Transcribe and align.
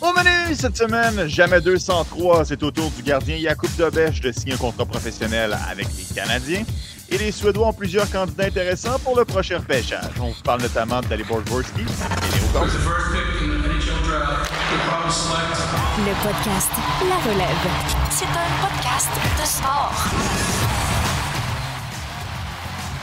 Au 0.00 0.12
menu 0.12 0.54
cette 0.54 0.76
semaine, 0.76 1.26
jamais 1.26 1.60
203, 1.60 2.44
c'est 2.44 2.62
au 2.62 2.70
tour 2.70 2.88
du 2.92 3.02
gardien 3.02 3.36
Jakub 3.36 3.70
Dobèche 3.76 4.20
de 4.20 4.30
signer 4.30 4.54
un 4.54 4.56
contrat 4.56 4.86
professionnel 4.86 5.58
avec 5.68 5.88
les 5.96 6.14
Canadiens. 6.14 6.62
Et 7.10 7.18
les 7.18 7.32
Suédois 7.32 7.68
ont 7.68 7.72
plusieurs 7.72 8.08
candidats 8.08 8.44
intéressants 8.44 8.98
pour 9.00 9.16
le 9.18 9.24
prochain 9.24 9.58
repêchage. 9.58 10.12
On 10.20 10.28
vous 10.28 10.42
parle 10.44 10.62
notamment 10.62 11.00
de 11.00 11.06
Dalibor 11.08 11.42
Dvorsky 11.42 11.80
et 11.80 11.84
Léo 11.84 12.46
Le 15.98 16.14
podcast 16.22 16.70
La 17.08 17.16
Relève. 17.32 17.68
C'est 18.10 18.24
un 18.26 18.50
podcast 18.62 19.10
de 19.40 19.46
sport. 19.46 20.04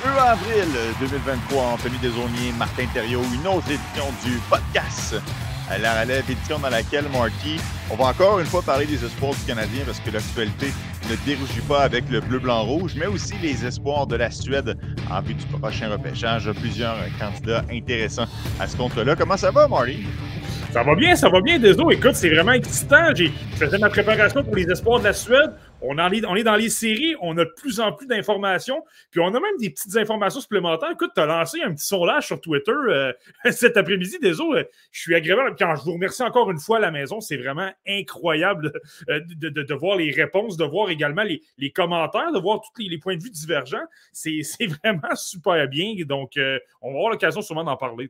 2 0.05 0.09
avril 0.17 0.67
2023, 1.02 1.63
Anthony 1.73 1.98
Desaulniers, 1.98 2.53
Martin 2.57 2.85
Thériault, 2.93 3.23
une 3.34 3.48
autre 3.48 3.67
édition 3.70 4.13
du 4.23 4.39
podcast 4.49 5.16
La 5.69 6.01
Relève, 6.01 6.23
édition 6.29 6.59
dans 6.59 6.69
laquelle, 6.69 7.05
Marty, 7.11 7.59
on 7.89 7.95
va 7.95 8.05
encore 8.05 8.39
une 8.39 8.45
fois 8.45 8.61
parler 8.61 8.85
des 8.85 9.03
espoirs 9.03 9.33
du 9.33 9.43
Canadien 9.47 9.81
parce 9.85 9.99
que 9.99 10.11
l'actualité 10.11 10.67
ne 11.09 11.15
dérougit 11.25 11.61
pas 11.67 11.81
avec 11.81 12.09
le 12.09 12.21
bleu-blanc-rouge, 12.21 12.93
mais 12.95 13.07
aussi 13.07 13.33
les 13.41 13.65
espoirs 13.65 14.05
de 14.07 14.15
la 14.15 14.29
Suède 14.29 14.77
en 15.11 15.21
vue 15.21 15.33
du 15.33 15.45
prochain 15.45 15.89
repêchage. 15.89 16.49
Plusieurs 16.61 16.95
candidats 17.19 17.63
intéressants 17.71 18.27
à 18.59 18.67
ce 18.67 18.77
compte-là. 18.77 19.15
Comment 19.15 19.38
ça 19.38 19.51
va, 19.51 19.67
Marty? 19.67 20.05
Ça 20.71 20.83
va 20.83 20.93
bien, 20.95 21.15
ça 21.15 21.29
va 21.29 21.41
bien, 21.41 21.57
Désolé. 21.57 21.95
Écoute, 21.95 22.16
c'est 22.16 22.29
vraiment 22.29 22.52
excitant. 22.52 23.13
J'ai 23.16 23.31
fait 23.57 23.77
ma 23.77 23.89
préparation 23.89 24.43
pour 24.43 24.55
les 24.55 24.66
espoirs 24.66 24.99
de 24.99 25.05
la 25.05 25.13
Suède. 25.13 25.52
On, 25.88 25.98
est, 26.12 26.44
dans 26.44 26.55
les 26.55 26.70
séries, 26.70 27.16
on 27.21 27.38
a 27.38 27.45
de 27.45 27.53
plus 27.55 27.80
en 27.80 27.91
plus 27.91 28.07
d'informations, 28.07 28.84
puis 29.12 29.20
on 29.20 29.27
a 29.27 29.39
même 29.39 29.57
des 29.59 29.70
petites 29.70 29.95
informations 29.98 30.41
supplémentaires. 30.41 30.91
Écoute, 30.91 31.11
tu 31.16 31.21
as 31.21 31.25
lancé 31.25 31.61
un 31.61 31.73
petit 31.73 31.85
sondage 31.85 32.27
sur 32.27 32.41
Twitter 32.41 32.71
euh, 32.71 33.13
cet 33.52 33.77
après-midi, 33.77 34.17
désolé. 34.20 34.67
Je 34.91 35.02
suis 35.02 35.16
agréable. 35.16 35.55
Quand 35.58 35.75
je 35.75 35.84
vous 35.84 35.94
remercie 35.94 36.23
encore 36.23 36.49
une 36.49 36.59
fois 36.59 36.77
à 36.77 36.80
la 36.81 36.91
maison, 36.91 37.22
c'est 37.22 37.38
vraiment 37.38 37.72
incroyable 37.88 38.73
euh, 39.09 39.19
de, 39.25 39.73
voir 39.73 39.97
les 39.97 40.11
réponses, 40.11 40.58
de 40.58 40.66
voir 40.66 40.89
également 40.89 41.23
les, 41.23 41.72
commentaires, 41.72 42.31
de 42.31 42.39
voir 42.39 42.61
tous 42.61 42.81
les, 42.81 42.97
points 42.97 43.16
de 43.16 43.23
vue 43.23 43.30
divergents. 43.31 43.86
C'est 44.11 44.41
vraiment 44.67 45.16
super 45.16 45.67
bien. 45.67 45.94
Donc, 46.06 46.38
euh, 46.38 46.59
on 46.81 46.91
va 46.91 46.97
avoir 46.97 47.11
l'occasion 47.11 47.41
sûrement 47.41 47.63
d'en 47.63 47.78
parler. 47.78 48.09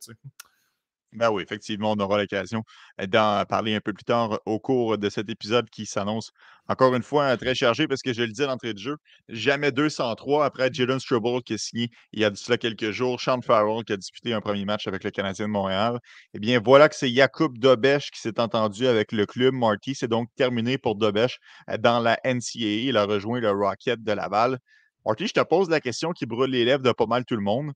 Ben 1.16 1.30
oui, 1.32 1.44
effectivement, 1.44 1.94
on 1.94 2.00
aura 2.00 2.18
l'occasion 2.18 2.64
d'en 3.08 3.46
parler 3.46 3.74
un 3.74 3.80
peu 3.80 3.94
plus 3.94 4.04
tard 4.04 4.40
au 4.46 4.60
cours 4.60 4.98
de 4.98 5.10
cet 5.10 5.30
épisode 5.30 5.70
qui 5.70 5.86
s'annonce 5.86 6.32
encore 6.68 6.94
une 6.96 7.04
fois 7.04 7.38
très 7.38 7.56
chargé 7.56 7.88
parce 7.88 8.02
que 8.02 8.12
je 8.12 8.24
le 8.24 8.32
dis 8.32 8.44
à 8.44 8.48
l'entrée 8.48 8.74
de 8.74 8.80
jeu, 8.80 8.98
jamais 9.30 9.72
203 9.72 10.46
après 10.46 10.70
Jalen 10.74 11.00
Struble 11.00 11.42
qui 11.44 11.54
a 11.54 11.58
signé 11.58 11.90
il 12.12 12.20
y 12.20 12.26
a 12.26 12.32
cela 12.36 12.58
quelques 12.58 12.92
jours, 12.92 13.22
Sean 13.22 13.42
Farrell 13.42 13.84
qui 13.86 13.94
a 13.94 13.98
disputé 13.98 14.34
un 14.34 14.42
premier 14.42 14.66
match 14.66 14.88
avec 14.88 15.04
le 15.04 15.12
Canadien 15.12 15.46
de 15.46 15.52
Montréal. 15.52 16.00
Eh 16.34 16.40
bien, 16.40 16.60
voilà 16.64 16.90
que 16.90 16.96
c'est 16.96 17.10
Jakub 17.10 17.58
Dobesch 17.58 18.12
qui 18.12 18.20
s'est 18.20 18.40
entendu 18.40 18.88
avec 18.88 19.12
le 19.12 19.26
club 19.26 19.54
Marty. 19.54 19.96
C'est 19.96 20.08
donc 20.08 20.28
terminé 20.36 20.78
pour 20.78 20.96
Dobesch 20.96 21.38
dans 21.80 22.00
la 22.00 22.20
NCAA. 22.26 22.88
Il 22.90 22.98
a 22.98 23.06
rejoint 23.06 23.40
le 23.40 23.52
Rocket 23.52 24.04
de 24.04 24.12
Laval. 24.12 24.60
Marty, 25.06 25.28
je 25.28 25.34
te 25.34 25.44
pose 25.44 25.70
la 25.70 25.80
question 25.80 26.12
qui 26.12 26.26
brûle 26.26 26.52
les 26.52 26.66
lèvres 26.66 26.84
de 26.84 26.92
pas 26.92 27.06
mal 27.06 27.24
tout 27.26 27.36
le 27.36 27.42
monde. 27.44 27.72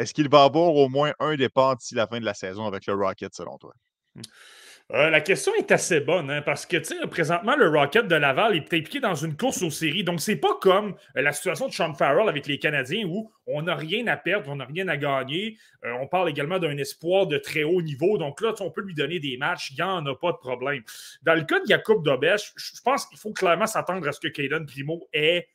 Est-ce 0.00 0.14
qu'il 0.14 0.30
va 0.30 0.44
avoir 0.44 0.74
au 0.74 0.88
moins 0.88 1.12
un 1.20 1.36
départ 1.36 1.76
d'ici 1.76 1.94
la 1.94 2.06
fin 2.06 2.18
de 2.20 2.24
la 2.24 2.32
saison 2.32 2.64
avec 2.64 2.86
le 2.86 2.94
Rocket, 2.94 3.34
selon 3.34 3.58
toi? 3.58 3.74
Mmh. 4.14 4.22
Euh, 4.92 5.10
la 5.10 5.20
question 5.20 5.52
est 5.54 5.70
assez 5.70 6.00
bonne, 6.00 6.30
hein, 6.30 6.42
parce 6.42 6.64
que 6.64 7.06
présentement, 7.06 7.54
le 7.54 7.68
Rocket 7.68 8.08
de 8.08 8.14
Laval 8.16 8.56
est 8.56 8.74
impliqué 8.74 8.98
dans 8.98 9.14
une 9.14 9.36
course 9.36 9.62
aux 9.62 9.70
séries. 9.70 10.02
Donc, 10.02 10.22
c'est 10.22 10.36
pas 10.36 10.56
comme 10.58 10.96
euh, 11.16 11.22
la 11.22 11.32
situation 11.32 11.68
de 11.68 11.72
Sean 11.74 11.92
Farrell 11.92 12.30
avec 12.30 12.46
les 12.46 12.58
Canadiens 12.58 13.04
où 13.06 13.30
on 13.46 13.62
n'a 13.62 13.76
rien 13.76 14.06
à 14.06 14.16
perdre, 14.16 14.50
on 14.50 14.56
n'a 14.56 14.64
rien 14.64 14.88
à 14.88 14.96
gagner. 14.96 15.58
Euh, 15.84 15.92
on 16.00 16.08
parle 16.08 16.30
également 16.30 16.58
d'un 16.58 16.76
espoir 16.78 17.26
de 17.26 17.36
très 17.36 17.62
haut 17.62 17.82
niveau. 17.82 18.16
Donc 18.16 18.40
là, 18.40 18.54
on 18.60 18.70
peut 18.70 18.80
lui 18.80 18.94
donner 18.94 19.20
des 19.20 19.36
matchs, 19.36 19.70
il 19.70 19.76
n'y 19.76 19.82
en 19.82 20.04
a 20.06 20.14
pas 20.14 20.32
de 20.32 20.38
problème. 20.38 20.82
Dans 21.22 21.34
le 21.34 21.42
cas 21.42 21.60
de 21.60 21.66
Jacob 21.66 22.02
Dobesch, 22.02 22.52
je 22.56 22.80
pense 22.82 23.04
qu'il 23.04 23.18
faut 23.18 23.32
clairement 23.32 23.66
s'attendre 23.66 24.08
à 24.08 24.12
ce 24.12 24.18
que 24.18 24.28
Caden 24.28 24.64
Primo 24.64 25.06
ait 25.12 25.46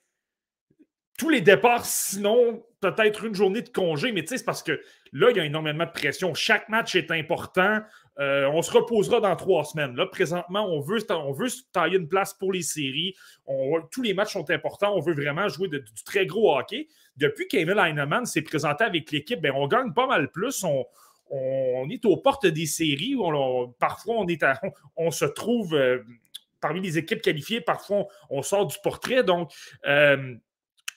tous 1.17 1.29
les 1.29 1.41
départs, 1.41 1.85
sinon 1.85 2.63
peut-être 2.81 3.23
une 3.23 3.33
journée 3.33 3.61
de 3.61 3.69
congé, 3.69 4.11
mais 4.11 4.21
tu 4.21 4.29
sais, 4.29 4.37
c'est 4.37 4.43
parce 4.43 4.61
que 4.61 4.79
là, 5.11 5.31
il 5.31 5.37
y 5.37 5.39
a 5.39 5.45
énormément 5.45 5.85
de 5.85 5.91
pression. 5.91 6.33
Chaque 6.33 6.69
match 6.69 6.95
est 6.95 7.09
important. 7.11 7.79
Euh, 8.19 8.47
on 8.47 8.61
se 8.61 8.71
reposera 8.71 9.19
dans 9.19 9.35
trois 9.35 9.63
semaines. 9.65 9.95
Là, 9.95 10.05
présentement, 10.05 10.65
on 10.67 10.79
veut, 10.79 10.99
on 11.09 11.31
veut 11.31 11.49
se 11.49 11.63
tailler 11.73 11.97
une 11.97 12.07
place 12.07 12.33
pour 12.33 12.53
les 12.53 12.61
séries. 12.61 13.15
tous 13.91 14.01
les 14.01 14.13
matchs 14.13 14.33
sont 14.33 14.49
importants. 14.49 14.93
On 14.95 15.01
veut 15.01 15.13
vraiment 15.13 15.47
jouer 15.47 15.67
du 15.67 16.03
très 16.05 16.25
gros 16.25 16.57
hockey. 16.57 16.87
Depuis 17.17 17.47
qu'Emil 17.47 17.77
Heinemann 17.77 18.25
s'est 18.25 18.41
présenté 18.41 18.83
avec 18.83 19.11
l'équipe, 19.11 19.41
ben, 19.41 19.53
on 19.55 19.67
gagne 19.67 19.93
pas 19.93 20.07
mal 20.07 20.29
plus. 20.31 20.63
On, 20.63 21.89
est 21.89 22.05
aux 22.05 22.17
portes 22.17 22.45
des 22.45 22.65
séries. 22.65 23.15
parfois, 23.79 24.15
on, 24.17 24.27
est 24.27 24.45
on, 24.97 25.11
se 25.11 25.25
trouve 25.25 25.73
euh, 25.75 26.03
parmi 26.61 26.81
les 26.81 26.97
équipes 26.97 27.21
qualifiées. 27.21 27.61
Parfois, 27.61 28.07
on, 28.29 28.41
sort 28.41 28.67
du 28.67 28.77
portrait. 28.83 29.23
Donc, 29.23 29.51
euh, 29.85 30.35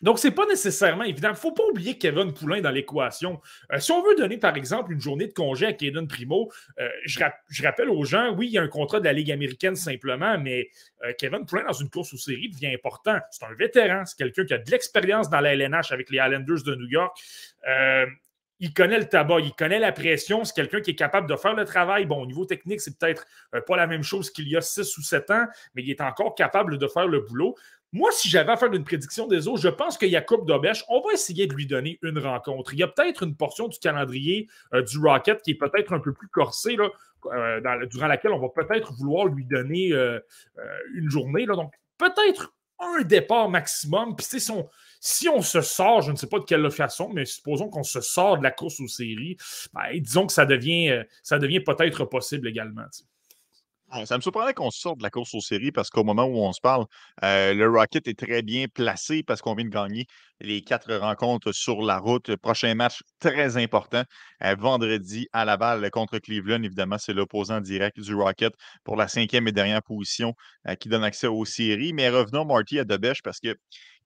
donc, 0.03 0.19
ce 0.19 0.29
n'est 0.29 0.35
pas 0.35 0.47
nécessairement 0.47 1.05
évident. 1.05 1.29
Il 1.29 1.33
ne 1.33 1.37
faut 1.37 1.53
pas 1.53 1.65
oublier 1.65 1.99
Kevin 1.99 2.33
Poulain 2.33 2.61
dans 2.61 2.71
l'équation. 2.71 3.41
Euh, 3.73 3.79
si 3.79 3.93
on 3.93 4.03
veut 4.03 4.15
donner, 4.15 4.39
par 4.39 4.57
exemple, 4.57 4.93
une 4.93 5.01
journée 5.01 5.27
de 5.27 5.33
congé 5.33 5.67
à 5.67 5.73
Kaden 5.73 6.07
Primo, 6.07 6.51
euh, 6.79 6.89
je, 7.05 7.63
rappelle 7.63 7.91
aux 7.91 8.05
gens, 8.05 8.35
oui, 8.35 8.47
il 8.47 8.53
y 8.53 8.59
a 8.59 8.63
un 8.63 8.69
contrat 8.69 9.01
de 9.01 9.05
la 9.05 9.13
Ligue 9.13 9.33
américaine 9.33 9.77
simplement, 9.77 10.39
mais 10.39 10.69
euh, 11.05 11.13
Kevin 11.19 11.47
Poulain, 11.47 11.65
dans 11.65 11.73
une 11.73 11.91
course 11.91 12.15
aux 12.15 12.19
séries, 12.19 12.51
devient 12.51 12.73
important. 12.75 13.19
C'est 13.31 13.45
un 13.45 13.55
vétéran, 13.55 14.05
c'est 14.07 14.17
quelqu'un 14.17 14.45
qui 14.45 14.55
a 14.55 14.59
de 14.59 14.71
l'expérience 14.71 15.29
dans 15.29 15.41
la 15.41 15.55
LNH 15.55 15.93
avec 15.93 16.11
les 16.11 16.19
Islanders 16.19 16.63
de 16.65 16.75
New 16.75 16.89
York 16.89 17.17
il 18.61 18.75
connaît 18.75 18.99
le 18.99 19.09
tabac, 19.09 19.41
il 19.41 19.53
connaît 19.53 19.79
la 19.79 19.93
pression, 19.93 20.45
c'est 20.45 20.55
quelqu'un 20.55 20.81
qui 20.81 20.91
est 20.91 20.97
capable 20.97 21.29
de 21.29 21.37
faire 21.37 21.55
le 21.55 21.65
travail. 21.65 22.07
Bon, 22.07 22.21
au 22.21 22.27
niveau 22.27 22.45
technique, 22.45 22.81
c'est 22.81 22.99
peut-être 22.99 23.25
pas 23.67 23.77
la 23.77 23.87
même 23.87 24.03
chose 24.03 24.31
qu'il 24.31 24.49
y 24.49 24.57
a 24.57 24.61
6 24.61 24.99
ou 24.99 25.03
7 25.03 25.31
ans, 25.31 25.47
mais 25.75 25.83
il 25.83 25.91
est 25.91 26.01
encore 26.01 26.35
capable 26.35 26.77
de 26.77 26.89
faire 26.89 27.07
le 27.07 27.21
boulot. 27.21 27.57
Moi, 27.93 28.11
si 28.13 28.29
j'avais 28.29 28.53
à 28.53 28.57
faire 28.57 28.73
une 28.73 28.85
prédiction 28.85 29.27
des 29.27 29.49
autres, 29.49 29.63
je 29.63 29.69
pense 29.69 29.97
que 29.97 30.07
Jacob 30.07 30.47
Dobesch, 30.47 30.85
on 30.89 31.01
va 31.01 31.15
essayer 31.15 31.47
de 31.47 31.55
lui 31.55 31.67
donner 31.67 31.99
une 32.03 32.19
rencontre. 32.19 32.75
Il 32.75 32.81
y 32.81 32.83
a 32.83 32.89
peut-être 32.89 33.23
une 33.23 33.35
portion 33.35 33.67
du 33.67 33.79
calendrier 33.79 34.49
euh, 34.75 34.83
du 34.83 34.99
Rocket 34.99 35.41
qui 35.41 35.53
est 35.53 35.59
peut-être 35.59 35.95
un 35.95 35.99
peu 35.99 36.13
plus 36.13 36.29
corsée, 36.29 36.77
là, 36.77 36.91
euh, 37.33 37.87
durant 37.87 38.07
laquelle 38.07 38.33
on 38.33 38.39
va 38.39 38.51
peut-être 38.51 38.93
vouloir 38.93 39.27
lui 39.27 39.47
donner 39.47 39.93
euh, 39.93 40.21
une 40.95 41.11
journée. 41.11 41.47
Là. 41.47 41.57
Donc, 41.57 41.73
peut-être 41.97 42.53
un 42.79 43.03
départ 43.03 43.49
maximum. 43.49 44.15
Puis, 44.15 44.27
si 44.27 44.51
on, 44.51 44.69
si 45.01 45.29
on 45.31 45.41
se 45.41 45.63
sort, 45.63 46.03
je 46.03 46.13
ne 46.13 46.17
sais 46.17 46.29
pas 46.29 46.41
de 46.41 46.45
quelle 46.45 46.71
façon, 46.71 47.09
mais 47.09 47.25
supposons 47.25 47.71
qu'on 47.71 47.85
se 47.85 48.03
sort 48.03 48.37
de 48.37 48.43
la 48.43 48.51
course 48.51 48.81
aux 48.81 48.87
séries, 48.87 49.39
ben, 49.73 49.99
disons 49.99 50.27
que 50.27 50.33
ça 50.35 50.45
devient, 50.45 51.05
ça 51.23 51.39
devient 51.39 51.61
peut-être 51.61 52.05
possible 52.05 52.49
également. 52.49 52.85
Ça 54.05 54.17
me 54.17 54.21
surprendrait 54.23 54.55
qu'on 54.55 54.71
sorte 54.71 54.99
de 54.99 55.03
la 55.03 55.11
course 55.11 55.35
aux 55.35 55.41
séries 55.41 55.73
parce 55.73 55.89
qu'au 55.91 56.05
moment 56.05 56.25
où 56.25 56.37
on 56.39 56.53
se 56.53 56.61
parle, 56.61 56.85
euh, 57.23 57.55
le 57.55 57.69
Rocket 57.71 58.07
est 58.07 58.19
très 58.19 58.43
bien 58.43 58.67
placé 58.69 59.23
parce 59.23 59.41
qu'on 59.41 59.55
vient 59.55 59.65
de 59.65 59.71
gagner 59.71 60.07
les 60.41 60.63
quatre 60.63 60.95
rencontres 60.95 61.53
sur 61.53 61.81
la 61.83 61.99
route. 61.99 62.37
Prochain 62.37 62.75
match 62.75 63.03
très 63.19 63.57
important, 63.57 64.03
euh, 64.45 64.55
vendredi 64.59 65.27
à 65.33 65.45
Laval 65.45 65.91
contre 65.91 66.19
Cleveland. 66.19 66.63
Évidemment, 66.63 66.99
c'est 66.99 67.15
l'opposant 67.15 67.61
direct 67.61 67.99
du 67.99 68.15
Rocket 68.15 68.53
pour 68.85 68.97
la 68.97 69.09
cinquième 69.09 69.49
et 69.49 69.53
dernière 69.53 69.83
position 69.83 70.35
euh, 70.69 70.75
qui 70.75 70.89
donne 70.89 71.05
accès 71.05 71.27
aux 71.27 71.45
séries. 71.45 71.93
Mais 71.95 72.11
revenons, 72.11 72.45
Marty, 72.45 72.79
à 72.79 72.85
Debèche 72.85 73.23
parce 73.23 73.41
que 73.41 73.57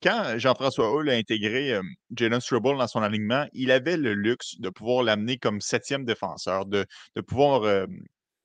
quand 0.03 0.37
Jean-François 0.37 0.93
Hull 0.93 1.11
a 1.11 1.15
intégré 1.15 1.79
Jalen 2.17 2.41
Struble 2.41 2.77
dans 2.77 2.89
son 2.89 3.03
alignement, 3.03 3.47
il 3.53 3.71
avait 3.71 3.97
le 3.97 4.15
luxe 4.15 4.59
de 4.59 4.69
pouvoir 4.69 5.05
l'amener 5.05 5.39
comme 5.39 5.61
septième 5.61 6.05
défenseur, 6.05 6.67
de, 6.67 6.87
de 7.15 7.21
pouvoir 7.21 7.87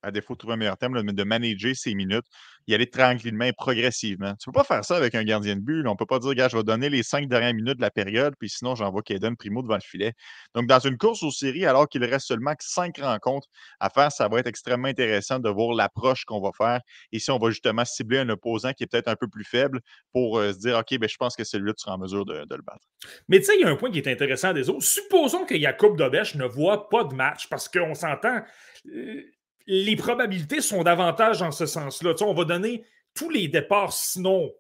à 0.08 0.12
défaut 0.12 0.34
de 0.34 0.40
trouver 0.40 0.54
un 0.54 0.58
meilleur 0.58 0.78
terme, 0.78 1.02
de 1.02 1.24
manager 1.24 1.76
ses 1.76 1.94
minutes, 1.94 2.26
y 2.68 2.74
aller 2.74 2.90
tranquillement 2.90 3.46
et 3.46 3.54
progressivement. 3.54 4.34
Tu 4.36 4.50
ne 4.50 4.54
peux 4.54 4.60
pas 4.60 4.64
faire 4.64 4.84
ça 4.84 4.98
avec 4.98 5.16
un 5.16 5.24
gardien 5.24 5.56
de 5.56 5.62
but. 5.62 5.86
On 5.88 5.92
ne 5.92 5.98
peut 5.98 6.06
pas 6.06 6.20
dire, 6.20 6.34
gars, 6.34 6.48
je 6.48 6.58
vais 6.58 6.64
donner 6.64 6.90
les 6.90 7.04
cinq 7.04 7.28
dernières 7.28 7.54
minutes 7.54 7.78
de 7.78 7.82
la 7.82 7.92
période, 7.92 8.34
puis 8.38 8.50
sinon, 8.50 8.76
j'envoie 8.76 9.02
Kaden 9.02 9.36
Primo 9.38 9.62
devant 9.62 9.76
le 9.76 9.82
filet. 9.82 10.14
Donc, 10.54 10.68
dans 10.68 10.80
une 10.80 10.98
course 10.98 11.24
aux 11.24 11.32
séries, 11.32 11.66
alors 11.66 11.88
qu'il 11.88 12.04
reste 12.04 12.28
seulement 12.28 12.54
cinq 12.60 12.98
rencontres 13.00 13.48
à 13.80 13.90
faire, 13.90 14.12
ça 14.12 14.28
va 14.28 14.40
être 14.40 14.48
extrêmement 14.48 14.88
intéressant 14.88 15.40
de 15.40 15.50
voir 15.50 15.76
l'approche 15.76 16.26
qu'on 16.26 16.42
va 16.42 16.52
faire. 16.58 16.82
Et 17.12 17.20
si 17.20 17.32
on 17.32 17.38
va 17.38 17.50
justement 17.50 17.86
cibler 17.86 18.20
un 18.20 18.30
opposant 18.30 18.74
qui 18.74 18.84
est 18.84 18.88
peut-être 18.88 19.08
un 19.08 19.16
peu 19.16 19.28
plus 19.28 19.46
faible 19.46 19.80
pour 20.12 20.38
euh, 20.38 20.52
se 20.52 20.60
dire, 20.60 20.78
OK, 20.78 20.98
ben, 21.00 21.08
je 21.08 21.18
pense 21.18 21.36
que 21.36 21.44
celui-là, 21.44 21.74
tu 21.74 21.84
seras 21.84 21.96
en 21.96 21.98
mesure 21.98 22.26
de, 22.26 22.34
le 22.34 22.62
battre. 22.64 22.86
Mais 23.28 23.40
tu 23.40 23.46
sais, 23.46 23.56
il 23.56 23.62
y 23.62 23.64
a 23.64 23.70
un 23.70 23.76
point 23.76 23.92
qui 23.92 24.00
est 24.00 24.08
intéressant 24.08 24.54
des 24.54 24.70
autres. 24.70 24.84
Supposons 24.84 25.46
que 25.46 25.58
Jacob 25.58 25.98
Dobesch 25.98 26.36
ne 26.36 26.46
voit 26.46 26.90
pas 26.90 27.04
de 27.04 27.14
match 27.14 27.48
parce 27.50 27.70
qu'on 27.70 27.94
s'entend. 27.94 28.42
Euh, 28.94 29.24
les 29.68 29.96
probabilités 29.96 30.62
sont 30.62 30.84
davantage 30.84 31.42
en 31.42 31.52
ce 31.52 31.66
sens-là. 31.66 32.14
on 32.22 32.34
va 32.34 32.46
donner 32.46 32.84
tous 33.14 33.30
les 33.30 33.48
départs, 33.48 33.94
sinon 33.94 34.52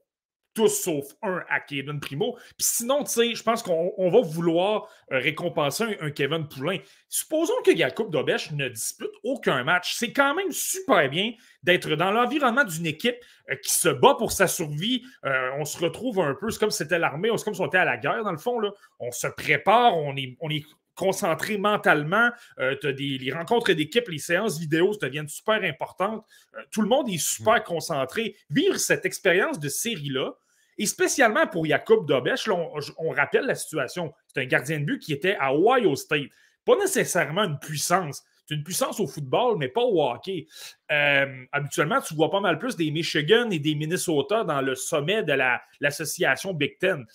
tous 0.58 0.70
sauf 0.70 1.06
un 1.22 1.44
à 1.50 1.60
Kevin 1.60 2.00
Primo. 2.00 2.36
Puis 2.58 2.66
sinon, 2.66 3.06
je 3.06 3.44
pense 3.44 3.62
qu'on 3.62 4.10
va 4.10 4.22
vouloir 4.22 4.90
euh, 5.12 5.20
récompenser 5.20 5.84
un, 6.02 6.10
Kevin 6.10 6.48
Poulain. 6.48 6.80
Supposons 7.08 7.62
que 7.64 7.78
Jacob 7.78 8.12
Dobesch 8.12 8.52
ne 8.52 8.68
dispute 8.68 9.12
aucun 9.24 9.64
match. 9.64 9.94
C'est 9.96 10.12
quand 10.12 10.34
même 10.34 10.52
super 10.52 11.08
bien 11.12 11.34
d'être 11.62 11.96
dans 11.96 12.10
l'environnement 12.10 12.64
d'une 12.64 12.88
équipe 12.88 13.18
euh, 13.52 13.56
qui 13.58 13.70
se 13.70 13.90
bat 13.90 14.16
pour 14.18 14.32
sa 14.32 14.48
survie. 14.48 15.04
Euh, 15.26 15.52
on 15.60 15.66
se 15.66 15.78
retrouve 15.78 16.22
un 16.22 16.34
peu, 16.34 16.50
c'est 16.50 16.60
comme 16.60 16.72
si 16.72 16.78
c'était 16.78 16.98
l'armée, 16.98 17.30
c'est 17.38 17.44
comme 17.44 17.54
si 17.54 17.62
on 17.62 17.68
était 17.68 17.78
à 17.78 17.86
la 17.86 17.98
guerre, 17.98 18.24
dans 18.24 18.32
le 18.32 18.40
fond. 18.40 18.60
On 19.00 19.12
se 19.12 19.28
prépare, 19.28 19.96
on 19.96 20.16
est, 20.16 20.38
on 20.42 20.50
est 20.50 20.66
concentré 20.98 21.58
mentalement. 21.58 22.30
Euh, 22.60 22.76
as 22.84 22.92
des, 22.92 23.18
les 23.18 23.32
rencontres 23.32 23.72
d'équipe, 23.72 24.10
les 24.10 24.18
séances 24.18 24.60
vidéo 24.60 24.94
deviennent 25.02 25.30
super 25.30 25.64
importantes. 25.64 26.26
Euh, 26.56 26.62
tout 26.72 26.82
le 26.82 26.90
monde 26.90 27.10
est 27.10 27.22
super 27.22 27.64
concentré. 27.64 28.36
Vivre 28.50 28.78
cette 28.78 29.06
expérience 29.06 29.60
de 29.60 29.70
série-là, 29.70 30.34
et 30.78 30.86
spécialement 30.86 31.48
pour 31.48 31.66
Jacob 31.66 32.06
Dobesch, 32.06 32.50
on, 32.50 32.72
on, 32.98 33.10
rappelle 33.10 33.46
la 33.46 33.56
situation. 33.56 34.14
C'est 34.28 34.42
un 34.42 34.46
gardien 34.46 34.80
de 34.80 34.86
but 34.86 35.00
qui 35.00 35.14
était 35.14 35.36
à 35.40 35.54
Ohio 35.54 35.96
State. 35.96 36.30
Pas 36.66 36.76
nécessairement 36.76 37.46
une 37.46 37.58
puissance. 37.58 38.24
C'est 38.48 38.56
une 38.56 38.64
puissance 38.64 39.00
au 39.00 39.08
football, 39.08 39.58
mais 39.58 39.68
pas 39.68 39.82
au 39.82 40.02
hockey. 40.02 40.48
Euh, 40.92 41.46
habituellement, 41.52 42.00
tu 42.00 42.14
vois 42.14 42.32
pas 42.32 42.40
mal 42.40 42.58
plus 42.58 42.78
des 42.78 42.92
Michigan 42.92 43.50
et 43.50 43.60
des 43.60 43.76
Minnesota 43.76 44.46
dans 44.46 44.62
le 44.62 44.74
sommet 44.76 45.24
de 45.24 45.34
l'association 45.82 46.54
Big 46.54 46.78
Ten. 46.80 47.06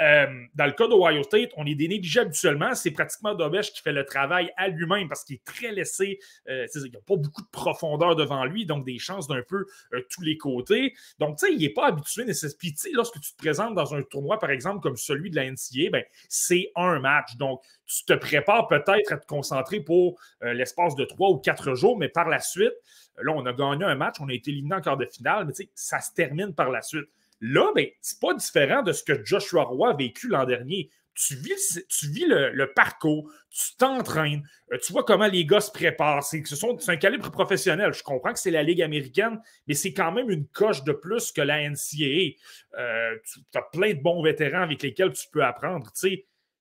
Euh, 0.00 0.26
dans 0.54 0.66
le 0.66 0.72
cas 0.72 0.86
d'Ohio 0.86 1.22
State, 1.24 1.50
on 1.56 1.66
est 1.66 1.74
dénégligé 1.74 2.20
habituellement. 2.20 2.74
C'est 2.74 2.90
pratiquement 2.90 3.34
Dobesh 3.34 3.72
qui 3.72 3.82
fait 3.82 3.92
le 3.92 4.04
travail 4.04 4.52
à 4.56 4.68
lui-même 4.68 5.08
parce 5.08 5.24
qu'il 5.24 5.36
est 5.36 5.44
très 5.44 5.72
laissé. 5.72 6.18
Euh, 6.48 6.66
il 6.74 6.90
n'y 6.90 6.96
a 6.96 7.00
pas 7.00 7.16
beaucoup 7.16 7.42
de 7.42 7.48
profondeur 7.50 8.14
devant 8.14 8.44
lui, 8.44 8.64
donc 8.64 8.84
des 8.84 8.98
chances 8.98 9.26
d'un 9.26 9.42
peu 9.42 9.66
tous 10.10 10.22
les 10.22 10.36
côtés. 10.36 10.94
Donc, 11.18 11.38
tu 11.38 11.46
sais, 11.46 11.52
il 11.52 11.60
n'est 11.60 11.70
pas 11.70 11.86
habitué 11.86 12.24
nécessairement. 12.24 12.58
Puis, 12.58 12.74
lorsque 12.92 13.20
tu 13.20 13.32
te 13.32 13.36
présentes 13.36 13.74
dans 13.74 13.94
un 13.94 14.02
tournoi, 14.02 14.38
par 14.38 14.50
exemple, 14.50 14.80
comme 14.80 14.96
celui 14.96 15.30
de 15.30 15.36
la 15.36 15.50
NCA, 15.50 15.90
ben, 15.90 16.04
c'est 16.28 16.70
un 16.76 17.00
match. 17.00 17.36
Donc, 17.36 17.62
tu 17.86 18.04
te 18.04 18.12
prépares 18.12 18.68
peut-être 18.68 19.12
à 19.12 19.16
te 19.16 19.26
concentrer 19.26 19.80
pour 19.80 20.20
l'espace 20.42 20.94
de 20.94 21.04
trois 21.04 21.30
ou 21.30 21.38
quatre 21.38 21.74
jours, 21.74 21.98
mais 21.98 22.08
par 22.08 22.28
la 22.28 22.40
suite, 22.40 22.74
Là, 23.22 23.32
on 23.34 23.44
a 23.46 23.52
gagné 23.52 23.84
un 23.84 23.94
match, 23.94 24.16
on 24.20 24.28
a 24.28 24.32
été 24.32 24.50
éliminé 24.50 24.76
en 24.76 24.80
quart 24.80 24.96
de 24.96 25.06
finale, 25.06 25.46
mais 25.46 25.52
ça 25.74 26.00
se 26.00 26.12
termine 26.12 26.54
par 26.54 26.70
la 26.70 26.82
suite. 26.82 27.08
Là, 27.40 27.70
ben, 27.74 27.86
c'est 28.00 28.20
pas 28.20 28.34
différent 28.34 28.82
de 28.82 28.92
ce 28.92 29.02
que 29.02 29.24
Joshua 29.24 29.64
Roy 29.64 29.90
a 29.90 29.96
vécu 29.96 30.28
l'an 30.28 30.44
dernier. 30.44 30.90
Tu 31.14 31.34
vis, 31.34 31.80
tu 31.88 32.08
vis 32.08 32.26
le, 32.26 32.72
parcours, 32.74 33.28
tu 33.50 33.76
t'entraînes, 33.76 34.48
euh, 34.72 34.78
tu 34.78 34.92
vois 34.92 35.02
comment 35.02 35.26
les 35.26 35.44
gars 35.44 35.60
se 35.60 35.72
préparent. 35.72 36.22
C'est, 36.22 36.44
un 36.88 36.96
calibre 36.96 37.30
professionnel. 37.32 37.92
Je 37.92 38.04
comprends 38.04 38.32
que 38.32 38.38
c'est 38.38 38.52
la 38.52 38.62
Ligue 38.62 38.82
américaine, 38.82 39.40
mais 39.66 39.74
c'est 39.74 39.92
quand 39.92 40.12
même 40.12 40.30
une 40.30 40.46
coche 40.46 40.84
de 40.84 40.92
plus 40.92 41.32
que 41.32 41.40
la 41.40 41.68
NCAA. 41.68 42.36
Euh, 42.78 43.16
tu 43.24 43.58
as 43.58 43.62
plein 43.72 43.94
de 43.94 44.00
bons 44.00 44.22
vétérans 44.22 44.62
avec 44.62 44.80
lesquels 44.82 45.12
tu 45.12 45.26
peux 45.32 45.44
apprendre. 45.44 45.92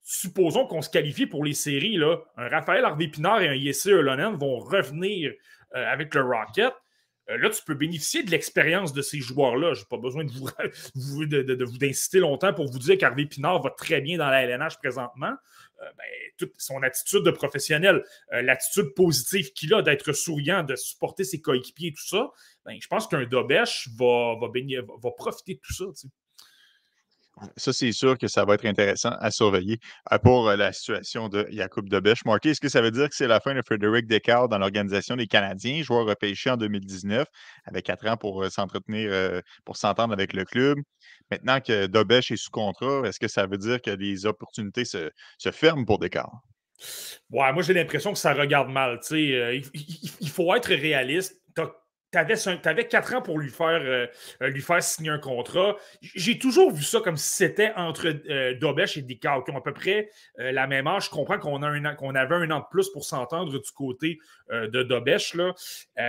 supposons 0.02 0.66
qu'on 0.66 0.82
se 0.82 0.90
qualifie 0.90 1.28
pour 1.28 1.46
les 1.46 1.54
séries. 1.54 1.98
Là. 1.98 2.18
Un 2.38 2.50
Raphaël 2.50 2.84
Harvey-Pinard 2.84 3.42
et 3.44 3.50
un 3.50 3.56
Yessé 3.56 3.94
Olonen 3.94 4.38
vont 4.38 4.58
revenir 4.58 5.34
euh, 5.76 5.86
avec 5.86 6.16
le 6.16 6.22
Rocket. 6.22 6.74
Euh, 7.30 7.38
là, 7.38 7.50
tu 7.50 7.62
peux 7.64 7.74
bénéficier 7.74 8.24
de 8.24 8.32
l'expérience 8.32 8.94
de 8.94 9.02
ces 9.02 9.20
joueurs-là. 9.20 9.74
Je 9.74 9.82
n'ai 9.82 9.86
pas 9.86 9.98
besoin 9.98 10.24
de 10.24 10.32
vous, 10.32 11.26
de, 11.26 12.20
longtemps 12.20 12.54
pour 12.54 12.72
vous 12.72 12.80
dire 12.80 12.98
qu'Harvey 12.98 13.26
Pinard 13.26 13.62
va 13.62 13.70
très 13.70 14.02
bien 14.02 14.18
dans 14.18 14.30
la 14.30 14.44
LNH 14.44 14.78
présentement. 14.78 15.34
Euh, 15.82 15.86
ben, 15.98 16.06
toute 16.38 16.54
son 16.58 16.82
attitude 16.84 17.24
de 17.24 17.32
professionnel, 17.32 18.04
l'attitude 18.32 18.94
positive 18.96 19.54
qu'il 19.54 19.74
a 19.74 19.82
d'être 19.82 20.14
souriant, 20.14 20.64
de 20.64 20.76
supporter 20.76 21.24
ses 21.24 21.42
coéquipiers, 21.42 21.94
tout 21.94 22.08
ça, 22.08 22.32
ben, 22.66 22.78
je 22.82 22.88
pense 22.88 23.08
qu'un 23.08 23.26
Dobesh 23.26 23.90
va, 23.98 24.36
va, 24.40 25.12
profiter 25.12 25.56
de 25.56 25.60
tout 25.60 25.74
ça. 25.74 25.86
Ça, 27.56 27.72
c'est 27.72 27.92
sûr 27.92 28.18
que 28.18 28.28
ça 28.28 28.46
va 28.46 28.56
être 28.56 28.66
intéressant 28.66 29.12
à 29.20 29.30
surveiller 29.30 29.80
euh, 30.12 30.18
pour 30.18 30.50
euh, 30.50 30.56
la 30.56 30.74
situation 30.74 31.30
de 31.30 31.48
Jacob 31.52 31.88
Debesch. 31.88 32.26
Marqué, 32.26 32.50
est-ce 32.50 32.62
que 32.62 32.70
ça 32.70 32.82
veut 32.82 32.92
dire 32.92 33.10
que 33.10 33.16
c'est 33.16 33.28
la 33.28 33.40
fin 33.40 33.54
de 33.54 33.62
Frédéric 33.62 34.08
Descartes 34.08 34.50
dans 34.50 34.58
l'organisation 34.58 35.16
des 35.16 35.28
Canadiens, 35.28 35.84
joueur 35.84 36.06
repêché 36.06 36.50
en 36.50 36.58
2019, 36.58 37.28
avec 37.66 37.86
quatre 37.86 38.08
ans 38.08 38.18
pour 38.18 38.44
euh, 38.44 38.50
s'entretenir, 38.50 39.42
pour 39.66 39.78
s'entendre 39.78 40.14
avec 40.14 40.34
le 40.34 40.46
club? 40.46 40.78
Maintenant 41.30 41.60
que 41.60 41.86
Debesch 41.86 42.32
est 42.32 42.38
sous 42.38 42.52
contrat, 42.52 43.02
est-ce 43.06 43.20
que 43.20 43.28
ça 43.28 43.46
veut 43.46 43.58
dire 43.58 43.82
que 43.82 43.92
les 43.92 44.26
opportunités 44.26 44.86
se, 44.86 45.12
ferment 45.52 45.86
pour 45.86 46.00
Descartes? 46.00 46.32
Ouais, 47.32 47.52
moi 47.54 47.62
j'ai 47.62 47.74
l'impression 47.74 48.14
que 48.14 48.20
ça 48.20 48.34
regarde 48.34 48.70
mal. 48.70 49.00
il, 49.12 50.30
faut 50.30 50.54
être 50.56 50.70
réaliste 50.70 51.36
tu 52.26 52.70
avais, 52.70 52.88
quatre 52.88 53.14
ans 53.14 53.22
pour 53.22 53.40
lui 53.40 53.50
faire, 53.50 53.82
euh, 53.82 54.08
euh, 54.42 54.80
signer 54.82 55.10
un 55.10 55.20
contrat. 55.20 55.76
J'ai 56.02 56.38
toujours 56.38 56.72
vu 56.72 56.84
ça 56.84 57.00
comme 57.00 57.18
si 57.18 57.36
c'était 57.36 57.72
entre 57.76 58.08
euh, 58.30 58.54
Dobesh 58.56 58.98
et 58.98 59.02
Dicard, 59.02 59.44
qui 59.44 59.52
ont 59.52 59.58
à 59.58 59.62
peu 59.62 59.74
près 59.74 60.10
la 60.38 60.68
même 60.68 60.88
âge. 60.88 61.06
Je 61.06 61.10
comprends 61.10 61.38
qu'on 61.40 61.62
avait 61.62 61.80
un 62.36 62.52
an 62.52 62.60
de 62.60 62.66
plus 62.70 62.90
pour 62.90 63.06
s'entendre 63.06 63.52
du 63.52 63.72
côté 63.72 64.20
de 64.52 64.84
Dobesh, 64.84 65.34
là. 65.34 65.54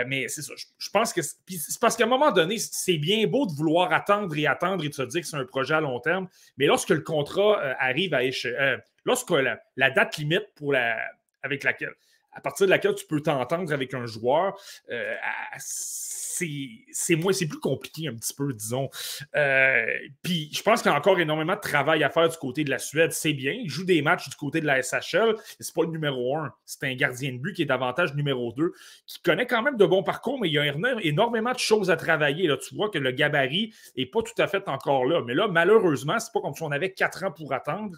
mais 0.06 0.28
c'est 0.28 0.42
ça. 0.42 0.52
Je, 0.78 0.90
pense 0.90 1.12
que 1.12 1.22
c'est 1.22 1.80
parce 1.80 1.96
qu'à 1.96 2.04
un 2.04 2.08
moment 2.08 2.30
donné, 2.30 2.58
c'est 2.58 2.98
bien 2.98 3.26
beau 3.26 3.46
de 3.46 3.52
vouloir 3.52 3.92
attendre 3.92 4.36
et 4.36 4.46
attendre 4.46 4.84
et 4.84 4.88
de 4.88 4.94
se 4.94 5.02
dire 5.02 5.22
que 5.22 5.26
c'est 5.26 5.36
un 5.36 5.44
projet 5.44 5.74
à 5.74 5.80
long 5.80 6.00
terme. 6.00 6.28
Mais 6.56 6.66
lorsque 6.66 6.90
le 6.90 7.00
contrat 7.00 7.60
arrive 7.78 8.14
à 8.14 8.22
échéance, 8.22 8.80
lorsque 9.04 9.30
la, 9.30 9.90
date 9.90 10.18
limite 10.18 10.46
pour 10.54 10.72
la, 10.72 10.98
avec 11.42 11.64
laquelle 11.64 11.94
à 12.38 12.40
partir 12.40 12.66
de 12.66 12.70
laquelle 12.70 12.94
tu 12.94 13.04
peux 13.04 13.20
t'entendre 13.20 13.72
avec 13.72 13.94
un 13.94 14.06
joueur, 14.06 14.56
euh, 14.90 15.14
c'est 15.58 17.16
moins, 17.16 17.32
c'est 17.32 17.48
plus 17.48 17.58
compliqué 17.58 18.06
un 18.06 18.14
petit 18.14 18.32
peu, 18.32 18.52
disons. 18.52 18.88
Euh, 19.34 19.86
puis 20.22 20.48
je 20.52 20.62
pense 20.62 20.82
qu'il 20.82 20.90
y 20.90 20.94
a 20.94 20.96
encore 20.96 21.18
énormément 21.18 21.56
de 21.56 21.60
travail 21.60 22.04
à 22.04 22.10
faire 22.10 22.28
du 22.28 22.36
côté 22.36 22.64
de 22.64 22.70
la 22.70 22.78
Suède. 22.78 23.12
C'est 23.12 23.32
bien, 23.32 23.52
il 23.52 23.68
joue 23.68 23.84
des 23.84 24.02
matchs 24.02 24.28
du 24.28 24.36
côté 24.36 24.60
de 24.60 24.66
la 24.66 24.82
SHL, 24.82 25.34
c'est 25.58 25.74
pas 25.74 25.82
le 25.82 25.90
numéro 25.90 26.36
un, 26.36 26.52
c'est 26.64 26.84
un 26.84 26.94
gardien 26.94 27.32
de 27.32 27.38
but 27.38 27.54
qui 27.54 27.62
est 27.62 27.66
davantage 27.66 28.14
numéro 28.14 28.52
deux, 28.52 28.72
qui 29.06 29.20
connaît 29.20 29.46
quand 29.46 29.62
même 29.62 29.76
de 29.76 29.86
bons 29.86 30.02
parcours, 30.02 30.38
mais 30.40 30.48
il 30.48 30.52
y 30.52 30.58
a 30.58 30.72
énormément 31.02 31.52
de 31.52 31.58
choses 31.58 31.90
à 31.90 31.96
travailler. 31.96 32.46
Là. 32.46 32.56
Tu 32.56 32.74
vois 32.74 32.88
que 32.88 32.98
le 32.98 33.10
gabarit 33.10 33.74
n'est 33.96 34.06
pas 34.06 34.22
tout 34.22 34.40
à 34.40 34.46
fait 34.46 34.68
encore 34.68 35.06
là. 35.06 35.22
Mais 35.26 35.34
là, 35.34 35.48
malheureusement, 35.48 36.18
c'est 36.18 36.32
pas 36.32 36.40
comme 36.40 36.54
si 36.54 36.62
on 36.62 36.70
avait 36.70 36.92
quatre 36.92 37.24
ans 37.24 37.32
pour 37.32 37.52
attendre. 37.52 37.96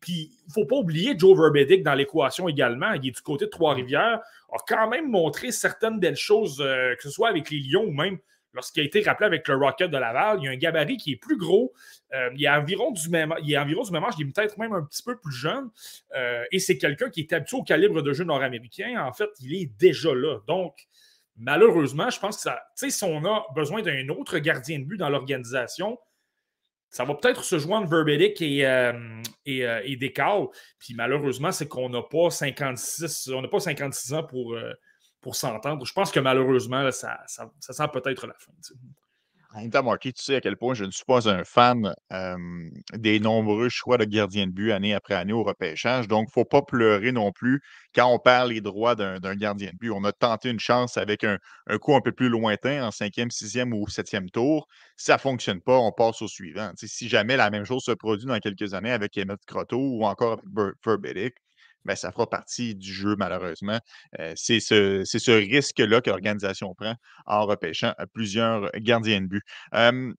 Puis 0.00 0.30
il 0.46 0.52
faut 0.52 0.66
pas 0.66 0.76
oublier 0.76 1.14
Joe 1.16 1.36
Verbedick 1.38 1.82
dans 1.82 1.94
l'équation 1.94 2.48
également. 2.48 2.92
Il 2.92 3.08
est 3.08 3.12
du 3.12 3.22
côté 3.22 3.45
de 3.46 3.50
Trois-Rivières 3.50 4.20
a 4.52 4.56
quand 4.66 4.88
même 4.88 5.10
montré 5.10 5.50
certaines 5.50 5.98
belles 5.98 6.16
choses, 6.16 6.60
euh, 6.60 6.94
que 6.96 7.02
ce 7.02 7.10
soit 7.10 7.28
avec 7.28 7.50
les 7.50 7.58
Lions 7.58 7.84
ou 7.84 7.92
même 7.92 8.18
lorsqu'il 8.56 8.82
a 8.82 8.86
été 8.86 9.02
rappelé 9.02 9.26
avec 9.26 9.46
le 9.46 9.54
Rocket 9.56 9.90
de 9.90 9.96
Laval. 9.96 10.38
Il 10.40 10.44
y 10.46 10.48
a 10.48 10.50
un 10.50 10.56
gabarit 10.56 10.96
qui 10.96 11.12
est 11.12 11.16
plus 11.16 11.36
gros. 11.36 11.72
Euh, 12.14 12.30
il, 12.34 12.44
est 12.44 12.48
environ 12.48 12.90
du 12.90 13.08
même, 13.08 13.34
il 13.44 13.56
environ 13.58 13.82
du 13.82 13.92
même 13.92 14.02
âge, 14.02 14.14
il 14.18 14.26
est 14.26 14.32
peut-être 14.32 14.58
même 14.58 14.72
un 14.72 14.82
petit 14.82 15.02
peu 15.02 15.16
plus 15.16 15.32
jeune. 15.32 15.70
Euh, 16.16 16.42
et 16.50 16.58
c'est 16.58 16.78
quelqu'un 16.78 17.10
qui 17.10 17.20
est 17.20 17.32
habitué 17.32 17.58
au 17.58 17.62
calibre 17.62 18.02
de 18.02 18.12
jeu 18.12 18.24
nord-américain. 18.24 19.04
En 19.06 19.12
fait, 19.12 19.30
il 19.40 19.54
est 19.54 19.66
déjà 19.78 20.14
là. 20.14 20.38
Donc, 20.48 20.74
malheureusement, 21.36 22.10
je 22.10 22.18
pense 22.18 22.36
que 22.36 22.42
ça, 22.42 22.60
si 22.74 23.04
on 23.04 23.24
a 23.24 23.46
besoin 23.54 23.82
d'un 23.82 24.08
autre 24.08 24.38
gardien 24.38 24.78
de 24.78 24.84
but 24.84 24.96
dans 24.96 25.10
l'organisation, 25.10 25.98
ça 26.90 27.04
va 27.04 27.14
peut-être 27.14 27.44
se 27.44 27.58
joindre 27.58 27.88
Verbedic 27.88 28.40
et, 28.40 28.66
euh, 28.66 28.92
et, 29.44 29.66
euh, 29.66 30.46
Puis 30.78 30.94
malheureusement, 30.94 31.52
c'est 31.52 31.68
qu'on 31.68 31.88
n'a 31.88 32.02
pas 32.02 32.30
56, 32.30 33.30
on 33.34 33.42
n'a 33.42 33.48
pas 33.48 33.60
56 33.60 34.14
ans 34.14 34.24
pour, 34.24 34.54
euh, 34.54 34.72
pour 35.20 35.36
s'entendre. 35.36 35.84
Je 35.84 35.92
pense 35.92 36.10
que 36.10 36.20
malheureusement, 36.20 36.90
ça, 36.92 37.18
ça, 37.26 37.50
sent 37.60 37.88
peut-être 37.92 38.26
la 38.26 38.34
fin. 38.34 38.52
Marqué, 39.82 40.12
tu 40.12 40.22
sais 40.22 40.36
à 40.36 40.40
quel 40.40 40.56
point 40.56 40.74
je 40.74 40.84
ne 40.84 40.90
suis 40.90 41.04
pas 41.04 41.28
un 41.28 41.44
fan 41.44 41.94
des 42.94 43.20
nombreux 43.20 43.68
choix 43.68 43.96
de 43.96 44.04
gardiens 44.04 44.46
de 44.46 44.52
but 44.52 44.72
année 44.72 44.94
après 44.94 45.14
année 45.14 45.32
au 45.32 45.42
repêchage. 45.42 46.08
Donc, 46.08 46.24
il 46.28 46.30
ne 46.30 46.32
faut 46.32 46.44
pas 46.44 46.62
pleurer 46.62 47.12
non 47.12 47.32
plus 47.32 47.62
quand 47.94 48.06
on 48.12 48.18
perd 48.18 48.50
les 48.50 48.60
droits 48.60 48.94
d'un 48.94 49.34
gardien 49.34 49.70
de 49.70 49.76
but. 49.78 49.90
On 49.90 50.04
a 50.04 50.12
tenté 50.12 50.50
une 50.50 50.60
chance 50.60 50.96
avec 50.96 51.24
un, 51.24 51.38
coup 51.80 51.94
un 51.94 52.00
peu 52.00 52.12
plus 52.12 52.28
lointain 52.28 52.86
en 52.86 52.90
cinquième, 52.90 53.30
sixième 53.30 53.72
ou 53.72 53.88
septième 53.88 54.28
tour. 54.30 54.66
Si 54.96 55.06
ça 55.06 55.14
ne 55.14 55.20
fonctionne 55.20 55.60
pas, 55.60 55.78
on 55.78 55.92
passe 55.92 56.20
au 56.22 56.28
suivant. 56.28 56.72
si 56.76 57.08
jamais 57.08 57.36
la 57.36 57.50
même 57.50 57.64
chose 57.64 57.82
se 57.84 57.92
produit 57.92 58.26
dans 58.26 58.38
quelques 58.38 58.74
années 58.74 58.92
avec 58.92 59.16
Emmett 59.16 59.44
Croteau 59.46 59.78
ou 59.78 60.04
encore 60.04 60.40
avec 60.86 61.34
ben, 61.86 61.96
ça 61.96 62.12
fera 62.12 62.28
partie 62.28 62.74
du 62.74 62.92
jeu, 62.92 63.16
malheureusement. 63.16 63.78
c'est 64.34 64.60
ce, 64.60 65.30
risque-là 65.30 66.00
que 66.00 66.10
l'organisation 66.10 66.74
prend 66.74 66.94
en 67.26 67.46
repêchant 67.46 67.92
plusieurs 68.12 68.70
gardiens 68.76 69.20
de 69.20 69.26
but. 69.26 69.42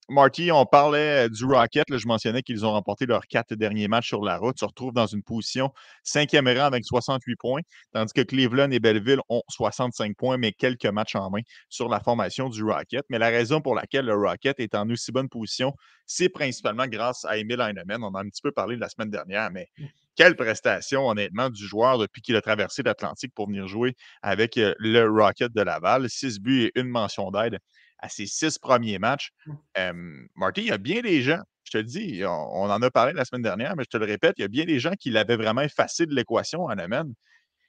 Marty, 0.09 0.51
on 0.51 0.65
parlait 0.65 1.29
du 1.29 1.45
Rocket. 1.45 1.85
je 1.89 2.07
mentionnais 2.07 2.41
qu'ils 2.41 2.65
ont 2.65 2.71
remporté 2.71 3.05
leurs 3.05 3.27
quatre 3.27 3.53
derniers 3.55 3.87
matchs 3.87 4.07
sur 4.07 4.23
la 4.23 4.37
route. 4.37 4.59
se 4.59 4.65
retrouvent 4.65 4.93
dans 4.93 5.07
une 5.07 5.23
position 5.23 5.71
cinquième 6.03 6.47
rang 6.47 6.65
avec 6.65 6.85
68 6.85 7.35
points, 7.35 7.61
tandis 7.93 8.13
que 8.13 8.21
Cleveland 8.21 8.71
et 8.71 8.79
Belleville 8.79 9.21
ont 9.29 9.41
65 9.49 10.15
points, 10.15 10.37
mais 10.37 10.51
quelques 10.51 10.85
matchs 10.85 11.15
en 11.15 11.29
main 11.29 11.41
sur 11.69 11.89
la 11.89 11.99
formation 11.99 12.49
du 12.49 12.63
Rocket. 12.63 13.05
Mais 13.09 13.19
la 13.19 13.29
raison 13.29 13.61
pour 13.61 13.75
laquelle 13.75 14.05
le 14.05 14.15
Rocket 14.15 14.59
est 14.59 14.75
en 14.75 14.89
aussi 14.89 15.11
bonne 15.11 15.29
position, 15.29 15.73
c'est 16.05 16.29
principalement 16.29 16.87
grâce 16.87 17.25
à 17.25 17.37
Emile 17.37 17.61
Heinemann. 17.61 18.03
On 18.03 18.07
en 18.07 18.15
a 18.15 18.21
un 18.21 18.29
petit 18.29 18.41
peu 18.41 18.51
parlé 18.51 18.75
la 18.77 18.89
semaine 18.89 19.09
dernière, 19.09 19.51
mais 19.51 19.67
mmh 19.77 19.85
quelle 20.17 20.35
prestation, 20.35 21.07
honnêtement, 21.07 21.49
du 21.49 21.65
joueur 21.65 21.97
depuis 21.99 22.21
qu'il 22.21 22.35
a 22.35 22.41
traversé 22.41 22.83
l'Atlantique 22.83 23.33
pour 23.33 23.47
venir 23.47 23.67
jouer 23.67 23.95
avec 24.21 24.55
le 24.57 25.05
Rocket 25.05 25.53
de 25.53 25.61
Laval? 25.61 26.09
Six 26.09 26.39
buts 26.39 26.65
et 26.65 26.79
une 26.79 26.89
mention 26.89 27.31
d'aide 27.31 27.59
à 27.99 28.09
ses 28.09 28.25
six 28.25 28.59
premiers 28.59 28.99
matchs. 28.99 29.31
Mmh. 29.45 30.27
Marty, 30.35 30.61
il 30.61 30.67
y 30.67 30.71
a 30.71 30.77
bien 30.77 31.01
des 31.01 31.21
gens, 31.21 31.41
je 31.63 31.71
te 31.71 31.77
le 31.77 31.83
dis, 31.83 32.21
on, 32.25 32.69
en 32.69 32.81
a 32.81 32.91
parlé 32.91 33.13
la 33.13 33.25
semaine 33.25 33.41
dernière, 33.41 33.75
mais 33.75 33.83
je 33.83 33.89
te 33.89 33.97
le 33.97 34.05
répète, 34.05 34.35
il 34.37 34.41
y 34.41 34.45
a 34.45 34.49
bien 34.49 34.65
des 34.65 34.79
gens 34.79 34.93
qui 34.99 35.09
l'avaient 35.09 35.37
vraiment 35.37 35.61
effacé 35.61 36.05
de 36.05 36.13
l'équation 36.13 36.63
en 36.63 36.77
amène. 36.77 37.13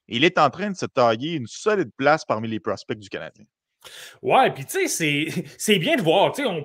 Il 0.06 0.24
est 0.24 0.38
en 0.38 0.48
train 0.50 0.70
de 0.70 0.76
se 0.76 0.86
tailler 0.86 1.34
une 1.34 1.46
solide 1.46 1.90
place 1.96 2.24
parmi 2.24 2.48
les 2.48 2.60
prospects 2.60 2.98
du 2.98 3.08
Canadien. 3.08 3.44
Ouais, 4.22 4.50
puis 4.50 4.64
tu 4.64 4.88
sais, 4.88 5.44
c'est 5.56 5.78
bien 5.78 5.96
de 5.96 6.02
voir. 6.02 6.32
On, 6.38 6.64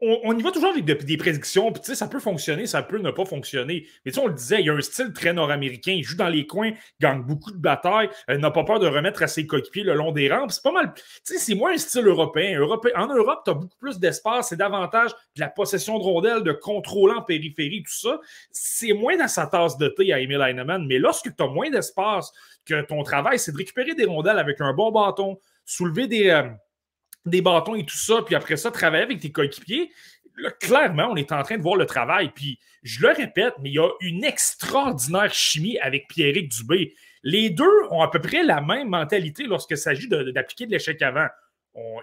on, 0.00 0.20
on, 0.24 0.38
y 0.38 0.42
va 0.42 0.50
toujours 0.50 0.70
avec 0.70 0.84
des 0.84 1.16
prédictions, 1.16 1.70
puis 1.72 1.82
tu 1.82 1.88
sais, 1.88 1.94
ça 1.94 2.08
peut 2.08 2.20
fonctionner, 2.20 2.66
ça 2.66 2.82
peut 2.82 2.98
ne 2.98 3.10
pas 3.10 3.24
fonctionner. 3.24 3.86
Mais 4.04 4.12
tu 4.12 4.16
sais, 4.16 4.24
on 4.24 4.28
le 4.28 4.34
disait, 4.34 4.60
il 4.60 4.66
y 4.66 4.70
a 4.70 4.74
un 4.74 4.80
style 4.80 5.12
très 5.12 5.32
nord-américain. 5.32 5.92
Il 5.92 6.02
joue 6.02 6.16
dans 6.16 6.28
les 6.28 6.46
coins, 6.46 6.72
gagne 7.00 7.22
beaucoup 7.22 7.50
de 7.50 7.58
batailles, 7.58 8.08
euh, 8.30 8.38
n'a 8.38 8.50
pas 8.50 8.64
peur 8.64 8.78
de 8.78 8.86
remettre 8.86 9.22
à 9.22 9.26
ses 9.26 9.46
coéquipiers 9.46 9.82
le 9.82 9.94
long 9.94 10.12
des 10.12 10.32
rampes. 10.32 10.50
C'est 10.50 10.62
pas 10.62 10.72
mal. 10.72 10.94
Tu 10.94 11.02
sais, 11.24 11.38
c'est 11.38 11.54
moins 11.54 11.74
un 11.74 11.78
style 11.78 12.06
européen. 12.06 12.60
En 12.96 13.14
Europe, 13.14 13.42
tu 13.44 13.50
as 13.50 13.54
beaucoup 13.54 13.76
plus 13.78 13.98
d'espace, 13.98 14.48
c'est 14.48 14.56
davantage 14.56 15.10
de 15.36 15.40
la 15.40 15.48
possession 15.48 15.98
de 15.98 16.02
rondelles, 16.02 16.42
de 16.42 16.52
contrôle 16.52 17.16
en 17.16 17.22
périphérie, 17.22 17.82
tout 17.82 17.92
ça. 17.92 18.18
C'est 18.50 18.92
moins 18.92 19.16
dans 19.16 19.28
sa 19.28 19.46
tasse 19.46 19.76
de 19.76 19.88
thé 19.88 20.12
à 20.12 20.20
Emil 20.20 20.40
Heinemann. 20.40 20.86
Mais 20.86 20.98
lorsque 20.98 21.34
tu 21.34 21.42
as 21.42 21.46
moins 21.46 21.70
d'espace, 21.70 22.32
que 22.68 22.82
ton 22.82 23.02
travail, 23.02 23.38
c'est 23.38 23.52
de 23.52 23.56
récupérer 23.56 23.94
des 23.94 24.04
rondelles 24.04 24.38
avec 24.38 24.60
un 24.60 24.72
bon 24.72 24.92
bâton, 24.92 25.40
soulever 25.68 26.06
des, 26.08 26.30
euh, 26.30 26.48
des 27.26 27.42
bâtons 27.42 27.74
et 27.74 27.84
tout 27.84 27.96
ça, 27.96 28.22
puis 28.24 28.34
après 28.34 28.56
ça, 28.56 28.70
travailler 28.70 29.04
avec 29.04 29.20
tes 29.20 29.30
coéquipiers. 29.30 29.92
Là, 30.36 30.50
clairement, 30.52 31.08
on 31.10 31.16
est 31.16 31.30
en 31.32 31.42
train 31.42 31.58
de 31.58 31.62
voir 31.62 31.76
le 31.76 31.84
travail. 31.84 32.30
Puis 32.34 32.58
je 32.82 33.02
le 33.02 33.12
répète, 33.12 33.54
mais 33.60 33.70
il 33.70 33.74
y 33.74 33.78
a 33.78 33.90
une 34.00 34.24
extraordinaire 34.24 35.32
chimie 35.32 35.78
avec 35.78 36.08
Pierrick 36.08 36.50
Dubé. 36.50 36.94
Les 37.22 37.50
deux 37.50 37.82
ont 37.90 38.00
à 38.00 38.08
peu 38.08 38.20
près 38.20 38.42
la 38.44 38.60
même 38.60 38.88
mentalité 38.88 39.44
lorsqu'il 39.44 39.76
s'agit 39.76 40.08
d'appliquer 40.08 40.66
de, 40.66 40.72
l'échec 40.72 41.02
avant. 41.02 41.26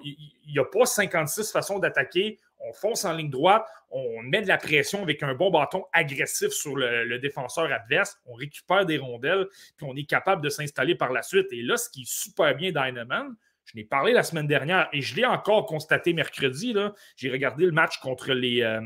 Il 0.03 0.51
n'y 0.51 0.59
a 0.59 0.65
pas 0.65 0.85
56 0.85 1.51
façons 1.51 1.79
d'attaquer. 1.79 2.39
On 2.59 2.73
fonce 2.73 3.05
en 3.05 3.13
ligne 3.13 3.29
droite, 3.29 3.65
on 3.91 4.21
met 4.21 4.41
de 4.41 4.47
la 4.47 4.57
pression 4.57 5.01
avec 5.01 5.21
un 5.23 5.35
bon 5.35 5.51
bâton 5.51 5.85
agressif 5.93 6.49
sur 6.49 6.75
le, 6.75 7.17
défenseur 7.19 7.71
adverse, 7.71 8.17
on 8.25 8.33
récupère 8.33 8.85
des 8.85 8.97
rondelles, 8.97 9.47
puis 9.77 9.85
on 9.87 9.95
est 9.95 10.09
capable 10.09 10.41
de 10.41 10.49
s'installer 10.49 10.95
par 10.95 11.11
la 11.11 11.21
suite. 11.21 11.47
Et 11.51 11.61
là, 11.61 11.77
ce 11.77 11.89
qui 11.89 12.01
est 12.01 12.09
super 12.09 12.55
bien 12.55 12.71
Dynaman, 12.71 13.35
je 13.65 13.77
n'ai 13.77 13.83
parlé 13.83 14.13
la 14.13 14.23
semaine 14.23 14.47
dernière 14.47 14.87
et 14.93 15.01
je 15.01 15.15
l'ai 15.15 15.25
encore 15.25 15.65
constaté 15.65 16.13
mercredi. 16.13 16.75
J'ai 17.17 17.31
regardé 17.31 17.65
le 17.65 17.71
match 17.71 17.97
contre, 17.99 18.31
euh, 18.31 18.81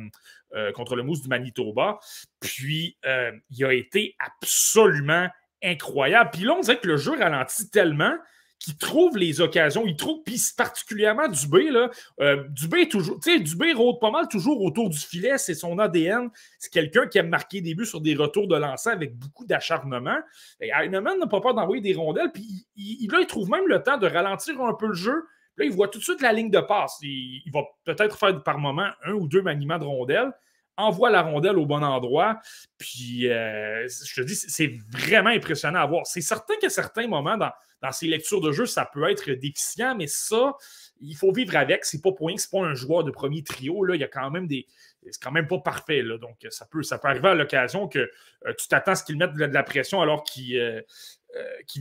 euh, 0.53 0.95
le 0.95 1.03
Mousse 1.03 1.21
du 1.21 1.27
Manitoba. 1.27 1.99
Puis, 2.39 2.97
euh, 3.05 3.31
il 3.49 3.65
a 3.65 3.73
été 3.73 4.15
absolument 4.19 5.27
incroyable. 5.61 6.29
Puis 6.31 6.43
là, 6.43 6.53
on 6.53 6.61
dirait 6.61 6.79
que 6.79 6.87
le 6.87 6.97
jeu 6.97 7.17
ralentit 7.17 7.69
tellement 7.69 8.15
qui 8.59 8.77
trouve 8.77 9.17
les 9.17 9.39
occasions. 9.39 9.85
Il 9.87 9.95
trouve, 9.95 10.21
puis 10.23 10.39
particulièrement 10.55 11.29
Dubé, 11.29 11.71
là. 11.71 11.89
Euh, 12.19 12.43
Dubé 12.49 12.89
toujours, 12.89 13.19
tu 13.19 13.31
sais, 13.31 13.39
Dubé 13.39 13.73
rôde 13.73 13.99
pas 13.99 14.11
mal 14.11 14.27
toujours 14.27 14.61
autour 14.61 14.89
du 14.89 14.97
filet, 14.97 15.37
c'est 15.37 15.53
son 15.53 15.79
ADN. 15.79 16.29
C'est 16.59 16.71
quelqu'un 16.71 17.07
qui 17.07 17.17
aime 17.17 17.29
marquer 17.29 17.61
des 17.61 17.73
buts 17.73 17.85
sur 17.85 18.01
des 18.01 18.15
retours 18.15 18.47
de 18.47 18.57
lancer 18.57 18.89
avec 18.89 19.17
beaucoup 19.17 19.45
d'acharnement. 19.45 20.19
Heinemann 20.59 21.17
n'a 21.17 21.27
pas 21.27 21.39
peur 21.39 21.53
d'envoyer 21.53 21.81
des 21.81 21.93
rondelles, 21.93 22.31
puis 22.33 22.67
il, 22.75 23.09
là, 23.09 23.19
il 23.21 23.27
trouve 23.27 23.49
même 23.49 23.67
le 23.67 23.81
temps 23.81 23.97
de 23.97 24.07
ralentir 24.07 24.61
un 24.61 24.73
peu 24.73 24.87
le 24.87 24.93
jeu. 24.93 25.23
Là, 25.57 25.65
il 25.65 25.71
voit 25.71 25.87
tout 25.87 25.99
de 25.99 26.03
suite 26.03 26.21
la 26.21 26.33
ligne 26.33 26.51
de 26.51 26.59
passe. 26.59 26.97
Il, 27.01 27.41
il 27.45 27.51
va 27.51 27.61
peut-être 27.85 28.17
faire 28.17 28.43
par 28.43 28.59
moment 28.59 28.89
un 29.05 29.13
ou 29.13 29.27
deux 29.27 29.41
maniements 29.41 29.79
de 29.79 29.85
rondelles 29.85 30.31
envoie 30.79 31.09
la 31.09 31.21
rondelle 31.21 31.57
au 31.57 31.65
bon 31.65 31.83
endroit. 31.83 32.39
Puis, 32.77 33.29
euh, 33.29 33.85
je 33.87 34.21
te 34.21 34.25
dis, 34.25 34.35
c'est 34.35 34.77
vraiment 34.89 35.29
impressionnant 35.29 35.79
à 35.79 35.85
voir. 35.85 36.07
C'est 36.07 36.21
certain 36.21 36.55
qu'à 36.55 36.69
certains 36.69 37.05
moments, 37.05 37.37
dans, 37.37 37.51
dans 37.81 37.91
ces 37.91 38.07
lectures 38.07 38.41
de 38.41 38.51
jeu, 38.51 38.65
ça 38.65 38.89
peut 38.91 39.09
être 39.09 39.31
déficient, 39.31 39.95
mais 39.95 40.07
ça, 40.07 40.53
il 41.01 41.15
faut 41.15 41.31
vivre 41.31 41.55
avec. 41.55 41.85
C'est 41.85 42.01
pas 42.01 42.11
pour 42.11 42.27
rien 42.27 42.35
que 42.35 42.41
c'est 42.41 42.51
pas 42.51 42.63
un 42.63 42.73
joueur 42.73 43.03
de 43.03 43.11
premier 43.11 43.43
trio. 43.43 43.83
Là. 43.83 43.95
Il 43.95 44.01
y 44.01 44.03
a 44.03 44.07
quand 44.07 44.29
même 44.31 44.47
des. 44.47 44.67
C'est 45.09 45.21
quand 45.21 45.31
même 45.31 45.47
pas 45.47 45.59
parfait. 45.59 46.03
Donc, 46.03 46.45
ça 46.49 46.65
peut, 46.65 46.83
ça 46.83 46.97
peut 46.97 47.07
arriver 47.07 47.29
à 47.29 47.35
l'occasion 47.35 47.87
que 47.87 47.99
euh, 47.99 48.53
tu 48.57 48.67
t'attends 48.67 48.91
à 48.91 48.95
ce 48.95 49.03
qu'il 49.03 49.17
mette 49.17 49.33
de, 49.33 49.45
la 49.45 49.63
pression 49.63 50.01
alors 50.01 50.23
qu'il 50.23 50.57
euh, 50.57 50.81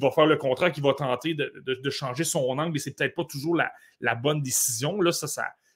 va 0.00 0.10
faire 0.12 0.26
le 0.26 0.36
contrat, 0.36 0.70
qu'il 0.70 0.84
va 0.84 0.94
tenter 0.94 1.34
de, 1.34 1.90
changer 1.90 2.24
son 2.24 2.58
angle 2.58 2.76
et 2.76 2.78
c'est 2.78 2.92
peut-être 2.92 3.14
pas 3.14 3.24
toujours 3.24 3.56
la, 4.00 4.14
bonne 4.14 4.40
décision. 4.40 5.00
Là, 5.00 5.10
ça, 5.10 5.26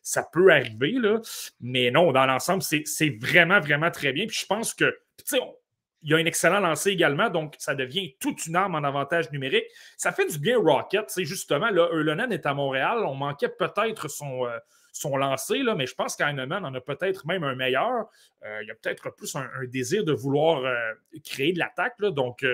ça, 0.02 0.28
peut 0.32 0.52
arriver, 0.52 0.94
mais 1.60 1.90
non, 1.90 2.12
dans 2.12 2.26
l'ensemble, 2.26 2.62
c'est 2.62 3.18
vraiment, 3.20 3.60
vraiment 3.60 3.90
très 3.90 4.12
bien. 4.12 4.26
Puis 4.26 4.38
je 4.40 4.46
pense 4.46 4.72
que, 4.72 4.96
tu 5.18 5.36
sais, 5.36 5.40
il 6.02 6.10
y 6.10 6.14
a 6.14 6.16
un 6.16 6.24
excellent 6.24 6.60
lancé 6.60 6.90
également, 6.90 7.30
donc 7.30 7.54
ça 7.58 7.74
devient 7.74 8.16
toute 8.18 8.46
une 8.46 8.56
arme 8.56 8.74
en 8.74 8.82
avantage 8.82 9.30
numérique. 9.30 9.64
Ça 9.96 10.12
fait 10.12 10.26
du 10.26 10.38
bien 10.38 10.58
Rocket. 10.58 11.04
C'est 11.08 11.24
justement, 11.24 11.70
là, 11.70 11.88
est 12.30 12.46
à 12.46 12.54
Montréal. 12.54 13.04
On 13.06 13.14
manquait 13.14 13.48
peut-être 13.48 14.08
son, 14.08 14.46
euh, 14.46 14.58
son 14.92 15.16
lancer, 15.16 15.62
là, 15.62 15.74
mais 15.74 15.86
je 15.86 15.94
pense 15.94 16.16
qu'Heinemann 16.16 16.64
en 16.64 16.74
a 16.74 16.80
peut-être 16.80 17.26
même 17.26 17.44
un 17.44 17.54
meilleur. 17.54 18.08
Euh, 18.44 18.62
il 18.62 18.68
y 18.68 18.70
a 18.70 18.74
peut-être 18.74 19.14
plus 19.14 19.34
un, 19.36 19.48
désir 19.68 20.04
de 20.04 20.12
vouloir 20.12 20.64
euh, 20.64 20.92
créer 21.24 21.52
de 21.52 21.58
l'attaque. 21.58 22.00
Donc, 22.00 22.44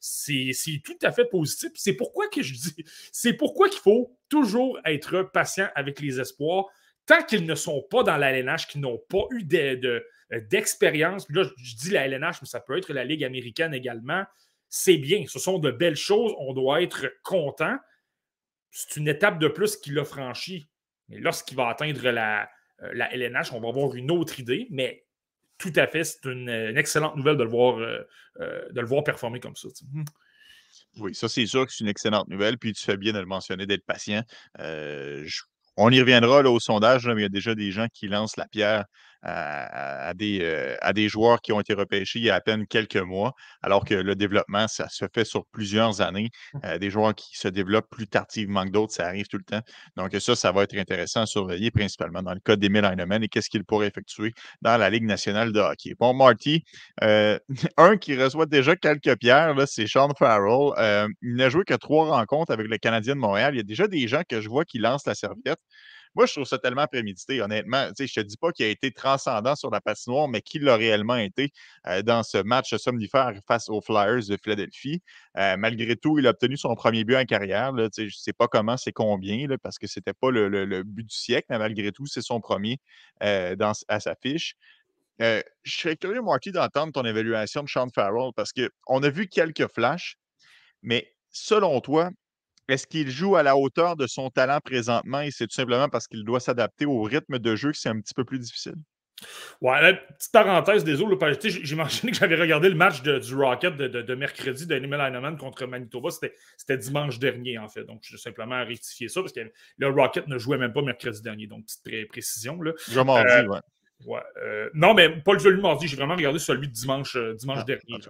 c'est 0.00 0.52
tout 0.84 0.98
à 1.02 1.12
fait 1.12 1.26
positif. 1.26 1.70
C'est 1.74 1.94
pourquoi 1.94 2.28
que 2.28 2.42
je 2.42 2.54
dis, 2.54 2.84
c'est 3.12 3.34
pourquoi 3.34 3.68
qu'il 3.68 3.80
faut 3.80 4.16
toujours 4.28 4.78
être 4.84 5.22
patient 5.22 5.68
avec 5.74 6.00
les 6.00 6.20
espoirs 6.20 6.66
tant 7.06 7.22
qu'ils 7.22 7.46
ne 7.46 7.54
sont 7.54 7.82
pas 7.82 8.02
dans 8.02 8.16
la 8.16 8.32
LNH, 8.32 8.66
qu'ils 8.66 8.80
n'ont 8.80 9.00
pas 9.08 9.24
eu 9.30 9.46
euh, 9.54 10.00
d'expérience, 10.30 11.28
là, 11.30 11.44
je 11.56 11.76
dis 11.76 11.90
la 11.90 12.06
LNH, 12.06 12.42
mais 12.42 12.48
ça 12.48 12.60
peut 12.60 12.76
être 12.76 12.92
la 12.92 13.04
Ligue 13.04 13.24
américaine 13.24 13.74
également, 13.74 14.24
c'est 14.68 14.96
bien. 14.96 15.24
Ce 15.28 15.38
sont 15.38 15.58
de 15.58 15.70
belles 15.70 15.96
choses. 15.96 16.34
On 16.38 16.52
doit 16.52 16.82
être 16.82 17.06
content. 17.22 17.76
C'est 18.70 18.96
une 18.96 19.08
étape 19.08 19.38
de 19.38 19.48
plus 19.48 19.76
qu'il 19.76 19.98
a 19.98 20.04
franchi. 20.04 20.68
Mais 21.08 21.18
lorsqu'il 21.18 21.56
va 21.56 21.68
atteindre 21.68 22.10
la, 22.10 22.50
LNH, 22.80 23.52
euh, 23.52 23.56
on 23.56 23.60
va 23.60 23.68
avoir 23.68 23.94
une 23.94 24.10
autre 24.10 24.40
idée. 24.40 24.66
Mais 24.70 25.04
tout 25.58 25.72
à 25.76 25.86
fait, 25.86 26.04
c'est 26.04 26.24
une, 26.24 26.48
excellente 26.76 27.16
nouvelle 27.16 27.36
de 27.36 27.44
le 27.44 27.48
voir, 27.48 27.78
euh, 27.78 28.02
de 28.70 28.80
le 28.80 28.86
voir 28.86 29.04
performer 29.04 29.40
comme 29.40 29.56
ça. 29.56 29.68
Hmm. 29.92 30.04
Oui, 30.98 31.14
ça, 31.14 31.28
c'est 31.28 31.46
sûr 31.46 31.66
que 31.66 31.72
c'est 31.72 31.84
une 31.84 31.90
excellente 31.90 32.28
nouvelle. 32.28 32.58
Puis 32.58 32.72
tu 32.72 32.82
fais 32.82 32.96
bien 32.96 33.12
de 33.12 33.20
le 33.20 33.26
mentionner, 33.26 33.66
d'être 33.66 33.86
patient. 33.86 34.22
on 34.58 35.90
y 35.90 36.00
reviendra 36.00 36.42
au 36.42 36.60
sondage, 36.60 37.06
mais 37.06 37.14
il 37.14 37.22
y 37.22 37.26
a 37.26 37.30
déjà 37.30 37.54
des 37.54 37.70
gens 37.70 37.86
qui 37.94 38.08
lancent 38.08 38.36
la 38.36 38.48
pierre 38.48 38.84
à, 39.28 40.14
des, 40.14 40.40
euh, 40.42 40.76
à 40.80 40.92
des 40.92 41.08
joueurs 41.08 41.40
qui 41.40 41.52
ont 41.52 41.60
été 41.60 41.74
repêchés 41.74 42.20
il 42.20 42.24
y 42.24 42.30
a 42.30 42.36
à 42.36 42.40
peine 42.40 42.66
quelques 42.66 42.96
mois, 42.96 43.34
alors 43.62 43.84
que 43.84 43.94
le 43.94 44.14
développement, 44.14 44.68
ça 44.68 44.88
se 44.88 45.04
fait 45.12 45.24
sur 45.24 45.44
plusieurs 45.46 46.00
années. 46.00 46.30
Mmh. 46.54 46.58
Euh, 46.64 46.78
des 46.78 46.90
joueurs 46.90 47.14
qui 47.14 47.36
se 47.36 47.48
développent 47.48 47.90
plus 47.90 48.06
tardivement 48.06 48.64
que 48.64 48.70
d'autres, 48.70 48.92
ça 48.92 49.06
arrive 49.06 49.26
tout 49.26 49.38
le 49.38 49.44
temps. 49.44 49.60
Donc, 49.96 50.14
ça, 50.20 50.36
ça 50.36 50.52
va 50.52 50.62
être 50.62 50.76
intéressant 50.76 51.22
à 51.22 51.26
surveiller, 51.26 51.70
principalement 51.70 52.22
dans 52.22 52.34
le 52.34 52.40
cas 52.40 52.56
d'Emile 52.56 52.84
Heinemann 52.84 53.22
et 53.22 53.28
qu'est-ce 53.28 53.50
qu'il 53.50 53.64
pourrait 53.64 53.88
effectuer 53.88 54.32
dans 54.62 54.76
la 54.76 54.90
Ligue 54.90 55.04
nationale 55.04 55.52
de 55.52 55.60
hockey. 55.60 55.94
Bon, 55.98 56.14
Marty, 56.14 56.62
euh, 57.02 57.38
un 57.76 57.96
qui 57.96 58.16
reçoit 58.16 58.46
déjà 58.46 58.76
quelques 58.76 59.16
pierres, 59.18 59.54
c'est 59.66 59.86
Sean 59.86 60.10
Farrell. 60.16 61.10
il 61.22 61.34
n'a 61.34 61.48
joué 61.48 61.64
que 61.64 61.74
trois 61.74 62.16
rencontres 62.16 62.52
avec 62.52 62.68
le 62.68 62.78
Canadien 62.78 63.14
de 63.14 63.20
Montréal. 63.20 63.54
Il 63.54 63.58
y 63.58 63.60
a 63.60 63.64
déjà 63.64 63.88
des 63.88 64.06
gens 64.06 64.22
que 64.28 64.40
je 64.40 64.48
vois 64.48 64.64
qui 64.64 64.78
lancent 64.78 65.06
la 65.06 65.14
serviette. 65.14 65.58
Moi, 66.14 66.26
je 66.26 66.32
trouve 66.32 66.44
ça 66.44 66.58
tellement 66.58 66.86
prémédité, 66.86 67.40
honnêtement. 67.40 67.88
Je 67.98 68.02
ne 68.02 68.08
te 68.08 68.20
dis 68.20 68.36
pas 68.36 68.52
qu'il 68.52 68.66
a 68.66 68.68
été 68.68 68.92
transcendant 68.92 69.54
sur 69.54 69.70
la 69.70 69.80
patinoire, 69.80 70.28
mais 70.28 70.40
qu'il 70.40 70.62
l'a 70.62 70.76
réellement 70.76 71.16
été 71.16 71.52
euh, 71.86 72.02
dans 72.02 72.22
ce 72.22 72.38
match 72.38 72.74
somnifère 72.76 73.32
face 73.46 73.68
aux 73.68 73.80
Flyers 73.80 74.26
de 74.28 74.36
Philadelphie. 74.42 75.02
Euh, 75.36 75.56
malgré 75.56 75.96
tout, 75.96 76.18
il 76.18 76.26
a 76.26 76.30
obtenu 76.30 76.56
son 76.56 76.74
premier 76.74 77.04
but 77.04 77.16
en 77.16 77.24
carrière. 77.24 77.72
je 77.76 78.02
ne 78.02 78.10
sais 78.10 78.32
pas 78.32 78.48
comment, 78.48 78.76
c'est 78.76 78.92
combien, 78.92 79.46
parce 79.62 79.78
que 79.78 79.86
ce 79.86 79.98
n'était 79.98 80.14
pas 80.14 80.30
le, 80.30 80.82
but 80.82 81.04
du 81.04 81.14
siècle, 81.14 81.46
mais 81.50 81.58
malgré 81.58 81.92
tout, 81.92 82.06
c'est 82.06 82.22
son 82.22 82.40
premier 82.40 82.78
euh, 83.22 83.56
dans, 83.56 83.72
à 83.88 84.00
sa 84.00 84.14
fiche. 84.14 84.56
je 85.18 85.42
serais 85.64 85.96
curieux, 85.96 86.22
Marty, 86.22 86.52
d'entendre 86.52 86.92
ton 86.92 87.04
évaluation 87.04 87.62
de 87.62 87.68
Sean 87.68 87.88
Farrell 87.94 88.30
parce 88.34 88.52
qu'on 88.52 89.02
a 89.02 89.08
vu 89.08 89.28
quelques 89.28 89.68
flashs, 89.72 90.16
mais 90.82 91.12
selon 91.30 91.80
toi, 91.80 92.10
est-ce 92.68 92.86
qu'il 92.86 93.10
joue 93.10 93.36
à 93.36 93.42
la 93.42 93.56
hauteur 93.56 93.96
de 93.96 94.06
son 94.06 94.30
talent 94.30 94.58
présentement 94.64 95.20
et 95.20 95.30
c'est 95.30 95.46
tout 95.46 95.54
simplement 95.54 95.88
parce 95.88 96.06
qu'il 96.06 96.24
doit 96.24 96.40
s'adapter 96.40 96.86
au 96.86 97.02
rythme 97.02 97.38
de 97.38 97.56
jeu 97.56 97.72
que 97.72 97.78
c'est 97.78 97.88
un 97.88 98.00
petit 98.00 98.14
peu 98.14 98.24
plus 98.24 98.38
difficile? 98.38 98.74
Ouais, 99.62 99.94
petite 100.18 100.32
parenthèse, 100.32 100.84
désolé, 100.84 101.16
j'ai 101.40 101.76
mentionné 101.76 102.12
que 102.12 102.18
j'avais 102.18 102.36
regardé 102.36 102.68
le 102.68 102.74
match 102.74 103.02
du 103.02 103.34
Rocket 103.34 103.76
de, 103.76 104.14
mercredi 104.14 104.66
de 104.66 104.74
Animal 104.74 105.00
Heinemann 105.00 105.38
contre 105.38 105.66
Manitoba. 105.66 106.10
C'était 106.10 106.78
dimanche 106.78 107.18
dernier, 107.18 107.58
en 107.58 107.68
fait. 107.68 107.84
Donc, 107.84 108.00
je 108.02 108.12
vais 108.12 108.18
simplement 108.18 108.62
rectifier 108.64 109.08
ça 109.08 109.22
parce 109.22 109.32
que 109.32 109.40
le 109.78 109.88
Rocket 109.88 110.28
ne 110.28 110.38
jouait 110.38 110.58
même 110.58 110.72
pas 110.72 110.82
mercredi 110.82 111.22
dernier. 111.22 111.46
Donc, 111.46 111.64
petite 111.64 112.08
précision. 112.08 112.60
Là. 112.60 112.72
Je 112.90 113.00
mardi, 113.00 113.32
euh, 113.32 113.46
ouais. 113.48 113.60
ouais 114.04 114.20
euh, 114.42 114.68
non, 114.74 114.92
mais 114.92 115.08
pas 115.08 115.32
le 115.32 115.38
jeu 115.38 115.56
mardi. 115.56 115.88
J'ai 115.88 115.96
vraiment 115.96 116.16
regardé 116.16 116.38
celui 116.38 116.68
de 116.68 116.72
dimanche, 116.72 117.16
euh, 117.16 117.34
dimanche 117.34 117.60
ah, 117.62 117.64
dernier. 117.64 118.00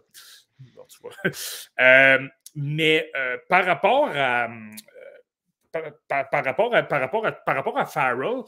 Mais 2.56 3.10
euh, 3.14 3.36
par 3.48 3.64
rapport 3.64 4.08
à. 4.08 4.46
Euh, 4.46 5.90
par, 6.08 6.42
rapport 6.42 6.75
à, 6.75 6.82
par, 6.82 7.00
rapport 7.00 7.26
à, 7.26 7.32
par 7.32 7.54
rapport 7.54 7.78
à 7.78 7.84
Farrell, 7.84 8.44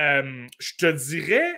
euh, 0.00 0.46
je 0.58 0.72
te 0.76 0.90
dirais, 0.90 1.56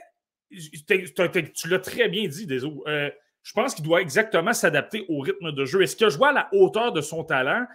tu 0.50 1.68
l'as 1.68 1.78
très 1.78 2.10
bien 2.10 2.28
dit, 2.28 2.46
désolé. 2.46 3.14
je 3.42 3.52
pense 3.54 3.74
qu'il 3.74 3.82
doit 3.82 4.02
exactement 4.02 4.52
s'adapter 4.52 5.06
au 5.08 5.20
rythme 5.20 5.52
de 5.52 5.64
jeu. 5.64 5.80
Est-ce 5.80 5.96
que 5.96 6.10
je 6.10 6.18
vois 6.18 6.28
à 6.28 6.32
la 6.32 6.48
hauteur 6.52 6.92
de 6.92 7.00
son 7.00 7.24
talent? 7.24 7.66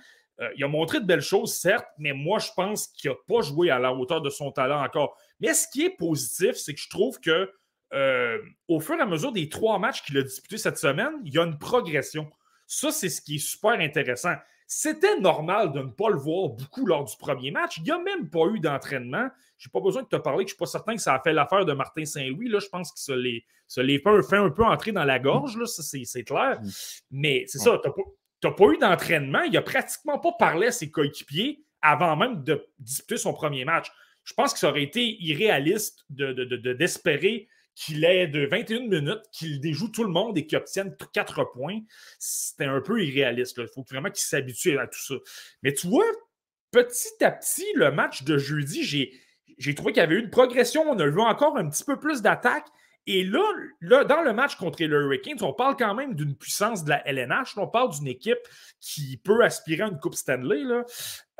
il 0.55 0.63
a 0.63 0.67
montré 0.67 0.99
de 0.99 1.05
belles 1.05 1.21
choses, 1.21 1.53
certes, 1.53 1.87
mais 1.99 2.13
moi, 2.13 2.39
je 2.39 2.49
pense 2.55 2.87
qu'il 2.87 3.11
n'a 3.11 3.17
pas 3.27 3.41
joué 3.41 3.69
à 3.69 3.77
la 3.77 3.93
hauteur 3.93 4.21
de 4.21 4.29
son 4.29 4.51
talent 4.51 4.83
encore. 4.83 5.17
Mais 5.39 5.53
ce 5.55 5.67
qui 5.67 5.85
est 5.85 5.97
positif, 5.97 6.53
c'est 6.55 6.75
que 6.75 6.79
je 6.79 6.89
trouve 6.89 7.19
que 7.19 7.51
au 8.67 8.79
fur 8.79 8.95
et 8.97 9.01
à 9.01 9.05
mesure 9.07 9.31
des 9.31 9.49
trois 9.49 9.79
matchs 9.79 10.03
qu'il 10.03 10.15
a 10.19 10.21
disputés 10.21 10.59
cette 10.59 10.77
semaine, 10.77 11.13
il 11.25 11.33
y 11.33 11.39
a 11.39 11.43
une 11.43 11.57
progression. 11.57 12.29
Ça, 12.73 12.89
c'est 12.89 13.09
ce 13.09 13.21
qui 13.21 13.35
est 13.35 13.39
super 13.39 13.71
intéressant. 13.71 14.33
C'était 14.65 15.19
normal 15.19 15.73
de 15.73 15.79
ne 15.79 15.89
pas 15.89 16.09
le 16.09 16.15
voir 16.15 16.47
beaucoup 16.47 16.85
lors 16.85 17.03
du 17.03 17.17
premier 17.17 17.51
match. 17.51 17.79
Il 17.79 17.83
n'y 17.83 17.91
a 17.91 17.99
même 17.99 18.29
pas 18.29 18.45
eu 18.45 18.61
d'entraînement. 18.61 19.27
Je 19.57 19.67
n'ai 19.67 19.71
pas 19.73 19.81
besoin 19.81 20.03
de 20.03 20.07
te 20.07 20.15
parler 20.15 20.45
que 20.45 20.51
je 20.51 20.53
ne 20.53 20.55
suis 20.55 20.57
pas 20.57 20.67
certain 20.67 20.95
que 20.95 21.01
ça 21.01 21.13
a 21.13 21.19
fait 21.19 21.33
l'affaire 21.33 21.65
de 21.65 21.73
Martin 21.73 22.05
Saint-Louis. 22.05 22.47
Là, 22.47 22.59
je 22.59 22.69
pense 22.69 22.93
qu'il 22.93 23.01
se 23.01 23.81
l'est 23.81 23.99
fait, 23.99 24.37
un 24.37 24.49
peu 24.49 24.63
entrer 24.63 24.93
dans 24.93 25.03
la 25.03 25.19
gorge, 25.19 25.57
là, 25.57 25.65
c'est 25.65 26.23
clair. 26.23 26.61
Mm. 26.61 26.69
Mais 27.11 27.43
c'est 27.45 27.57
ça, 27.59 27.77
tu 27.83 27.89
n'as 28.47 28.53
pas, 28.53 28.65
eu 28.67 28.77
d'entraînement. 28.77 29.41
Il 29.41 29.51
n'a 29.51 29.61
pratiquement 29.61 30.17
pas 30.17 30.31
parlé 30.39 30.67
à 30.67 30.71
ses 30.71 30.89
coéquipiers 30.89 31.65
avant 31.81 32.15
même 32.15 32.41
de 32.41 32.65
disputer 32.79 33.17
son 33.17 33.33
premier 33.33 33.65
match. 33.65 33.91
Je 34.23 34.33
pense 34.33 34.53
que 34.53 34.59
ça 34.59 34.69
aurait 34.69 34.83
été 34.83 35.21
irréaliste 35.21 36.05
d'espérer 36.09 37.49
de, 37.49 37.50
qu'il 37.75 38.03
ait 38.05 38.27
de 38.27 38.45
21 38.45 38.87
minutes, 38.87 39.23
qu'il 39.31 39.59
déjoue 39.59 39.89
tout 39.89 40.03
le 40.03 40.09
monde 40.09 40.37
et 40.37 40.45
qu'il 40.45 40.57
obtienne 40.57 40.95
4 41.13 41.51
points. 41.53 41.79
C'était 42.19 42.65
un 42.65 42.81
peu 42.81 43.03
irréaliste. 43.03 43.57
Il 43.57 43.67
faut 43.73 43.85
vraiment 43.89 44.09
qu'il 44.09 44.23
s'habitue 44.23 44.77
à 44.77 44.87
tout 44.87 44.99
ça. 44.99 45.15
Mais 45.63 45.73
tu 45.73 45.87
vois, 45.87 46.05
petit 46.71 47.23
à 47.23 47.31
petit, 47.31 47.65
le 47.75 47.91
match 47.91 48.23
de 48.23 48.37
jeudi, 48.37 48.83
j'ai 49.57 49.75
trouvé 49.75 49.93
qu'il 49.93 50.01
y 50.01 50.03
avait 50.03 50.15
eu 50.15 50.19
une 50.19 50.29
progression. 50.29 50.83
On 50.89 50.99
a 50.99 51.07
vu 51.07 51.21
encore 51.21 51.57
un 51.57 51.69
petit 51.69 51.83
peu 51.83 51.99
plus 51.99 52.21
d'attaque. 52.21 52.67
Et 53.07 53.23
là, 53.23 53.43
là, 53.81 54.03
dans 54.03 54.21
le 54.21 54.31
match 54.31 54.55
contre 54.55 54.79
les 54.79 54.85
Hurricanes, 54.87 55.41
on 55.41 55.53
parle 55.53 55.75
quand 55.75 55.95
même 55.95 56.13
d'une 56.13 56.35
puissance 56.35 56.83
de 56.83 56.89
la 56.89 57.07
LNH. 57.07 57.57
On 57.57 57.67
parle 57.67 57.91
d'une 57.91 58.07
équipe 58.07 58.39
qui 58.79 59.17
peut 59.17 59.43
aspirer 59.43 59.83
à 59.83 59.87
une 59.87 59.99
Coupe 59.99 60.13
Stanley. 60.13 60.63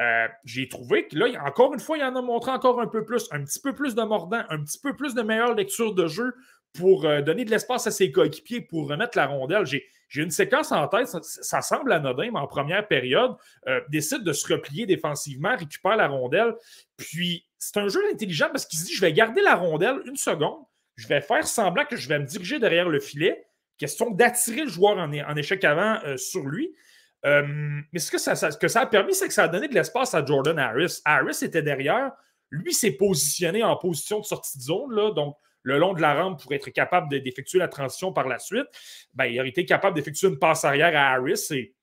Euh, 0.02 0.28
j'ai 0.44 0.68
trouvé 0.68 1.08
que 1.08 1.16
là, 1.16 1.28
encore 1.46 1.74
une 1.74 1.80
fois, 1.80 1.98
il 1.98 2.04
en 2.04 2.16
a 2.16 2.22
montré 2.22 2.52
encore 2.52 2.82
un 2.82 2.88
peu 2.88 3.06
plus, 3.06 3.28
un 3.32 3.44
petit 3.44 3.60
peu 3.60 3.74
plus 3.74 3.94
de 3.94 4.02
mordant, 4.02 4.44
un 4.50 4.64
petit 4.64 4.80
peu 4.80 4.96
plus 4.96 5.14
de 5.14 5.22
meilleure 5.22 5.54
lecture 5.54 5.94
de 5.94 6.08
jeu 6.08 6.34
pour 6.74 7.06
euh, 7.06 7.22
donner 7.22 7.46
de 7.46 7.52
l'espace 7.52 7.86
à 7.86 7.92
ses 7.92 8.12
coéquipiers 8.12 8.62
pour 8.62 8.88
remettre 8.88 9.18
la 9.18 9.28
rondelle. 9.28 9.66
J'ai, 9.66 9.86
une 10.16 10.32
séquence 10.32 10.72
en 10.72 10.88
tête, 10.88 11.08
ça, 11.08 11.62
semble 11.62 11.92
anodin, 11.94 12.32
mais 12.32 12.40
en 12.40 12.48
première 12.48 12.88
période, 12.88 13.36
euh, 13.68 13.80
décide 13.90 14.24
de 14.24 14.34
se 14.34 14.52
replier 14.52 14.86
défensivement, 14.86 15.56
récupère 15.56 15.96
la 15.96 16.08
rondelle. 16.08 16.56
Puis, 16.98 17.48
c'est 17.58 17.78
un 17.78 17.88
jeu 17.88 18.02
intelligent 18.12 18.48
parce 18.52 18.66
qu'il 18.66 18.80
se 18.80 18.86
dit 18.86 18.94
je 18.94 19.02
vais 19.02 19.14
garder 19.14 19.42
la 19.42 19.56
rondelle 19.56 20.02
une 20.06 20.18
seconde 20.18 20.66
je 20.96 21.08
vais 21.08 21.22
faire 21.22 21.48
semblant 21.48 21.86
que 21.86 21.96
je 21.96 22.08
vais 22.08 22.20
me 22.20 22.26
diriger 22.26 22.60
derrière 22.60 22.90
le 22.90 23.00
filet. 23.00 23.46
Question 23.78 24.12
d'attirer 24.12 24.64
le 24.64 24.70
joueur 24.70 24.98
en, 24.98 25.36
échec 25.36 25.64
avant 25.64 26.00
euh, 26.06 26.18
sur 26.18 26.46
lui. 26.46 26.74
Euh, 27.26 27.44
mais 27.92 28.00
ce 28.00 28.12
que 28.12 28.18
ça, 28.18 28.80
a 28.82 28.86
permis, 28.86 29.14
c'est 29.14 29.28
que 29.28 29.34
ça 29.34 29.44
a 29.44 29.48
donné 29.48 29.68
de 29.68 29.74
l'espace 29.74 30.14
à 30.14 30.26
Jordan 30.26 30.58
Harris. 30.58 31.02
Harris 31.06 31.40
était 31.42 31.62
derrière. 31.62 32.12
Lui 32.50 32.74
s'est 32.74 32.92
positionné 32.92 33.64
en 33.64 33.76
position 33.78 34.20
de 34.20 34.26
sortie 34.26 34.58
de 34.58 34.64
zone, 34.64 35.14
donc 35.14 35.38
le 35.64 35.78
long 35.78 35.94
de 35.94 36.02
la 36.02 36.16
rampe 36.16 36.42
pour 36.42 36.54
être 36.54 36.70
capable 36.70 37.10
d'effectuer 37.10 37.60
la 37.60 37.68
transition 37.68 38.12
par 38.12 38.28
la 38.28 38.40
suite. 38.40 38.66
Ben, 39.14 39.26
il 39.26 39.40
a 39.40 39.46
été 39.46 39.66
capable 39.66 39.96
d'effectuer 39.96 40.28
une 40.28 40.40
passe 40.40 40.66
arrière 40.66 40.96
à 40.96 41.14
Harris 41.14 41.48
et 41.52 41.74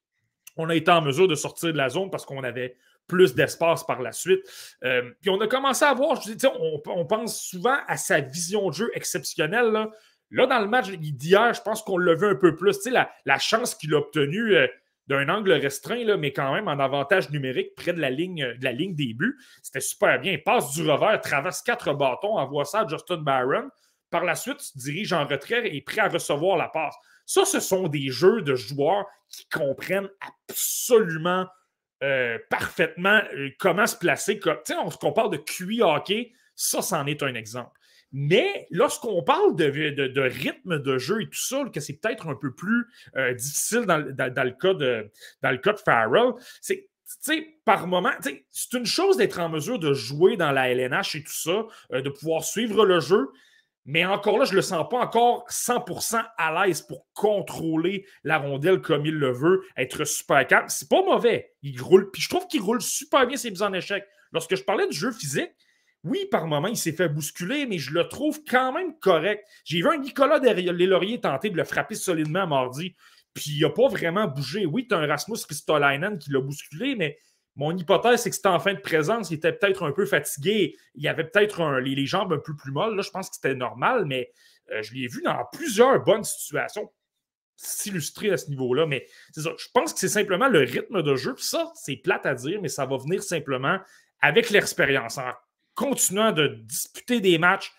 on 0.57 0.69
a 0.69 0.75
été 0.75 0.91
en 0.91 1.00
mesure 1.00 1.29
de 1.29 1.35
sortir 1.35 1.73
de 1.73 1.79
la 1.79 1.88
zone 1.88 2.11
parce 2.11 2.27
qu'on 2.27 2.43
avait 2.43 2.77
plus 3.09 3.35
d'espace 3.35 3.85
par 3.85 4.00
la 4.00 4.12
suite. 4.12 4.41
Euh, 4.85 5.11
puis 5.21 5.31
on 5.31 5.41
a 5.41 5.49
commencé 5.49 5.85
à 5.85 5.95
voir, 5.95 6.21
je 6.21 6.33
dis, 6.33 6.47
on, 6.87 7.07
pense 7.07 7.43
souvent 7.43 7.79
à 7.88 7.97
sa 7.97 8.21
vision 8.21 8.69
de 8.69 8.75
jeu 8.75 8.91
exceptionnelle. 8.95 9.88
Là, 10.31 10.47
dans 10.47 10.61
le 10.61 10.69
match 10.69 10.91
d'hier, 10.91 11.55
je 11.55 11.62
pense 11.62 11.83
qu'on 11.83 11.99
l'a 11.99 12.15
vu 12.15 12.27
un 12.27 12.35
peu 12.35 12.55
plus. 12.55 12.87
La, 12.87 13.11
la 13.25 13.38
chance 13.38 13.75
qu'il 13.75 13.95
a 13.95 13.99
obtenue 13.99 14.55
euh, 14.55 14.69
d'un 15.09 15.29
angle 15.31 15.53
restreint, 15.53 16.05
là, 16.05 16.17
mais 16.17 16.33
quand 16.33 16.53
même 16.53 16.69
en 16.69 16.79
avantage 16.79 17.31
numérique 17.31 17.75
près 17.75 17.95
de 17.95 18.00
la 18.00 18.11
ligne, 18.11 18.55
de 18.59 18.65
la 18.65 18.75
des 18.75 19.15
buts. 19.15 19.38
C'était 19.62 19.81
super 19.81 20.21
bien. 20.21 20.33
Il 20.33 20.45
passe 20.45 20.73
du 20.75 20.88
revers, 20.88 21.21
traverse 21.21 21.62
quatre 21.62 21.95
bâtons, 21.95 22.37
envoie 22.37 22.67
ça 22.67 22.81
à 22.81 22.87
Justin 22.87 23.17
Barron. 23.17 23.71
Par 24.11 24.25
la 24.25 24.35
suite, 24.35 24.61
se 24.61 24.79
dirige 24.79 25.12
en 25.12 25.27
retrait 25.27 25.67
et 25.67 25.77
est 25.79 25.81
prêt 25.81 26.03
à 26.03 26.09
recevoir 26.09 26.57
la 26.57 26.69
passe. 26.69 26.95
Ça, 27.25 27.45
ce 27.45 27.61
sont 27.61 27.88
des 27.88 28.09
jeux 28.09 28.43
de 28.43 28.55
joueurs 28.55 29.07
qui 29.29 29.47
comprennent 29.49 30.09
absolument 30.49 31.47
euh, 32.02 32.38
parfaitement 32.49 33.21
euh, 33.35 33.50
comment 33.59 33.87
se 33.87 33.97
placer. 33.97 34.38
On, 35.02 35.12
parle 35.12 35.33
de 35.33 35.37
QI 35.37 35.83
hockey, 35.83 36.33
ça, 36.55 36.81
c'en 36.81 37.07
est 37.07 37.23
un 37.23 37.35
exemple. 37.35 37.76
Mais 38.12 38.67
lorsqu'on 38.71 39.23
parle 39.23 39.57
de, 39.57 39.69
de, 40.07 40.21
rythme 40.21 40.78
de 40.78 40.97
jeu 40.97 41.23
et 41.23 41.26
tout 41.26 41.38
ça, 41.38 41.64
que 41.73 41.81
c'est 41.81 41.95
peut-être 41.95 42.28
un 42.28 42.37
peu 42.37 42.55
plus 42.55 42.87
euh, 43.17 43.35
difficile 43.35 43.85
dans, 43.85 43.99
le 43.99 44.50
cas 44.52 44.75
de, 44.75 45.11
dans 45.43 45.50
le 45.50 45.59
cas 45.59 45.73
de 45.73 45.78
Farrell, 45.78 46.33
c'est 46.61 46.88
par 47.64 47.87
moment, 47.87 48.12
c'est 48.21 48.73
une 48.75 48.87
chose 48.87 49.17
d'être 49.17 49.40
en 49.40 49.49
mesure 49.49 49.78
de 49.78 49.93
jouer 49.93 50.37
dans 50.37 50.52
la 50.52 50.71
LNH 50.71 51.17
et 51.17 51.23
tout 51.25 51.33
ça, 51.33 51.67
de 51.91 52.08
pouvoir 52.11 52.45
suivre 52.45 52.87
le 52.87 53.00
jeu, 53.00 53.28
mais 53.91 54.05
encore 54.05 54.39
là, 54.39 54.45
je 54.45 54.51
ne 54.51 54.57
le 54.57 54.63
sens 54.63 54.87
pas 54.91 54.99
encore 54.99 55.47
100% 55.49 56.23
à 56.37 56.67
l'aise 56.67 56.83
pour 56.83 57.07
contrôler 57.15 58.05
la 58.23 58.37
rondelle 58.37 58.83
comme 58.83 59.07
il 59.07 59.15
le 59.15 59.33
veut, 59.33 59.63
être 59.79 60.05
super 60.05 60.47
calme. 60.47 60.67
C'est 60.69 60.91
pas 60.91 61.03
mauvais. 61.03 61.55
Il 61.63 61.81
roule. 61.81 62.11
Puis 62.11 62.21
je 62.21 62.29
trouve 62.29 62.47
qu'il 62.49 62.61
roule 62.61 62.83
super 62.83 63.27
bien 63.27 63.39
ses 63.39 63.51
mises 63.51 63.63
en 63.63 63.73
échec. 63.73 64.05
Lorsque 64.31 64.57
je 64.57 64.63
parlais 64.63 64.87
du 64.89 64.95
jeu 64.95 65.11
physique, 65.11 65.53
oui, 66.05 66.27
par 66.31 66.47
moment, 66.47 66.69
il 66.69 66.77
s'est 66.77 66.93
fait 66.93 67.09
bousculer, 67.09 67.65
mais 67.65 67.79
je 67.79 67.93
le 67.93 68.07
trouve 68.09 68.43
quand 68.45 68.75
même 68.75 68.95
correct. 68.99 69.43
J'ai 69.65 69.79
vu 69.79 69.89
un 69.89 69.97
Nicolas 69.97 70.39
derrière 70.39 70.75
les 70.75 70.87
lauriers 70.87 71.23
tenter 71.23 71.49
de 71.49 71.57
le 71.57 71.65
frapper 71.65 71.95
solidement 71.95 72.47
mardi, 72.47 72.95
puis 73.33 73.53
il 73.53 73.63
n'a 73.63 73.71
pas 73.71 73.89
vraiment 73.89 74.27
bougé. 74.27 74.67
Oui, 74.67 74.87
tu 74.87 74.95
as 74.95 74.99
un 74.99 75.07
Rasmus 75.07 75.39
Ristolainen 75.49 76.19
qui 76.19 76.31
l'a 76.31 76.41
bousculé, 76.43 76.95
mais 76.95 77.17
mon 77.58 77.76
hypothèse, 77.76 78.23
c'est 78.23 78.30
que 78.30 78.36
c'était 78.36 78.49
en 78.49 78.60
fin 78.60 78.73
de 78.73 78.78
présence, 78.78 79.30
il 79.30 79.34
était 79.34 79.52
peut-être 79.52 79.82
un 79.84 79.90
peu 79.90 80.06
fatigué. 80.06 80.76
Il 80.94 81.06
avait 81.08 81.25
peut-être 81.25 81.80
les, 81.80 82.06
jambes 82.06 82.32
un 82.32 82.38
peu 82.38 82.54
plus 82.54 82.71
molles. 82.71 83.02
Je 83.02 83.10
pense 83.10 83.28
que 83.28 83.34
c'était 83.34 83.56
normal, 83.56 84.04
mais 84.06 84.30
euh, 84.71 84.80
je 84.80 84.94
l'ai 84.94 85.08
vu 85.08 85.23
dans 85.23 85.44
plusieurs 85.52 86.02
bonnes 86.04 86.23
situations 86.23 86.88
s'illustrer 87.56 88.30
à 88.30 88.36
ce 88.36 88.49
niveau-là. 88.49 88.86
Mais. 88.86 89.06
Je 89.34 89.68
pense 89.75 89.92
que 89.92 89.99
c'est 89.99 90.08
simplement 90.08 90.47
le 90.47 90.60
rythme 90.60 91.02
de 91.02 91.16
jeu. 91.16 91.34
Ça, 91.38 91.73
c'est 91.75 91.97
plate 91.97 92.26
à 92.26 92.34
dire, 92.34 92.60
mais 92.62 92.68
ça 92.68 92.86
va 92.86 92.97
venir 92.97 93.25
simplement 93.25 93.78
avec 94.21 94.50
l'expérience. 94.50 95.18
En 95.18 95.32
continuant 95.75 96.30
de 96.30 96.47
disputer 96.47 97.21
des 97.21 97.38
matchs, 97.38 97.73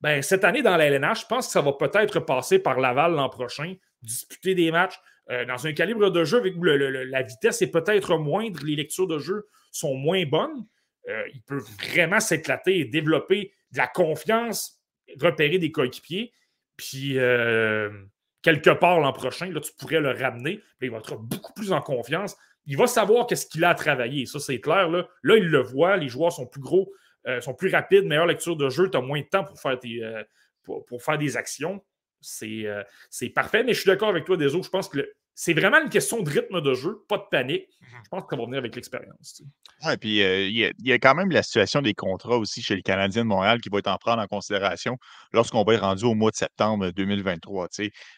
ben, 0.00 0.22
cette 0.22 0.44
année 0.44 0.62
dans 0.62 0.78
la 0.78 0.86
LNH, 0.86 1.20
je 1.22 1.26
pense 1.26 1.46
que 1.46 1.52
ça 1.52 1.60
va 1.60 1.74
peut-être 1.74 2.20
passer 2.20 2.58
par 2.58 2.80
Laval 2.80 3.12
l'an 3.12 3.28
prochain, 3.28 3.74
disputer 4.00 4.54
des 4.54 4.70
matchs, 4.70 4.98
euh, 5.30 5.44
dans 5.44 5.66
un 5.66 5.72
calibre 5.72 6.10
de 6.10 6.24
jeu 6.24 6.40
où 6.56 6.62
la 6.62 7.22
vitesse 7.22 7.60
est 7.60 7.70
peut-être 7.70 8.16
moindre, 8.16 8.60
les 8.64 8.76
lectures 8.76 9.08
de 9.08 9.18
jeu 9.18 9.46
sont 9.72 9.94
moins 9.94 10.24
bonnes, 10.24 10.66
euh, 11.08 11.22
il 11.34 11.42
peut 11.42 11.62
vraiment 11.80 12.20
s'éclater 12.20 12.78
et 12.78 12.84
développer 12.84 13.52
de 13.72 13.78
la 13.78 13.88
confiance, 13.88 14.80
repérer 15.20 15.58
des 15.58 15.72
coéquipiers. 15.72 16.32
Puis, 16.76 17.18
euh, 17.18 17.90
quelque 18.42 18.70
part 18.70 19.00
l'an 19.00 19.12
prochain, 19.12 19.50
là, 19.50 19.60
tu 19.60 19.72
pourrais 19.78 20.00
le 20.00 20.10
ramener. 20.12 20.60
il 20.80 20.90
va 20.90 20.98
être 20.98 21.16
beaucoup 21.16 21.52
plus 21.52 21.72
en 21.72 21.80
confiance. 21.80 22.36
Il 22.66 22.76
va 22.76 22.86
savoir 22.86 23.26
qu'est-ce 23.26 23.46
qu'il 23.46 23.64
a 23.64 23.70
à 23.70 23.74
travailler. 23.74 24.26
Ça, 24.26 24.38
c'est 24.38 24.60
clair. 24.60 24.88
Là. 24.88 25.08
là, 25.22 25.36
il 25.36 25.48
le 25.48 25.60
voit. 25.60 25.96
Les 25.96 26.08
joueurs 26.08 26.32
sont 26.32 26.46
plus 26.46 26.60
gros, 26.60 26.92
sont 27.40 27.54
plus 27.54 27.70
rapides, 27.70 28.04
meilleure 28.04 28.26
lecture 28.26 28.56
de 28.56 28.68
jeu. 28.68 28.90
Tu 28.90 28.96
as 28.96 29.00
moins 29.00 29.20
de 29.20 29.26
temps 29.26 29.44
pour 29.44 29.60
faire, 29.60 29.78
pour 30.64 31.02
faire 31.02 31.18
des 31.18 31.36
actions. 31.36 31.80
Euh, 32.42 32.82
c'est 33.10 33.28
parfait, 33.30 33.62
mais 33.64 33.74
je 33.74 33.80
suis 33.80 33.88
d'accord 33.88 34.08
avec 34.08 34.24
toi, 34.24 34.36
Deso. 34.36 34.62
Je 34.62 34.68
pense 34.68 34.88
que 34.88 34.98
c'est 35.38 35.52
vraiment 35.52 35.82
une 35.82 35.90
question 35.90 36.22
de 36.22 36.30
rythme 36.30 36.62
de 36.62 36.72
jeu, 36.72 37.04
pas 37.10 37.18
de 37.18 37.24
panique. 37.30 37.68
Mhm. 37.82 38.00
Je 38.04 38.08
pense 38.08 38.22
que 38.22 38.28
ça 38.30 38.36
va 38.36 38.46
venir 38.46 38.58
avec 38.58 38.74
l'expérience. 38.74 39.42
Oui, 39.84 39.96
puis 39.98 40.22
euh, 40.22 40.46
il 40.48 40.72
y, 40.78 40.92
a 40.92 40.98
quand 40.98 41.14
même 41.14 41.30
la 41.30 41.42
situation 41.42 41.82
des 41.82 41.92
contrats 41.92 42.38
aussi 42.38 42.62
chez 42.62 42.74
les 42.74 42.82
Canadiens 42.82 43.22
de 43.22 43.28
Montréal 43.28 43.60
qui 43.60 43.68
va 43.68 43.78
être 43.78 43.88
en 43.88 43.98
prendre 43.98 44.22
en 44.22 44.26
considération 44.26 44.96
lorsqu'on 45.34 45.62
va 45.62 45.74
être 45.74 45.82
rendu 45.82 46.06
au 46.06 46.14
mois 46.14 46.30
de 46.30 46.36
septembre 46.36 46.90
2023. 46.90 47.68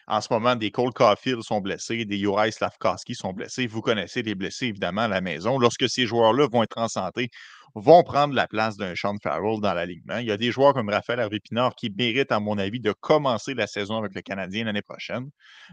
En 0.07 0.21
ce 0.21 0.27
moment, 0.31 0.55
des 0.55 0.71
Cole 0.71 0.93
Caulfield 0.93 1.41
sont 1.43 1.59
blessés, 1.59 2.05
des 2.05 2.19
Uri 2.21 2.53
Slavkowski 2.53 3.15
sont 3.15 3.33
blessés. 3.33 3.67
Vous 3.67 3.81
connaissez 3.81 4.21
les 4.21 4.35
blessés, 4.35 4.67
évidemment, 4.67 5.01
à 5.01 5.07
la 5.09 5.19
maison. 5.19 5.59
Lorsque 5.59 5.89
ces 5.89 6.05
joueurs-là 6.05 6.47
vont 6.49 6.63
être 6.63 6.77
en 6.77 6.87
santé, 6.87 7.29
vont 7.75 8.03
prendre 8.03 8.33
la 8.33 8.47
place 8.47 8.77
d'un 8.77 8.95
Sean 8.95 9.15
Farrell 9.21 9.59
dans 9.59 9.73
l'alignement. 9.73 10.19
Il 10.19 10.27
y 10.27 10.31
a 10.31 10.37
des 10.37 10.51
joueurs 10.51 10.73
comme 10.73 10.89
Raphaël 10.89 11.19
Harvey-Pinard 11.19 11.75
qui 11.75 11.89
méritent, 11.89 12.31
à 12.31 12.39
mon 12.39 12.57
avis, 12.57 12.79
de 12.79 12.93
commencer 12.93 13.55
la 13.55 13.67
saison 13.67 13.97
avec 13.97 14.15
le 14.15 14.21
Canadien 14.21 14.63
l'année 14.63 14.81
prochaine. 14.81 15.29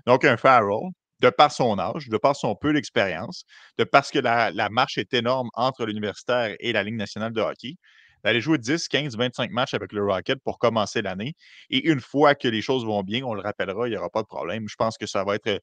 Donc, 0.06 0.24
un 0.24 0.36
Farrell, 0.36 0.90
de 1.20 1.30
par 1.30 1.52
son 1.52 1.78
âge, 1.78 2.08
de 2.08 2.16
par 2.16 2.36
son 2.36 2.54
peu 2.54 2.72
d'expérience, 2.72 3.44
de 3.78 3.84
parce 3.84 4.10
que 4.10 4.18
la, 4.18 4.68
marche 4.70 4.98
est 4.98 5.14
énorme 5.14 5.48
entre 5.54 5.86
l'universitaire 5.86 6.54
et 6.60 6.72
la 6.72 6.82
Ligue 6.82 6.96
nationale 6.96 7.32
de 7.32 7.40
hockey, 7.40 7.76
d'aller 8.24 8.40
jouer 8.40 8.58
10, 8.58 8.88
15, 8.88 9.16
25 9.16 9.50
matchs 9.50 9.74
avec 9.74 9.92
le 9.92 10.04
Rocket 10.04 10.38
pour 10.42 10.58
commencer 10.58 11.00
l'année. 11.00 11.34
Et 11.70 11.88
une 11.88 12.00
fois 12.00 12.34
que 12.34 12.48
les 12.48 12.60
choses 12.60 12.84
vont 12.84 13.02
bien, 13.02 13.22
on 13.24 13.34
le 13.34 13.40
rappellera, 13.40 13.86
il 13.86 13.92
n'y 13.92 13.96
aura 13.96 14.10
pas 14.10 14.22
de 14.22 14.26
problème. 14.26 14.68
Je 14.68 14.74
pense 14.76 14.98
que 14.98 15.06
ça 15.06 15.22
va 15.22 15.36
être, 15.36 15.60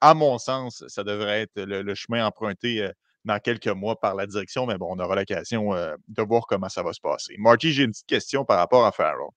à 0.00 0.14
mon 0.14 0.38
sens, 0.38 0.84
ça 0.88 1.02
devrait 1.02 1.42
être 1.42 1.60
le 1.62 1.94
chemin 1.94 2.24
emprunté 2.24 2.82
euh, 2.82 2.92
dans 3.26 3.38
quelques 3.40 3.66
mois 3.66 3.98
par 3.98 4.14
la 4.14 4.26
direction, 4.26 4.66
mais 4.66 4.78
bon, 4.78 4.86
on 4.88 4.98
aura 5.00 5.16
l'occasion 5.16 5.74
euh, 5.74 5.94
de 6.08 6.22
voir 6.22 6.46
comment 6.46 6.68
ça 6.68 6.82
va 6.82 6.92
se 6.92 7.00
passer. 7.00 7.34
Marty, 7.38 7.72
j'ai 7.72 7.82
une 7.82 7.90
petite 7.90 8.06
question 8.06 8.44
par 8.44 8.58
rapport 8.58 8.86
à 8.86 8.92
Farrell. 8.92 9.28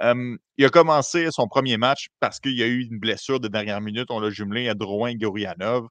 Il 0.00 0.64
a 0.64 0.68
commencé 0.70 1.28
son 1.30 1.46
premier 1.46 1.76
match 1.76 2.08
parce 2.20 2.40
qu'il 2.40 2.56
y 2.58 2.62
a 2.62 2.66
eu 2.66 2.82
une 2.82 2.98
blessure 2.98 3.40
de 3.40 3.48
dernière 3.48 3.80
minute. 3.80 4.10
On 4.10 4.20
l'a 4.20 4.30
jumelé 4.30 4.68
à 4.68 4.74
Drouin 4.74 5.14
Gorianov. 5.14 5.86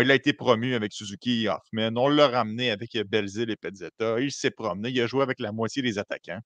il 0.00 0.10
a 0.10 0.14
été 0.14 0.32
promu 0.32 0.74
avec 0.74 0.92
Suzuki 0.92 1.44
et 1.44 1.48
Hoffman. 1.48 1.92
On 1.96 2.08
l'a 2.08 2.28
ramené 2.28 2.70
avec 2.70 2.96
Belzil 3.08 3.50
et 3.50 3.56
Pezzetta. 3.56 4.20
Il 4.20 4.32
s'est 4.32 4.50
promené. 4.50 4.90
Il 4.90 5.00
a 5.00 5.06
joué 5.06 5.22
avec 5.22 5.40
la 5.40 5.52
moitié 5.52 5.82
des 5.82 5.98
attaquants. 5.98 6.40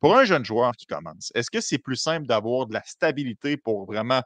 Pour 0.00 0.16
un 0.16 0.24
jeune 0.24 0.44
joueur 0.44 0.72
qui 0.72 0.86
commence, 0.86 1.32
est-ce 1.34 1.50
que 1.50 1.60
c'est 1.60 1.78
plus 1.78 1.96
simple 1.96 2.26
d'avoir 2.26 2.66
de 2.66 2.74
la 2.74 2.82
stabilité 2.84 3.56
pour 3.56 3.86
vraiment 3.86 4.22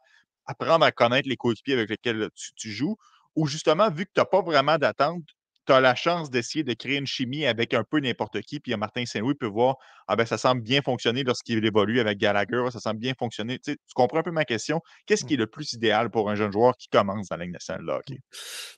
apprendre 0.47 0.85
à 0.85 0.91
connaître 0.91 1.29
les 1.29 1.37
coéquipiers 1.37 1.75
avec 1.75 1.91
lesquels 1.91 2.31
tu, 2.35 2.51
tu 2.57 2.71
joues? 2.73 2.97
Ou 3.37 3.47
justement, 3.47 3.89
vu 3.89 4.05
que 4.05 4.11
tu 4.13 4.21
n'as 4.21 4.25
pas 4.25 4.43
vraiment 4.43 4.79
d'attente, 4.79 5.23
tu 5.69 5.75
as 5.75 5.81
la 5.81 5.95
chance 5.95 6.31
d'essayer 6.31 6.65
de 6.65 6.73
créer 6.73 6.97
une 6.97 7.07
chimie 7.07 7.45
avec 7.45 7.75
un 7.75 7.85
peu 7.85 8.01
n'importe 8.01 8.41
qui. 8.41 8.59
Puis 8.59 8.75
Martin 8.77 9.05
Saint-Louis 9.05 9.35
peut 9.35 9.47
voir, 9.47 9.77
ah 10.07 10.17
ben 10.17 10.25
ça 10.25 10.39
semble 10.39 10.63
bien 10.63 10.81
fonctionner 10.81 11.25
lorsqu'il 11.25 11.63
évolue 11.63 12.01
avec 12.01 12.17
Gallagher, 12.17 12.65
ça 12.73 12.81
semble 12.81 12.99
bien 12.99 13.13
fonctionner. 13.19 13.59
Tu, 13.59 13.77
comprends 13.95 14.21
un 14.21 14.23
peu 14.23 14.31
ma 14.31 14.47
question? 14.47 14.81
Qu'est-ce 15.05 15.27
qui 15.27 15.35
est 15.35 15.39
le 15.39 15.47
plus 15.47 15.75
idéal 15.75 16.11
pour 16.11 16.31
un 16.31 16.37
jeune 16.37 16.51
joueur 16.51 16.75
qui 16.79 16.89
commence 16.89 17.29
dans 17.29 17.37
la 17.37 17.45
Ligue 17.45 17.53
nationale 17.53 17.85
de 17.85 17.91
hockey? 17.91 18.19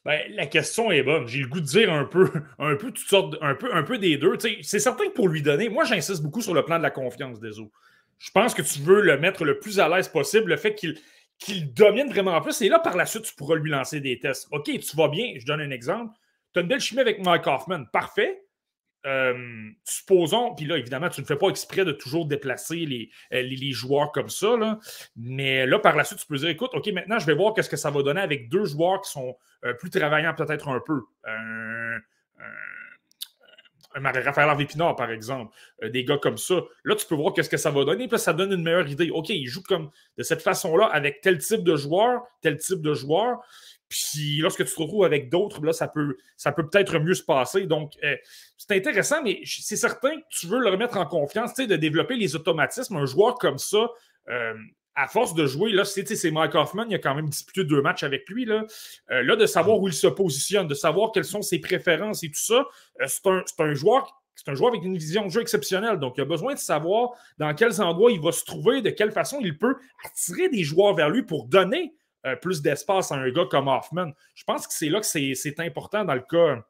Ben, 0.05 0.21
la 0.31 0.47
question 0.47 0.91
est 0.91 1.05
bonne. 1.05 1.29
J'ai 1.29 1.39
le 1.39 1.47
goût 1.47 1.61
de 1.61 1.67
dire 1.67 1.93
un 1.93 2.05
peu, 2.05 2.29
un 2.59 2.75
peu 2.75 2.91
toutes 2.91 3.09
sortes, 3.09 3.37
un 3.41 3.55
peu, 3.55 3.73
un 3.73 3.85
peu 3.85 3.99
des 3.99 4.17
deux. 4.17 4.37
c'est 4.63 4.81
certain 4.81 5.05
que 5.07 5.13
pour 5.13 5.29
lui 5.29 5.43
donner, 5.43 5.69
moi 5.69 5.85
j'insiste 5.85 6.23
beaucoup 6.23 6.43
sur 6.43 6.55
le 6.55 6.65
plan 6.65 6.79
de 6.79 6.83
la 6.83 6.91
confiance 6.91 7.39
des 7.39 7.61
eaux. 7.61 7.71
Je 8.19 8.33
pense 8.33 8.53
que 8.53 8.63
tu 8.63 8.81
veux 8.81 9.01
le 9.01 9.17
mettre 9.17 9.45
le 9.45 9.61
plus 9.61 9.79
à 9.79 9.89
l'aise 9.89 10.09
possible, 10.09 10.51
le 10.51 10.57
fait 10.57 10.75
qu'il 10.75 10.99
qu'il 11.39 11.73
domine 11.73 12.09
vraiment 12.09 12.39
plus. 12.43 12.61
Et 12.61 12.69
là, 12.69 12.79
par 12.79 12.97
la 12.97 13.07
suite, 13.07 13.23
tu 13.23 13.35
pourras 13.35 13.57
lui 13.57 13.71
lancer 13.71 14.01
des 14.01 14.19
tests. 14.19 14.47
OK, 14.53 14.65
tu 14.65 14.97
vas 14.97 15.09
bien. 15.09 15.33
Je 15.39 15.47
donne 15.47 15.63
un 15.63 15.71
exemple. 15.71 16.15
Tu 16.53 16.59
as 16.59 16.63
une 16.63 16.69
belle 16.69 16.81
chimie 16.81 17.01
avec 17.01 17.25
Mike 17.25 17.47
Hoffman. 17.47 17.85
Parfait. 17.93 18.43
Euh, 19.07 19.71
supposons, 19.85 20.55
puis 20.55 20.67
là, 20.67 20.77
évidemment, 20.77 21.09
tu 21.09 21.23
ne 21.23 21.27
fais 21.27 21.37
pas 21.37 21.49
exprès 21.49 21.85
de 21.85 21.93
toujours 21.93 22.27
déplacer 22.27 22.85
les, 22.85 23.11
euh, 23.33 23.73
joueurs 23.73 24.13
comme 24.13 24.29
ça, 24.29 24.79
mais 25.17 25.67
là, 25.67 25.79
par 25.79 25.97
la 25.97 26.05
suite, 26.05 26.19
tu 26.19 26.27
peux 26.27 26.37
dire, 26.37 26.51
écoute, 26.51 26.71
OK, 26.75 26.87
maintenant, 26.89 27.19
je 27.19 27.25
vais 27.25 27.35
voir 27.35 27.55
qu'est-ce 27.55 27.71
que 27.71 27.79
ça 27.79 27.91
va 27.91 28.03
donner 28.03 28.21
avec 28.21 28.51
deux 28.51 28.67
joueurs 28.67 29.01
qui 29.01 29.11
sont 29.11 29.37
euh, 29.65 29.73
plus 29.75 29.89
travaillants 29.89 30.35
peut-être 30.35 30.69
un 30.69 30.81
peu. 30.81 31.03
Raphaël 33.93 34.49
Harvey 34.49 34.67
Pinard, 34.67 34.95
par 34.95 35.11
exemple, 35.11 35.53
des 35.83 36.05
gars 36.05 36.19
comme 36.19 36.39
ça. 36.39 36.63
Là, 36.85 36.95
tu 36.95 37.07
peux 37.07 37.17
voir 37.17 37.33
qu'est-ce 37.33 37.51
que 37.51 37.57
ça 37.57 37.71
va 37.71 37.85
donner, 37.85 38.07
puis 38.07 38.19
ça 38.19 38.33
donne 38.33 38.53
une 38.53 38.63
meilleure 38.63 38.89
idée. 38.89 39.11
OK, 39.11 39.31
il 39.31 39.47
joue 39.47 39.63
comme 39.63 39.91
de 40.17 40.23
cette 40.23 40.43
façon-là 40.43 40.87
avec 40.87 41.23
tel 41.23 41.39
type 41.39 41.65
de 41.65 41.75
joueur, 41.75 42.23
tel 42.41 42.57
type 42.59 42.83
de 42.83 42.95
joueur. 42.95 43.39
Puis 43.91 44.39
lorsque 44.39 44.65
tu 44.65 44.73
te 44.73 44.81
retrouves 44.81 45.05
avec 45.05 45.29
d'autres, 45.29 45.63
là, 45.65 45.73
ça 45.73 45.89
peut 45.89 46.17
ça 46.37 46.53
peut 46.53 46.67
peut-être 46.67 47.01
mieux 47.01 47.15
se 47.15 47.25
passer. 47.25 47.67
Donc, 47.67 47.95
euh, 48.05 48.17
c'est 48.57 48.77
intéressant, 48.77 49.21
mais 49.23 49.41
c'est 49.45 49.77
certain 49.77 50.17
que 50.17 50.25
tu 50.31 50.47
veux 50.47 50.61
le 50.61 50.71
remettre 50.71 50.97
en 50.97 51.05
confiance, 51.07 51.55
de 51.55 51.75
développer 51.75 52.15
les 52.15 52.37
automatismes. 52.37 52.97
Un 52.97 53.05
joueur 53.05 53.35
comme 53.35 53.59
ça, 53.59 53.91
euh, 54.29 54.55
à 54.95 55.09
force 55.09 55.35
de 55.35 55.45
jouer, 55.45 55.73
là, 55.73 55.85
c'est 55.85 56.31
Mike 56.31 56.55
Hoffman, 56.55 56.87
il 56.89 56.95
a 56.95 56.99
quand 56.99 57.17
même 57.17 57.29
disputé 57.29 57.65
deux 57.65 57.83
matchs 57.83 58.05
avec 58.05 58.29
lui. 58.29 58.45
Là, 58.45 58.65
euh, 59.11 59.25
là 59.25 59.35
de 59.35 59.47
savoir 59.47 59.81
où 59.81 59.89
il 59.89 59.95
se 59.95 60.07
positionne, 60.07 60.69
de 60.69 60.75
savoir 60.75 61.11
quelles 61.11 61.25
sont 61.25 61.43
ses 61.43 61.59
préférences 61.59 62.23
et 62.23 62.29
tout 62.29 62.41
ça, 62.41 62.65
c'est 63.07 63.27
un, 63.27 63.43
un 63.59 63.75
joueur 63.75 64.17
c'est 64.37 64.51
un 64.51 64.55
joueur 64.55 64.71
avec 64.71 64.85
une 64.85 64.97
vision 64.97 65.27
de 65.27 65.31
jeu 65.31 65.43
exceptionnelle. 65.43 65.99
Donc, 65.99 66.15
il 66.17 66.23
a 66.23 66.25
besoin 66.25 66.55
de 66.55 66.59
savoir 66.59 67.11
dans 67.37 67.53
quels 67.55 67.83
endroits 67.83 68.11
il 68.11 68.21
va 68.23 68.33
se 68.33 68.45
trouver, 68.45 68.81
de 68.81 68.89
quelle 68.89 69.13
façon 69.13 69.39
il 69.43 69.59
peut 69.59 69.77
attirer 70.03 70.49
des 70.49 70.63
joueurs 70.63 70.95
vers 70.95 71.11
lui 71.11 71.23
pour 71.23 71.47
donner 71.47 71.93
euh, 72.27 72.37
plus 72.37 72.63
d'espace 72.63 73.13
à 73.13 73.17
un 73.17 73.31
gars 73.31 73.47
comme 73.51 73.69
Hoffman. 73.69 74.11
Je 74.35 74.45
pense 74.45 74.67
que 74.67 74.75
c'est 74.75 74.89
là 74.89 75.01
que 75.01 75.07
c'est 75.07 75.61
important 75.61 76.05
dans 76.05 76.15
le 76.15 76.21
cas 76.21 76.63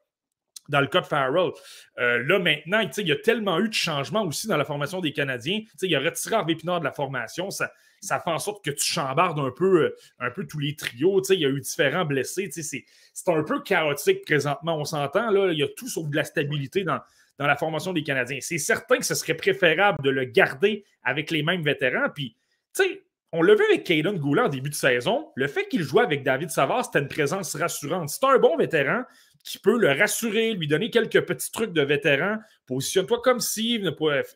dans 0.70 0.80
le 0.80 0.86
cas 0.86 1.00
de 1.00 1.06
Farrell. 1.06 1.50
Euh, 1.98 2.22
là, 2.26 2.38
maintenant, 2.38 2.80
il 2.96 3.08
y 3.08 3.12
a 3.12 3.16
tellement 3.16 3.58
eu 3.58 3.68
de 3.68 3.74
changements 3.74 4.22
aussi 4.22 4.46
dans 4.46 4.56
la 4.56 4.64
formation 4.64 5.00
des 5.00 5.12
Canadiens. 5.12 5.60
il 5.82 5.94
a 5.94 6.00
retiré 6.00 6.36
Harvey 6.36 6.54
Pinard 6.54 6.80
de 6.80 6.84
la 6.84 6.92
formation. 6.92 7.50
Ça, 7.50 7.70
fait 8.02 8.30
en 8.30 8.38
sorte 8.38 8.64
que 8.64 8.70
tu 8.70 8.84
chambardes 8.84 9.38
un 9.38 9.50
peu, 9.50 9.82
euh, 9.82 9.96
un 10.20 10.30
peu 10.30 10.46
tous 10.46 10.58
les 10.58 10.76
trios. 10.76 11.22
Il 11.30 11.40
y 11.40 11.44
a 11.44 11.48
eu 11.48 11.60
différents 11.60 12.04
blessés. 12.04 12.48
C'est 12.52 13.28
un 13.28 13.42
peu 13.42 13.60
chaotique 13.62 14.24
présentement, 14.24 14.78
on 14.78 14.84
s'entend. 14.84 15.30
Il 15.48 15.58
y 15.58 15.62
a 15.62 15.68
tout 15.76 15.88
sauf 15.88 16.08
de 16.08 16.16
la 16.16 16.24
stabilité 16.24 16.84
dans, 16.84 17.00
dans 17.38 17.46
la 17.46 17.56
formation 17.56 17.92
des 17.92 18.02
Canadiens. 18.02 18.38
C'est 18.40 18.58
certain 18.58 18.98
que 18.98 19.04
ce 19.04 19.14
serait 19.14 19.34
préférable 19.34 20.02
de 20.02 20.10
le 20.10 20.24
garder 20.24 20.84
avec 21.02 21.30
les 21.30 21.42
mêmes 21.42 21.62
vétérans. 21.62 22.08
Puis, 22.14 22.36
on 23.32 23.42
l'a 23.42 23.54
vu 23.54 23.64
avec 23.64 23.84
Caden 23.84 24.18
Goulet 24.18 24.42
en 24.42 24.48
début 24.48 24.70
de 24.70 24.74
saison. 24.74 25.30
Le 25.36 25.46
fait 25.46 25.68
qu'il 25.68 25.82
jouait 25.82 26.02
avec 26.02 26.24
David 26.24 26.50
Savard, 26.50 26.84
c'était 26.84 26.98
une 26.98 27.08
présence 27.08 27.54
rassurante. 27.54 28.08
C'est 28.08 28.24
un 28.24 28.38
bon 28.38 28.56
vétéran 28.56 29.04
qui 29.44 29.58
peut 29.58 29.78
le 29.78 29.92
rassurer, 29.92 30.52
lui 30.52 30.66
donner 30.66 30.90
quelques 30.90 31.24
petits 31.24 31.50
trucs 31.50 31.72
de 31.72 31.82
vétéran. 31.82 32.38
Positionne-toi 32.66 33.20
comme 33.22 33.40
si 33.40 33.82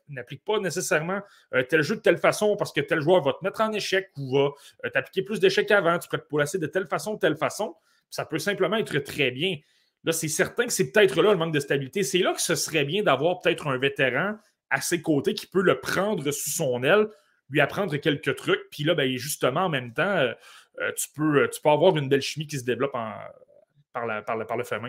n'applique 0.09 0.45
pas 0.45 0.61
nécessairement 0.61 1.21
euh, 1.55 1.63
tel 1.63 1.83
jeu 1.83 1.97
de 1.97 2.01
telle 2.01 2.19
façon 2.19 2.57
parce 2.57 2.73
que 2.73 2.81
tel 2.81 3.01
joueur 3.01 3.23
va 3.23 3.33
te 3.33 3.45
mettre 3.45 3.61
en 3.61 3.73
échec 3.73 4.11
ou 4.17 4.33
va 4.33 4.51
euh, 4.85 4.91
t'appliquer 4.91 5.23
plus 5.23 5.41
d'échecs 5.41 5.71
avant. 5.73 5.99
Tu 5.99 6.09
pourrais 6.09 6.23
te 6.23 6.29
placer 6.29 6.59
de 6.59 6.67
telle 6.67 6.87
façon, 6.87 7.19
telle 7.19 7.37
façon. 7.37 7.75
Ça 8.11 8.25
peut 8.25 8.39
simplement 8.39 8.77
être 8.77 8.99
très 9.01 9.31
bien. 9.31 9.59
Là, 10.05 10.13
c'est 10.13 10.29
certain 10.29 10.67
que 10.67 10.73
c'est 10.73 10.93
peut-être 10.93 11.21
là 11.21 11.33
le 11.33 11.39
manque 11.39 11.53
de 11.55 11.61
stabilité. 11.61 12.03
C'est 12.03 12.19
là 12.19 12.33
que 12.33 12.41
ce 12.41 12.55
serait 12.55 12.85
bien 12.85 13.03
d'avoir 13.03 13.41
peut-être 13.41 13.67
un 13.67 13.77
vétéran 13.77 14.37
à 14.71 14.81
ses 14.81 15.03
côtés 15.03 15.35
qui 15.35 15.47
peut 15.47 15.63
le 15.63 15.81
prendre 15.81 16.31
sous 16.31 16.51
son 16.51 16.83
aile 16.83 17.09
lui 17.51 17.61
apprendre 17.61 17.97
quelques 17.97 18.37
trucs. 18.37 18.71
Puis 18.71 18.85
là, 18.85 18.95
ben, 18.95 19.17
justement, 19.17 19.63
en 19.63 19.69
même 19.69 19.93
temps, 19.93 20.03
euh, 20.03 20.33
euh, 20.81 20.93
tu, 20.97 21.09
peux, 21.15 21.49
tu 21.51 21.61
peux 21.61 21.71
avoir 21.71 21.97
une 21.97 22.09
belle 22.09 22.23
chimie 22.23 22.47
qui 22.47 22.59
se 22.59 22.65
développe 22.65 22.93
par, 22.93 24.07
la, 24.07 24.23
par, 24.23 24.47
par 24.47 24.57
le 24.57 24.65
fait. 24.65 24.81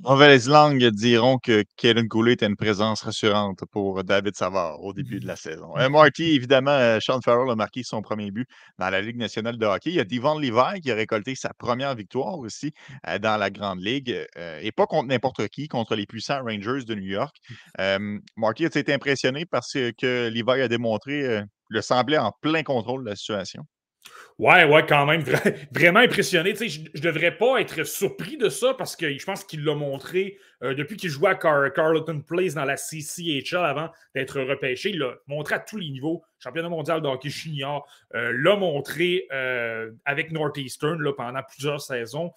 Mauvaises 0.00 0.46
langues 0.46 0.84
diront 0.90 1.38
que 1.38 1.64
Kellen 1.76 2.06
Goulet 2.06 2.34
était 2.34 2.46
une 2.46 2.56
présence 2.56 3.00
rassurante 3.00 3.64
pour 3.70 4.04
David 4.04 4.36
Savard 4.36 4.82
au 4.82 4.92
début 4.92 5.20
de 5.20 5.26
la 5.26 5.36
saison. 5.36 5.74
Euh, 5.78 5.88
Marty, 5.88 6.34
évidemment, 6.34 6.72
euh, 6.72 6.98
Sean 7.00 7.20
Farrell 7.22 7.50
a 7.50 7.56
marqué 7.56 7.82
son 7.82 8.02
premier 8.02 8.30
but 8.30 8.46
dans 8.78 8.90
la 8.90 9.00
Ligue 9.00 9.16
nationale 9.16 9.56
de 9.56 9.64
hockey. 9.64 9.90
Il 9.90 9.96
y 9.96 10.00
a 10.00 10.04
Devon 10.04 10.38
Levi 10.38 10.82
qui 10.82 10.90
a 10.90 10.94
récolté 10.94 11.34
sa 11.34 11.54
première 11.54 11.94
victoire 11.94 12.38
aussi 12.38 12.72
euh, 13.08 13.18
dans 13.18 13.38
la 13.38 13.48
Grande 13.48 13.80
Ligue. 13.82 14.26
et 14.36 14.70
pas 14.70 14.86
contre 14.86 15.08
n'importe 15.08 15.48
qui, 15.48 15.66
contre 15.66 15.96
les 15.96 16.04
puissants 16.04 16.42
Rangers 16.42 16.84
de 16.84 16.94
New 16.94 17.08
York. 17.08 17.34
Marty, 18.36 18.66
as-tu 18.66 18.78
été 18.78 18.92
impressionné 18.92 19.46
parce 19.46 19.72
que 19.72 20.28
Levi 20.28 20.60
a 20.60 20.68
démontré 20.68 21.42
le 21.68 21.82
semblait 21.82 22.18
en 22.18 22.32
plein 22.42 22.62
contrôle 22.62 23.04
de 23.04 23.10
la 23.10 23.16
situation? 23.16 23.64
Ouais, 24.38 24.64
ouais, 24.64 24.84
quand 24.86 25.06
même. 25.06 25.22
Vraiment 25.72 26.00
impressionné. 26.00 26.54
je 26.54 26.80
ne 26.80 27.00
devrais 27.00 27.34
pas 27.38 27.58
être 27.58 27.84
surpris 27.84 28.36
de 28.36 28.50
ça 28.50 28.74
parce 28.74 28.94
que 28.94 29.16
je 29.16 29.24
pense 29.24 29.44
qu'il 29.44 29.64
l'a 29.64 29.74
montré 29.74 30.38
euh, 30.62 30.74
depuis 30.74 30.98
qu'il 30.98 31.08
jouait 31.08 31.30
à 31.30 31.34
Carleton 31.70 32.20
Place 32.20 32.52
dans 32.52 32.66
la 32.66 32.76
CCHL 32.76 33.64
avant 33.64 33.90
d'être 34.14 34.38
repêché. 34.42 34.90
Il 34.90 34.98
l'a 34.98 35.14
montré 35.26 35.54
à 35.54 35.58
tous 35.58 35.78
les 35.78 35.88
niveaux. 35.88 36.22
Championnat 36.38 36.68
mondial 36.68 37.00
de 37.00 37.08
hockey 37.08 37.30
junior. 37.30 37.88
Euh, 38.14 38.30
l'a 38.36 38.56
montré 38.56 39.26
euh, 39.32 39.90
avec 40.04 40.30
Northeastern 40.32 41.02
pendant 41.16 41.42
plusieurs 41.42 41.80
saisons. 41.80 42.32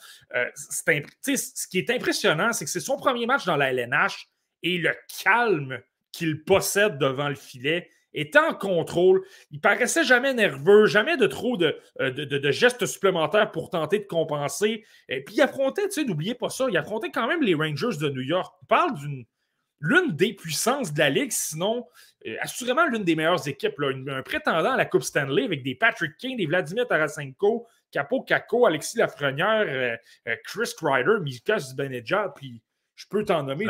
ce 0.55 1.67
qui 1.67 1.79
est 1.79 1.89
impressionnant, 1.89 2.53
c'est 2.53 2.63
que 2.63 2.71
c'est 2.71 2.79
son 2.79 2.95
premier 2.95 3.25
match 3.25 3.45
dans 3.45 3.57
la 3.57 3.73
LNH 3.73 4.29
et 4.63 4.77
le 4.77 4.95
calme 5.21 5.79
qu'il 6.13 6.45
possède 6.45 6.97
devant 6.97 7.27
le 7.27 7.35
filet 7.35 7.89
était 8.13 8.39
en 8.39 8.53
contrôle. 8.53 9.23
Il 9.51 9.59
paraissait 9.59 10.03
jamais 10.03 10.33
nerveux, 10.33 10.85
jamais 10.85 11.17
de 11.17 11.27
trop 11.27 11.57
de, 11.57 11.77
euh, 12.01 12.11
de, 12.11 12.51
gestes 12.51 12.85
supplémentaires 12.85 13.51
pour 13.51 13.69
tenter 13.69 13.99
de 13.99 14.05
compenser. 14.05 14.83
Et 15.07 15.23
puis 15.23 15.35
il 15.35 15.41
affrontait, 15.41 15.87
tu 15.87 16.01
sais, 16.01 16.05
n'oubliez 16.05 16.35
pas 16.35 16.49
ça, 16.49 16.67
il 16.69 16.77
affrontait 16.77 17.11
quand 17.11 17.27
même 17.27 17.41
les 17.41 17.55
Rangers 17.55 17.97
de 17.99 18.09
New 18.09 18.21
York. 18.21 18.53
Il 18.63 18.67
parle 18.67 18.97
d'une 18.97 19.25
l'une 19.81 20.11
des 20.11 20.33
puissances 20.33 20.93
de 20.93 20.99
la 20.99 21.09
Ligue, 21.09 21.31
sinon 21.31 21.87
euh, 22.27 22.35
assurément 22.41 22.85
l'une 22.85 23.03
des 23.03 23.15
meilleures 23.15 23.47
équipes. 23.47 23.75
un 23.79 24.21
prétendant 24.23 24.73
à 24.73 24.77
la 24.77 24.85
Coupe 24.85 25.03
Stanley 25.03 25.43
avec 25.43 25.63
des 25.63 25.75
Patrick 25.75 26.17
King, 26.17 26.37
des 26.37 26.45
Vladimir 26.45 26.87
Tarasenko, 26.87 27.65
Capo 27.91 28.21
Caco, 28.21 28.65
Alexis 28.65 28.97
Lafrenière, 28.97 29.65
euh, 30.27 30.35
Chris 30.43 30.71
Kreider, 30.77 31.19
Mika 31.21 31.59
Zibanejad, 31.59 32.33
puis 32.35 32.61
je 32.95 33.05
peux 33.09 33.23
t'en 33.23 33.43
nommer. 33.43 33.65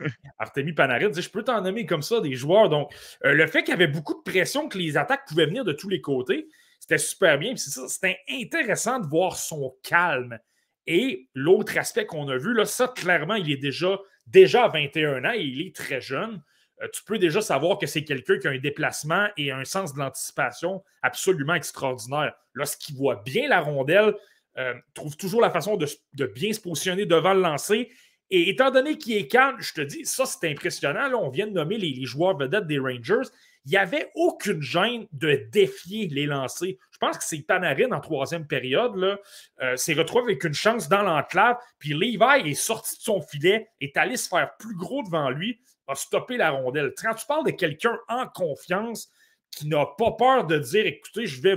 Artemi 0.38 0.72
Panarin, 0.72 1.12
je 1.12 1.28
peux 1.28 1.42
t'en 1.42 1.60
nommer 1.60 1.86
comme 1.86 2.02
ça 2.02 2.20
des 2.20 2.34
joueurs. 2.34 2.68
Donc, 2.68 2.92
euh, 3.24 3.32
le 3.32 3.46
fait 3.46 3.62
qu'il 3.62 3.70
y 3.70 3.74
avait 3.74 3.86
beaucoup 3.86 4.14
de 4.14 4.30
pression, 4.30 4.68
que 4.68 4.78
les 4.78 4.96
attaques 4.96 5.26
pouvaient 5.26 5.46
venir 5.46 5.64
de 5.64 5.72
tous 5.72 5.88
les 5.88 6.00
côtés, 6.00 6.48
c'était 6.80 6.98
super 6.98 7.38
bien. 7.38 7.54
C'était 7.56 8.18
intéressant 8.30 8.98
de 8.98 9.06
voir 9.06 9.36
son 9.36 9.76
calme. 9.82 10.38
Et 10.86 11.28
l'autre 11.34 11.76
aspect 11.76 12.06
qu'on 12.06 12.28
a 12.28 12.36
vu, 12.36 12.54
là, 12.54 12.64
ça, 12.64 12.88
clairement, 12.88 13.34
il 13.34 13.50
est 13.50 13.58
déjà, 13.58 13.98
déjà 14.26 14.64
à 14.64 14.68
21 14.68 15.24
ans 15.24 15.32
et 15.34 15.42
il 15.42 15.66
est 15.66 15.76
très 15.76 16.00
jeune. 16.00 16.42
Euh, 16.82 16.88
tu 16.92 17.02
peux 17.04 17.18
déjà 17.18 17.40
savoir 17.40 17.78
que 17.78 17.86
c'est 17.86 18.04
quelqu'un 18.04 18.38
qui 18.38 18.46
a 18.48 18.50
un 18.50 18.58
déplacement 18.58 19.28
et 19.36 19.50
un 19.50 19.64
sens 19.64 19.94
de 19.94 19.98
l'anticipation 19.98 20.82
absolument 21.02 21.54
extraordinaire. 21.54 22.34
Lorsqu'il 22.54 22.96
voit 22.96 23.22
bien 23.24 23.48
la 23.48 23.60
rondelle, 23.60 24.14
euh, 24.58 24.74
trouve 24.94 25.16
toujours 25.16 25.40
la 25.40 25.50
façon 25.50 25.76
de, 25.76 25.86
de, 26.14 26.26
bien 26.26 26.52
se 26.52 26.60
positionner 26.60 27.06
devant 27.06 27.34
le 27.34 27.42
lancer 27.42 27.90
et 28.30 28.50
étant 28.50 28.70
donné 28.70 28.98
qu'il 28.98 29.16
est 29.16 29.26
calme, 29.26 29.56
je 29.60 29.72
te 29.72 29.80
dis, 29.80 30.04
ça 30.04 30.26
c'est 30.26 30.50
impressionnant. 30.50 31.08
Là, 31.08 31.16
on 31.16 31.30
vient 31.30 31.46
de 31.46 31.52
nommer 31.52 31.78
les, 31.78 32.04
joueurs 32.04 32.36
vedettes 32.36 32.66
des 32.66 32.78
Rangers. 32.78 33.28
Il 33.64 33.70
n'y 33.70 33.76
avait 33.76 34.10
aucune 34.14 34.60
gêne 34.60 35.06
de 35.12 35.46
défier 35.50 36.08
les 36.08 36.26
lancers. 36.26 36.74
Je 36.90 36.98
pense 36.98 37.18
que 37.18 37.24
c'est 37.24 37.40
Panarin 37.40 37.90
en 37.92 38.00
troisième 38.00 38.46
période. 38.46 38.96
Là, 38.96 39.18
euh, 39.62 39.76
s'est 39.76 39.94
retrouvé 39.94 40.24
avec 40.24 40.44
une 40.44 40.54
chance 40.54 40.88
dans 40.88 41.02
l'enclave. 41.02 41.56
Puis 41.78 41.94
Levi 41.94 42.50
est 42.50 42.54
sorti 42.54 42.96
de 42.96 43.02
son 43.02 43.20
filet, 43.22 43.68
est 43.80 43.96
allé 43.96 44.16
se 44.16 44.28
faire 44.28 44.56
plus 44.58 44.76
gros 44.76 45.02
devant 45.02 45.30
lui, 45.30 45.60
a 45.86 45.94
stoppé 45.94 46.36
la 46.36 46.50
rondelle. 46.50 46.92
Quand 47.00 47.14
tu 47.14 47.26
parles 47.26 47.46
de 47.46 47.50
quelqu'un 47.50 47.98
en 48.08 48.26
confiance 48.26 49.10
qui 49.50 49.66
n'a 49.66 49.86
pas 49.96 50.12
peur 50.12 50.46
de 50.46 50.58
dire 50.58 50.86
écoutez, 50.86 51.26
je 51.26 51.40
vais, 51.40 51.56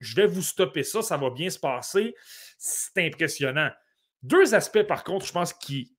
je 0.00 0.14
vais 0.14 0.26
vous 0.26 0.42
stopper 0.42 0.84
ça, 0.84 1.00
ça 1.00 1.16
va 1.16 1.30
bien 1.30 1.48
se 1.48 1.58
passer, 1.58 2.14
c'est 2.58 3.06
impressionnant. 3.06 3.70
Deux 4.22 4.54
aspects, 4.54 4.84
par 4.84 5.04
contre, 5.04 5.26
je 5.26 5.32
pense, 5.32 5.52
qui, 5.52 5.91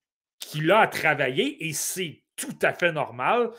qu'il 0.45 0.71
a 0.71 0.79
à 0.79 0.88
travailler 0.88 1.65
et 1.67 1.73
c'est 1.73 2.23
tout 2.36 2.58
à 2.62 2.73
fait 2.73 2.91
normal. 2.91 3.51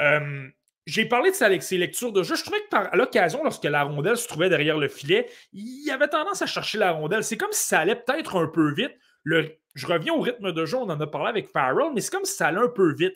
Euh, 0.00 0.48
j'ai 0.86 1.06
parlé 1.06 1.30
de 1.30 1.36
ses 1.36 1.78
lectures 1.78 2.12
de 2.12 2.22
jeu. 2.22 2.36
Je 2.36 2.42
trouvais 2.42 2.60
que 2.60 2.68
par 2.68 2.94
l'occasion, 2.94 3.42
lorsque 3.42 3.64
la 3.64 3.84
rondelle 3.84 4.16
se 4.16 4.28
trouvait 4.28 4.50
derrière 4.50 4.76
le 4.76 4.88
filet, 4.88 5.28
il 5.52 5.90
avait 5.90 6.08
tendance 6.08 6.42
à 6.42 6.46
chercher 6.46 6.78
la 6.78 6.92
rondelle. 6.92 7.24
C'est 7.24 7.38
comme 7.38 7.52
si 7.52 7.66
ça 7.66 7.80
allait 7.80 7.96
peut-être 7.96 8.36
un 8.36 8.48
peu 8.48 8.74
vite. 8.74 8.92
Je 9.24 9.86
reviens 9.86 10.12
au 10.12 10.20
rythme 10.20 10.52
de 10.52 10.66
jeu, 10.66 10.76
on 10.76 10.90
en 10.90 11.00
a 11.00 11.06
parlé 11.06 11.30
avec 11.30 11.48
Farrell, 11.48 11.92
mais 11.94 12.00
c'est 12.00 12.12
comme 12.12 12.26
si 12.26 12.34
ça 12.34 12.48
allait 12.48 12.60
un 12.60 12.68
peu 12.68 12.94
vite. 12.94 13.14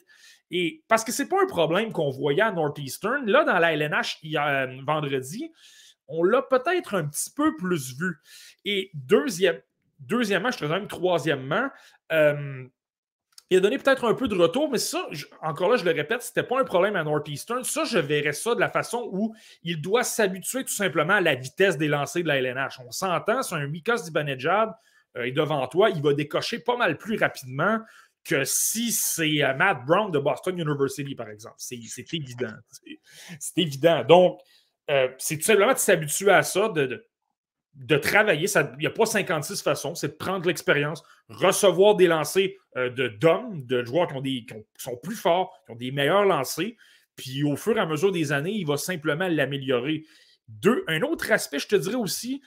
Et 0.50 0.82
parce 0.88 1.04
que 1.04 1.12
c'est 1.12 1.28
pas 1.28 1.42
un 1.42 1.46
problème 1.46 1.92
qu'on 1.92 2.10
voyait 2.10 2.40
à 2.40 2.50
Northeastern. 2.50 3.26
Là, 3.26 3.44
dans 3.44 3.58
la 3.58 3.74
LNH 3.74 4.18
hier, 4.22 4.68
vendredi, 4.86 5.52
on 6.06 6.24
l'a 6.24 6.40
peut-être 6.40 6.94
un 6.94 7.04
petit 7.04 7.30
peu 7.30 7.54
plus 7.56 7.98
vu. 7.98 8.16
Et 8.64 8.90
deuxième, 8.94 9.60
deuxièmement, 9.98 10.50
je 10.50 10.58
te 10.58 10.64
même 10.64 10.88
troisièmement, 10.88 11.68
euh, 12.12 12.64
il 13.50 13.56
a 13.56 13.60
donné 13.60 13.78
peut-être 13.78 14.04
un 14.04 14.14
peu 14.14 14.28
de 14.28 14.34
retour, 14.34 14.70
mais 14.70 14.78
ça, 14.78 15.08
encore 15.42 15.70
là, 15.70 15.76
je 15.76 15.84
le 15.84 15.92
répète, 15.92 16.22
ce 16.22 16.28
n'était 16.28 16.42
pas 16.42 16.60
un 16.60 16.64
problème 16.64 16.96
à 16.96 17.04
Northeastern. 17.04 17.64
Ça, 17.64 17.84
je 17.84 17.98
verrais 17.98 18.34
ça 18.34 18.54
de 18.54 18.60
la 18.60 18.68
façon 18.68 19.08
où 19.10 19.34
il 19.62 19.80
doit 19.80 20.04
s'habituer 20.04 20.64
tout 20.64 20.72
simplement 20.72 21.14
à 21.14 21.20
la 21.20 21.34
vitesse 21.34 21.78
des 21.78 21.88
lancers 21.88 22.22
de 22.22 22.28
la 22.28 22.36
LNH. 22.36 22.80
On 22.86 22.90
s'entend, 22.90 23.42
c'est 23.42 23.54
un 23.54 23.66
Mikos 23.66 24.02
Dibanejad 24.04 24.74
euh, 25.16 25.30
devant 25.32 25.66
toi, 25.66 25.90
il 25.90 26.02
va 26.02 26.12
décocher 26.12 26.58
pas 26.58 26.76
mal 26.76 26.98
plus 26.98 27.16
rapidement 27.16 27.80
que 28.24 28.44
si 28.44 28.92
c'est 28.92 29.42
euh, 29.42 29.54
Matt 29.54 29.84
Brown 29.86 30.10
de 30.10 30.18
Boston 30.18 30.58
University, 30.58 31.14
par 31.14 31.30
exemple. 31.30 31.56
C'est 31.56 31.76
évident. 32.12 32.52
C'est 33.40 33.62
évident. 33.62 34.04
Donc, 34.04 34.40
euh, 34.90 35.08
c'est 35.18 35.38
tout 35.38 35.44
simplement 35.44 35.72
de 35.72 35.78
s'habituer 35.78 36.30
à 36.30 36.42
ça, 36.42 36.68
de, 36.68 37.06
travailler. 37.96 38.46
Il 38.54 38.78
n'y 38.78 38.86
a 38.86 38.90
pas 38.90 39.06
56 39.06 39.62
façons, 39.62 39.94
c'est 39.94 40.08
de 40.08 40.16
prendre 40.16 40.46
l'expérience, 40.46 41.02
recevoir 41.28 41.96
des 41.96 42.06
lancers 42.06 42.50
euh, 42.76 42.90
de 42.90 43.08
d'hommes, 43.08 43.64
de 43.66 43.84
joueurs 43.84 44.08
qui, 44.08 44.14
ont 44.14 44.20
des, 44.20 44.44
qui, 44.44 44.54
sont 44.78 44.96
plus 44.96 45.16
forts, 45.16 45.52
qui 45.66 45.72
ont 45.72 45.76
des 45.76 45.90
meilleurs 45.90 46.24
lancers. 46.24 46.72
Puis 47.16 47.42
au 47.44 47.56
fur 47.56 47.76
et 47.76 47.80
à 47.80 47.86
mesure 47.86 48.12
des 48.12 48.32
années, 48.32 48.52
il 48.52 48.66
va 48.66 48.76
simplement 48.76 49.28
l'améliorer. 49.28 50.04
Un 50.86 51.02
autre 51.02 51.30
aspect, 51.32 51.58
je 51.58 51.68
te 51.68 51.76
dirais 51.76 51.96
aussi, 51.96 52.40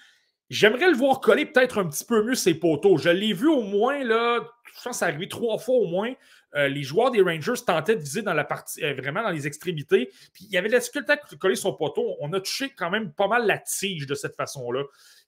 J'aimerais 0.51 0.89
le 0.89 0.97
voir 0.97 1.21
coller 1.21 1.45
peut-être 1.45 1.77
un 1.77 1.87
petit 1.87 2.03
peu 2.03 2.25
mieux 2.25 2.35
ses 2.35 2.53
poteaux. 2.53 2.97
Je 2.97 3.07
l'ai 3.07 3.31
vu 3.31 3.47
au 3.47 3.61
moins, 3.61 4.03
là, 4.03 4.45
je 4.65 4.83
pense 4.83 5.01
arrivé 5.01 5.29
trois 5.29 5.57
fois 5.57 5.75
au 5.75 5.85
moins. 5.87 6.11
Euh, 6.55 6.67
les 6.67 6.83
joueurs 6.83 7.09
des 7.09 7.21
Rangers 7.21 7.63
tentaient 7.65 7.95
de 7.95 8.01
viser 8.01 8.21
dans 8.21 8.33
la 8.33 8.43
partie, 8.43 8.83
euh, 8.83 8.93
vraiment 8.93 9.23
dans 9.23 9.29
les 9.29 9.47
extrémités. 9.47 10.09
Puis 10.33 10.43
il 10.43 10.51
y 10.51 10.57
avait 10.57 10.67
la 10.67 10.79
difficulté 10.79 11.13
à 11.13 11.17
coller 11.37 11.55
son 11.55 11.73
poteau. 11.73 12.17
On 12.19 12.33
a 12.33 12.41
touché 12.41 12.69
quand 12.75 12.89
même 12.89 13.13
pas 13.13 13.29
mal 13.29 13.47
la 13.47 13.59
tige 13.59 14.05
de 14.07 14.13
cette 14.13 14.35
façon-là. 14.35 14.83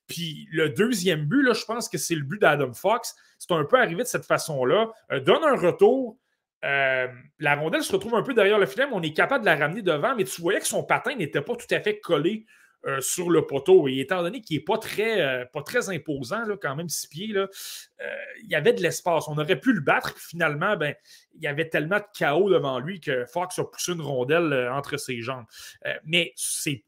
Puis 0.08 0.48
le 0.52 0.70
deuxième 0.70 1.26
but, 1.26 1.44
là, 1.44 1.54
je 1.54 1.66
pense 1.66 1.90
que 1.90 1.98
c'est 1.98 2.16
le 2.16 2.24
but 2.24 2.40
d'Adam 2.40 2.74
Fox. 2.74 3.16
C'est 3.40 3.52
un 3.52 3.64
peu 3.64 3.78
arrivé 3.78 4.04
de 4.04 4.08
cette 4.08 4.26
façon-là. 4.26 4.92
Euh, 5.12 5.20
donne 5.20 5.44
un 5.44 5.56
retour. 5.56 6.18
la 6.62 7.56
rondelle 7.56 7.84
se 7.84 7.92
retrouve 7.92 8.16
un 8.16 8.24
peu 8.24 8.34
derrière 8.34 8.58
le 8.58 8.66
filet, 8.66 8.86
mais 8.86 8.94
on 8.94 9.02
est 9.02 9.14
capable 9.14 9.42
de 9.42 9.50
la 9.50 9.56
ramener 9.56 9.82
devant. 9.82 10.16
Mais 10.16 10.24
tu 10.24 10.42
voyais 10.42 10.60
que 10.60 10.68
son 10.68 10.84
patin 10.84 11.16
n'était 11.16 11.42
pas 11.42 11.56
tout 11.56 11.74
à 11.74 11.80
fait 11.80 12.00
collé 12.00 12.46
euh, 12.86 13.00
sur 13.00 13.30
le 13.30 13.48
poteau. 13.48 13.88
Et 13.88 14.00
étant 14.00 14.22
donné 14.22 14.42
qu'il 14.42 14.58
n'est 14.58 14.64
pas 14.64 14.78
très, 14.78 15.22
euh, 15.22 15.46
pas 15.46 15.62
très 15.62 15.90
imposant, 15.90 16.44
quand 16.62 16.76
même 16.76 16.90
six 16.90 17.08
pieds, 17.08 17.28
là, 17.28 17.48
euh, 18.02 18.06
il 18.44 18.50
y 18.50 18.56
avait 18.56 18.74
de 18.74 18.82
l'espace. 18.82 19.30
On 19.30 19.38
aurait 19.38 19.58
pu 19.58 19.72
le 19.72 19.80
battre, 19.80 20.14
puis 20.14 20.24
finalement, 20.32 20.76
ben, 20.76 20.94
il 21.34 21.42
y 21.42 21.48
avait 21.48 21.70
tellement 21.70 22.00
de 22.00 22.06
chaos 22.14 22.50
devant 22.50 22.80
lui 22.80 23.00
que 23.00 23.26
Fox 23.26 23.58
a 23.58 23.64
poussé 23.64 23.94
une 23.94 24.02
rondelle 24.02 24.70
entre 24.70 24.98
ses 24.98 25.22
jambes. 25.22 25.46
mais 26.04 26.34
c'est 26.36 26.84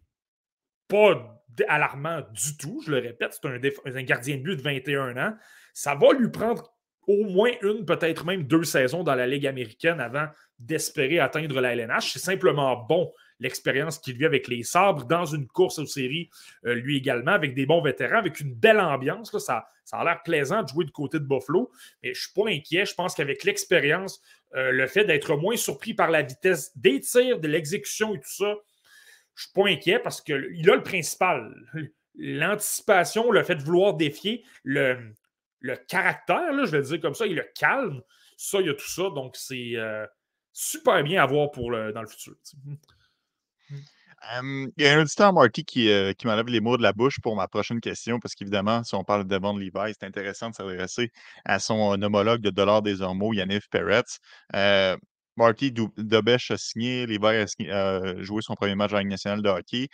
pas 0.89 1.41
alarmant 1.68 2.22
du 2.34 2.58
tout, 2.58 2.82
je 2.86 2.91
le 2.91 3.00
répète, 3.00 3.39
c'est 3.41 3.96
un, 3.96 4.04
gardien 4.04 4.38
de 4.38 4.41
but 4.41 4.56
de 4.56 4.62
21 4.62 5.18
ans. 5.18 5.34
Ça 5.74 5.96
va 5.96 6.13
lui 6.13 6.30
prendre 6.30 6.74
au 7.08 7.26
moins 7.26 7.52
une, 7.62 7.86
peut-être 7.86 8.26
même 8.26 8.44
deux 8.44 8.63
saisons 8.63 9.04
dans 9.04 9.15
la 9.15 9.28
Ligue 9.28 9.46
américaine 9.46 10.00
avant 10.00 10.28
d'espérer 10.58 11.20
atteindre 11.20 11.60
la 11.62 11.74
LNH. 11.74 12.13
C'est 12.13 12.20
simplement 12.20 12.76
bon 12.78 13.13
l'expérience 13.39 14.00
qu'il 14.00 14.18
vit 14.18 14.26
avec 14.26 14.48
les 14.48 14.63
sabres 14.63 15.06
dans 15.06 15.26
une 15.26 15.48
course 15.48 15.78
aux 15.80 15.86
séries, 15.86 16.30
euh, 16.65 16.74
lui 16.74 16.98
également, 16.98 17.32
avec 17.32 17.54
des 17.54 17.65
bons 17.65 17.82
vétérans, 17.82 18.18
avec 18.18 18.39
une 18.39 18.54
belle 18.54 18.80
ambiance. 18.80 19.38
ça, 19.38 19.68
ça 19.84 19.98
a 19.98 20.04
l'air 20.04 20.24
plaisant 20.24 20.63
de 20.63 20.68
jouer 20.68 20.86
du 20.86 20.91
côté 20.91 21.20
de 21.20 21.26
Buffalo, 21.26 21.70
mais 22.02 22.13
je 22.13 22.20
ne 22.20 22.22
suis 22.22 22.34
pas 22.34 22.50
inquiet. 22.50 22.86
Je 22.86 22.96
pense 22.96 23.13
qu'avec 23.13 23.44
l'expérience, 23.44 24.22
euh, 24.56 24.72
le 24.72 24.88
fait 24.88 25.04
d'être 25.04 25.36
moins 25.36 25.58
surpris 25.58 25.94
par 25.94 26.10
la 26.10 26.22
vitesse 26.22 26.72
des 26.78 27.02
tirs, 27.02 27.39
de 27.39 27.48
l'exécution 27.48 28.15
et 28.15 28.20
tout 28.20 28.34
ça, 28.34 28.56
je 29.36 29.43
ne 29.43 29.45
suis 29.45 29.54
pas 29.54 29.69
inquiet 29.69 30.00
parce 30.00 30.21
qu'il 30.21 30.69
a 30.69 30.76
le 30.76 30.84
principal. 30.84 31.54
L'anticipation, 32.17 33.32
le 33.32 33.43
fait 33.43 33.56
de 33.56 33.63
vouloir 33.63 33.93
défier, 33.93 34.45
le, 34.63 35.13
le 35.60 35.76
caractère, 35.76 36.65
je 36.65 36.71
vais 36.71 36.80
le 36.80 36.84
dire 36.84 37.02
comme 37.02 37.15
ça, 37.15 37.26
et 37.26 37.34
le 37.34 37.45
calme, 37.54 38.02
ça, 38.38 38.62
il 38.62 38.67
y 38.67 38.69
a 38.69 38.74
tout 38.74 38.89
ça. 38.89 39.10
Donc, 39.10 39.36
c'est 39.36 39.76
euh, 39.76 40.06
super 40.54 41.04
bien 41.04 41.21
à 41.21 41.26
voir 41.26 41.52
pour 41.52 41.71
dans 41.71 42.02
le 42.02 42.08
futur 42.08 42.36
il 44.41 44.84
y 44.84 44.88
a 44.88 44.98
un 44.98 45.02
auditeur, 45.02 45.34
Marty, 45.34 45.65
qui, 45.65 45.91
euh, 45.91 46.13
qui 46.13 46.28
m'enlève 46.28 46.48
les 46.48 46.60
mots 46.60 46.78
de 46.78 46.82
la 46.82 46.93
bouche 46.93 47.19
pour 47.21 47.36
ma 47.36 47.48
prochaine 47.48 47.80
question, 47.80 48.19
parce 48.19 48.36
qu'évidemment, 48.36 48.84
si 48.84 48.95
on 48.95 49.04
parle 49.04 49.24
de 49.24 49.30
Devon 49.30 49.56
Levi, 49.56 49.93
c'est 49.93 50.06
intéressant 50.06 50.50
de 50.50 50.56
s'adresser 50.56 51.12
à 51.43 51.60
son 51.60 52.02
homologue 52.02 52.41
de 52.41 52.50
Dollar 52.50 52.82
des 52.82 53.02
Ormeaux, 53.02 53.34
Yaniv 53.34 53.67
Peretz. 53.69 54.19
Euh, 54.56 54.98
Marty 55.38 55.71
Dobesh 55.71 56.52
a 56.52 56.58
signé, 56.58 57.06
Levi 57.06 57.69
a, 57.69 58.21
joué 58.21 58.41
son 58.41 58.56
premier 58.56 58.76
match 58.76 58.93
en 58.93 59.00
Ligue 59.00 59.10
nationale 59.10 59.41
de 59.41 59.50
hockey. 59.50 59.88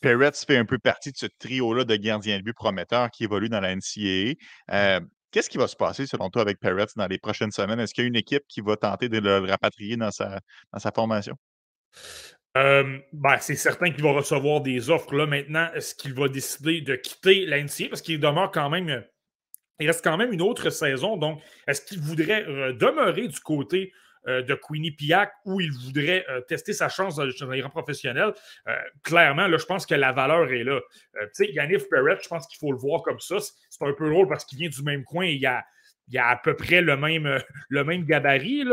Peretz 0.00 0.44
fait 0.44 0.56
un 0.56 0.64
peu 0.64 0.78
partie 0.78 1.12
de 1.12 1.16
ce 1.16 1.26
trio-là 1.38 1.84
de 1.84 1.96
gardiens 1.96 2.38
de 2.38 2.42
but 2.42 2.54
prometteurs 2.54 3.10
qui 3.10 3.24
évolue 3.24 3.48
dans 3.48 3.60
la 3.60 3.74
NCAA. 3.74 4.34
Euh, 4.72 5.00
qu'est-ce 5.30 5.48
qui 5.48 5.58
va 5.58 5.68
se 5.68 5.76
passer, 5.76 6.06
selon 6.06 6.28
toi, 6.28 6.42
avec 6.42 6.58
Peretz 6.58 6.94
dans 6.96 7.06
les 7.06 7.18
prochaines 7.18 7.52
semaines? 7.52 7.78
Est-ce 7.78 7.94
qu'il 7.94 8.02
y 8.02 8.06
a 8.06 8.08
une 8.08 8.16
équipe 8.16 8.42
qui 8.48 8.60
va 8.60 8.76
tenter 8.76 9.08
de 9.08 9.18
le 9.18 9.38
rapatrier 9.38 9.96
dans 9.96 10.10
sa, 10.10 10.40
dans 10.72 10.78
sa 10.80 10.90
formation? 10.90 11.36
Euh, 12.56 12.98
ben, 13.12 13.38
c'est 13.40 13.54
certain 13.54 13.90
qu'il 13.90 14.02
va 14.02 14.12
recevoir 14.12 14.60
des 14.60 14.90
offres 14.90 15.14
là 15.14 15.26
maintenant. 15.26 15.68
Est-ce 15.74 15.94
qu'il 15.94 16.12
va 16.12 16.28
décider 16.28 16.82
de 16.82 16.96
quitter 16.96 17.46
l'NCA 17.46 17.88
parce 17.88 18.02
qu'il 18.02 18.20
demeure 18.20 18.50
quand 18.50 18.68
même. 18.68 18.88
Euh, 18.90 19.00
il 19.80 19.86
reste 19.86 20.04
quand 20.04 20.16
même 20.16 20.32
une 20.32 20.42
autre 20.42 20.70
saison. 20.70 21.16
Donc, 21.16 21.40
est-ce 21.66 21.80
qu'il 21.80 21.98
voudrait 21.98 22.44
euh, 22.46 22.72
demeurer 22.72 23.26
du 23.26 23.40
côté 23.40 23.92
de 24.26 24.54
Queenie 24.54 24.92
Piac 24.92 25.32
ou 25.44 25.60
il 25.60 25.72
voudrait 25.72 26.24
tester 26.48 26.72
sa 26.72 26.88
chance 26.88 27.16
dans, 27.16 27.24
les 27.24 27.62
rangs 27.62 27.70
professionnels? 27.70 28.32
clairement, 29.02 29.46
là, 29.46 29.56
je 29.58 29.64
pense 29.64 29.86
que 29.86 29.94
la 29.94 30.12
valeur 30.12 30.50
est 30.52 30.64
là. 30.64 30.80
tu 31.14 31.28
sais, 31.32 31.52
Yannick 31.52 31.88
Perret, 31.88 32.18
je 32.22 32.28
pense 32.28 32.46
qu'il 32.46 32.58
faut 32.58 32.72
le 32.72 32.78
voir 32.78 33.02
comme 33.02 33.20
ça. 33.20 33.36
C'est 33.40 33.84
un 33.84 33.92
peu 33.92 34.08
drôle 34.08 34.28
parce 34.28 34.44
qu'il 34.44 34.58
vient 34.58 34.68
du 34.68 34.82
même 34.82 35.04
coin. 35.04 35.26
Il 35.26 35.40
y 35.40 35.46
a 35.46 35.64
il 36.08 36.18
a 36.18 36.28
à 36.28 36.36
peu 36.36 36.54
près 36.54 36.80
le 36.80 36.96
même, 36.96 37.26
euh, 37.26 37.98
gabarit, 37.98 38.64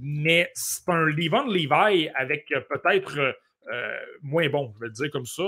mais 0.00 0.50
c'est 0.54 0.88
un 0.88 1.04
Levon 1.06 1.46
Levi 1.46 2.08
avec 2.14 2.50
euh, 2.52 2.60
peut-être 2.60 3.36
euh, 3.72 3.98
moins 4.22 4.48
bon, 4.48 4.72
je 4.74 4.80
vais 4.80 4.86
le 4.86 4.92
dire 4.92 5.10
comme 5.10 5.26
ça. 5.26 5.44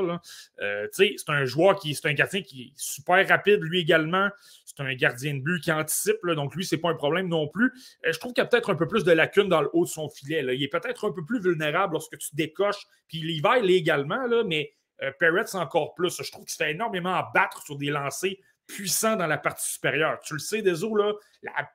c'est 0.92 1.16
un 1.28 1.44
joueur 1.44 1.78
qui 1.78 1.94
c'est 1.94 2.08
un 2.08 2.12
gardien 2.12 2.42
qui 2.42 2.62
est 2.62 2.72
super 2.76 3.26
rapide, 3.28 3.62
lui 3.62 3.80
également. 3.80 4.28
C'est 4.64 4.80
un 4.80 4.94
gardien 4.94 5.34
de 5.34 5.40
but 5.40 5.60
qui 5.60 5.72
anticipe, 5.72 6.18
donc 6.26 6.54
lui, 6.54 6.64
c'est 6.64 6.78
pas 6.78 6.90
un 6.90 6.94
problème 6.94 7.28
non 7.28 7.48
plus. 7.48 7.72
je 8.04 8.18
trouve 8.18 8.32
qu'il 8.32 8.42
y 8.42 8.46
a 8.46 8.48
peut-être 8.48 8.70
un 8.70 8.76
peu 8.76 8.86
plus 8.86 9.04
de 9.04 9.12
lacunes 9.12 9.48
dans 9.48 9.62
le 9.62 9.68
haut 9.72 9.84
de 9.84 9.90
son 9.90 10.08
filet. 10.08 10.44
Il 10.54 10.62
est 10.62 10.68
peut-être 10.68 11.08
un 11.08 11.12
peu 11.12 11.24
plus 11.24 11.40
vulnérable 11.40 11.94
lorsque 11.94 12.16
tu 12.18 12.34
décoches. 12.34 12.86
Puis 13.08 13.20
Levi 13.20 13.66
l'est 13.66 13.74
également, 13.74 14.26
là, 14.26 14.44
mais 14.44 14.72
Peretz 15.18 15.54
encore 15.54 15.94
plus. 15.94 16.22
Je 16.22 16.30
trouve 16.30 16.44
qu'il 16.44 16.52
se 16.52 16.56
fait 16.56 16.72
énormément 16.72 17.20
battre 17.34 17.62
sur 17.62 17.76
des 17.76 17.90
lancers 17.90 18.36
puissant 18.70 19.16
dans 19.16 19.26
la 19.26 19.38
partie 19.38 19.72
supérieure. 19.72 20.20
Tu 20.20 20.34
le 20.34 20.38
sais, 20.38 20.62
Deso, 20.62 20.94
là, 20.94 21.12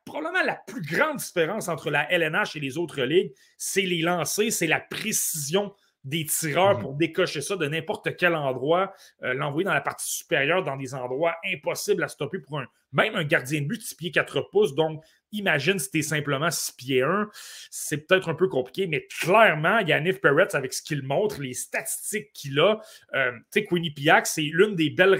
probablement 0.06 0.44
la 0.44 0.56
plus 0.68 0.82
grande 0.82 1.18
différence 1.18 1.68
entre 1.68 1.90
la 1.90 2.10
LNH 2.12 2.56
et 2.56 2.60
les 2.60 2.78
autres 2.78 3.02
ligues, 3.02 3.34
c'est 3.58 3.82
les 3.82 4.02
lancers, 4.02 4.52
c'est 4.52 4.68
la 4.68 4.80
précision 4.80 5.74
des 6.06 6.26
tireurs 6.26 6.76
mhm. 6.76 6.82
pour 6.82 6.94
décocher 6.94 7.42
ça 7.42 7.58
de 7.58 7.68
n'importe 7.68 8.16
quel 8.16 8.36
endroit, 8.36 8.94
euh, 9.24 9.34
l'envoyer 9.34 9.66
dans 9.66 9.74
la 9.74 9.82
partie 9.82 10.10
supérieure, 10.10 10.64
dans 10.64 10.78
des 10.78 10.94
endroits 10.94 11.36
impossibles 11.52 12.04
à 12.04 12.08
stopper 12.08 12.40
pour 12.40 12.60
un, 12.60 12.68
même 12.94 13.16
un 13.16 13.24
gardien 13.24 13.62
de 13.62 13.66
but 13.66 13.82
6 13.82 13.96
pieds 13.96 14.12
4 14.12 14.50
pouces. 14.52 14.76
Donc, 14.76 15.04
imagine 15.32 15.80
si 15.80 15.90
tu 15.90 16.00
es 16.00 16.02
simplement 16.04 16.52
6 16.52 16.74
pieds 16.74 17.02
1. 17.02 17.30
C'est 17.72 18.06
peut-être 18.08 18.30
un 18.30 18.36
peu 18.36 18.48
compliqué, 18.48 18.86
mais 18.86 19.08
clairement, 19.08 19.80
Yannick 19.80 20.22
Peretz, 20.22 20.54
avec 20.54 20.74
ce 20.74 20.84
qu'il 20.84 21.02
montre, 21.02 21.42
les 21.42 21.54
statistiques 21.54 22.32
qu'il 22.34 22.60
a, 22.60 22.80
euh, 23.16 23.32
tu 23.52 23.62
sais, 23.62 23.66
Quinnipiac, 23.66 24.28
c'est 24.28 24.44
l'une 24.44 24.76
des 24.76 24.92
belles. 24.92 25.16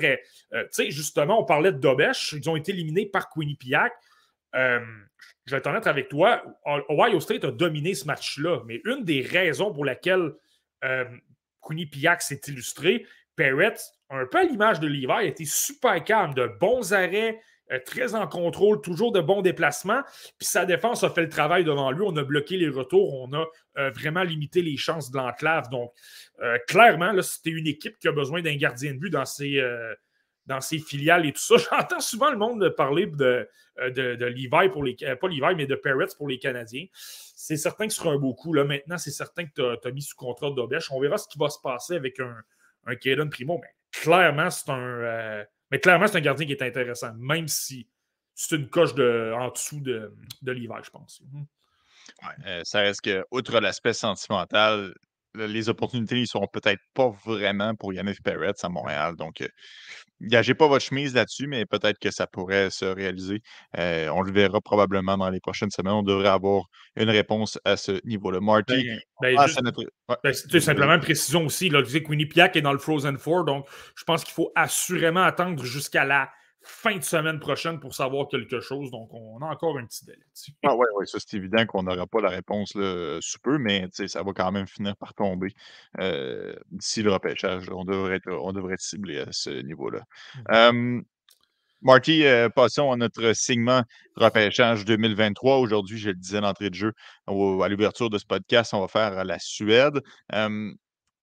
Euh, 0.54 0.64
tu 0.66 0.70
sais, 0.72 0.92
justement, 0.92 1.42
on 1.42 1.46
parlait 1.46 1.72
de 1.72 1.80
Dobesh. 1.80 2.34
Ils 2.34 2.50
ont 2.50 2.56
été 2.56 2.72
éliminés 2.72 3.08
par 3.08 3.30
Quinnipiac. 3.30 3.92
Euh, 4.56 4.80
je 5.46 5.52
vais 5.52 5.58
être 5.58 5.68
honnête 5.68 5.86
avec 5.86 6.10
toi, 6.10 6.44
Ohio 6.90 7.20
State 7.20 7.44
a 7.44 7.52
dominé 7.52 7.94
ce 7.94 8.06
match-là, 8.06 8.62
mais 8.66 8.82
une 8.86 9.04
des 9.04 9.22
raisons 9.22 9.72
pour 9.72 9.86
laquelle 9.86 10.32
euh, 10.86 11.06
Quinnipiac 11.62 12.22
s'est 12.22 12.42
illustré, 12.48 13.06
Perret, 13.36 13.76
un 14.10 14.26
peu 14.26 14.40
à 14.40 14.44
l'image 14.44 14.80
de 14.80 14.88
Levi, 14.88 15.12
a 15.12 15.24
été 15.24 15.46
super 15.46 16.04
calme, 16.04 16.34
de 16.34 16.48
bons 16.60 16.94
arrêts, 16.94 17.40
euh, 17.72 17.80
très 17.84 18.14
en 18.14 18.28
contrôle, 18.28 18.82
toujours 18.82 19.12
de 19.12 19.22
bons 19.22 19.42
déplacements. 19.42 20.02
Puis 20.38 20.48
sa 20.48 20.66
défense 20.66 21.04
a 21.04 21.10
fait 21.10 21.24
le 21.24 21.30
travail 21.30 21.64
devant 21.64 21.92
lui. 21.92 22.04
On 22.06 22.16
a 22.16 22.24
bloqué 22.24 22.58
les 22.58 22.70
retours, 22.70 23.14
on 23.16 23.34
a 23.34 23.46
euh, 23.78 23.90
vraiment 23.90 24.22
limité 24.22 24.62
les 24.62 24.78
chances 24.78 25.10
de 25.10 25.18
l'enclave. 25.18 25.70
Donc, 25.70 25.92
euh, 26.42 26.60
clairement, 26.68 27.12
là, 27.12 27.24
c'était 27.24 27.50
une 27.50 27.68
équipe 27.68 27.98
qui 27.98 28.08
a 28.08 28.12
besoin 28.12 28.42
d'un 28.42 28.56
gardien 28.56 28.94
de 28.94 29.00
but 29.00 29.10
dans 29.10 29.26
ses, 29.26 29.60
dans 30.46 30.62
ses 30.62 30.80
filiales 30.80 31.26
et 31.26 31.34
tout 31.34 31.42
ça. 31.42 31.56
J'entends 31.72 32.00
souvent 32.00 32.32
le 32.32 32.38
monde 32.38 32.70
parler 32.70 33.08
de, 33.08 33.48
de, 33.78 34.26
Levi 34.26 34.70
pour 34.70 34.84
les. 34.84 34.96
Pas 34.96 35.28
Levi, 35.28 35.56
mais 35.56 35.66
de 35.66 35.76
Peretz 35.76 36.16
pour 36.16 36.28
les 36.28 36.40
Canadiens. 36.40 36.86
C'est 36.94 37.58
certain 37.58 37.88
que 37.88 37.94
sera 37.94 38.12
un 38.12 38.18
beau 38.18 38.34
coup. 38.34 38.54
Là, 38.54 38.64
maintenant, 38.64 38.98
c'est 38.98 39.12
certain 39.12 39.46
que 39.46 39.52
tu 39.54 39.88
as, 39.88 39.92
mis 39.92 40.02
sous 40.02 40.16
contrat 40.16 40.52
d'Obèche. 40.52 40.92
On 40.92 41.00
verra 41.00 41.18
ce 41.18 41.28
qui 41.28 41.38
va 41.38 41.50
se 41.50 41.60
passer 41.62 41.96
avec 41.96 42.20
un, 42.20 42.38
un 42.86 43.28
Primo. 43.28 43.60
Mais 43.62 43.70
clairement, 43.92 44.50
c'est 44.50 44.70
un 44.70 45.46
mais 45.72 45.80
clairement, 45.80 46.08
c'est 46.08 46.18
un 46.18 46.22
gardien 46.22 46.46
qui 46.46 46.54
est 46.54 46.62
intéressant, 46.62 47.14
même 47.16 47.48
si 47.48 47.88
c'est 48.34 48.56
une 48.56 48.70
coche 48.70 48.94
de, 48.94 49.34
en 49.36 49.50
dessous 49.50 49.80
de, 49.80 50.14
de 50.42 50.52
l'hiver, 50.52 50.82
je 50.84 50.90
pense. 50.90 51.22
Mhm. 51.32 51.46
Ça 52.64 52.80
reste 52.82 53.02
que, 53.02 53.26
outre 53.32 53.60
l'aspect 53.60 53.94
sentimental, 53.94 54.94
les 55.34 55.70
opportunités 55.70 56.20
ne 56.20 56.26
sont 56.26 56.48
peut-être 56.48 56.82
pas 56.94 57.10
vraiment 57.26 57.76
pour 57.76 57.94
Yannick 57.94 58.22
Perretz 58.22 58.64
à 58.64 58.70
Montréal. 58.70 59.16
Donc, 59.16 59.42
euh, 59.42 59.48
gagez 60.22 60.54
pas 60.54 60.68
votre 60.68 60.86
chemise 60.86 61.14
là-dessus, 61.14 61.48
mais 61.48 61.66
peut-être 61.66 62.00
que 62.00 62.12
ça 62.12 62.28
pourrait 62.28 62.70
se 62.70 62.86
réaliser. 62.86 63.42
Euh, 63.78 64.10
on 64.10 64.22
le 64.22 64.32
verra 64.32 64.62
probablement 64.62 65.18
dans 65.18 65.30
les 65.30 65.40
prochaines 65.40 65.72
semaines. 65.72 65.94
On 65.94 66.04
devrait 66.04 66.30
avoir 66.30 66.64
une 66.96 67.10
réponse 67.10 67.60
à 67.66 67.78
ce 67.78 68.00
niveau-là. 68.06 68.40
Marty, 68.40 68.88
ben, 69.22 69.36
ben, 69.36 70.18
ben 70.24 70.34
simplement 70.34 70.94
une 70.94 71.02
précision 71.02 71.46
aussi. 71.46 71.70
Là, 71.70 71.82
que 71.82 72.10
Winnipeg 72.10 72.52
est 72.56 72.62
dans 72.62 72.74
le 72.74 72.80
Frozen 72.80 73.18
Four, 73.18 73.46
donc 73.46 73.68
je 73.96 74.04
pense 74.04 74.24
qu'il 74.24 74.34
faut 74.34 74.52
assurément 74.56 75.24
attendre 75.24 75.64
jusqu'à 75.64 76.06
la 76.06 76.30
fin 76.66 76.98
de 76.98 77.04
semaine 77.04 77.40
prochaine 77.40 77.80
pour 77.80 77.94
savoir 77.94 78.28
quelque 78.28 78.60
chose. 78.60 78.92
Donc, 78.92 79.14
on 79.14 79.40
a 79.42 79.46
encore 79.46 79.78
un 79.78 79.86
petit 79.86 80.06
délai. 80.06 80.20
Ah 80.64 80.76
ouais, 80.76 80.88
ouais, 80.96 81.06
ça 81.06 81.20
c'est 81.26 81.38
évident 81.38 81.66
qu'on 81.66 81.84
n'aura 81.84 82.08
pas 82.08 82.22
la 82.22 82.30
réponse 82.30 82.76
là, 82.76 83.18
sous 83.22 83.40
peu, 83.40 83.58
mais 83.58 83.88
ça 83.92 84.24
va 84.24 84.32
quand 84.34 84.52
même 84.52 84.68
finir 84.68 84.96
par 84.98 85.14
tomber 85.14 85.54
euh, 86.00 86.56
d'ici 86.72 87.04
le 87.04 87.14
repêchage. 87.14 87.70
On 87.70 87.86
devrait 87.86 88.18
être, 88.18 88.32
on 88.32 88.52
devrait 88.52 88.74
être 88.74 88.82
ciblé 88.82 89.20
à 89.20 89.32
ce 89.32 89.50
niveau-là. 89.50 90.02
Mmh. 90.50 91.02
Marty, 91.82 92.26
euh, 92.26 92.50
passons 92.50 92.92
à 92.92 92.96
notre 92.96 93.34
segment 93.34 93.84
repêchage 94.16 94.86
2023. 94.86 95.60
Aujourd'hui, 95.60 96.00
je 96.00 96.10
le 96.10 96.16
disais 96.16 96.42
d'entrée 96.42 96.72
de 96.72 96.76
jeu, 96.76 96.94
à 97.28 97.68
l'ouverture 97.68 98.10
de 98.10 98.18
ce 98.18 98.26
podcast, 98.26 98.74
on 98.74 98.80
va 98.80 98.88
faire 98.88 99.24
la 99.24 99.38
Suède 99.38 100.02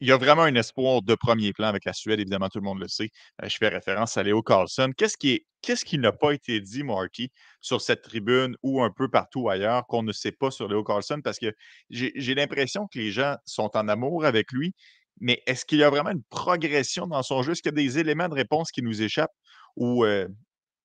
il 0.02 0.08
y 0.08 0.12
a 0.12 0.16
vraiment 0.16 0.42
un 0.42 0.56
espoir 0.56 1.00
de 1.00 1.14
premier 1.14 1.52
plan 1.52 1.68
avec 1.68 1.84
la 1.84 1.92
Suède, 1.92 2.18
évidemment, 2.18 2.48
tout 2.48 2.58
le 2.58 2.64
monde 2.64 2.80
le 2.80 2.88
sait. 2.88 3.10
Euh, 3.40 3.48
je 3.48 3.56
fais 3.56 3.68
référence 3.68 4.16
à 4.16 4.24
Léo 4.24 4.42
Carlson. 4.42 4.90
Qu'est-ce 4.96 5.16
qui, 5.16 5.46
qu'est-ce 5.62 5.84
qui 5.84 5.96
n'a 5.96 6.10
pas 6.10 6.32
été 6.32 6.60
dit, 6.60 6.82
Marky, 6.82 7.30
sur 7.60 7.80
cette 7.80 8.02
tribune 8.02 8.56
ou 8.64 8.82
un 8.82 8.90
peu 8.90 9.08
partout 9.08 9.48
ailleurs 9.48 9.86
qu'on 9.86 10.02
ne 10.02 10.10
sait 10.10 10.32
pas 10.32 10.50
sur 10.50 10.66
Léo 10.66 10.82
Carlson? 10.82 11.20
Parce 11.22 11.38
que 11.38 11.54
j'ai, 11.88 12.34
l'impression 12.34 12.88
que 12.88 12.98
les 12.98 13.12
gens 13.12 13.36
sont 13.46 13.70
en 13.76 13.86
amour 13.86 14.24
avec 14.24 14.50
lui, 14.50 14.74
mais 15.20 15.40
est-ce 15.46 15.64
qu'il 15.64 15.78
y 15.78 15.84
a 15.84 15.90
vraiment 15.90 16.10
une 16.10 16.24
progression 16.30 17.06
dans 17.06 17.22
son 17.22 17.44
jeu? 17.44 17.52
Est-ce 17.52 17.62
qu'il 17.62 17.70
y 17.70 17.80
a 17.80 17.80
des 17.80 18.00
éléments 18.00 18.28
de 18.28 18.34
réponse 18.34 18.72
qui 18.72 18.82
nous 18.82 19.02
échappent 19.02 19.30
ou 19.76 20.04
euh, 20.04 20.26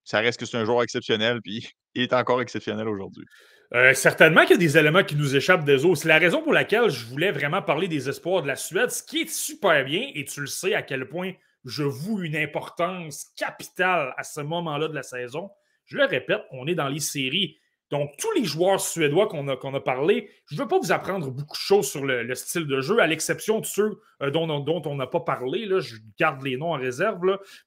ça 0.04 0.20
reste 0.20 0.40
que 0.40 0.46
c'est 0.46 0.58
un 0.58 0.66
joueur 0.66 0.84
exceptionnel, 0.84 1.42
puis 1.42 1.68
il 1.96 2.04
est 2.04 2.14
encore 2.14 2.40
exceptionnel 2.40 2.88
aujourd'hui? 2.88 3.26
Euh, 3.74 3.94
certainement 3.94 4.44
qu'il 4.44 4.52
y 4.52 4.54
a 4.54 4.58
des 4.58 4.78
éléments 4.78 5.04
qui 5.04 5.16
nous 5.16 5.36
échappent 5.36 5.66
des 5.66 5.84
autres. 5.84 6.02
C'est 6.02 6.08
la 6.08 6.20
raison 6.20 6.42
pour 6.42 6.54
laquelle 6.54 6.90
je 6.90 7.06
voulais 7.06 7.32
vraiment 7.32 7.62
parler 7.62 7.88
des 7.88 8.08
espoirs 8.08 8.42
de 8.42 8.48
la 8.48 8.56
Suède, 8.56 8.92
ce 8.92 9.04
qui 9.04 9.22
est 9.22 9.30
super 9.30 9.84
bien, 9.84 10.10
et 10.16 10.24
tu 10.24 10.40
le 10.42 10.48
sais 10.48 10.74
à 10.74 10.82
quel 10.82 11.10
point 11.10 11.34
je 11.66 11.84
voue 11.84 12.24
une 12.24 12.38
importance 12.38 13.26
capitale 13.36 14.14
à 14.18 14.24
ce 14.24 14.40
moment-là 14.40 14.88
de 14.88 14.96
la 14.96 15.04
saison. 15.04 15.50
Je 15.86 15.98
le 15.98 16.06
répète, 16.06 16.42
on 16.52 16.66
est 16.66 16.76
dans 16.76 16.88
les 16.88 17.02
séries. 17.02 17.58
Donc, 17.90 18.12
tous 18.18 18.32
les 18.34 18.44
joueurs 18.44 18.82
suédois 18.82 19.28
qu'on 19.28 19.48
a, 19.48 19.80
parlé, 19.80 20.30
je 20.46 20.56
ne 20.56 20.62
veux 20.62 20.68
pas 20.68 20.78
vous 20.78 20.92
apprendre 20.92 21.32
beaucoup 21.32 21.56
de 21.56 21.62
choses 21.62 21.90
sur 21.90 22.06
le, 22.06 22.36
style 22.36 22.68
de 22.68 22.82
jeu, 22.82 23.00
à 23.00 23.08
l'exception 23.08 23.60
de 23.60 23.66
ceux 23.66 24.02
euh, 24.22 24.30
dont, 24.30 24.82
on 24.86 24.96
n'a 24.96 25.08
pas 25.08 25.22
parlé. 25.22 25.66
Là, 25.66 25.80
je 25.80 25.96
garde 26.20 26.42
les 26.44 26.58
noms 26.58 26.74
en 26.74 26.78
réserve. 26.78 27.20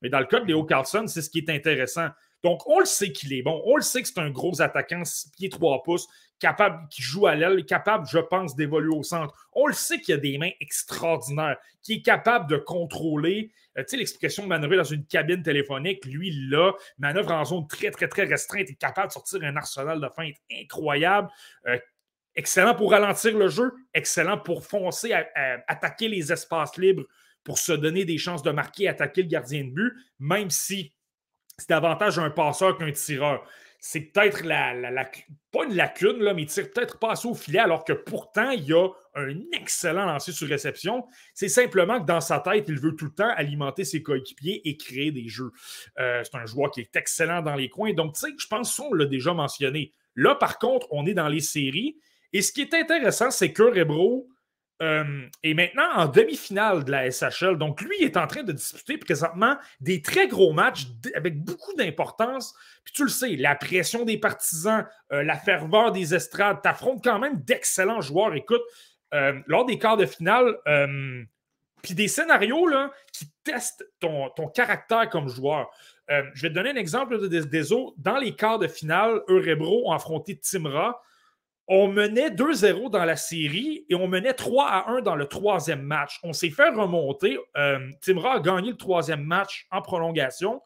Mais 0.03 0.11
dans 0.11 0.21
le 0.21 0.27
cas 0.27 0.41
de 0.41 0.47
Léo 0.47 0.65
Carlson, 0.65 1.07
c'est 1.07 1.23
ce 1.23 1.31
qui 1.31 1.39
est 1.39 1.49
intéressant. 1.49 2.09
Donc, 2.43 2.67
on 2.67 2.81
le 2.81 2.87
sait 2.87 3.13
qu'il 3.13 3.33
est 3.33 3.43
bon. 3.43 3.63
On 3.67 3.77
le 3.77 3.83
sait 3.83 4.03
que 4.03 4.09
c'est 4.09 4.19
un 4.19 4.31
gros 4.31 4.63
attaquant, 4.63 5.05
6 5.05 5.31
pieds 5.31 5.49
3 5.49 5.83
pouces, 5.83 6.09
capable, 6.39 6.89
qui 6.89 7.03
joue 7.03 7.27
à 7.27 7.35
l'aile, 7.35 7.65
capable, 7.67 8.07
je 8.11 8.19
pense, 8.19 8.57
d'évoluer 8.57 8.97
au 8.97 9.03
centre. 9.03 9.49
On 9.53 9.67
le 9.67 9.75
sait 9.75 10.01
qu'il 10.01 10.15
a 10.15 10.19
des 10.19 10.39
mains 10.39 10.51
extraordinaires, 10.61 11.59
qui 11.83 11.95
est 11.95 12.03
capable 12.03 12.49
de 12.49 12.57
contrôler. 12.57 13.53
Euh, 13.77 13.83
tu 13.83 13.91
sais, 13.91 13.97
l'explication 13.99 14.45
de 14.45 14.49
manœuvrer 14.49 14.79
dans 14.79 14.85
une 14.85 15.05
cabine 15.05 15.43
téléphonique, 15.43 16.05
lui, 16.07 16.31
là, 16.49 16.73
manœuvre 16.99 17.33
en 17.33 17.45
zone 17.45 17.69
très, 17.69 17.91
très, 17.91 18.09
très 18.09 18.25
restreinte, 18.25 18.71
est 18.71 18.75
capable 18.75 19.09
de 19.09 19.13
sortir 19.13 19.43
un 19.43 19.57
arsenal 19.57 20.01
de 20.01 20.09
feinte 20.09 20.37
incroyable. 20.51 21.29
Euh, 21.67 21.79
excellent 22.35 22.75
pour 22.75 22.93
ralentir 22.93 23.37
le 23.37 23.49
jeu, 23.49 23.73
excellent 23.93 24.39
pour 24.39 24.65
foncer, 24.65 25.13
attaquer 25.69 26.09
les 26.09 26.33
espaces 26.33 26.77
libres, 26.79 27.05
pour 27.45 27.59
se 27.59 27.73
donner 27.73 28.05
des 28.05 28.19
chances 28.19 28.43
de 28.43 28.51
marquer, 28.51 28.89
attaquer 28.89 29.23
le 29.23 29.29
gardien 29.29 29.65
de 29.65 29.71
but, 29.71 29.93
même 30.19 30.51
si 30.51 30.93
c'est 31.61 31.71
davantage 31.71 32.19
un 32.19 32.31
passeur 32.31 32.77
qu'un 32.77 32.93
tireur. 32.93 33.45
C'est 33.83 34.01
peut-être 34.01 34.45
la, 34.45 35.11
pas 35.51 35.65
une 35.65 35.75
lacune, 35.75 36.19
là, 36.19 36.35
mais 36.35 36.43
il 36.43 36.49
tire 36.49 36.71
peut-être 36.71 36.99
pas 36.99 37.13
assez 37.13 37.27
au 37.27 37.35
filet, 37.35 37.61
alors 37.61 37.85
que 37.85 37.95
pourtant, 37.95 38.51
il 38.51 38.65
y 38.65 38.75
a 38.75 38.89
un 39.15 39.35
excellent 39.53 40.05
lancer 40.05 40.33
sur 40.33 40.47
réception. 40.49 41.07
C'est 41.33 41.49
simplement 41.49 41.99
que 41.99 42.07
dans 42.07 42.21
sa 42.21 42.41
tête, 42.41 42.67
il 42.69 42.79
veut 42.79 42.95
tout 42.95 43.07
le 43.07 43.15
temps 43.15 43.31
alimenter 43.37 43.85
ses 43.85 44.03
coéquipiers 44.03 44.61
et 44.69 44.77
créer 44.77 45.13
des 45.13 45.29
jeux. 45.29 45.51
Euh, 45.99 46.23
c'est 46.25 46.37
un 46.37 46.45
joueur 46.45 46.71
qui 46.71 46.81
est 46.81 46.95
excellent 46.95 47.41
dans 47.41 47.55
les 47.55 47.71
coins. 47.71 47.95
Donc, 47.95 48.15
tu 48.15 48.21
sais, 48.21 48.35
je 48.39 48.47
pense 48.47 48.77
qu'on 48.77 48.93
l'a 48.93 49.07
déjà 49.07 49.33
mentionné. 49.33 49.95
Là, 50.15 50.35
par 50.35 50.59
contre, 50.59 50.87
on 50.91 51.07
est 51.07 51.15
dans 51.15 51.29
les 51.29 51.41
séries. 51.41 51.97
Et 52.35 52.43
ce 52.43 52.53
qui 52.53 52.61
est 52.61 52.75
intéressant, 52.75 53.31
c'est 53.31 53.53
que 53.53 53.63
Rebro, 53.63 54.29
euh, 54.83 55.27
et 55.43 55.53
maintenant 55.53 55.89
en 55.95 56.07
demi-finale 56.07 56.85
de 56.85 56.91
la 56.91 57.11
SHL. 57.11 57.59
Donc, 57.59 57.83
lui 57.83 58.03
est 58.03 58.17
en 58.17 58.27
train 58.27 58.43
de 58.43 58.53
disputer 58.53 58.97
présentement 58.97 59.57
des 59.81 60.01
très 60.01 60.27
gros 60.27 60.53
matchs 60.55 60.87
avec 61.15 61.43
beaucoup 61.43 61.75
d'importance. 61.75 62.55
Puis 62.85 62.95
tu 62.95 63.03
le 63.03 63.11
sais, 63.11 63.37
la 63.37 63.55
pression 63.57 64.07
des 64.07 64.17
partisans, 64.17 64.87
euh, 65.13 65.23
la 65.23 65.37
ferveur 65.37 65.93
des 65.93 66.15
estrades, 66.15 66.63
t'affrontes 66.63 67.05
quand 67.05 67.19
même 67.19 67.43
d'excellents 67.43 68.01
joueurs. 68.01 68.35
Écoute, 68.35 68.63
euh, 69.13 69.39
lors 69.47 69.67
des 69.67 69.79
quarts 69.79 69.99
de 69.99 70.07
finale, 70.07 70.57
puis 71.83 71.95
des 71.95 72.09
scénarios 72.09 72.67
là, 72.67 72.91
qui 73.13 73.27
testent 73.45 73.87
ton, 74.01 74.31
ton 74.31 74.49
caractère 74.49 75.11
comme 75.11 75.29
joueur. 75.29 75.71
je 76.09 76.43
vais 76.43 76.49
te 76.49 76.55
donner 76.55 76.71
un 76.71 76.77
exemple 76.77 77.19
de, 77.19 77.27
des 77.27 77.73
autres. 77.73 77.95
Dans 77.99 78.19
les 78.19 78.35
quarts 78.35 78.59
de 78.59 78.69
finale, 78.69 79.21
Eurebro 79.29 79.91
ont 79.91 79.93
affronté 79.93 80.39
Timra 80.39 81.03
on 81.73 81.87
menait 81.87 82.31
2-0 82.31 82.91
dans 82.91 83.05
la 83.05 83.15
série 83.15 83.87
et 83.89 83.95
on 83.95 84.09
menait 84.09 84.35
3 84.35 84.67
à 84.67 84.91
1 84.91 85.03
dans 85.03 85.15
le 85.15 85.27
troisième 85.27 85.83
match. 85.83 86.19
On 86.25 86.33
s'est 86.33 86.51
fait 86.51 86.69
remonter. 86.69 87.39
Euh, 87.57 87.79
Timra 88.01 88.35
a 88.35 88.41
gagné 88.41 88.73
le 88.73 88.77
troisième 88.77 89.23
match 89.23 89.69
en 89.71 89.81
prolongation. 89.81 90.61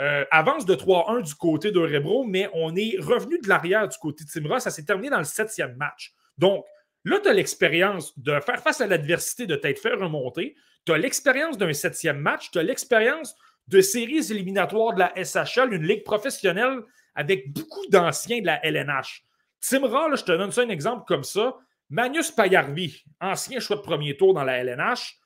Euh, 0.00 0.22
avance 0.30 0.66
de 0.66 0.74
3-1 0.74 1.22
du 1.22 1.34
côté 1.34 1.70
de 1.72 1.80
Rebro, 1.80 2.24
mais 2.24 2.50
on 2.52 2.76
est 2.76 2.96
revenu 3.00 3.38
de 3.38 3.48
l'arrière 3.48 3.88
du 3.88 3.96
côté 3.96 4.24
de 4.24 4.28
Timra. 4.28 4.60
Ça 4.60 4.70
s'est 4.70 4.84
terminé 4.84 5.08
dans 5.08 5.18
le 5.18 5.24
septième 5.24 5.76
match. 5.76 6.12
Donc, 6.36 6.66
là, 7.04 7.18
tu 7.22 7.28
as 7.30 7.32
l'expérience 7.32 8.18
de 8.18 8.38
faire 8.40 8.60
face 8.60 8.82
à 8.82 8.86
l'adversité, 8.86 9.46
de 9.46 9.56
t'être 9.56 9.78
fait 9.78 9.94
remonter. 9.94 10.56
Tu 10.84 10.92
as 10.92 10.98
l'expérience 10.98 11.56
d'un 11.56 11.72
septième 11.72 12.18
match. 12.18 12.50
Tu 12.50 12.58
as 12.58 12.62
l'expérience 12.62 13.34
de 13.68 13.80
séries 13.80 14.30
éliminatoires 14.30 14.92
de 14.92 14.98
la 14.98 15.14
SHL, 15.16 15.72
une 15.72 15.86
ligue 15.86 16.04
professionnelle 16.04 16.80
avec 17.14 17.50
beaucoup 17.50 17.86
d'anciens 17.88 18.42
de 18.42 18.46
la 18.46 18.62
LNH. 18.62 19.24
Timra, 19.66 20.14
je 20.14 20.22
te 20.22 20.32
donne 20.32 20.52
ça 20.52 20.62
un 20.62 20.68
exemple 20.68 21.04
comme 21.06 21.24
ça. 21.24 21.56
Magnus 21.88 22.30
Payarvi, 22.30 23.02
ancien 23.20 23.60
choix 23.60 23.76
de 23.76 23.80
premier 23.80 24.16
tour 24.16 24.34
dans 24.34 24.44
la 24.44 24.58
LNH. 24.58 25.18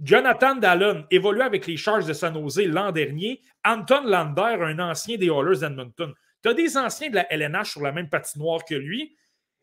Jonathan 0.00 0.54
Dallon, 0.54 1.04
évolué 1.10 1.42
avec 1.42 1.66
les 1.66 1.76
Charges 1.76 2.06
de 2.06 2.12
San 2.12 2.32
Jose 2.34 2.64
l'an 2.66 2.92
dernier. 2.92 3.42
Anton 3.64 4.04
Lander, 4.04 4.62
un 4.62 4.78
ancien 4.78 5.16
des 5.16 5.26
Oilers 5.26 5.60
d'Edmonton. 5.60 6.14
Tu 6.42 6.48
as 6.48 6.54
des 6.54 6.76
anciens 6.76 7.10
de 7.10 7.16
la 7.16 7.32
LNH 7.32 7.72
sur 7.72 7.82
la 7.82 7.92
même 7.92 8.08
patinoire 8.08 8.64
que 8.64 8.74
lui. 8.74 9.16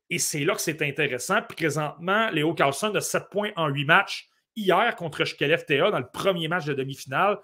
Et 0.09 0.19
c'est 0.19 0.43
là 0.43 0.53
que 0.53 0.61
c'est 0.61 0.81
intéressant. 0.81 1.41
Présentement, 1.41 2.29
Léo 2.29 2.53
Carlson 2.53 2.93
a 2.95 3.01
7 3.01 3.29
points 3.29 3.51
en 3.55 3.67
8 3.67 3.85
matchs. 3.85 4.29
Hier, 4.55 4.95
contre 4.95 5.23
Shkelev 5.23 5.59
FTA, 5.59 5.91
dans 5.91 5.99
le 5.99 6.09
premier 6.11 6.47
match 6.47 6.65
de 6.65 6.73
demi-finale, 6.73 7.37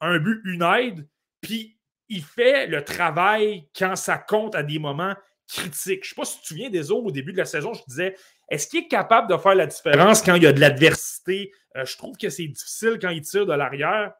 un 0.00 0.18
but, 0.18 0.40
une 0.44 0.62
aide. 0.62 1.06
Puis 1.40 1.78
il 2.08 2.22
fait 2.22 2.66
le 2.66 2.84
travail 2.84 3.68
quand 3.76 3.96
ça 3.96 4.16
compte 4.18 4.54
à 4.54 4.62
des 4.62 4.78
moments 4.78 5.14
critique. 5.52 6.04
Je 6.04 6.08
ne 6.10 6.14
sais 6.14 6.14
pas 6.16 6.24
si 6.24 6.36
tu 6.36 6.42
te 6.42 6.46
souviens 6.48 6.70
des 6.70 6.90
autres 6.90 7.06
au 7.06 7.10
début 7.10 7.32
de 7.32 7.38
la 7.38 7.44
saison, 7.44 7.74
je 7.74 7.82
disais 7.86 8.16
est-ce 8.48 8.66
qu'il 8.66 8.80
est 8.80 8.88
capable 8.88 9.30
de 9.30 9.36
faire 9.36 9.54
la 9.54 9.66
différence 9.66 10.22
quand 10.22 10.34
il 10.34 10.42
y 10.42 10.46
a 10.46 10.52
de 10.52 10.60
l'adversité? 10.60 11.52
Euh, 11.76 11.84
Je 11.84 11.96
trouve 11.96 12.16
que 12.16 12.28
c'est 12.28 12.46
difficile 12.46 12.98
quand 13.00 13.10
il 13.10 13.22
tire 13.22 13.46
de 13.46 13.52
l'arrière. 13.52 14.12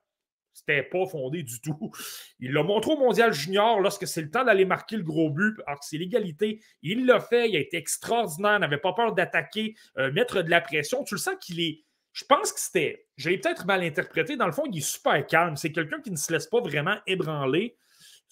C'était 0.55 0.83
pas 0.83 1.07
fondé 1.07 1.43
du 1.43 1.61
tout. 1.61 1.91
Il 2.39 2.53
l'a 2.53 2.63
montré 2.63 2.93
au 2.93 2.99
Mondial 2.99 3.33
Junior 3.33 3.81
lorsque 3.81 4.07
c'est 4.07 4.21
le 4.21 4.31
temps 4.31 4.45
d'aller 4.45 4.67
marquer 4.67 4.97
le 4.97 5.03
gros 5.03 5.31
but, 5.31 5.57
alors 5.67 5.81
que 5.81 5.87
c'est 5.87 5.97
l'égalité. 5.97 6.63
Il 6.83 7.07
l'a 7.07 7.21
fait, 7.21 7.49
il 7.49 7.57
a 7.57 7.59
été 7.59 7.79
extraordinaire, 7.79 8.61
n'avait 8.61 8.79
pas 8.79 8.93
peur 8.93 9.15
d'attaquer, 9.15 9.75
euh, 9.97 10.13
mettre 10.13 10.43
de 10.43 10.51
la 10.51 10.61
pression. 10.61 11.05
Tu 11.05 11.15
le 11.15 11.21
sens 11.21 11.35
qu'il 11.41 11.61
est. 11.61 11.85
Je 12.13 12.25
pense 12.25 12.53
que 12.53 12.61
c'était. 12.61 13.07
J'ai 13.17 13.39
peut-être 13.39 13.65
mal 13.67 13.83
interprété. 13.83 14.37
Dans 14.37 14.47
le 14.47 14.53
fond, 14.53 14.65
il 14.71 14.79
est 14.79 14.81
super 14.83 15.27
calme. 15.27 15.57
C'est 15.57 15.73
quelqu'un 15.73 16.01
qui 16.01 16.11
ne 16.11 16.17
se 16.17 16.31
laisse 16.31 16.47
pas 16.47 16.61
vraiment 16.61 16.97
ébranler 17.07 17.77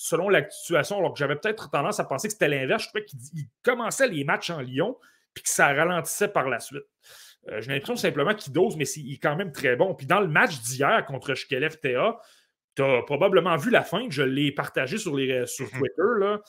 selon 0.02 0.30
la 0.30 0.48
situation, 0.48 0.96
alors 0.96 1.12
que 1.12 1.18
j'avais 1.18 1.36
peut-être 1.36 1.70
tendance 1.70 2.00
à 2.00 2.04
penser 2.04 2.28
que 2.28 2.32
c'était 2.32 2.48
l'inverse. 2.48 2.84
Je 2.84 2.88
trouvais 2.88 3.04
qu'il 3.04 3.18
commençait 3.62 4.08
les 4.08 4.24
matchs 4.24 4.48
en 4.48 4.62
Lyon, 4.62 4.96
puis 5.34 5.42
que 5.42 5.50
ça 5.50 5.74
ralentissait 5.74 6.28
par 6.28 6.48
la 6.48 6.58
suite. 6.58 6.84
Euh, 7.50 7.60
j'ai 7.60 7.70
l'impression 7.70 7.96
simplement 7.96 8.34
qu'il 8.34 8.54
dose, 8.54 8.78
mais 8.78 8.86
il 8.96 9.12
est 9.12 9.18
quand 9.18 9.36
même 9.36 9.52
très 9.52 9.76
bon. 9.76 9.94
Puis 9.94 10.06
dans 10.06 10.20
le 10.20 10.26
match 10.26 10.58
d'hier 10.62 11.04
contre 11.04 11.34
Shkelev 11.34 11.76
TA, 11.80 12.18
tu 12.76 12.82
as 12.82 13.02
probablement 13.02 13.58
vu 13.58 13.70
la 13.70 13.82
feinte, 13.82 14.10
je 14.10 14.22
l'ai 14.22 14.52
partagé 14.52 14.96
sur, 14.96 15.14
les, 15.14 15.46
sur 15.46 15.66
mm-hmm. 15.66 15.78
Twitter. 15.78 16.18
Là. 16.18 16.40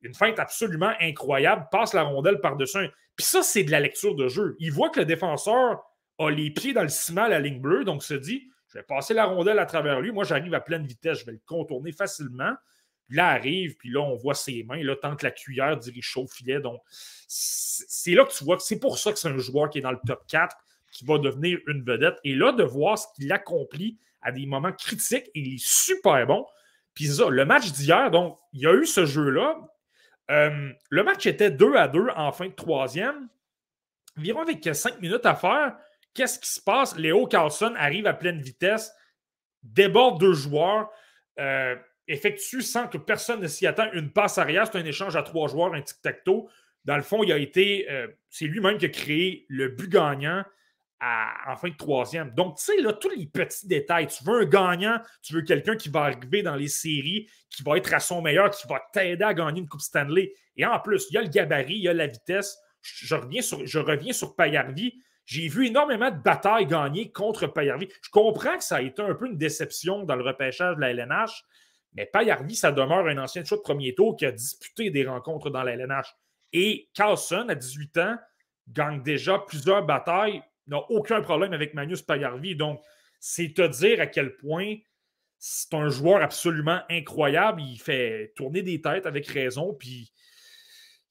Une 0.00 0.14
feinte 0.14 0.38
absolument 0.38 0.92
incroyable, 0.98 1.66
passe 1.70 1.92
la 1.92 2.04
rondelle 2.04 2.40
par-dessus. 2.40 2.88
Puis 3.16 3.26
ça, 3.26 3.42
c'est 3.42 3.64
de 3.64 3.70
la 3.70 3.80
lecture 3.80 4.14
de 4.14 4.28
jeu. 4.28 4.56
Il 4.60 4.72
voit 4.72 4.88
que 4.88 5.00
le 5.00 5.06
défenseur 5.06 5.82
a 6.18 6.30
les 6.30 6.50
pieds 6.50 6.72
dans 6.72 6.82
le 6.82 6.88
ciment 6.88 7.24
à 7.24 7.28
la 7.28 7.40
ligne 7.40 7.60
bleue, 7.60 7.84
donc 7.84 8.02
se 8.02 8.14
dit 8.14 8.48
je 8.68 8.78
vais 8.78 8.82
passer 8.82 9.12
la 9.12 9.26
rondelle 9.26 9.58
à 9.58 9.66
travers 9.66 10.00
lui. 10.00 10.10
Moi, 10.10 10.24
j'arrive 10.24 10.54
à 10.54 10.60
pleine 10.60 10.86
vitesse, 10.86 11.20
je 11.20 11.26
vais 11.26 11.32
le 11.32 11.40
contourner 11.44 11.92
facilement. 11.92 12.54
Là, 13.08 13.28
arrive, 13.28 13.76
puis 13.76 13.90
là, 13.90 14.00
on 14.00 14.16
voit 14.16 14.34
ses 14.34 14.64
mains, 14.64 14.82
là, 14.82 14.96
tente 14.96 15.22
la 15.22 15.30
cuillère, 15.30 15.76
dirige 15.76 16.04
chaud 16.04 16.26
filet. 16.26 16.60
Donc, 16.60 16.80
c'est 17.26 18.12
là 18.12 18.24
que 18.24 18.32
tu 18.32 18.44
vois 18.44 18.56
que 18.56 18.62
c'est 18.62 18.78
pour 18.78 18.98
ça 18.98 19.12
que 19.12 19.18
c'est 19.18 19.28
un 19.28 19.38
joueur 19.38 19.70
qui 19.70 19.78
est 19.78 19.82
dans 19.82 19.92
le 19.92 20.00
top 20.06 20.24
4, 20.28 20.56
qui 20.92 21.04
va 21.04 21.18
devenir 21.18 21.58
une 21.66 21.84
vedette. 21.84 22.16
Et 22.24 22.34
là, 22.34 22.52
de 22.52 22.62
voir 22.62 22.98
ce 22.98 23.06
qu'il 23.14 23.30
accomplit 23.32 23.98
à 24.22 24.32
des 24.32 24.46
moments 24.46 24.72
critiques, 24.72 25.30
il 25.34 25.54
est 25.54 25.64
super 25.64 26.26
bon. 26.26 26.46
Puis 26.94 27.06
ça, 27.06 27.28
le 27.28 27.44
match 27.44 27.72
d'hier, 27.72 28.10
donc, 28.10 28.38
il 28.52 28.62
y 28.62 28.66
a 28.66 28.74
eu 28.74 28.86
ce 28.86 29.04
jeu-là. 29.04 29.58
Euh, 30.30 30.72
le 30.88 31.02
match 31.02 31.26
était 31.26 31.50
2 31.50 31.74
à 31.74 31.88
2 31.88 32.08
en 32.16 32.32
fin 32.32 32.46
de 32.46 32.52
troisième. 32.52 33.28
Environ 34.16 34.42
avec 34.42 34.68
5 34.72 35.00
minutes 35.00 35.26
à 35.26 35.34
faire, 35.34 35.76
qu'est-ce 36.14 36.38
qui 36.38 36.48
se 36.48 36.60
passe? 36.60 36.96
Léo 36.96 37.26
Carlson 37.26 37.74
arrive 37.76 38.06
à 38.06 38.14
pleine 38.14 38.40
vitesse, 38.40 38.92
déborde 39.62 40.20
deux 40.20 40.34
joueurs, 40.34 40.88
euh, 41.40 41.74
effectue 42.08 42.62
sans 42.62 42.88
que 42.88 42.98
personne 42.98 43.40
ne 43.40 43.48
s'y 43.48 43.66
attend 43.66 43.90
une 43.92 44.10
passe 44.10 44.38
arrière. 44.38 44.66
C'est 44.70 44.78
un 44.78 44.84
échange 44.84 45.16
à 45.16 45.22
trois 45.22 45.48
joueurs, 45.48 45.74
un 45.74 45.82
tic-tac-toe. 45.82 46.48
Dans 46.84 46.96
le 46.96 47.02
fond, 47.02 47.22
il 47.22 47.32
a 47.32 47.38
été. 47.38 47.90
Euh, 47.90 48.08
c'est 48.28 48.46
lui-même 48.46 48.78
qui 48.78 48.86
a 48.86 48.90
créé 48.90 49.46
le 49.48 49.68
but 49.68 49.88
gagnant 49.88 50.44
en 51.46 51.56
fin 51.56 51.68
de 51.68 51.76
troisième. 51.76 52.30
Donc, 52.30 52.56
tu 52.56 52.64
sais, 52.64 52.80
là, 52.80 52.92
tous 52.92 53.10
les 53.10 53.26
petits 53.26 53.66
détails. 53.66 54.06
Tu 54.06 54.24
veux 54.24 54.42
un 54.42 54.44
gagnant, 54.44 54.98
tu 55.22 55.34
veux 55.34 55.42
quelqu'un 55.42 55.76
qui 55.76 55.88
va 55.88 56.02
arriver 56.02 56.42
dans 56.42 56.54
les 56.54 56.68
séries, 56.68 57.28
qui 57.50 57.62
va 57.62 57.76
être 57.76 57.92
à 57.92 58.00
son 58.00 58.22
meilleur, 58.22 58.50
qui 58.50 58.66
va 58.68 58.80
t'aider 58.92 59.24
à 59.24 59.34
gagner 59.34 59.60
une 59.60 59.68
Coupe 59.68 59.80
Stanley. 59.80 60.32
Et 60.56 60.64
en 60.64 60.78
plus, 60.80 61.06
il 61.10 61.14
y 61.14 61.18
a 61.18 61.22
le 61.22 61.28
gabarit, 61.28 61.74
il 61.74 61.82
y 61.82 61.88
a 61.88 61.92
la 61.92 62.06
vitesse. 62.06 62.56
Je, 62.80 63.14
reviens 63.14 63.42
sur, 63.42 63.66
je 63.66 63.78
reviens 63.78 64.12
sur 64.12 64.34
Payarvi. 64.34 64.94
J'ai 65.26 65.48
vu 65.48 65.66
énormément 65.66 66.10
de 66.10 66.18
batailles 66.18 66.66
gagnées 66.66 67.10
contre 67.10 67.46
Payarvi. 67.46 67.88
Je 68.02 68.10
comprends 68.10 68.56
que 68.56 68.64
ça 68.64 68.76
a 68.76 68.82
été 68.82 69.02
un 69.02 69.14
peu 69.14 69.26
une 69.26 69.38
déception 69.38 70.04
dans 70.04 70.16
le 70.16 70.24
repêchage 70.24 70.76
de 70.76 70.80
la 70.80 70.90
LNH, 70.90 71.44
mais 71.94 72.06
Payarvi, 72.06 72.56
ça 72.56 72.72
demeure 72.72 73.06
un 73.06 73.18
ancien 73.18 73.44
choix 73.44 73.58
de 73.58 73.62
premier 73.62 73.94
tour 73.94 74.16
qui 74.16 74.26
a 74.26 74.32
disputé 74.32 74.90
des 74.90 75.06
rencontres 75.06 75.50
dans 75.50 75.62
la 75.62 75.72
LNH. 75.72 76.14
Et 76.52 76.88
Carlson, 76.94 77.46
à 77.48 77.54
18 77.54 77.98
ans, 77.98 78.16
gagne 78.68 79.02
déjà 79.02 79.38
plusieurs 79.38 79.84
batailles 79.84 80.42
n'a 80.66 80.78
aucun 80.90 81.20
problème 81.20 81.52
avec 81.52 81.74
Magnus 81.74 82.02
Payarvi. 82.02 82.56
Donc, 82.56 82.82
c'est 83.20 83.52
te 83.54 83.66
dire 83.66 84.00
à 84.00 84.06
quel 84.06 84.36
point 84.36 84.76
c'est 85.38 85.74
un 85.74 85.88
joueur 85.88 86.22
absolument 86.22 86.80
incroyable. 86.90 87.62
Il 87.62 87.78
fait 87.78 88.32
tourner 88.36 88.62
des 88.62 88.80
têtes 88.80 89.06
avec 89.06 89.26
raison. 89.26 89.74
Puis, 89.74 90.10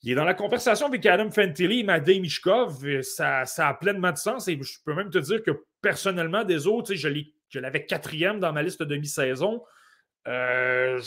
il 0.01 0.11
est 0.11 0.15
dans 0.15 0.23
la 0.23 0.33
conversation 0.33 0.87
avec 0.87 1.05
Adam 1.05 1.31
Fantilli 1.31 1.81
et 1.81 1.83
Madej 1.83 2.19
Mishkov. 2.19 3.01
Ça, 3.03 3.45
ça, 3.45 3.69
a 3.69 3.73
pleinement 3.75 4.11
de 4.11 4.17
sens. 4.17 4.47
Et 4.47 4.59
je 4.61 4.79
peux 4.83 4.93
même 4.93 5.09
te 5.09 5.19
dire 5.19 5.43
que 5.43 5.51
personnellement, 5.81 6.43
des 6.43 6.67
autres, 6.67 6.93
je 6.95 7.59
l'avais 7.59 7.85
quatrième 7.85 8.39
dans 8.39 8.51
ma 8.51 8.63
liste 8.63 8.83
de 8.83 8.95
mi-saison. 8.95 9.63
Euh, 10.27 11.01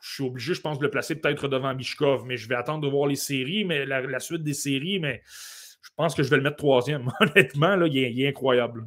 je 0.00 0.14
suis 0.14 0.24
obligé, 0.24 0.54
je 0.54 0.60
pense, 0.60 0.78
de 0.78 0.84
le 0.84 0.90
placer 0.90 1.14
peut-être 1.14 1.48
devant 1.48 1.74
Mishkov, 1.74 2.24
mais 2.26 2.36
je 2.36 2.48
vais 2.48 2.56
attendre 2.56 2.80
de 2.80 2.88
voir 2.88 3.06
les 3.06 3.16
séries, 3.16 3.64
mais 3.64 3.84
la 3.86 4.20
suite 4.20 4.42
des 4.42 4.54
séries, 4.54 4.98
mais 4.98 5.22
je 5.82 5.90
pense 5.96 6.14
que 6.14 6.22
je 6.22 6.30
vais 6.30 6.36
le 6.36 6.42
mettre 6.42 6.56
troisième. 6.56 7.10
Honnêtement, 7.20 7.76
là, 7.76 7.86
il, 7.86 8.20
est, 8.20 8.28
incroyable. 8.28 8.84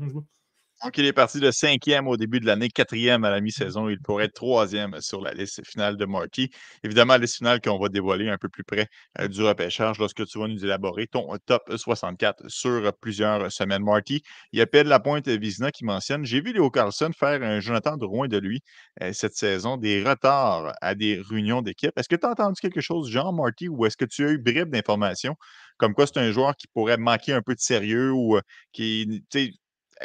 Donc, 0.83 0.97
il 0.97 1.05
est 1.05 1.13
parti 1.13 1.39
de 1.39 1.51
cinquième 1.51 2.07
au 2.07 2.17
début 2.17 2.39
de 2.39 2.45
l'année, 2.45 2.69
quatrième 2.69 3.23
à 3.23 3.29
la 3.29 3.39
mi-saison. 3.39 3.87
Il 3.87 3.99
pourrait 3.99 4.25
être 4.25 4.33
troisième 4.33 4.99
sur 4.99 5.21
la 5.21 5.33
liste 5.33 5.65
finale 5.65 5.95
de 5.95 6.05
Marty. 6.05 6.51
Évidemment, 6.83 7.13
la 7.13 7.19
liste 7.19 7.37
finale 7.37 7.61
qu'on 7.61 7.79
va 7.79 7.87
dévoiler 7.87 8.29
un 8.29 8.37
peu 8.37 8.49
plus 8.49 8.63
près 8.63 8.87
euh, 9.19 9.27
du 9.29 9.41
repêchage 9.41 9.97
lorsque 9.99 10.25
tu 10.25 10.37
vas 10.37 10.47
nous 10.47 10.63
élaborer 10.65 11.07
ton 11.07 11.29
top 11.45 11.63
64 11.73 12.49
sur 12.49 12.91
plusieurs 12.99 13.51
semaines. 13.51 13.83
Marty, 13.83 14.21
il 14.51 14.59
y 14.59 14.61
a 14.61 14.67
la 14.73 14.83
Lapointe 14.83 15.27
Vizina 15.29 15.71
qui 15.71 15.85
mentionne 15.85 16.25
J'ai 16.25 16.41
vu 16.41 16.51
Léo 16.51 16.69
Carlson 16.69 17.11
faire 17.17 17.41
un 17.41 17.61
Jonathan 17.61 17.95
Drouin 17.95 18.27
de 18.27 18.37
lui 18.37 18.61
euh, 19.01 19.13
cette 19.13 19.35
saison, 19.35 19.77
des 19.77 20.03
retards 20.03 20.73
à 20.81 20.93
des 20.93 21.21
réunions 21.29 21.61
d'équipe. 21.61 21.97
Est-ce 21.97 22.09
que 22.09 22.17
tu 22.17 22.25
as 22.25 22.31
entendu 22.31 22.59
quelque 22.61 22.81
chose, 22.81 23.09
Jean 23.09 23.31
Marty, 23.31 23.69
ou 23.69 23.85
est-ce 23.85 23.97
que 23.97 24.05
tu 24.05 24.27
as 24.27 24.31
eu 24.31 24.37
bref 24.39 24.67
d'informations 24.67 25.35
comme 25.77 25.93
quoi 25.93 26.07
c'est 26.07 26.19
un 26.19 26.31
joueur 26.31 26.55
qui 26.55 26.67
pourrait 26.67 26.97
manquer 26.97 27.33
un 27.33 27.41
peu 27.41 27.53
de 27.53 27.59
sérieux 27.59 28.11
ou 28.11 28.37
euh, 28.37 28.41
qui, 28.71 29.23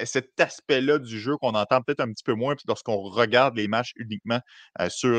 cet 0.04 0.38
aspect-là 0.40 0.98
du 0.98 1.18
jeu 1.18 1.36
qu'on 1.36 1.54
entend 1.54 1.82
peut-être 1.82 2.00
un 2.00 2.12
petit 2.12 2.24
peu 2.24 2.34
moins 2.34 2.54
lorsqu'on 2.66 2.96
regarde 2.96 3.56
les 3.56 3.68
matchs 3.68 3.92
uniquement 3.96 4.40
sur, 4.88 5.14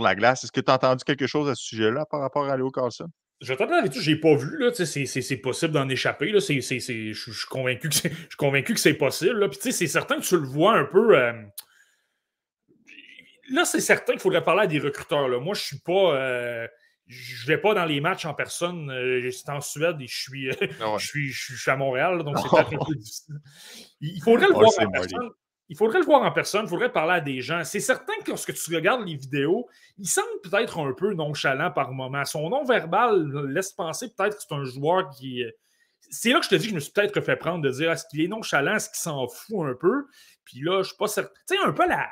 la 0.00 0.14
glace. 0.14 0.44
Est-ce 0.44 0.52
que 0.52 0.60
tu 0.60 0.70
as 0.70 0.74
entendu 0.74 1.04
quelque 1.04 1.26
chose 1.26 1.48
à 1.48 1.54
ce 1.54 1.64
sujet-là 1.64 2.06
par 2.10 2.20
rapport 2.20 2.48
à 2.48 2.56
Léo 2.56 2.70
Carlson? 2.70 3.08
Je 3.42 3.52
t'entends 3.52 3.74
avec 3.74 3.92
tout, 3.92 4.00
j'ai 4.00 4.16
pas 4.16 4.34
vu, 4.34 4.64
c'est 4.74 5.36
possible 5.36 5.74
d'en 5.74 5.88
échapper, 5.90 6.32
je 6.32 6.38
suis 6.38 7.46
convaincu 7.50 7.90
que 7.90 8.80
c'est 8.80 8.94
possible, 8.94 9.50
c'est 9.60 9.86
certain 9.86 10.16
que 10.16 10.24
tu 10.24 10.38
le 10.38 10.46
vois 10.46 10.78
un 10.78 10.86
peu, 10.86 11.14
là, 13.50 13.64
c'est 13.64 13.80
certain 13.80 14.12
qu'il 14.12 14.22
faudrait 14.22 14.42
parler 14.42 14.62
à 14.62 14.66
des 14.66 14.78
recruteurs, 14.78 15.28
là. 15.28 15.38
moi, 15.38 15.54
je 15.54 15.62
suis 15.62 15.78
pas, 15.78 16.66
je 17.06 17.46
vais 17.46 17.58
pas 17.58 17.74
dans 17.74 17.84
les 17.84 18.00
matchs 18.00 18.24
en 18.24 18.34
personne. 18.34 18.90
Euh, 18.90 19.30
c'est 19.30 19.50
en 19.50 19.60
Suède 19.60 20.00
et 20.00 20.06
je 20.06 20.16
suis, 20.16 20.50
ah 20.80 20.96
je 20.98 21.06
suis, 21.06 21.28
je 21.28 21.56
suis 21.56 21.70
à 21.70 21.76
Montréal, 21.76 22.22
donc 22.24 22.38
c'est 22.38 22.48
peut-être 22.48 22.82
un 22.82 22.84
peu 22.84 22.94
difficile. 22.94 23.36
Il 24.00 24.22
faudrait 24.22 24.48
le 24.48 24.54
voir 24.54 24.72
en 24.78 24.90
personne. 24.90 25.30
Il 25.68 25.76
faudrait 25.76 25.98
le 25.98 26.04
voir 26.04 26.22
en 26.22 26.30
personne, 26.30 26.66
il 26.66 26.68
faudrait 26.68 26.92
parler 26.92 27.14
à 27.14 27.20
des 27.20 27.40
gens. 27.40 27.64
C'est 27.64 27.80
certain 27.80 28.12
que 28.24 28.30
lorsque 28.30 28.54
tu 28.54 28.74
regardes 28.74 29.04
les 29.04 29.16
vidéos, 29.16 29.68
il 29.98 30.06
semble 30.06 30.28
peut-être 30.44 30.78
un 30.78 30.92
peu 30.92 31.12
nonchalant 31.12 31.72
par 31.72 31.90
moment. 31.90 32.24
Son 32.24 32.48
nom 32.50 32.64
verbal 32.64 33.26
laisse 33.48 33.72
penser 33.72 34.12
peut-être 34.16 34.36
que 34.36 34.42
c'est 34.48 34.54
un 34.54 34.64
joueur 34.64 35.10
qui. 35.10 35.42
Euh, 35.42 35.50
c'est 36.08 36.30
là 36.30 36.38
que 36.38 36.44
je 36.44 36.50
te 36.50 36.54
dis 36.54 36.66
que 36.66 36.70
je 36.70 36.74
me 36.76 36.80
suis 36.80 36.92
peut-être 36.92 37.20
fait 37.20 37.34
prendre 37.34 37.62
de 37.62 37.70
dire 37.70 37.90
est-ce 37.90 38.04
qu'il 38.08 38.20
est 38.20 38.28
nonchalant, 38.28 38.76
est-ce 38.76 38.90
qu'il 38.90 38.98
s'en 38.98 39.26
fout 39.26 39.66
un 39.66 39.74
peu? 39.74 40.06
Puis 40.44 40.60
là, 40.60 40.82
je 40.82 40.88
suis 40.88 40.96
pas 40.96 41.08
certain. 41.08 41.32
Tu 41.48 41.56
sais, 41.56 41.64
un 41.64 41.72
peu 41.72 41.88
la, 41.88 42.08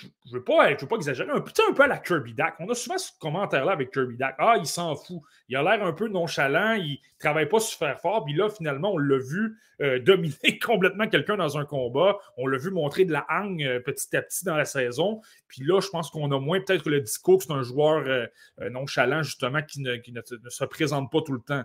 je 0.00 0.06
ne 0.06 0.38
veux, 0.38 0.44
pas, 0.44 0.68
veux 0.70 0.88
pas 0.88 0.96
exagérer, 0.96 1.30
un, 1.30 1.40
petit 1.40 1.62
un 1.68 1.72
peu 1.72 1.84
à 1.84 1.86
la 1.86 1.98
Kirby 1.98 2.34
Dak. 2.34 2.56
On 2.58 2.68
a 2.68 2.74
souvent 2.74 2.98
ce 2.98 3.12
commentaire-là 3.20 3.72
avec 3.72 3.92
Kirby 3.92 4.16
Dak. 4.16 4.34
Ah, 4.38 4.56
il 4.58 4.66
s'en 4.66 4.96
fout. 4.96 5.20
Il 5.48 5.56
a 5.56 5.62
l'air 5.62 5.86
un 5.86 5.92
peu 5.92 6.08
nonchalant, 6.08 6.72
il 6.72 6.92
ne 6.94 7.18
travaille 7.20 7.48
pas 7.48 7.60
super 7.60 8.00
fort. 8.00 8.24
Puis 8.24 8.34
là, 8.34 8.50
finalement, 8.50 8.92
on 8.92 8.98
l'a 8.98 9.18
vu 9.18 9.56
euh, 9.80 10.00
dominer 10.00 10.58
complètement 10.62 11.06
quelqu'un 11.06 11.36
dans 11.36 11.58
un 11.58 11.64
combat. 11.64 12.18
On 12.36 12.48
l'a 12.48 12.58
vu 12.58 12.70
montrer 12.70 13.04
de 13.04 13.12
la 13.12 13.24
hang 13.28 13.62
euh, 13.62 13.78
petit 13.78 14.16
à 14.16 14.22
petit 14.22 14.44
dans 14.44 14.56
la 14.56 14.64
saison. 14.64 15.20
Puis 15.46 15.62
là, 15.64 15.80
je 15.80 15.88
pense 15.88 16.10
qu'on 16.10 16.32
a 16.32 16.40
moins 16.40 16.60
peut-être 16.60 16.88
le 16.90 17.00
discours 17.00 17.38
que 17.38 17.44
c'est 17.44 17.52
un 17.52 17.62
joueur 17.62 18.04
euh, 18.06 18.26
nonchalant, 18.70 19.22
justement, 19.22 19.62
qui, 19.62 19.80
ne, 19.80 19.94
se 20.48 20.64
présente 20.64 21.10
pas 21.12 21.20
tout 21.22 21.32
le 21.32 21.40
temps. 21.40 21.62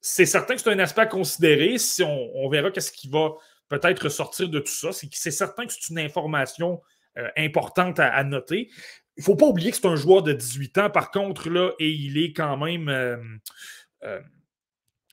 c'est 0.00 0.26
certain 0.26 0.56
que 0.56 0.60
c'est 0.60 0.72
un 0.72 0.78
aspect 0.78 1.02
à 1.02 1.06
considérer. 1.06 1.78
Si 1.78 2.02
on, 2.02 2.30
on 2.34 2.48
verra 2.50 2.70
qu'est-ce 2.70 2.92
qui 2.92 3.08
va 3.08 3.30
peut-être 3.78 4.04
ressortir 4.04 4.48
de 4.48 4.60
tout 4.60 4.72
ça. 4.72 4.90
C'est 4.92 5.30
certain 5.30 5.66
que 5.66 5.72
c'est 5.72 5.88
une 5.88 5.98
information 5.98 6.82
euh, 7.18 7.28
importante 7.36 7.98
à, 8.00 8.22
noter. 8.24 8.68
Il 9.16 9.20
ne 9.20 9.24
faut 9.24 9.36
pas 9.36 9.46
oublier 9.46 9.70
que 9.70 9.76
c'est 9.76 9.86
un 9.86 9.96
joueur 9.96 10.22
de 10.22 10.32
18 10.32 10.78
ans, 10.78 10.90
par 10.90 11.10
contre, 11.10 11.48
là, 11.48 11.72
et 11.78 11.90
il 11.90 12.18
est 12.18 12.32
quand 12.32 12.56
même. 12.56 12.88
Euh, 12.88 13.16
euh, 14.04 14.20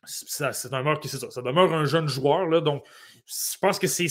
ça, 0.05 0.51
demeure, 0.69 0.99
ça, 1.03 1.29
ça, 1.29 1.41
demeure 1.41 1.73
un 1.73 1.85
jeune 1.85 2.07
joueur, 2.07 2.47
là, 2.47 2.61
donc 2.61 2.83
je 3.25 3.57
pense 3.59 3.77
que 3.77 3.87
c'est 3.87 4.07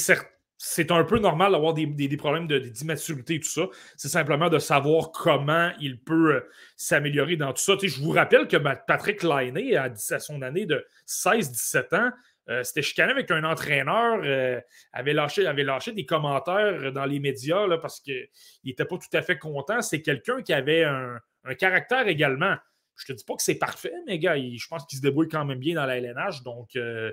c'est 0.60 0.90
un 0.90 1.04
peu 1.04 1.18
normal 1.18 1.52
d'avoir 1.52 1.72
des, 1.72 2.16
problèmes 2.16 2.46
d'immaturité 2.46 3.36
et 3.36 3.40
tout 3.40 3.48
ça. 3.48 3.68
C'est 3.96 4.08
simplement 4.08 4.48
de 4.48 4.58
savoir 4.58 5.12
comment 5.12 5.70
il 5.80 6.00
peut 6.00 6.44
s'améliorer 6.76 7.36
dans 7.36 7.52
tout 7.52 7.62
ça. 7.62 7.74
je 7.80 8.00
vous 8.00 8.10
rappelle 8.10 8.48
que 8.48 8.56
Patrick 8.56 9.22
Lainé, 9.22 9.76
à 9.76 9.92
son 9.94 10.42
année 10.42 10.66
de 10.66 10.84
16-17 11.06 11.96
ans, 11.96 12.10
euh, 12.48 12.62
c'était 12.64 12.82
chicané 12.82 13.12
avec 13.12 13.30
un 13.30 13.44
entraîneur, 13.44 14.20
euh, 14.24 14.60
avait, 14.92 15.12
lâché, 15.12 15.46
avait 15.46 15.64
lâché 15.64 15.92
des 15.92 16.06
commentaires 16.06 16.92
dans 16.92 17.04
les 17.04 17.20
médias 17.20 17.66
là, 17.66 17.76
parce 17.78 18.00
qu'il 18.00 18.28
n'était 18.64 18.86
pas 18.86 18.96
tout 18.96 19.16
à 19.16 19.22
fait 19.22 19.38
content. 19.38 19.82
C'est 19.82 20.00
quelqu'un 20.00 20.42
qui 20.42 20.52
avait 20.52 20.84
un, 20.84 21.20
caractère 21.58 22.08
également. 22.08 22.56
Je 22.96 23.06
te 23.06 23.12
dis 23.12 23.24
pas 23.24 23.36
que 23.36 23.42
c'est 23.42 23.54
parfait, 23.54 23.94
mais 24.06 24.18
gars, 24.18 24.36
je 24.36 24.66
pense 24.66 24.84
qu'il 24.86 24.98
se 24.98 25.02
débrouille 25.02 25.28
quand 25.28 25.44
même 25.44 25.58
bien 25.58 25.74
dans 25.76 25.86
la 25.86 25.98
LNH. 25.98 26.42
Donc, 26.42 26.74
euh, 26.74 27.12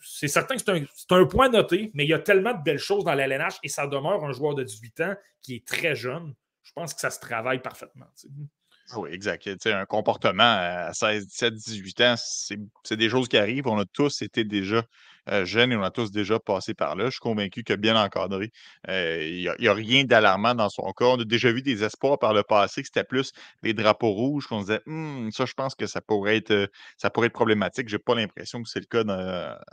c'est 0.00 0.28
certain 0.28 0.56
que 0.56 0.62
c'est 0.62 1.12
un, 1.12 1.26
point 1.26 1.48
noté, 1.48 1.90
mais 1.92 2.04
il 2.04 2.08
y 2.08 2.14
a 2.14 2.18
tellement 2.18 2.54
de 2.54 2.62
belles 2.62 2.78
choses 2.78 3.04
dans 3.04 3.14
la 3.14 3.24
LNH 3.24 3.56
et 3.64 3.68
ça 3.68 3.86
demeure 3.86 4.24
un 4.24 4.32
joueur 4.32 4.54
de 4.54 4.62
18 4.62 5.00
ans 5.00 5.14
qui 5.42 5.56
est 5.56 5.66
très 5.66 5.96
jeune. 5.96 6.34
Je 6.62 6.72
pense 6.72 6.94
que 6.94 7.00
ça 7.00 7.10
se 7.10 7.20
travaille 7.20 7.60
parfaitement. 7.60 8.06
Ah 8.90 9.00
oui, 9.00 9.10
exact. 9.12 9.48
un 9.66 9.84
comportement 9.84 10.44
à 10.44 10.92
16, 10.94 11.26
17, 11.26 11.54
18 11.54 12.00
ans, 12.02 12.14
c'est 12.16 12.96
des 12.96 13.08
choses 13.08 13.28
qui 13.28 13.36
arrivent. 13.36 13.66
On 13.66 13.78
a 13.78 13.84
tous 13.84 14.22
été 14.22 14.44
déjà 14.44 14.84
euh, 15.28 15.44
jeunes 15.44 15.72
et 15.72 15.76
on 15.76 15.82
a 15.82 15.90
tous 15.90 16.12
déjà 16.12 16.38
passé 16.38 16.74
par 16.74 16.94
là. 16.94 17.06
Je 17.06 17.10
suis 17.12 17.20
convaincu 17.20 17.64
que 17.64 17.74
bien 17.74 18.00
encadré, 18.00 18.52
euh, 18.88 19.22
il 19.22 19.52
n'y 19.58 19.68
a, 19.68 19.74
rien 19.74 20.04
d'alarmant 20.04 20.54
dans 20.54 20.68
son 20.68 20.92
cas. 20.92 21.06
On 21.06 21.20
a 21.20 21.24
déjà 21.24 21.50
vu 21.50 21.62
des 21.62 21.82
espoirs 21.82 22.18
par 22.18 22.32
le 22.32 22.42
passé 22.42 22.82
que 22.82 22.88
c'était 22.88 23.04
plus 23.04 23.32
les 23.62 23.74
drapeaux 23.74 24.10
rouges 24.10 24.46
qu'on 24.46 24.60
disait 24.60 24.80
«Hum, 24.86 25.30
ça, 25.32 25.44
je 25.44 25.54
pense 25.54 25.74
que 25.74 25.86
ça 25.86 26.00
pourrait 26.00 26.36
être, 26.36 26.52
euh, 26.52 26.66
ça 26.96 27.10
pourrait 27.10 27.26
être 27.26 27.32
problématique. 27.32 27.88
Je 27.88 27.96
n'ai 27.96 27.98
pas 27.98 28.14
l'impression 28.14 28.62
que 28.62 28.68
c'est 28.68 28.80
le 28.80 28.86
cas 28.86 29.04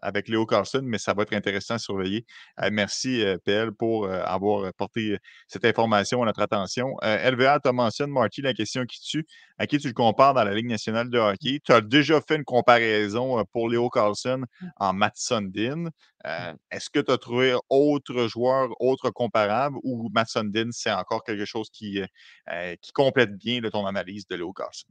avec 0.02 0.28
Léo 0.28 0.46
Carlson, 0.46 0.82
mais 0.84 0.98
ça 0.98 1.14
va 1.14 1.24
être 1.24 1.34
intéressant 1.34 1.76
à 1.76 1.80
surveiller. 1.80 2.26
merci, 2.72 3.24
PL, 3.46 3.72
pour 3.72 4.10
avoir 4.10 4.74
porté 4.74 5.18
cette 5.48 5.66
information 5.66 6.24
à 6.24 6.26
notre 6.26 6.42
attention. 6.42 6.96
LVA, 7.02 7.60
tu 7.60 7.70
as 7.70 7.72
mentionné, 7.72 8.12
Marty, 8.12 8.42
la 8.42 8.54
question 8.54 8.86
qui 8.86 9.00
tue. 9.02 9.26
À 9.58 9.68
qui 9.68 9.78
tu 9.78 9.88
le 9.88 9.94
compares 9.94 10.34
dans 10.34 10.44
la 10.44 10.54
Ligue 10.54 10.68
nationale 10.68 11.10
de 11.10 11.20
hockey? 11.20 11.60
Tu 11.64 11.72
as 11.72 11.82
déjà 11.82 12.20
fait 12.22 12.36
une 12.36 12.44
comparaison 12.44 13.44
pour 13.52 13.70
Léo 13.70 13.90
Carlson 13.90 14.44
en 14.78 14.94
Matson 14.94 15.43
Sundin. 15.44 15.90
Euh, 16.26 16.54
est-ce 16.72 16.90
que 16.90 17.00
tu 17.00 17.12
as 17.12 17.18
trouvé 17.18 17.56
autre 17.70 18.28
joueur, 18.28 18.70
autre 18.80 19.10
comparable 19.10 19.78
ou 19.84 20.10
Matt 20.14 20.30
Sundin, 20.30 20.70
c'est 20.72 20.92
encore 20.92 21.24
quelque 21.24 21.46
chose 21.46 21.70
qui, 21.70 22.02
euh, 22.02 22.76
qui 22.82 22.92
complète 22.94 23.36
bien 23.38 23.62
ton 23.70 23.86
analyse 23.86 24.28
de 24.28 24.36
Léo 24.36 24.54
Carson? 24.54 24.88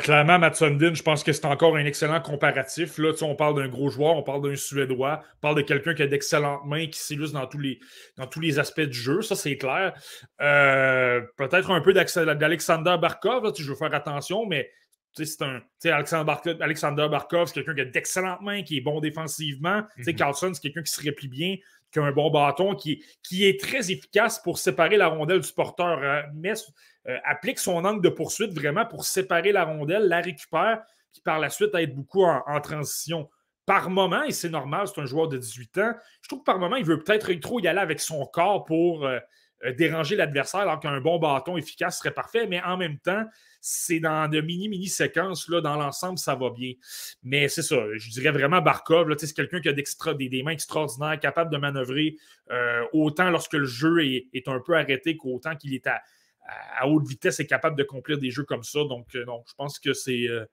clairement, 0.00 0.38
Matt 0.38 0.56
Sundin, 0.56 0.94
je 0.94 1.02
pense 1.02 1.24
que 1.24 1.32
c'est 1.32 1.46
encore 1.46 1.76
un 1.76 1.84
excellent 1.84 2.20
comparatif. 2.20 2.98
Là, 2.98 3.12
on 3.22 3.34
parle 3.34 3.56
d'un 3.56 3.68
gros 3.68 3.90
joueur, 3.90 4.16
on 4.16 4.22
parle 4.22 4.42
d'un 4.42 4.56
Suédois, 4.56 5.22
on 5.36 5.40
parle 5.40 5.56
de 5.56 5.62
quelqu'un 5.62 5.94
qui 5.94 6.02
a 6.02 6.06
d'excellentes 6.06 6.66
mains, 6.66 6.86
qui 6.86 6.98
s'illustre 6.98 7.38
dans, 7.38 7.46
tous 7.46 7.58
les, 7.58 7.80
dans 8.16 8.26
tous 8.26 8.40
les 8.40 8.58
aspects 8.58 8.80
du 8.80 8.98
jeu. 8.98 9.22
Ça, 9.22 9.36
c'est 9.36 9.56
clair. 9.56 9.94
Euh, 10.40 11.22
peut-être 11.36 11.70
un 11.70 11.80
peu 11.80 11.92
d'Alexander 11.92 12.96
Barkov, 13.00 13.52
je 13.56 13.68
veux 13.68 13.76
faire 13.76 13.94
attention, 13.94 14.46
mais 14.46 14.70
c'est 15.14 15.42
un. 15.42 15.60
Alexander, 15.84 16.34
Alexander 16.60 17.08
Barkov, 17.10 17.48
c'est 17.48 17.54
quelqu'un 17.54 17.74
qui 17.74 17.80
a 17.80 17.84
d'excellentes 17.84 18.42
mains, 18.42 18.62
qui 18.62 18.78
est 18.78 18.80
bon 18.80 19.00
défensivement. 19.00 19.82
Mm 19.96 20.14
Carlson, 20.14 20.52
c'est 20.54 20.60
quelqu'un 20.60 20.82
qui 20.82 20.92
se 20.92 21.02
replie 21.04 21.28
bien, 21.28 21.56
qui 21.92 21.98
a 21.98 22.02
un 22.02 22.12
bon 22.12 22.30
bâton, 22.30 22.74
qui, 22.74 23.04
qui 23.22 23.46
est 23.46 23.60
très 23.60 23.90
efficace 23.90 24.40
pour 24.40 24.58
séparer 24.58 24.96
la 24.96 25.08
rondelle 25.08 25.40
du 25.40 25.52
porteur. 25.52 25.98
Euh, 26.02 26.22
mais 26.34 26.54
euh, 27.08 27.16
applique 27.24 27.58
son 27.58 27.84
angle 27.84 28.02
de 28.02 28.08
poursuite 28.08 28.52
vraiment 28.52 28.86
pour 28.86 29.04
séparer 29.04 29.52
la 29.52 29.64
rondelle, 29.64 30.06
la 30.06 30.20
récupère, 30.20 30.82
puis 31.12 31.22
par 31.22 31.38
la 31.38 31.50
suite 31.50 31.74
être 31.74 31.94
beaucoup 31.94 32.24
en, 32.24 32.60
transition. 32.60 33.28
Par 33.66 33.90
moment, 33.90 34.22
et 34.24 34.32
c'est 34.32 34.48
normal, 34.48 34.88
c'est 34.88 35.00
un 35.00 35.06
joueur 35.06 35.28
de 35.28 35.38
18 35.38 35.78
ans, 35.78 35.94
je 36.22 36.28
trouve 36.28 36.40
que 36.40 36.44
par 36.44 36.58
moment, 36.58 36.76
il 36.76 36.84
veut 36.84 37.02
peut-être 37.02 37.32
trop 37.40 37.60
y 37.60 37.68
aller 37.68 37.78
avec 37.78 38.00
son 38.00 38.24
corps 38.26 38.64
pour. 38.64 39.06
Euh, 39.06 39.18
déranger 39.76 40.16
l'adversaire 40.16 40.60
alors 40.60 40.80
qu'un 40.80 41.00
bon 41.00 41.18
bâton 41.18 41.56
efficace 41.56 41.98
serait 41.98 42.14
parfait, 42.14 42.46
mais 42.46 42.62
en 42.62 42.76
même 42.76 42.98
temps, 42.98 43.24
c'est 43.60 44.00
dans 44.00 44.28
de 44.28 44.40
mini-mini 44.40 44.88
séquences. 44.88 45.48
Là, 45.48 45.60
dans 45.60 45.76
l'ensemble, 45.76 46.18
ça 46.18 46.34
va 46.34 46.50
bien. 46.50 46.72
Mais 47.22 47.48
c'est 47.48 47.62
ça, 47.62 47.76
je 47.96 48.10
dirais 48.10 48.30
vraiment 48.30 48.60
Barkov. 48.60 49.14
C'est 49.18 49.32
quelqu'un 49.34 49.60
qui 49.60 49.68
a 49.68 49.72
des, 49.72 50.42
mains 50.42 50.52
extraordinaires, 50.52 51.18
capable 51.20 51.52
de 51.52 51.58
manœuvrer 51.58 52.16
euh, 52.50 52.84
autant 52.92 53.30
lorsque 53.30 53.54
le 53.54 53.66
jeu 53.66 54.04
est, 54.04 54.48
un 54.48 54.60
peu 54.60 54.76
arrêté 54.76 55.16
qu'autant 55.16 55.54
qu'il 55.56 55.74
est 55.74 55.86
à, 55.86 56.02
haute 56.88 57.06
vitesse 57.06 57.38
et 57.40 57.46
capable 57.46 57.76
de 57.76 58.14
des 58.16 58.30
jeux 58.30 58.44
comme 58.44 58.64
ça. 58.64 58.80
Donc, 58.84 59.14
euh, 59.14 59.24
je 59.46 59.54
pense 59.54 59.78
que 59.78 59.92
c'est 59.92 60.26
euh, 60.26 60.44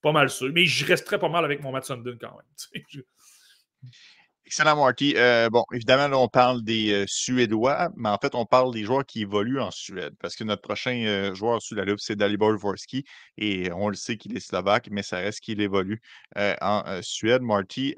pas 0.00 0.12
mal 0.12 0.30
sûr. 0.30 0.50
Mais 0.52 0.64
je 0.64 0.86
resterai 0.86 1.18
pas 1.18 1.28
mal 1.28 1.44
avec 1.44 1.62
mon 1.62 1.70
Matt 1.70 1.84
Sundin 1.84 2.16
quand 2.18 2.34
même. 2.36 3.04
Excellent, 4.48 4.76
Marty. 4.76 5.12
Euh, 5.18 5.50
bon, 5.50 5.62
évidemment, 5.74 6.08
là, 6.08 6.18
on 6.18 6.26
parle 6.26 6.62
des 6.64 6.90
euh, 6.90 7.04
Suédois, 7.06 7.90
mais 7.96 8.08
en 8.08 8.16
fait, 8.16 8.34
on 8.34 8.46
parle 8.46 8.72
des 8.72 8.82
joueurs 8.82 9.04
qui 9.04 9.20
évoluent 9.20 9.60
en 9.60 9.70
Suède, 9.70 10.14
parce 10.20 10.36
que 10.36 10.42
notre 10.42 10.62
prochain 10.62 11.04
euh, 11.04 11.34
joueur 11.34 11.60
sur 11.60 11.76
la 11.76 11.84
loupe, 11.84 12.00
c'est 12.00 12.16
Dalibor 12.16 12.54
Dvorsky, 12.54 13.04
et 13.36 13.70
on 13.72 13.90
le 13.90 13.94
sait 13.94 14.16
qu'il 14.16 14.34
est 14.34 14.40
slovaque, 14.40 14.88
mais 14.90 15.02
ça 15.02 15.18
reste 15.18 15.40
qu'il 15.40 15.60
évolue 15.60 16.00
en 16.34 16.82
Suède. 17.02 17.42
Marty, 17.42 17.94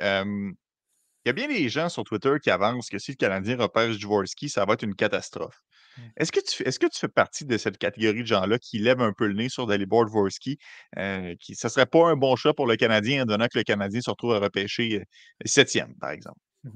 il 1.25 1.29
y 1.29 1.31
a 1.31 1.33
bien 1.33 1.49
des 1.49 1.69
gens 1.69 1.89
sur 1.89 2.05
Twitter 2.05 2.35
qui 2.43 2.51
avancent 2.51 2.89
que 2.89 2.99
si 2.99 3.13
le 3.13 3.17
Canadien 3.17 3.57
repère 3.57 3.89
Dvorsky, 3.91 4.49
ça 4.49 4.65
va 4.65 4.75
être 4.75 4.83
une 4.83 4.95
catastrophe. 4.95 5.61
Mmh. 5.97 6.03
Est-ce 6.17 6.33
que, 6.33 6.41
tu, 6.41 6.63
est 6.63 6.79
que 6.79 6.87
tu 6.87 6.99
fais 6.99 7.09
partie 7.09 7.45
de 7.45 7.57
cette 7.59 7.79
catégorie 7.79 8.23
de 8.23 8.27
gens-là 8.27 8.59
qui 8.59 8.79
lèvent 8.79 9.03
un 9.03 9.13
peu 9.13 9.27
le 9.27 9.35
nez 9.35 9.49
sur 9.49 9.67
Dalibor 9.67 10.07
Dvorsky? 10.07 10.59
qui, 11.41 11.55
ça 11.55 11.69
ne 11.69 11.71
serait 11.71 11.87
pas 11.87 12.09
un 12.09 12.17
bon 12.17 12.37
choix 12.37 12.55
pour 12.55 12.67
le 12.67 12.77
Canadien, 12.77 13.23
en 13.23 13.27
donnant 13.27 13.47
que 13.47 13.59
le 13.59 13.65
Canadien 13.65 14.01
se 14.01 14.11
retrouve 14.11 14.35
à 14.35 14.39
repêcher 14.39 15.05
septième, 15.45 15.95
par 16.01 16.11
exemple? 16.11 16.39
Mmh 16.65 16.71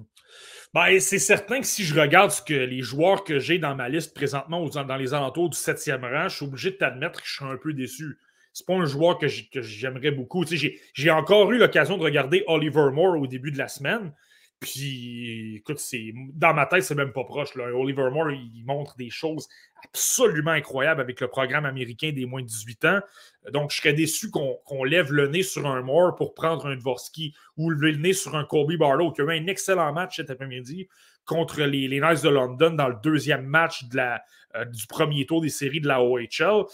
ben, 0.72 0.99
c'est 0.99 1.20
certain 1.20 1.61
que 1.61 1.66
si 1.66 1.84
je 1.84 1.99
regarde 1.99 2.32
ce 2.32 2.42
que 2.42 2.53
les 2.53 2.82
joueurs 2.82 3.22
que 3.22 3.38
j'ai 3.38 3.59
dans 3.59 3.76
ma 3.76 3.88
liste 3.88 4.12
présentement 4.12 4.66
dans 4.68 4.97
les 4.97 5.14
alentours 5.14 5.49
du 5.49 5.57
septième 5.57 6.05
rang, 6.05 6.28
je 6.28 6.36
suis 6.36 6.47
obligé 6.47 6.70
de 6.72 6.76
t'admettre 6.76 7.20
que 7.22 7.28
je 7.28 7.34
suis 7.34 7.45
un 7.45 7.57
peu 7.57 7.72
déçu. 7.72 8.18
C'est 8.53 8.66
pas 8.66 8.74
un 8.74 8.84
joueur 8.84 9.18
que 9.18 9.28
j'aimerais 9.28 10.11
beaucoup. 10.11 10.45
J'ai 10.47 11.11
encore 11.11 11.53
eu 11.53 11.59
l'occasion 11.59 11.97
de 11.97 12.03
regarder 12.03 12.45
Oliver 12.47 12.90
Moore 12.92 13.20
au 13.20 13.26
début 13.26 13.53
de 13.53 13.59
la 13.59 13.68
semaine. 13.68 14.12
Puis, 14.65 15.57
écoute, 15.57 15.79
dans 16.33 16.55
ma 16.55 16.65
tête, 16.65 16.85
c'est 16.85 16.95
même 16.95 17.12
pas 17.12 17.25
proche. 17.25 17.55
Là. 17.55 17.67
Oliver 17.75 18.09
Moore, 18.11 18.31
il 18.31 18.65
montre 18.65 18.97
des 18.97 19.11
choses 19.11 19.47
absolument 19.85 20.53
incroyables 20.53 21.03
avec 21.03 21.21
le 21.21 21.29
programme 21.29 21.67
américain 21.67 22.12
des 22.12 22.25
moins 22.25 22.41
de 22.41 22.47
18 22.47 22.85
ans. 22.87 23.01
Donc, 23.53 23.71
je 23.71 23.77
serais 23.77 23.93
déçu 23.93 24.31
qu'on 24.31 24.85
lève 24.85 25.12
le 25.12 25.29
nez 25.29 25.43
sur 25.43 25.67
un 25.67 25.83
Moore 25.83 26.15
pour 26.15 26.33
prendre 26.33 26.65
un 26.67 26.77
Dvorsky 26.77 27.35
ou 27.59 27.69
lever 27.69 27.93
le 27.93 27.99
nez 27.99 28.15
sur 28.15 28.35
un 28.37 28.45
Kobe 28.45 28.73
Barlow 28.79 29.12
qui 29.12 29.21
a 29.21 29.25
eu 29.25 29.39
un 29.39 29.47
excellent 29.49 29.93
match 29.93 30.17
cet 30.17 30.31
après-midi 30.31 30.89
contre 31.27 31.62
les, 31.62 32.01
Knights 32.01 32.23
de 32.23 32.31
London 32.31 32.71
dans 32.71 32.89
le 32.89 32.97
deuxième 33.03 33.45
match 33.45 33.85
euh, 33.95 34.65
du 34.65 34.87
premier 34.87 35.27
tour 35.27 35.43
des 35.43 35.51
séries 35.51 35.83
de 35.83 35.89
la 35.89 36.03
OHL. 36.03 36.65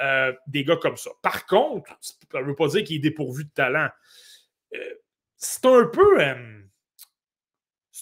Euh, 0.00 0.32
des 0.48 0.64
gars 0.64 0.76
comme 0.76 0.96
ça. 0.96 1.10
Par 1.22 1.46
contre, 1.46 1.96
ça 2.00 2.40
ne 2.40 2.46
veut 2.46 2.56
pas 2.56 2.66
dire 2.66 2.82
qu'il 2.82 2.96
est 2.96 3.00
dépourvu 3.00 3.44
de 3.44 3.50
talent. 3.50 3.88
Euh, 4.74 4.94
c'est 5.36 5.66
un 5.66 5.86
peu 5.86 6.18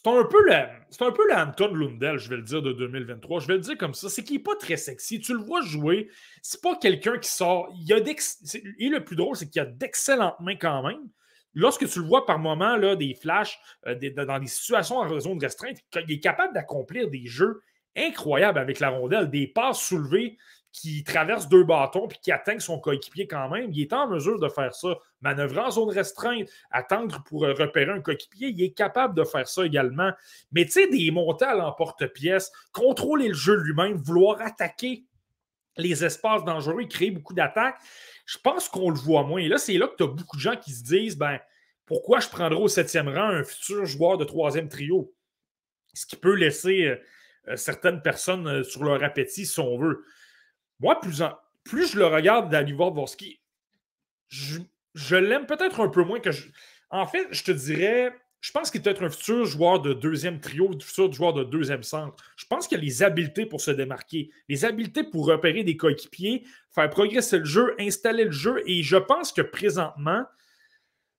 c'est 0.04 0.10
un 0.10 0.24
peu 0.24 0.44
le, 0.44 0.52
c'est 0.90 1.04
l'Anton 1.30 1.74
Lundell, 1.74 2.18
je 2.18 2.28
vais 2.28 2.36
le 2.36 2.42
dire, 2.42 2.60
de 2.60 2.72
2023. 2.72 3.40
Je 3.40 3.46
vais 3.46 3.54
le 3.54 3.60
dire 3.60 3.78
comme 3.78 3.94
ça. 3.94 4.10
C'est 4.10 4.22
qu'il 4.22 4.36
n'est 4.36 4.42
pas 4.42 4.54
très 4.56 4.76
sexy. 4.76 5.18
Tu 5.20 5.32
le 5.32 5.42
vois 5.42 5.62
jouer. 5.62 6.10
C'est 6.42 6.60
pas 6.60 6.76
quelqu'un 6.76 7.18
qui 7.18 7.30
sort. 7.30 7.68
Il 7.74 7.90
a 7.92 7.96
et 7.98 8.88
le 8.88 9.02
plus 9.02 9.16
drôle, 9.16 9.34
c'est 9.34 9.48
qu'il 9.48 9.62
a 9.62 9.64
d'excellentes 9.64 10.38
mains 10.40 10.56
quand 10.56 10.82
même. 10.86 11.08
Lorsque 11.54 11.88
tu 11.88 12.00
le 12.00 12.04
vois 12.04 12.26
par 12.26 12.38
moment, 12.38 12.76
là, 12.76 12.96
des 12.96 13.14
flashs, 13.14 13.58
euh, 13.86 13.94
dans 13.94 14.38
des 14.38 14.46
situations 14.46 14.98
en 14.98 15.20
zone 15.20 15.38
restreinte, 15.38 15.78
il 16.06 16.12
est 16.12 16.20
capable 16.20 16.52
d'accomplir 16.52 17.08
des 17.08 17.26
jeux 17.26 17.62
incroyables 17.96 18.58
avec 18.58 18.80
la 18.80 18.90
rondelle, 18.90 19.30
des 19.30 19.46
passes 19.46 19.80
soulevées 19.80 20.36
qui 20.74 21.04
traverse 21.04 21.48
deux 21.48 21.62
bâtons 21.62 22.08
puis 22.08 22.18
qui 22.20 22.32
atteint 22.32 22.58
son 22.58 22.80
coéquipier 22.80 23.28
quand 23.28 23.48
même, 23.48 23.70
il 23.72 23.80
est 23.80 23.92
en 23.92 24.08
mesure 24.08 24.40
de 24.40 24.48
faire 24.48 24.74
ça. 24.74 24.98
Manœuvrer 25.20 25.60
en 25.60 25.70
zone 25.70 25.90
restreinte, 25.90 26.48
attendre 26.72 27.22
pour 27.22 27.44
euh, 27.44 27.54
repérer 27.54 27.92
un 27.92 28.00
coéquipier, 28.00 28.48
il 28.48 28.60
est 28.60 28.72
capable 28.72 29.14
de 29.14 29.22
faire 29.22 29.46
ça 29.46 29.64
également. 29.64 30.10
Mais 30.50 30.64
tu 30.64 30.72
sais, 30.72 30.88
des 30.88 31.12
montées 31.12 31.44
à 31.44 31.54
l'emporte-pièce, 31.54 32.50
contrôler 32.72 33.28
le 33.28 33.34
jeu 33.34 33.54
lui-même, 33.54 33.94
vouloir 33.94 34.42
attaquer 34.42 35.04
les 35.76 36.04
espaces 36.04 36.44
dangereux, 36.44 36.84
créer 36.86 37.12
beaucoup 37.12 37.34
d'attaques, 37.34 37.78
je 38.26 38.38
pense 38.38 38.68
qu'on 38.68 38.90
le 38.90 38.98
voit 38.98 39.22
moins. 39.22 39.40
Et 39.40 39.48
là, 39.48 39.58
c'est 39.58 39.78
là 39.78 39.86
que 39.86 39.94
tu 39.96 40.02
as 40.02 40.08
beaucoup 40.08 40.36
de 40.36 40.42
gens 40.42 40.56
qui 40.56 40.72
se 40.72 40.82
disent 40.82 41.16
ben, 41.16 41.38
pourquoi 41.86 42.18
je 42.18 42.28
prendrais 42.28 42.60
au 42.60 42.68
septième 42.68 43.08
rang 43.08 43.28
un 43.28 43.44
futur 43.44 43.86
joueur 43.86 44.18
de 44.18 44.24
troisième 44.24 44.68
trio? 44.68 45.14
Ce 45.92 46.04
qui 46.04 46.16
peut 46.16 46.34
laisser 46.34 46.82
euh, 46.82 46.96
euh, 47.50 47.56
certaines 47.56 48.02
personnes 48.02 48.64
sur 48.64 48.82
leur 48.82 49.04
appétit, 49.04 49.46
si 49.46 49.60
on 49.60 49.78
veut. 49.78 50.04
Moi, 50.80 51.00
plus, 51.00 51.22
plus 51.64 51.92
je 51.92 51.98
le 51.98 52.06
regarde 52.06 52.50
Dalibor 52.50 52.92
Dvorsky, 52.92 53.40
je, 54.28 54.58
je 54.94 55.16
l'aime 55.16 55.46
peut-être 55.46 55.80
un 55.80 55.88
peu 55.88 56.02
moins 56.02 56.20
que 56.20 56.32
je. 56.32 56.48
En 56.90 57.06
fait, 57.06 57.26
je 57.30 57.42
te 57.44 57.50
dirais, 57.50 58.12
je 58.40 58.52
pense 58.52 58.70
qu'il 58.70 58.82
peut 58.82 58.90
être 58.90 59.02
un 59.02 59.08
futur 59.10 59.46
joueur 59.46 59.80
de 59.80 59.94
deuxième 59.94 60.38
trio, 60.40 60.70
un 60.70 60.78
futur 60.78 61.12
joueur 61.12 61.32
de 61.32 61.44
deuxième 61.44 61.82
centre. 61.82 62.22
Je 62.36 62.44
pense 62.46 62.68
qu'il 62.68 62.78
a 62.78 62.80
les 62.80 63.02
habiletés 63.02 63.46
pour 63.46 63.60
se 63.60 63.70
démarquer, 63.70 64.30
les 64.48 64.64
habiletés 64.64 65.02
pour 65.02 65.26
repérer 65.26 65.64
des 65.64 65.76
coéquipiers, 65.76 66.44
faire 66.74 66.90
progresser 66.90 67.38
le 67.38 67.46
jeu, 67.46 67.74
installer 67.80 68.24
le 68.24 68.32
jeu. 68.32 68.62
Et 68.66 68.82
je 68.82 68.96
pense 68.96 69.32
que 69.32 69.40
présentement, 69.40 70.24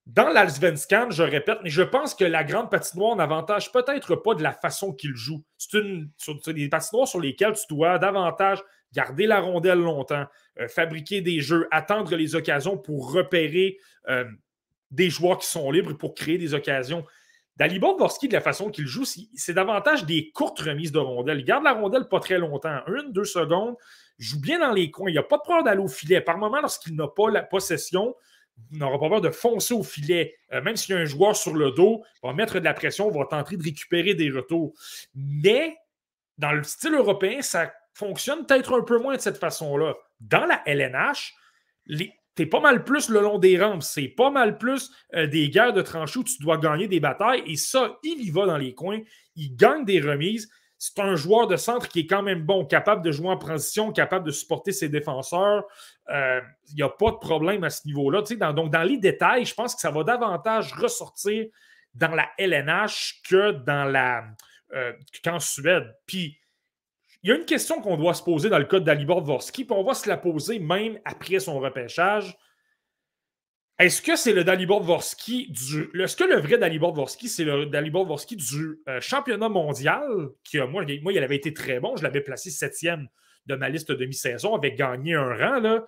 dans 0.05 0.29
l'Alsvenskan, 0.29 1.09
je 1.09 1.23
répète, 1.23 1.57
mais 1.63 1.71
je 1.71 1.81
pense 1.81 2.13
que 2.13 2.25
la 2.25 2.43
grande 2.43 2.69
patinoire 2.69 3.15
n'avantage 3.15 3.71
peut-être 3.71 4.15
pas 4.15 4.35
de 4.35 4.43
la 4.43 4.53
façon 4.53 4.93
qu'il 4.93 5.15
joue. 5.15 5.43
C'est 5.57 5.79
une, 5.79 6.11
des 6.45 6.69
patinoires 6.69 7.07
sur 7.07 7.19
lesquelles 7.19 7.53
tu 7.53 7.65
dois 7.69 7.97
davantage 7.97 8.63
garder 8.95 9.27
la 9.27 9.41
rondelle 9.41 9.79
longtemps, 9.79 10.25
euh, 10.59 10.67
fabriquer 10.67 11.21
des 11.21 11.41
jeux, 11.41 11.67
attendre 11.69 12.15
les 12.15 12.35
occasions 12.35 12.77
pour 12.77 13.11
repérer 13.11 13.77
euh, 14.07 14.25
des 14.91 15.09
joueurs 15.09 15.37
qui 15.37 15.47
sont 15.47 15.69
libres 15.69 15.93
pour 15.93 16.15
créer 16.15 16.37
des 16.37 16.53
occasions. 16.53 17.05
Dalibor 17.57 17.95
Dvorsky, 17.95 18.27
de 18.27 18.33
la 18.33 18.41
façon 18.41 18.69
qu'il 18.69 18.85
joue, 18.85 19.05
c'est 19.05 19.53
davantage 19.53 20.05
des 20.05 20.31
courtes 20.31 20.59
remises 20.59 20.91
de 20.91 20.99
rondelle. 20.99 21.39
Il 21.39 21.45
garde 21.45 21.63
la 21.63 21.73
rondelle 21.73 22.07
pas 22.07 22.19
très 22.19 22.37
longtemps, 22.37 22.79
une, 22.87 23.11
deux 23.11 23.23
secondes, 23.23 23.75
joue 24.17 24.39
bien 24.39 24.59
dans 24.59 24.71
les 24.71 24.91
coins. 24.91 25.09
Il 25.09 25.15
n'a 25.15 25.23
pas 25.23 25.39
peur 25.39 25.63
d'aller 25.63 25.81
au 25.81 25.87
filet. 25.87 26.21
Par 26.21 26.37
moment, 26.37 26.59
lorsqu'il 26.61 26.95
n'a 26.95 27.07
pas 27.07 27.29
la 27.29 27.43
possession, 27.43 28.15
il 28.71 28.79
n'aura 28.79 28.99
pas 28.99 29.09
peur 29.09 29.21
de 29.21 29.29
foncer 29.29 29.73
au 29.73 29.83
filet. 29.83 30.35
Euh, 30.53 30.61
même 30.61 30.75
s'il 30.75 30.95
y 30.95 30.97
a 30.97 31.01
un 31.01 31.05
joueur 31.05 31.35
sur 31.35 31.53
le 31.53 31.71
dos, 31.71 32.03
il 32.23 32.27
va 32.27 32.33
mettre 32.33 32.59
de 32.59 32.65
la 32.65 32.73
pression, 32.73 33.09
va 33.09 33.25
tenter 33.25 33.55
de 33.57 33.63
récupérer 33.63 34.15
des 34.15 34.29
retours. 34.29 34.73
Mais 35.13 35.77
dans 36.37 36.51
le 36.51 36.63
style 36.63 36.93
européen, 36.93 37.41
ça 37.41 37.73
fonctionne 37.95 38.45
peut-être 38.45 38.77
un 38.77 38.83
peu 38.83 38.99
moins 38.99 39.15
de 39.15 39.21
cette 39.21 39.37
façon-là. 39.37 39.95
Dans 40.19 40.45
la 40.45 40.61
LNH, 40.65 41.33
t'es 42.35 42.45
pas 42.45 42.59
mal 42.59 42.83
plus 42.83 43.09
le 43.09 43.21
long 43.21 43.39
des 43.39 43.59
rampes. 43.59 43.83
C'est 43.83 44.09
pas 44.09 44.29
mal 44.29 44.57
plus 44.57 44.91
euh, 45.15 45.27
des 45.27 45.49
guerres 45.49 45.73
de 45.73 45.81
tranchées 45.81 46.19
où 46.19 46.23
tu 46.23 46.37
dois 46.41 46.57
gagner 46.57 46.87
des 46.87 46.99
batailles. 46.99 47.43
Et 47.47 47.55
ça, 47.55 47.97
il 48.03 48.21
y 48.21 48.29
va 48.29 48.45
dans 48.45 48.57
les 48.57 48.75
coins. 48.75 48.99
Il 49.35 49.55
gagne 49.55 49.85
des 49.85 50.01
remises. 50.01 50.51
C'est 50.77 50.99
un 50.99 51.15
joueur 51.15 51.47
de 51.47 51.55
centre 51.55 51.87
qui 51.87 52.01
est 52.01 52.05
quand 52.05 52.21
même 52.21 52.41
bon, 52.43 52.65
capable 52.65 53.01
de 53.01 53.11
jouer 53.13 53.29
en 53.29 53.37
transition, 53.37 53.93
capable 53.93 54.25
de 54.25 54.31
supporter 54.31 54.73
ses 54.73 54.89
défenseurs. 54.89 55.63
Euh, 56.09 56.41
il 56.69 56.75
n'y 56.75 56.83
a 56.83 56.89
pas 56.89 57.11
de 57.11 57.17
problème 57.17 57.63
à 57.63 57.69
ce 57.69 57.87
niveau-là. 57.87 58.21
donc, 58.51 58.71
dans 58.71 58.83
les 58.83 58.97
détails, 58.97 59.45
je 59.45 59.53
pense 59.53 59.73
que 59.73 59.79
ça 59.79 59.89
va 59.89 60.03
davantage 60.03 60.73
ressortir 60.73 61.45
dans 61.93 62.13
la 62.13 62.29
LNH 62.37 63.21
que 63.27 63.51
dans 63.51 63.85
la 63.85 64.25
euh, 64.73 64.91
qu'en 65.23 65.39
Suède. 65.39 65.95
Puis, 66.05 66.37
il 67.25 67.29
y 67.29 67.31
a 67.31 67.37
une 67.37 67.45
question 67.45 67.81
qu'on 67.81 67.97
doit 67.97 68.13
se 68.13 68.21
poser 68.21 68.49
dans 68.49 68.59
le 68.59 68.65
cas 68.65 68.79
Dalibor 68.79 69.23
Dvorsky, 69.23 69.65
puis 69.65 69.75
on 69.75 69.83
va 69.83 69.95
se 69.95 70.07
la 70.07 70.15
poser 70.15 70.59
même 70.59 70.99
après 71.05 71.39
son 71.39 71.59
repêchage. 71.59 72.37
Est-ce 73.79 74.03
que 74.03 74.15
c'est 74.15 74.31
le 74.31 74.43
Dalibor 74.43 74.81
Dvorsky 74.81 75.49
du. 75.49 75.89
Est-ce 75.99 76.15
que 76.15 76.23
le 76.23 76.39
vrai 76.39 76.59
Dalibor 76.59 76.93
Dvorsky, 76.93 77.27
c'est 77.27 77.43
le 77.43 77.65
Dalibor 77.65 78.05
Dvorsky 78.05 78.35
du 78.35 78.79
euh, 78.87 79.01
championnat 79.01 79.49
mondial 79.49 80.03
qui, 80.43 80.59
moi, 80.59 80.85
il 80.87 81.17
avait 81.17 81.35
été 81.35 81.51
très 81.51 81.79
bon. 81.79 81.95
Je 81.95 82.03
l'avais 82.03 82.21
placé 82.21 82.51
septième 82.51 83.07
de 83.47 83.55
ma 83.55 83.69
liste 83.69 83.89
de 83.89 83.95
demi-saison, 83.95 84.53
avait 84.53 84.75
gagné 84.75 85.15
un 85.15 85.33
rang, 85.35 85.59
là. 85.59 85.83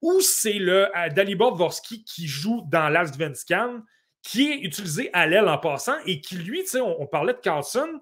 Ou 0.00 0.22
c'est 0.22 0.58
le 0.58 0.86
euh, 0.96 1.08
Dalibor 1.10 1.56
Dvorsky 1.56 2.04
qui 2.04 2.26
joue 2.26 2.66
dans 2.70 2.88
l'Alsvenskan, 2.88 3.82
qui 4.22 4.50
est 4.50 4.60
utilisé 4.60 5.10
à 5.12 5.26
l'aile 5.26 5.48
en 5.48 5.58
passant 5.58 5.98
et 6.06 6.22
qui, 6.22 6.36
lui, 6.36 6.66
sais, 6.66 6.80
on, 6.80 7.06
parlait 7.06 7.34
de 7.34 7.38
Carlson. 7.38 8.00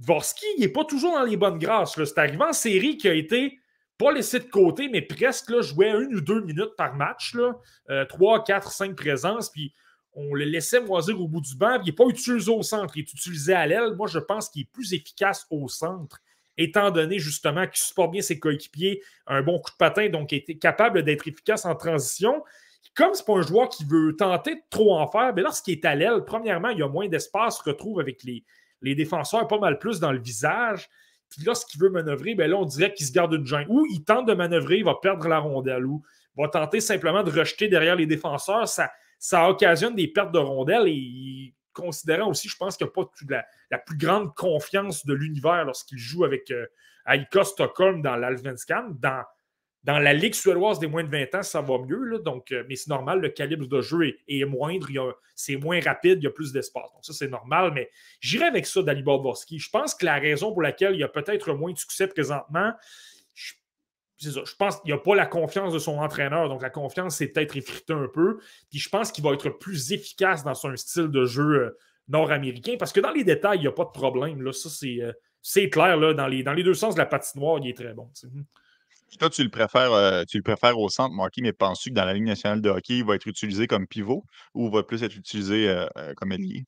Dvorsky, 0.00 0.46
il 0.56 0.60
n'est 0.60 0.68
pas 0.68 0.84
toujours 0.84 1.12
dans 1.12 1.24
les 1.24 1.36
bonnes 1.36 1.58
grâces. 1.58 1.94
C'est 2.02 2.18
arrivé 2.18 2.42
en 2.42 2.52
série 2.52 2.96
qui 2.96 3.08
a 3.08 3.14
été 3.14 3.58
pas 3.98 4.12
laissé 4.12 4.38
de 4.38 4.44
côté, 4.44 4.88
mais 4.88 5.02
presque 5.02 5.50
là, 5.50 5.60
jouait 5.60 5.90
une 5.90 6.14
ou 6.14 6.20
deux 6.20 6.40
minutes 6.42 6.76
par 6.76 6.94
match. 6.94 7.36
Euh, 7.90 8.04
trois, 8.04 8.44
quatre, 8.44 8.70
cinq 8.70 8.94
présences, 8.94 9.50
puis 9.50 9.74
on 10.14 10.34
le 10.34 10.44
laissait 10.44 10.80
moisir 10.80 11.20
au 11.20 11.26
bout 11.26 11.40
du 11.40 11.56
banc. 11.56 11.80
Il 11.80 11.86
n'est 11.86 11.92
pas 11.92 12.06
utilisé 12.06 12.50
au 12.50 12.62
centre, 12.62 12.96
il 12.96 13.00
est 13.00 13.12
utilisé 13.12 13.54
à 13.54 13.66
l'aile. 13.66 13.94
Moi, 13.96 14.06
je 14.06 14.20
pense 14.20 14.48
qu'il 14.48 14.62
est 14.62 14.72
plus 14.72 14.94
efficace 14.94 15.46
au 15.50 15.68
centre, 15.68 16.20
étant 16.56 16.92
donné 16.92 17.18
justement 17.18 17.66
qu'il 17.66 17.80
supporte 17.80 18.12
bien 18.12 18.22
ses 18.22 18.38
coéquipiers, 18.38 19.02
un 19.26 19.42
bon 19.42 19.58
coup 19.58 19.72
de 19.72 19.76
patin, 19.76 20.08
donc 20.08 20.30
il 20.30 20.36
était 20.36 20.58
capable 20.58 21.02
d'être 21.02 21.26
efficace 21.26 21.64
en 21.64 21.74
transition. 21.74 22.44
Comme 22.94 23.14
ce 23.14 23.20
n'est 23.20 23.26
pas 23.26 23.34
un 23.34 23.42
joueur 23.42 23.68
qui 23.68 23.84
veut 23.84 24.14
tenter 24.16 24.54
de 24.54 24.62
trop 24.70 24.96
en 24.96 25.08
faire, 25.08 25.32
mais 25.34 25.42
lorsqu'il 25.42 25.74
est 25.74 25.84
à 25.84 25.96
l'aile, 25.96 26.24
premièrement, 26.24 26.68
il 26.68 26.78
y 26.78 26.82
a 26.82 26.88
moins 26.88 27.08
d'espace, 27.08 27.60
retrouve 27.60 28.00
avec 28.00 28.22
les, 28.24 28.44
les 28.82 28.94
défenseurs 28.94 29.46
pas 29.48 29.58
mal 29.58 29.78
plus 29.78 30.00
dans 30.00 30.12
le 30.12 30.20
visage. 30.20 30.88
Puis 31.30 31.42
lorsqu'il 31.44 31.80
veut 31.80 31.90
manœuvrer, 31.90 32.34
ben 32.34 32.50
là, 32.50 32.56
on 32.56 32.64
dirait 32.64 32.92
qu'il 32.94 33.06
se 33.06 33.12
garde 33.12 33.32
une 33.34 33.46
jungle. 33.46 33.70
Ou 33.70 33.86
il 33.90 34.04
tente 34.04 34.26
de 34.26 34.34
manœuvrer, 34.34 34.78
il 34.78 34.84
va 34.84 34.94
perdre 35.00 35.28
la 35.28 35.38
rondelle. 35.38 35.84
Ou 35.84 36.02
va 36.36 36.48
tenter 36.48 36.80
simplement 36.80 37.22
de 37.22 37.30
rejeter 37.30 37.68
derrière 37.68 37.96
les 37.96 38.06
défenseurs. 38.06 38.68
Ça, 38.68 38.90
ça 39.18 39.48
occasionne 39.50 39.94
des 39.94 40.08
pertes 40.08 40.32
de 40.32 40.38
rondelles. 40.38 40.86
Et 40.86 41.54
considérant 41.72 42.30
aussi, 42.30 42.48
je 42.48 42.56
pense 42.56 42.76
qu'il 42.76 42.86
n'y 42.86 42.90
a 42.90 43.04
pas 43.04 43.44
la, 43.70 43.78
plus 43.78 43.96
grande 43.96 44.34
confiance 44.34 45.04
de 45.04 45.14
l'univers 45.14 45.64
lorsqu'il 45.64 45.98
joue 45.98 46.24
avec 46.24 46.50
euh, 46.50 46.66
Stockholm 47.44 48.02
dans 48.02 48.16
l'Alvenskan. 48.16 48.90
Dans 49.88 49.98
la 49.98 50.12
Ligue 50.12 50.34
suédoise 50.34 50.78
des 50.78 50.86
moins 50.86 51.02
de 51.02 51.08
20 51.08 51.34
ans, 51.34 51.42
ça 51.42 51.62
va 51.62 51.78
mieux. 51.78 52.18
donc, 52.18 52.52
euh, 52.52 52.62
mais 52.68 52.76
c'est 52.76 52.90
normal, 52.90 53.20
le 53.20 53.30
calibre 53.30 53.66
de 53.66 53.80
jeu 53.80 54.18
est, 54.28 54.44
moindre, 54.44 55.18
c'est 55.34 55.56
moins 55.56 55.80
rapide, 55.80 56.18
il 56.20 56.24
y 56.24 56.26
a 56.26 56.30
plus 56.30 56.52
d'espace. 56.52 56.92
Donc, 56.92 57.02
ça, 57.06 57.14
c'est 57.14 57.28
normal, 57.28 57.72
mais 57.74 57.88
j'irai 58.20 58.44
avec 58.44 58.66
ça, 58.66 58.82
Dalibor 58.82 59.22
Borski. 59.22 59.58
Je 59.58 59.70
pense 59.70 59.94
que 59.94 60.04
la 60.04 60.18
raison 60.18 60.52
pour 60.52 60.60
laquelle 60.60 60.92
il 60.92 61.00
y 61.00 61.04
a 61.04 61.08
peut-être 61.08 61.54
moins 61.54 61.72
de 61.72 61.78
succès 61.78 62.06
présentement, 62.06 62.74
c'est 64.18 64.32
ça. 64.32 64.42
Je 64.44 64.54
pense 64.56 64.76
qu'il 64.76 64.92
n'y 64.92 64.92
a 64.92 64.98
pas 64.98 65.14
la 65.14 65.24
confiance 65.24 65.72
de 65.72 65.78
son 65.78 65.96
entraîneur. 65.96 66.50
Donc, 66.50 66.60
la 66.60 66.68
confiance, 66.68 67.16
c'est 67.16 67.28
peut-être 67.28 67.56
effritée 67.56 67.94
un 67.94 68.08
peu. 68.12 68.40
Puis, 68.68 68.80
je 68.80 68.90
pense 68.90 69.10
qu'il 69.10 69.24
va 69.24 69.32
être 69.32 69.48
plus 69.48 69.92
efficace 69.92 70.44
dans 70.44 70.54
son 70.54 70.76
style 70.76 71.08
de 71.08 71.24
jeu 71.24 71.62
euh, 71.62 71.78
nord-américain 72.08 72.76
parce 72.78 72.92
que 72.92 73.00
dans 73.00 73.12
les 73.12 73.24
détails, 73.24 73.56
il 73.56 73.62
n'y 73.62 73.68
a 73.68 73.72
pas 73.72 73.84
de 73.84 73.92
problème. 73.92 74.42
Là. 74.42 74.52
Ça, 74.52 74.68
c'est, 74.68 75.00
euh, 75.00 75.68
clair. 75.68 75.96
Là, 75.96 76.12
dans, 76.12 76.26
les, 76.26 76.42
dans 76.42 76.52
les 76.52 76.62
deux 76.62 76.74
sens 76.74 76.98
la 76.98 77.06
patinoire, 77.06 77.58
il 77.62 77.70
est 77.70 77.76
très 77.76 77.94
bon. 77.94 78.10
Toi, 79.16 79.30
tu 79.30 79.42
le 79.42 79.48
préfères, 79.48 79.92
euh, 79.92 80.24
tu 80.28 80.36
le 80.36 80.42
préfères 80.42 80.78
au 80.78 80.88
centre, 80.88 81.14
Marky, 81.14 81.42
mais 81.42 81.52
penses-tu 81.52 81.90
que 81.90 81.94
dans 81.94 82.04
la 82.04 82.12
Ligue 82.12 82.26
nationale 82.26 82.60
de 82.60 82.68
hockey, 82.68 82.98
il 82.98 83.04
va 83.04 83.14
être 83.14 83.26
utilisé 83.26 83.66
comme 83.66 83.86
pivot 83.86 84.24
ou 84.54 84.70
va 84.70 84.82
plus 84.82 85.02
être 85.02 85.16
utilisé 85.16 85.68
euh, 85.68 85.86
euh, 85.96 86.14
comme 86.14 86.32
ailier? 86.32 86.64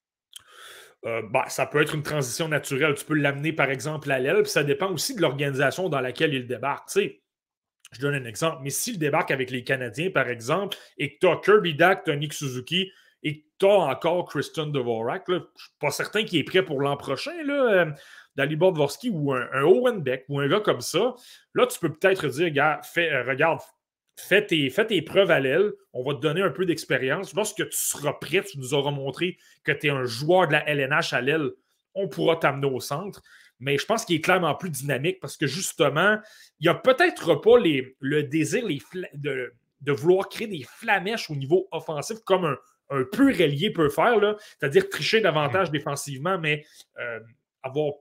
bah, 1.03 1.45
ça 1.49 1.65
peut 1.65 1.81
être 1.81 1.95
une 1.95 2.03
transition 2.03 2.47
naturelle. 2.47 2.95
Tu 2.95 3.07
peux 3.07 3.15
l'amener, 3.15 3.55
par 3.55 3.71
exemple, 3.71 4.11
à 4.13 4.19
l'aile, 4.19 4.43
puis 4.43 4.51
ça 4.51 4.65
dépend 4.65 4.93
aussi 4.93 5.15
de 5.15 5.23
l'organisation 5.23 5.89
dans 5.89 6.01
laquelle 6.01 6.35
il 6.35 6.47
débarque. 6.47 6.91
je 6.95 8.01
donne 8.01 8.15
un 8.15 8.27
exemple, 8.27 8.59
mais 8.63 8.69
s'il 8.69 8.99
débarque 8.99 9.31
avec 9.31 9.51
les 9.51 9.65
Canadiens, 9.65 10.11
par 10.11 10.29
exemple, 10.29 10.77
et 10.99 11.15
que 11.15 11.19
tu 11.19 11.27
as 11.27 11.37
Kirby 11.37 11.75
Dak, 11.75 12.05
tu 12.05 12.11
as 12.11 12.17
Nick 12.17 12.35
Suzuki, 12.35 12.91
et 13.23 13.41
que 13.41 13.47
tu 13.59 13.65
as 13.65 13.79
encore 13.79 14.29
Christian 14.29 14.67
Dvorak, 14.67 15.25
je 15.29 15.35
ne 15.35 15.39
suis 15.39 15.71
pas 15.79 15.91
certain 15.91 16.23
qu'il 16.25 16.39
est 16.39 16.45
prêt 16.45 16.63
pour 16.63 16.83
l'an 16.83 16.99
prochain. 16.99 17.33
Là, 17.45 17.95
Dalibor 18.41 18.73
Dvorsky 18.73 19.11
ou 19.11 19.35
un, 19.35 19.63
Owen 19.63 20.01
Beck 20.01 20.25
ou 20.31 20.41
un 20.41 20.49
gars 20.49 20.61
comme 20.61 20.81
ça, 20.81 21.15
là, 21.55 21.67
tu 21.67 21.79
peux 21.79 21.93
peut-être 21.93 22.27
dire, 22.29 22.51
gars, 22.51 22.81
euh, 22.97 23.23
regarde, 23.29 23.61
fais 24.17 24.47
tes, 24.47 25.03
preuves 25.03 25.31
à 25.31 25.41
l'aile, 25.41 25.73
on 25.93 26.03
va 26.03 26.15
te 26.15 26.21
donner 26.21 26.41
un 26.41 26.51
peu 26.51 26.65
d'expérience. 26.65 27.35
Lorsque 27.35 27.69
tu 27.69 27.77
seras 27.77 28.15
prêt, 28.15 28.43
tu 28.43 28.59
nous 28.59 28.73
auras 28.73 28.93
montré 28.93 29.37
que 29.63 29.73
tu 29.73 29.89
es 29.89 29.91
un 29.91 30.05
joueur 30.05 30.47
de 30.47 30.53
la 30.53 30.67
LNH 30.67 31.13
à 31.13 31.21
l'aile, 31.21 31.51
on 31.95 32.09
pourra 32.09 32.37
t'amener 32.37 32.67
au 32.67 32.81
centre. 32.81 33.23
Mais 33.59 33.77
je 33.77 33.85
pense 33.85 34.07
qu'il 34.07 34.17
est 34.17 34.23
clairement 34.23 34.55
plus 34.55 34.71
dynamique 34.71 35.21
parce 35.21 35.37
que 35.37 35.47
justement, 35.47 36.17
il 36.61 36.65
n'y 36.65 36.69
a 36.69 36.75
peut-être 36.75 37.35
pas 37.35 37.59
le 37.59 38.23
désir 38.23 38.65
de, 39.13 39.53
vouloir 39.93 40.31
créer 40.31 40.47
des 40.47 40.63
flamèches 40.63 41.29
au 41.29 41.35
niveau 41.35 41.69
offensif 41.71 42.21
comme 42.25 42.47
un, 42.47 42.57
un 42.91 43.05
pur 43.05 43.41
ailier 43.41 43.71
peut 43.71 43.89
faire, 43.89 44.37
c'est-à-dire 44.59 44.89
tricher 44.89 45.21
davantage 45.21 45.71
défensivement, 45.71 46.39
mais 46.39 46.65
euh, 46.99 47.21
avoir 47.63 47.95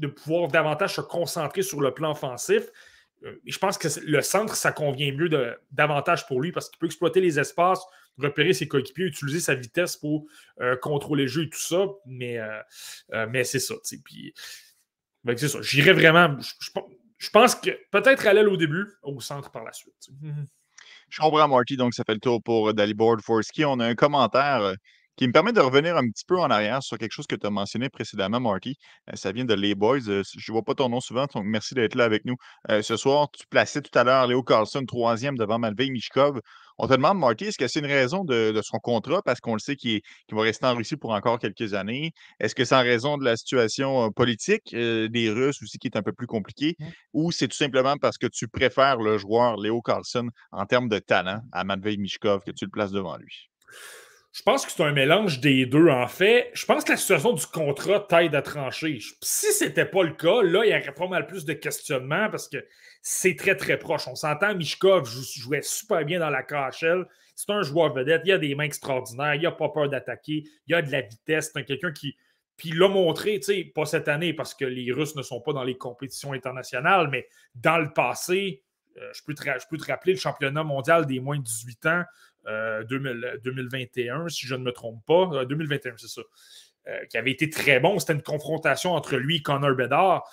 de 0.00 0.06
pouvoir 0.06 0.48
davantage 0.48 0.96
se 0.96 1.00
concentrer 1.00 1.62
sur 1.62 1.80
le 1.80 1.92
plan 1.92 2.12
offensif. 2.12 2.70
Euh, 3.24 3.38
je 3.44 3.58
pense 3.58 3.76
que 3.76 3.88
le 4.02 4.22
centre, 4.22 4.56
ça 4.56 4.72
convient 4.72 5.12
mieux 5.12 5.28
davantage 5.70 6.26
pour 6.26 6.40
lui 6.40 6.52
parce 6.52 6.70
qu'il 6.70 6.78
peut 6.78 6.86
exploiter 6.86 7.20
les 7.20 7.38
espaces, 7.38 7.82
repérer 8.18 8.54
ses 8.54 8.66
coéquipiers, 8.66 9.04
utiliser 9.04 9.40
sa 9.40 9.54
vitesse 9.54 9.96
pour 9.96 10.26
euh, 10.60 10.76
contrôler 10.76 11.24
le 11.24 11.28
jeu 11.28 11.42
et 11.44 11.50
tout 11.50 11.58
ça. 11.58 11.86
Mais, 12.06 12.38
euh, 12.38 13.26
mais 13.28 13.44
c'est 13.44 13.58
ça. 13.58 13.74
Puis, 14.04 14.34
c'est 15.36 15.48
ça. 15.48 15.60
J'irais 15.60 15.92
vraiment. 15.92 16.38
Je, 17.18 17.30
pense 17.30 17.54
que 17.54 17.70
peut-être 17.90 18.26
à 18.26 18.32
l'aile 18.32 18.48
au 18.48 18.56
début, 18.56 18.86
au 19.02 19.20
centre 19.20 19.50
par 19.50 19.64
la 19.64 19.72
suite. 19.74 20.08
Je 21.10 21.20
comprends, 21.20 21.46
Marty. 21.46 21.76
Donc, 21.76 21.92
ça 21.92 22.04
fait 22.04 22.14
le 22.14 22.20
tour 22.20 22.42
pour 22.42 22.72
Dalibor 22.72 23.18
Forsky. 23.20 23.66
On 23.66 23.80
a 23.80 23.86
un 23.86 23.94
commentaire 23.94 24.74
qui 25.16 25.26
me 25.26 25.32
permet 25.32 25.52
de 25.52 25.60
revenir 25.60 25.96
un 25.96 26.08
petit 26.08 26.24
peu 26.26 26.38
en 26.38 26.50
arrière 26.50 26.82
sur 26.82 26.98
quelque 26.98 27.12
chose 27.12 27.26
que 27.26 27.36
tu 27.36 27.46
as 27.46 27.50
mentionné 27.50 27.88
précédemment, 27.88 28.40
Marty. 28.40 28.76
Euh, 29.10 29.16
ça 29.16 29.32
vient 29.32 29.44
de 29.44 29.54
Les 29.54 29.74
Boys. 29.74 30.08
Euh, 30.08 30.22
je 30.24 30.50
ne 30.50 30.54
vois 30.54 30.62
pas 30.62 30.74
ton 30.74 30.88
nom 30.88 31.00
souvent, 31.00 31.26
donc 31.34 31.44
merci 31.44 31.74
d'être 31.74 31.94
là 31.94 32.04
avec 32.04 32.24
nous. 32.24 32.36
Euh, 32.70 32.82
ce 32.82 32.96
soir, 32.96 33.28
tu 33.30 33.46
plaçais 33.48 33.82
tout 33.82 33.96
à 33.98 34.04
l'heure 34.04 34.26
Léo 34.26 34.42
Carlson, 34.42 34.84
troisième 34.86 35.36
devant 35.36 35.58
Malvey 35.58 35.90
Mishkov. 35.90 36.40
On 36.78 36.86
te 36.88 36.94
demande, 36.94 37.18
Marty, 37.18 37.46
est-ce 37.46 37.58
que 37.58 37.68
c'est 37.68 37.80
une 37.80 37.86
raison 37.86 38.24
de, 38.24 38.58
son 38.62 38.78
contrat? 38.78 39.20
Parce 39.22 39.40
qu'on 39.40 39.52
le 39.52 39.58
sait 39.58 39.76
qu'il 39.76 40.00
va 40.32 40.40
rester 40.40 40.64
en 40.64 40.74
Russie 40.74 40.96
pour 40.96 41.10
encore 41.10 41.38
quelques 41.38 41.74
années? 41.74 42.12
Est-ce 42.38 42.54
que 42.54 42.64
c'est 42.64 42.74
en 42.74 42.80
raison 42.80 43.18
de 43.18 43.24
la 43.24 43.36
situation 43.36 44.10
politique 44.12 44.74
des 44.74 45.30
Russes 45.30 45.62
aussi 45.62 45.76
qui 45.76 45.88
est 45.88 45.96
un 45.98 46.02
peu 46.02 46.14
plus 46.14 46.26
compliquée? 46.26 46.76
Mmh. 46.78 46.86
Ou 47.12 47.32
c'est 47.32 47.48
tout 47.48 47.56
simplement 47.56 47.96
parce 48.00 48.16
que 48.16 48.26
tu 48.26 48.48
préfères 48.48 48.96
le 48.96 49.18
joueur 49.18 49.58
Léo 49.58 49.82
Carlson 49.82 50.30
en 50.52 50.64
termes 50.64 50.88
de 50.88 50.98
talent 50.98 51.42
à 51.52 51.64
Matvei 51.64 51.98
Mishkov 51.98 52.44
que 52.44 52.50
tu 52.50 52.64
le 52.64 52.70
places 52.70 52.92
devant 52.92 53.18
lui? 53.18 53.50
Je 54.32 54.42
pense 54.42 54.64
que 54.64 54.70
c'est 54.70 54.84
un 54.84 54.92
mélange 54.92 55.40
des 55.40 55.66
deux, 55.66 55.88
en 55.88 56.06
fait. 56.06 56.50
Je 56.54 56.64
pense 56.64 56.84
que 56.84 56.92
la 56.92 56.96
situation 56.96 57.32
du 57.32 57.46
contrat 57.46 58.06
t'aide 58.08 58.34
à 58.36 58.42
trancher. 58.42 59.00
Si 59.20 59.52
c'était 59.52 59.86
pas 59.86 60.04
le 60.04 60.12
cas, 60.12 60.42
là, 60.42 60.64
il 60.64 60.70
y 60.70 60.72
aurait 60.72 60.94
pas 60.94 61.08
mal 61.08 61.26
plus 61.26 61.44
de 61.44 61.52
questionnements 61.52 62.30
parce 62.30 62.48
que 62.48 62.64
c'est 63.02 63.34
très, 63.34 63.56
très 63.56 63.76
proche. 63.76 64.06
On 64.06 64.14
s'entend, 64.14 64.54
Mishkov 64.54 65.08
jouait 65.08 65.62
super 65.62 66.04
bien 66.04 66.20
dans 66.20 66.30
la 66.30 66.44
KHL. 66.44 67.06
C'est 67.34 67.50
un 67.50 67.62
joueur 67.62 67.92
vedette. 67.92 68.22
Il 68.24 68.32
a 68.32 68.38
des 68.38 68.54
mains 68.54 68.64
extraordinaires. 68.64 69.34
Il 69.34 69.42
n'a 69.42 69.50
pas 69.50 69.70
peur 69.70 69.88
d'attaquer. 69.88 70.44
Il 70.68 70.74
a 70.76 70.82
de 70.82 70.92
la 70.92 71.00
vitesse. 71.00 71.50
C'est 71.52 71.64
quelqu'un 71.64 71.92
qui. 71.92 72.16
Puis 72.56 72.70
l'a 72.70 72.88
montré, 72.88 73.40
tu 73.40 73.54
sais, 73.54 73.64
pas 73.64 73.86
cette 73.86 74.06
année 74.06 74.34
parce 74.34 74.54
que 74.54 74.66
les 74.66 74.92
Russes 74.92 75.16
ne 75.16 75.22
sont 75.22 75.40
pas 75.40 75.54
dans 75.54 75.64
les 75.64 75.78
compétitions 75.78 76.34
internationales, 76.34 77.08
mais 77.10 77.26
dans 77.54 77.78
le 77.78 77.90
passé, 77.90 78.62
euh, 78.98 79.10
je, 79.14 79.22
peux 79.24 79.32
te, 79.32 79.42
je 79.42 79.66
peux 79.70 79.78
te 79.78 79.86
rappeler 79.86 80.12
le 80.12 80.18
championnat 80.18 80.62
mondial 80.62 81.06
des 81.06 81.20
moins 81.20 81.38
de 81.38 81.42
18 81.42 81.86
ans 81.86 82.04
2021, 82.46 84.24
euh, 84.24 84.28
si 84.28 84.46
je 84.46 84.54
ne 84.54 84.62
me 84.62 84.72
trompe 84.72 85.04
pas. 85.06 85.44
2021, 85.44 85.92
euh, 85.92 85.94
c'est 85.96 86.08
ça. 86.08 86.22
Euh, 86.88 87.04
qui 87.06 87.18
avait 87.18 87.30
été 87.30 87.50
très 87.50 87.78
bon. 87.78 87.98
C'était 87.98 88.14
une 88.14 88.22
confrontation 88.22 88.92
entre 88.92 89.16
lui 89.16 89.36
et 89.36 89.42
Connor 89.42 89.74
Bedard. 89.74 90.28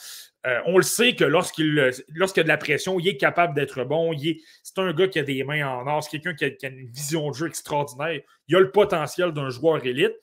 on 0.66 0.78
le 0.78 0.84
sait 0.84 1.14
que 1.14 1.26
lorsqu'il 1.26 1.92
lorsqu'il 2.16 2.40
a 2.40 2.44
de 2.44 2.48
la 2.48 2.58
pression, 2.58 3.00
il 3.02 3.08
est 3.10 3.18
capable 3.18 3.54
d'être 3.54 3.84
bon. 3.84 4.16
C'est 4.64 4.80
un 4.80 4.94
gars 4.94 5.10
qui 5.10 5.20
a 5.20 5.24
des 5.24 5.44
mains 5.44 5.68
en 5.68 5.86
or. 5.88 6.04
C'est 6.04 6.20
quelqu'un 6.20 6.34
qui, 6.34 6.66
a 6.66 6.70
une 6.70 6.90
vision 6.90 7.30
de 7.30 7.36
jeu 7.36 7.48
extraordinaire. 7.48 8.22
Il 8.48 8.56
a 8.56 8.60
le 8.62 8.72
potentiel 8.72 9.34
d'un 9.34 9.50
joueur 9.50 9.86
élite. 9.86 10.16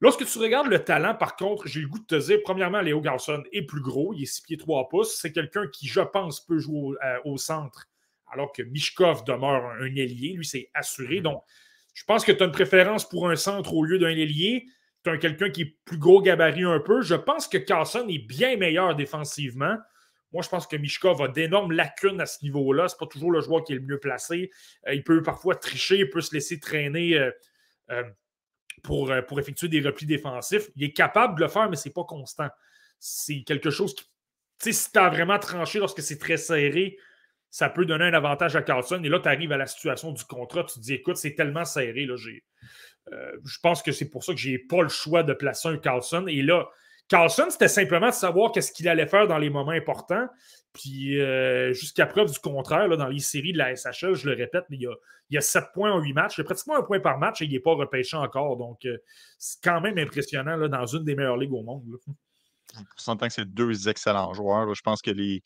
Lorsque 0.00 0.24
tu 0.24 0.38
regardes 0.38 0.68
le 0.68 0.82
talent, 0.82 1.14
par 1.14 1.36
contre, 1.36 1.68
j'ai 1.68 1.80
le 1.80 1.88
goût 1.88 1.98
de 1.98 2.06
te 2.06 2.14
dire, 2.14 2.38
premièrement, 2.42 2.80
Léo 2.80 3.02
Garson 3.02 3.42
est 3.52 3.66
plus 3.66 3.82
gros. 3.82 4.14
Il 4.14 4.22
est 4.22 4.26
6 4.26 4.40
pieds 4.40 4.56
3 4.56 4.88
pouces. 4.88 5.18
C'est 5.20 5.30
quelqu'un 5.30 5.66
qui, 5.66 5.88
je 5.88 6.00
pense, 6.00 6.40
peut 6.40 6.58
jouer 6.58 6.96
au 7.26 7.36
centre 7.36 7.89
alors 8.32 8.52
que 8.52 8.62
Mishkov 8.62 9.24
demeure 9.24 9.64
un, 9.80 9.86
ailier. 9.86 10.34
Lui, 10.34 10.44
c'est 10.44 10.70
assuré. 10.74 11.16
Mhm. 11.16 11.22
Donc, 11.22 11.42
je 11.94 12.04
pense 12.04 12.24
que 12.24 12.32
tu 12.32 12.42
as 12.42 12.46
une 12.46 12.52
préférence 12.52 13.08
pour 13.08 13.28
un 13.28 13.36
centre 13.36 13.74
au 13.74 13.84
lieu 13.84 13.98
d'un 13.98 14.08
ailier. 14.08 14.66
Tu 15.04 15.10
as 15.10 15.18
quelqu'un 15.18 15.50
qui 15.50 15.62
est 15.62 15.76
plus 15.84 15.98
gros 15.98 16.20
gabarit 16.20 16.64
un 16.64 16.80
peu. 16.80 17.02
Je 17.02 17.14
pense 17.14 17.48
que 17.48 17.58
Carlson 17.58 18.06
est 18.08 18.18
bien 18.18 18.56
meilleur 18.56 18.94
défensivement. 18.94 19.76
Moi, 20.32 20.42
je 20.42 20.48
pense 20.48 20.66
que 20.66 20.76
Mishkov 20.76 21.20
a 21.22 21.28
d'énormes 21.28 21.72
lacunes 21.72 22.20
à 22.20 22.26
ce 22.26 22.44
niveau-là. 22.44 22.88
Ce 22.88 22.94
n'est 22.94 22.98
pas 22.98 23.06
toujours 23.06 23.32
le 23.32 23.40
joueur 23.40 23.64
qui 23.64 23.72
est 23.72 23.76
le 23.76 23.82
mieux 23.82 23.98
placé. 23.98 24.50
Euh, 24.86 24.94
il 24.94 25.02
peut 25.02 25.22
parfois 25.22 25.56
tricher, 25.56 25.98
il 25.98 26.10
peut 26.10 26.20
se 26.20 26.32
laisser 26.32 26.60
traîner 26.60 27.18
euh, 27.18 27.30
euh, 27.90 28.04
pour, 28.82 29.12
pour 29.26 29.40
effectuer 29.40 29.68
des 29.68 29.80
replis 29.80 30.06
défensifs. 30.06 30.70
Il 30.76 30.84
est 30.84 30.92
capable 30.92 31.36
de 31.36 31.42
le 31.42 31.48
faire, 31.48 31.68
mais 31.68 31.76
ce 31.76 31.88
n'est 31.88 31.92
pas 31.92 32.04
constant. 32.04 32.48
C'est 33.00 33.42
quelque 33.42 33.70
chose 33.70 33.94
qui. 33.94 34.04
Tu 34.60 34.72
sais, 34.72 34.72
si 34.72 34.92
tu 34.92 34.98
as 34.98 35.08
vraiment 35.08 35.38
tranché 35.38 35.78
lorsque 35.78 36.02
c'est 36.02 36.18
très 36.18 36.36
serré, 36.36 36.98
ça 37.50 37.68
peut 37.68 37.84
donner 37.84 38.04
un 38.04 38.14
avantage 38.14 38.56
à 38.56 38.62
Carlson. 38.62 39.00
Et 39.04 39.08
là, 39.08 39.20
tu 39.20 39.28
arrives 39.28 39.52
à 39.52 39.56
la 39.56 39.66
situation 39.66 40.12
du 40.12 40.24
contrat, 40.24 40.64
tu 40.64 40.74
te 40.74 40.80
dis, 40.80 40.94
écoute, 40.94 41.16
c'est 41.16 41.34
tellement 41.34 41.64
serré, 41.64 42.06
là, 42.06 42.14
euh, 43.12 43.32
je 43.44 43.58
pense 43.62 43.82
que 43.82 43.92
c'est 43.92 44.08
pour 44.08 44.24
ça 44.24 44.32
que 44.32 44.38
j'ai 44.38 44.58
pas 44.58 44.82
le 44.82 44.88
choix 44.88 45.22
de 45.22 45.32
placer 45.32 45.68
un 45.68 45.78
Carlson. 45.78 46.26
Et 46.28 46.42
là, 46.42 46.68
Carlson, 47.08 47.46
c'était 47.50 47.68
simplement 47.68 48.08
de 48.08 48.14
savoir 48.14 48.52
qu'est-ce 48.52 48.70
qu'il 48.70 48.88
allait 48.88 49.08
faire 49.08 49.26
dans 49.26 49.38
les 49.38 49.50
moments 49.50 49.72
importants. 49.72 50.28
Puis 50.72 51.20
euh, 51.20 51.72
jusqu'à 51.72 52.06
preuve 52.06 52.30
du 52.30 52.38
contraire, 52.38 52.86
là, 52.86 52.96
dans 52.96 53.08
les 53.08 53.18
séries 53.18 53.52
de 53.52 53.58
la 53.58 53.74
SHL, 53.74 54.14
je 54.14 54.28
le 54.28 54.36
répète, 54.36 54.64
il 54.70 54.82
y 54.82 54.86
a, 54.86 54.94
il 55.28 55.34
y 55.34 55.38
a 55.38 55.40
7 55.40 55.64
points 55.74 55.90
en 55.90 56.00
8 56.00 56.12
matchs. 56.12 56.38
Il 56.38 56.42
y 56.42 56.42
a 56.42 56.44
pratiquement 56.44 56.76
un 56.76 56.82
point 56.82 57.00
par 57.00 57.18
match 57.18 57.42
et 57.42 57.46
il 57.46 57.52
n'est 57.52 57.58
pas 57.58 57.74
repêché 57.74 58.16
encore. 58.16 58.56
Donc, 58.56 58.84
euh, 58.84 58.96
c'est 59.38 59.60
quand 59.62 59.80
même 59.80 59.98
impressionnant 59.98 60.56
là, 60.56 60.68
dans 60.68 60.86
une 60.86 61.02
des 61.02 61.16
meilleures 61.16 61.36
ligues 61.36 61.52
au 61.52 61.62
monde. 61.62 61.82
On 62.76 62.82
s'entend 62.96 63.26
que 63.26 63.32
c'est 63.32 63.52
deux 63.52 63.88
excellents 63.88 64.32
joueurs. 64.34 64.74
Je 64.74 64.82
pense 64.82 65.02
que 65.02 65.10
les, 65.10 65.42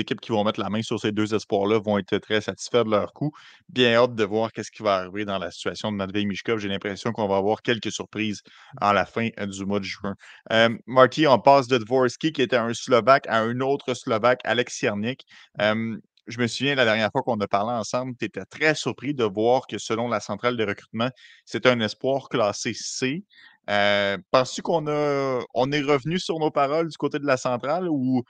équipes 0.00 0.20
qui 0.20 0.32
vont 0.32 0.44
mettre 0.44 0.60
la 0.60 0.70
main 0.70 0.82
sur 0.82 0.98
ces 0.98 1.12
deux 1.12 1.34
espoirs-là 1.34 1.78
vont 1.78 1.98
être 1.98 2.18
très 2.18 2.40
satisfaits 2.40 2.84
de 2.84 2.90
leur 2.90 3.12
coup. 3.12 3.32
Bien 3.68 3.94
hâte 3.94 4.14
de 4.14 4.24
voir 4.24 4.52
qu'est-ce 4.52 4.70
qui 4.70 4.82
va 4.82 4.96
arriver 4.96 5.24
dans 5.24 5.38
la 5.38 5.50
situation 5.50 5.92
de 5.92 5.96
Matvei 5.96 6.24
Mishkov. 6.24 6.58
J'ai 6.58 6.68
l'impression 6.68 7.12
qu'on 7.12 7.28
va 7.28 7.36
avoir 7.36 7.62
quelques 7.62 7.92
surprises 7.92 8.42
à 8.80 8.92
la 8.92 9.06
fin 9.06 9.28
euh, 9.38 9.46
du 9.46 9.64
mois 9.64 9.80
de 9.80 9.84
juin. 9.84 10.14
Euh, 10.52 10.76
Marty, 10.86 11.26
on 11.26 11.38
passe 11.38 11.68
de 11.68 11.78
Dvorsky, 11.78 12.32
qui 12.32 12.42
était 12.42 12.56
un 12.56 12.74
Slovaque, 12.74 13.26
à 13.28 13.40
un 13.40 13.60
autre 13.60 13.94
Slovaque, 13.94 14.40
Alex 14.44 14.74
Ciernik. 14.74 15.24
Euh, 15.60 15.96
je 16.26 16.40
me 16.40 16.46
souviens 16.46 16.74
la 16.74 16.84
dernière 16.84 17.10
fois 17.12 17.22
qu'on 17.22 17.38
a 17.40 17.46
parlé 17.46 17.72
ensemble, 17.72 18.14
tu 18.18 18.24
étais 18.24 18.44
très 18.46 18.74
surpris 18.74 19.14
de 19.14 19.24
voir 19.24 19.66
que 19.66 19.78
selon 19.78 20.08
la 20.08 20.20
centrale 20.20 20.56
de 20.56 20.64
recrutement, 20.64 21.10
c'était 21.44 21.68
un 21.68 21.80
espoir 21.80 22.28
classé 22.28 22.72
C. 22.74 23.24
Euh, 23.70 24.18
Penses-tu 24.30 24.62
qu'on 24.62 24.86
a 24.86 25.40
on 25.54 25.72
est 25.72 25.80
revenu 25.80 26.18
sur 26.18 26.38
nos 26.38 26.50
paroles 26.50 26.88
du 26.88 26.96
côté 26.96 27.18
de 27.18 27.26
la 27.26 27.36
centrale 27.36 27.88
ou, 27.88 28.24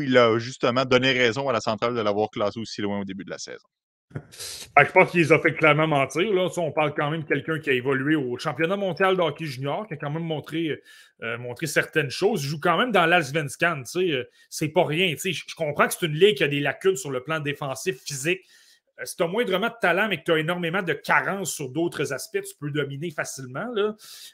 il 0.00 0.16
a 0.16 0.38
justement 0.38 0.84
donné 0.84 1.12
raison 1.12 1.48
à 1.48 1.52
la 1.52 1.60
centrale 1.60 1.94
de 1.94 2.00
l'avoir 2.00 2.30
classé 2.30 2.58
aussi 2.58 2.80
loin 2.80 3.00
au 3.00 3.04
début 3.04 3.24
de 3.24 3.30
la 3.30 3.38
saison? 3.38 3.68
Ah, 4.74 4.84
je 4.84 4.90
pense 4.90 5.10
qu'il 5.10 5.20
les 5.20 5.32
a 5.32 5.38
fait 5.38 5.52
clairement 5.52 5.86
mentir. 5.86 6.32
Là. 6.32 6.48
on 6.56 6.72
parle 6.72 6.94
quand 6.94 7.10
même 7.10 7.22
de 7.22 7.26
quelqu'un 7.26 7.58
qui 7.58 7.68
a 7.68 7.74
évolué 7.74 8.16
au 8.16 8.38
championnat 8.38 8.76
mondial 8.76 9.16
de 9.16 9.20
hockey 9.20 9.44
junior, 9.44 9.86
qui 9.86 9.94
a 9.94 9.96
quand 9.98 10.10
même 10.10 10.22
montré, 10.22 10.80
euh, 11.22 11.36
montré 11.36 11.66
certaines 11.66 12.08
choses. 12.08 12.42
Il 12.42 12.48
joue 12.48 12.60
quand 12.60 12.78
même 12.78 12.90
dans 12.90 13.04
l'Alsvenskan. 13.04 13.82
Euh, 13.96 14.24
c'est 14.48 14.68
pas 14.68 14.84
rien. 14.84 15.14
Je 15.22 15.54
comprends 15.54 15.86
que 15.86 15.94
c'est 15.94 16.06
une 16.06 16.14
ligue 16.14 16.38
qui 16.38 16.44
a 16.44 16.48
des 16.48 16.60
lacunes 16.60 16.96
sur 16.96 17.10
le 17.10 17.22
plan 17.22 17.40
défensif, 17.40 18.00
physique. 18.02 18.40
Euh, 19.00 19.04
si 19.04 19.16
tu 19.16 19.22
as 19.22 19.26
moindrement 19.26 19.68
de 19.68 19.74
talent, 19.80 20.08
mais 20.08 20.18
que 20.18 20.24
tu 20.24 20.32
as 20.32 20.38
énormément 20.38 20.82
de 20.82 20.92
carences 20.92 21.52
sur 21.52 21.70
d'autres 21.70 22.12
aspects, 22.12 22.42
tu 22.42 22.54
peux 22.58 22.70
dominer 22.70 23.10
facilement. 23.10 23.66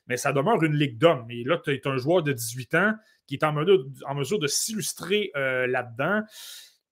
Mais 0.06 0.16
ça 0.16 0.32
demeure 0.32 0.62
une 0.62 0.74
ligue 0.74 0.98
d'hommes. 0.98 1.26
Et 1.30 1.44
là, 1.44 1.58
tu 1.62 1.72
es 1.72 1.86
un 1.86 1.96
joueur 1.96 2.22
de 2.22 2.32
18 2.32 2.74
ans 2.74 2.94
qui 3.26 3.36
est 3.36 3.44
en 3.44 3.52
mesure, 3.52 4.38
de 4.38 4.46
s'illustrer 4.46 5.30
euh, 5.34 5.66
là-dedans, 5.66 6.22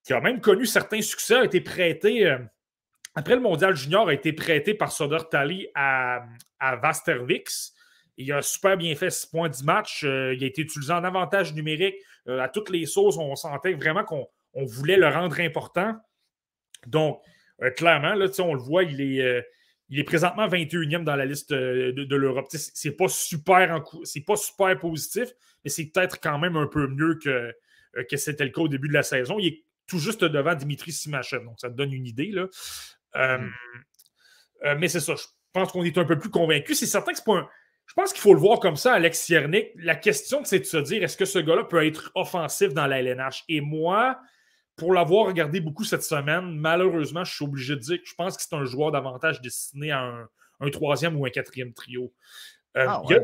qui 0.02 0.14
a 0.14 0.20
même 0.20 0.40
connu 0.40 0.64
certains 0.64 1.02
succès, 1.02 1.36
a 1.36 1.44
été 1.44 1.60
prêté. 1.60 2.26
Euh, 2.26 2.38
après 3.14 3.34
le 3.34 3.42
mondial 3.42 3.76
junior, 3.76 4.08
a 4.08 4.14
été 4.14 4.32
prêté 4.32 4.72
par 4.72 4.92
Soder 4.92 5.18
Tali 5.30 5.68
à, 5.74 6.24
à 6.58 6.76
Vastervix. 6.76 7.74
Il 8.16 8.32
a 8.32 8.40
super 8.40 8.78
bien 8.78 8.94
fait 8.94 9.10
6 9.10 9.26
points 9.26 9.48
du 9.50 9.62
match. 9.64 10.02
il 10.02 10.08
a 10.42 10.46
été 10.46 10.62
utilisé 10.62 10.92
en 10.92 11.04
avantage 11.04 11.52
numérique. 11.54 11.96
à 12.26 12.48
toutes 12.48 12.70
les 12.70 12.86
sauces, 12.86 13.18
on 13.18 13.34
sentait 13.36 13.74
vraiment 13.74 14.04
qu'on 14.04 14.28
voulait 14.64 14.96
le 14.96 15.08
rendre 15.08 15.38
important. 15.40 15.98
Donc, 16.86 17.20
euh, 17.20 17.31
clairement, 17.70 18.14
là, 18.14 18.26
on 18.40 18.54
le 18.54 18.60
voit, 18.60 18.82
il 18.82 19.00
est, 19.00 19.22
euh, 19.22 19.42
il 19.88 19.98
est 19.98 20.04
présentement 20.04 20.48
21e 20.48 21.04
dans 21.04 21.16
la 21.16 21.24
liste 21.24 21.52
euh, 21.52 21.92
de, 21.92 22.16
l'Europe. 22.16 22.46
C'est 22.50 22.96
pas 22.96 23.08
super 23.08 23.82
c'est 24.04 24.24
pas 24.24 24.36
super 24.36 24.78
positif, 24.78 25.28
mais 25.64 25.70
c'est 25.70 25.86
peut-être 25.86 26.20
quand 26.20 26.38
même 26.38 26.56
un 26.56 26.66
peu 26.66 26.88
mieux 26.88 27.18
que, 27.22 27.52
que 28.10 28.16
c'était 28.16 28.44
le 28.44 28.50
cas 28.50 28.62
au 28.62 28.68
début 28.68 28.88
de 28.88 28.94
la 28.94 29.02
saison. 29.02 29.38
Il 29.38 29.46
est 29.46 29.64
tout 29.86 29.98
juste 29.98 30.24
devant 30.24 30.54
Dimitri 30.54 30.92
Simachev, 30.92 31.44
donc 31.44 31.60
ça 31.60 31.68
te 31.68 31.74
donne 31.74 31.92
une 31.92 32.06
idée. 32.06 32.30
Là. 32.30 32.48
Mm-hmm. 33.14 34.78
mais 34.78 34.88
c'est 34.88 35.00
ça, 35.00 35.14
je 35.14 35.24
pense 35.52 35.70
qu'on 35.70 35.84
est 35.84 35.98
un 35.98 36.04
peu 36.04 36.18
plus 36.18 36.30
convaincu. 36.30 36.74
C'est 36.74 36.86
certain 36.86 37.12
que 37.12 37.18
c'est 37.18 37.26
pas 37.26 37.38
un. 37.38 37.48
Je 37.86 37.94
pense 37.94 38.12
qu'il 38.12 38.22
faut 38.22 38.32
le 38.32 38.40
voir 38.40 38.58
comme 38.60 38.76
ça, 38.76 38.94
Alex 38.94 39.20
Siernik. 39.20 39.70
La 39.76 39.96
question, 39.96 40.44
c'est 40.44 40.60
de 40.60 40.64
se 40.64 40.78
dire 40.78 41.02
est-ce 41.02 41.16
que 41.16 41.24
ce 41.26 41.38
gars-là 41.38 41.64
peut 41.64 41.84
être 41.84 42.10
offensif 42.14 42.72
dans 42.72 42.86
la 42.86 43.02
LNH 43.02 43.44
Et 43.48 43.60
moi, 43.60 44.18
pour 44.76 44.92
l'avoir 44.92 45.26
regardé 45.26 45.60
beaucoup 45.60 45.84
cette 45.84 46.02
semaine, 46.02 46.56
malheureusement, 46.56 47.24
je 47.24 47.34
suis 47.34 47.44
obligé 47.44 47.74
de 47.74 47.80
dire 47.80 47.98
que 47.98 48.08
je 48.08 48.14
pense 48.14 48.36
que 48.36 48.42
c'est 48.42 48.54
un 48.54 48.64
joueur 48.64 48.92
davantage 48.92 49.40
destiné 49.40 49.90
à 49.90 50.28
un, 50.60 50.70
troisième 50.70 51.18
ou 51.18 51.26
un 51.26 51.30
quatrième 51.30 51.72
trio. 51.72 52.12
Euh, 52.76 52.86
ah, 52.88 53.02
ouais. 53.06 53.20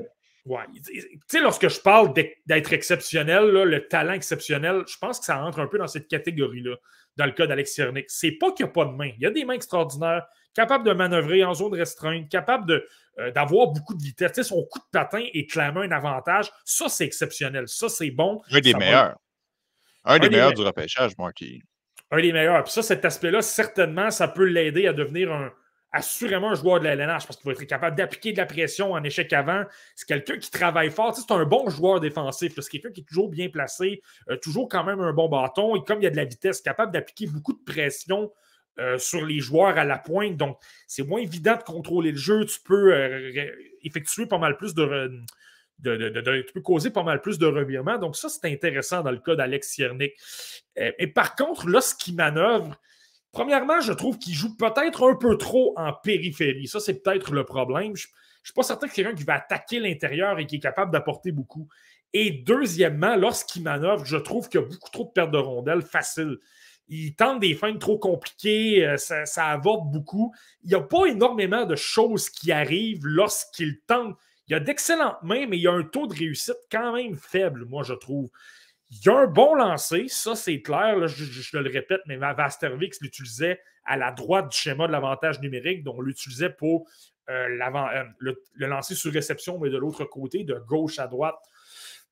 Tu 0.86 1.20
sais, 1.26 1.40
lorsque 1.40 1.68
je 1.68 1.80
parle 1.80 2.12
d'être 2.46 2.72
exceptionnel, 2.72 3.44
le 3.50 3.88
talent 3.88 4.12
exceptionnel, 4.12 4.82
je 4.86 4.96
pense 4.98 5.18
que 5.20 5.26
ça 5.26 5.36
rentre 5.36 5.60
un 5.60 5.66
peu 5.66 5.78
dans 5.78 5.86
cette 5.86 6.08
catégorie-là, 6.08 6.76
dans 7.16 7.26
le 7.26 7.32
cas 7.32 7.46
d'Alex 7.46 7.72
Ciernik. 7.72 8.06
C'est 8.08 8.32
pas 8.32 8.52
qu'il 8.52 8.64
n'y 8.64 8.70
a 8.70 8.72
pas 8.72 8.86
de 8.86 8.92
main. 8.92 9.10
Il 9.16 9.22
y 9.22 9.26
a 9.26 9.30
des 9.30 9.44
mains 9.44 9.54
extraordinaires, 9.54 10.26
capables 10.54 10.84
de 10.84 10.92
manœuvrer 10.92 11.44
en 11.44 11.54
zone 11.54 11.74
restreinte, 11.74 12.28
capables 12.28 12.82
euh, 13.18 13.30
d'avoir 13.32 13.68
beaucoup 13.68 13.94
de 13.94 14.02
vitesse. 14.02 14.40
son 14.42 14.62
coup 14.64 14.78
de 14.78 14.84
patin 14.90 15.24
est 15.34 15.46
clairement 15.50 15.80
un 15.80 15.92
avantage. 15.92 16.50
Ça, 16.64 16.88
c'est 16.88 17.04
exceptionnel. 17.04 17.68
Ça, 17.68 17.88
c'est 17.88 18.10
bon. 18.10 18.40
Un 18.50 18.60
des 18.60 18.74
meilleurs. 18.74 19.16
Un, 20.04 20.18
des, 20.18 20.30
meilleurs 20.30 20.52
du 20.52 20.62
repêchage, 20.62 21.12
Marky. 21.18 21.62
Un 22.10 22.20
des 22.20 22.32
meilleurs. 22.32 22.64
Puis 22.64 22.72
ça, 22.72 22.82
cet 22.82 23.04
aspect-là, 23.04 23.42
certainement, 23.42 24.10
ça 24.10 24.28
peut 24.28 24.44
l'aider 24.44 24.86
à 24.86 24.92
devenir 24.92 25.32
un, 25.32 25.52
assurément 25.92 26.50
un 26.50 26.54
joueur 26.54 26.80
de 26.80 26.84
la 26.84 26.92
LNH 26.92 27.26
parce 27.26 27.36
qu'il 27.36 27.46
va 27.46 27.52
être 27.52 27.64
capable 27.64 27.96
d'appliquer 27.96 28.32
de 28.32 28.36
la 28.38 28.46
pression 28.46 28.92
en 28.92 29.02
échec 29.02 29.32
avant. 29.32 29.64
C'est 29.94 30.06
quelqu'un 30.06 30.38
qui 30.38 30.50
travaille 30.50 30.90
fort. 30.90 31.16
c'est 31.16 31.32
un 31.32 31.44
bon 31.44 31.68
joueur 31.70 32.00
défensif. 32.00 32.54
C'est 32.60 32.70
quelqu'un 32.70 32.90
qui 32.90 33.00
est 33.00 33.04
toujours 33.04 33.28
bien 33.28 33.48
placé, 33.48 34.02
euh, 34.30 34.36
toujours 34.36 34.68
quand 34.68 34.84
même 34.84 35.00
un 35.00 35.12
bon 35.12 35.28
bâton. 35.28 35.76
Et 35.76 35.84
comme 35.84 36.00
il 36.00 36.04
y 36.04 36.06
a 36.06 36.10
de 36.10 36.16
la 36.16 36.24
vitesse, 36.24 36.60
capable 36.60 36.92
d'appliquer 36.92 37.26
beaucoup 37.26 37.52
de 37.52 37.64
pression 37.64 38.30
euh, 38.78 38.98
sur 38.98 39.24
les 39.24 39.40
joueurs 39.40 39.76
à 39.78 39.84
la 39.84 39.98
pointe. 39.98 40.36
Donc, 40.36 40.58
c'est 40.86 41.02
moins 41.02 41.20
évident 41.20 41.56
de 41.56 41.62
contrôler 41.62 42.12
le 42.12 42.18
jeu. 42.18 42.44
Tu 42.44 42.60
peux 42.60 42.94
euh, 42.94 43.50
effectuer 43.82 44.26
pas 44.26 44.38
mal 44.38 44.56
plus 44.56 44.74
de, 44.74 45.20
tu 45.82 46.52
peux 46.52 46.60
causer 46.60 46.90
pas 46.90 47.02
mal 47.02 47.20
plus 47.20 47.38
de 47.38 47.46
revirements. 47.46 47.98
Donc, 47.98 48.16
ça, 48.16 48.28
c'est 48.28 48.50
intéressant 48.50 49.02
dans 49.02 49.10
le 49.10 49.18
cas 49.18 49.34
d'Alex 49.34 49.68
Ciernik. 49.68 50.12
Et 50.76 50.94
euh, 51.00 51.12
par 51.14 51.34
contre, 51.36 51.68
lorsqu'il 51.68 52.14
manœuvre, 52.14 52.78
premièrement, 53.32 53.80
je 53.80 53.92
trouve 53.92 54.18
qu'il 54.18 54.34
joue 54.34 54.56
peut-être 54.56 55.08
un 55.08 55.14
peu 55.14 55.36
trop 55.36 55.74
en 55.76 55.92
périphérie. 55.92 56.66
Ça, 56.66 56.80
c'est 56.80 57.02
peut-être 57.02 57.32
le 57.32 57.44
problème. 57.44 57.96
Je 57.96 58.06
ne 58.06 58.44
suis 58.44 58.54
pas 58.54 58.62
certain 58.62 58.88
que 58.88 58.94
quelqu'un 58.94 59.14
qui 59.14 59.24
va 59.24 59.34
attaquer 59.34 59.80
l'intérieur 59.80 60.38
et 60.38 60.46
qui 60.46 60.56
est 60.56 60.60
capable 60.60 60.92
d'apporter 60.92 61.32
beaucoup. 61.32 61.68
Et 62.12 62.30
deuxièmement, 62.30 63.16
lorsqu'il 63.16 63.62
manœuvre, 63.62 64.04
je 64.04 64.16
trouve 64.16 64.48
qu'il 64.48 64.60
y 64.60 64.64
a 64.64 64.66
beaucoup 64.66 64.90
trop 64.90 65.04
de 65.04 65.10
pertes 65.10 65.30
de 65.30 65.38
rondelles 65.38 65.82
faciles. 65.82 66.38
Il 66.90 67.14
tente 67.14 67.40
des 67.40 67.54
fins 67.54 67.76
trop 67.76 67.98
compliquées, 67.98 68.86
euh, 68.86 68.96
ça, 68.96 69.26
ça 69.26 69.46
avorte 69.48 69.90
beaucoup. 69.90 70.32
Il 70.64 70.70
n'y 70.70 70.74
a 70.74 70.80
pas 70.80 71.04
énormément 71.04 71.66
de 71.66 71.76
choses 71.76 72.30
qui 72.30 72.50
arrivent 72.50 73.04
lorsqu'il 73.04 73.80
tente 73.86 74.16
il 74.48 74.52
y 74.52 74.56
a 74.56 74.60
d'excellentes 74.60 75.22
mains, 75.22 75.46
mais 75.46 75.58
il 75.58 75.62
y 75.62 75.68
a 75.68 75.72
un 75.72 75.82
taux 75.82 76.06
de 76.06 76.14
réussite 76.14 76.58
quand 76.70 76.94
même 76.94 77.16
faible, 77.16 77.64
moi, 77.66 77.82
je 77.82 77.94
trouve. 77.94 78.30
Il 78.90 79.04
y 79.04 79.10
a 79.10 79.18
un 79.18 79.26
bon 79.26 79.54
lancer, 79.54 80.06
ça 80.08 80.34
c'est 80.34 80.62
clair, 80.62 81.06
je, 81.06 81.58
le 81.58 81.70
répète, 81.70 82.00
mais 82.06 82.16
Vastervix 82.16 82.98
l'utilisait 83.02 83.60
à 83.84 83.98
la 83.98 84.12
droite 84.12 84.48
du 84.50 84.56
schéma 84.56 84.86
de 84.86 84.92
l'avantage 84.92 85.40
numérique, 85.40 85.84
donc 85.84 85.96
on 85.98 86.00
l'utilisait 86.00 86.50
pour 86.50 86.88
euh, 87.28 87.48
euh, 87.60 88.04
le, 88.18 88.36
lancer 88.56 88.94
sur 88.94 89.12
réception, 89.12 89.58
mais 89.58 89.68
de 89.68 89.76
l'autre 89.76 90.04
côté, 90.04 90.44
de 90.44 90.54
gauche 90.54 90.98
à 90.98 91.06
droite, 91.06 91.38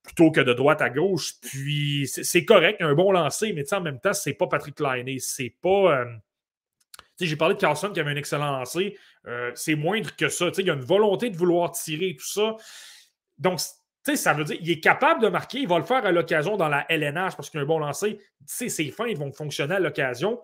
plutôt 0.03 0.31
que 0.31 0.43
de 0.43 0.53
droite 0.53 0.83
à 0.83 0.91
gauche. 0.91 1.41
Puis 1.41 2.07
c'est 2.07 2.45
correct, 2.45 2.83
un 2.83 2.95
bon 2.95 3.11
lancer, 3.13 3.55
mais 3.55 3.73
en 3.73 3.81
même 3.81 3.99
temps, 3.99 4.13
c'est 4.13 4.35
pas 4.35 4.47
Patrick 4.47 4.79
Liney, 4.79 5.19
c'est 5.19 5.55
pas. 5.63 6.01
Euh, 6.01 6.05
j'ai 7.25 7.37
parlé 7.37 7.55
de 7.55 7.61
Carlson 7.61 7.91
qui 7.91 8.01
avait 8.01 8.11
un 8.11 8.17
excellent 8.17 8.59
lancer. 8.59 8.99
Euh, 9.27 9.51
c'est 9.55 9.75
moindre 9.75 10.15
que 10.17 10.29
ça. 10.29 10.51
il 10.59 10.67
y 10.67 10.71
a 10.71 10.75
une 10.75 10.81
volonté 10.81 11.31
de 11.31 11.37
vouloir 11.37 11.73
tirer 11.73 12.17
tout 12.19 12.27
ça. 12.27 12.57
Donc, 13.39 13.61
ça 14.15 14.33
veut 14.35 14.45
dire 14.45 14.59
qu'il 14.59 14.71
est 14.71 14.81
capable 14.81 15.23
de 15.23 15.29
marquer. 15.29 15.59
Il 15.61 15.69
va 15.69 15.79
le 15.79 15.85
faire 15.85 16.05
à 16.05 16.13
l'occasion 16.13 16.57
dans 16.57 16.69
la 16.69 16.87
LNH 16.89 17.37
parce 17.37 17.51
qu'il 17.51 17.59
a 17.61 17.63
un 17.63 17.67
bon 17.67 17.79
lancer. 17.79 18.21
Ses 18.45 18.91
fins 18.91 19.07
ils 19.07 19.17
vont 19.17 19.33
fonctionner 19.33 19.77
à 19.77 19.81
l'occasion. 19.81 20.41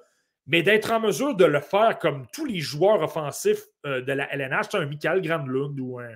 Mais 0.46 0.62
d'être 0.62 0.90
en 0.90 0.98
mesure 0.98 1.36
de 1.36 1.44
le 1.44 1.60
faire 1.60 2.00
comme 2.00 2.26
tous 2.32 2.44
les 2.44 2.58
joueurs 2.58 3.00
offensifs 3.00 3.62
euh, 3.86 4.00
de 4.00 4.12
la 4.12 4.32
LNH, 4.34 4.74
un 4.74 4.86
Michael 4.86 5.22
Grandlund 5.22 5.78
ou 5.78 6.00
un, 6.00 6.10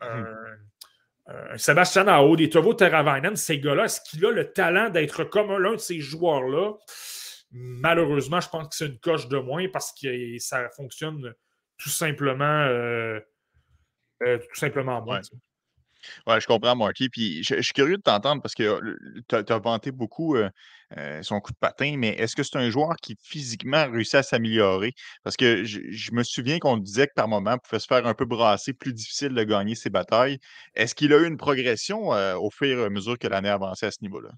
hmm. 0.00 1.56
Sébastien 1.56 2.06
Ao, 2.08 2.36
des 2.36 2.48
Tovo 2.48 2.72
Teravainen, 2.72 3.36
ces 3.36 3.58
gars-là, 3.58 3.84
est-ce 3.84 4.00
qu'il 4.00 4.24
a 4.24 4.30
le 4.30 4.52
talent 4.52 4.88
d'être 4.88 5.24
comme 5.24 5.58
l'un 5.58 5.72
de 5.72 5.78
ces 5.78 6.00
joueurs-là? 6.00 6.74
Malheureusement, 7.52 8.40
je 8.40 8.48
pense 8.48 8.68
que 8.68 8.74
c'est 8.74 8.86
une 8.86 8.98
coche 8.98 9.28
de 9.28 9.38
moins 9.38 9.68
parce 9.68 9.92
que 9.92 10.38
ça 10.38 10.68
fonctionne 10.70 11.34
tout 11.78 11.90
simplement, 11.90 12.44
euh, 12.44 13.20
euh, 14.22 14.38
tout 14.38 14.58
simplement 14.58 15.02
moins. 15.02 15.20
Ouais. 16.26 16.40
je 16.40 16.46
comprends, 16.46 16.76
Marty. 16.76 17.08
Puis 17.08 17.42
je, 17.42 17.60
suis 17.60 17.72
curieux 17.72 17.96
de 17.96 18.02
t'entendre 18.02 18.42
parce 18.42 18.54
que 18.54 18.80
tu 19.28 19.34
as, 19.34 19.58
vanté 19.58 19.90
beaucoup 19.90 20.36
euh, 20.36 20.50
son 21.22 21.40
coup 21.40 21.52
de 21.52 21.58
patin, 21.58 21.96
mais 21.96 22.10
est-ce 22.10 22.36
que 22.36 22.42
c'est 22.42 22.56
un 22.56 22.70
joueur 22.70 22.96
qui 22.96 23.16
physiquement 23.20 23.90
réussit 23.90 24.16
à 24.16 24.22
s'améliorer? 24.22 24.92
Parce 25.24 25.36
que 25.36 25.64
je, 25.64 26.12
me 26.12 26.22
souviens 26.22 26.58
qu'on 26.58 26.76
disait 26.76 27.06
que 27.08 27.14
par 27.14 27.28
moment, 27.28 27.54
il 27.54 27.60
pouvait 27.60 27.80
se 27.80 27.86
faire 27.86 28.06
un 28.06 28.14
peu 28.14 28.24
brasser, 28.24 28.72
plus 28.72 28.92
difficile 28.92 29.34
de 29.34 29.44
gagner 29.44 29.74
ses 29.74 29.90
batailles. 29.90 30.38
Est-ce 30.74 30.94
qu'il 30.94 31.12
a 31.12 31.18
eu 31.18 31.26
une 31.26 31.38
progression 31.38 32.08
au 32.08 32.50
fur 32.50 32.78
et 32.78 32.84
à 32.84 32.90
mesure 32.90 33.18
que 33.18 33.28
l'année 33.28 33.50
avançait 33.50 33.86
à 33.86 33.90
ce 33.90 34.02
niveau-là? 34.02 34.30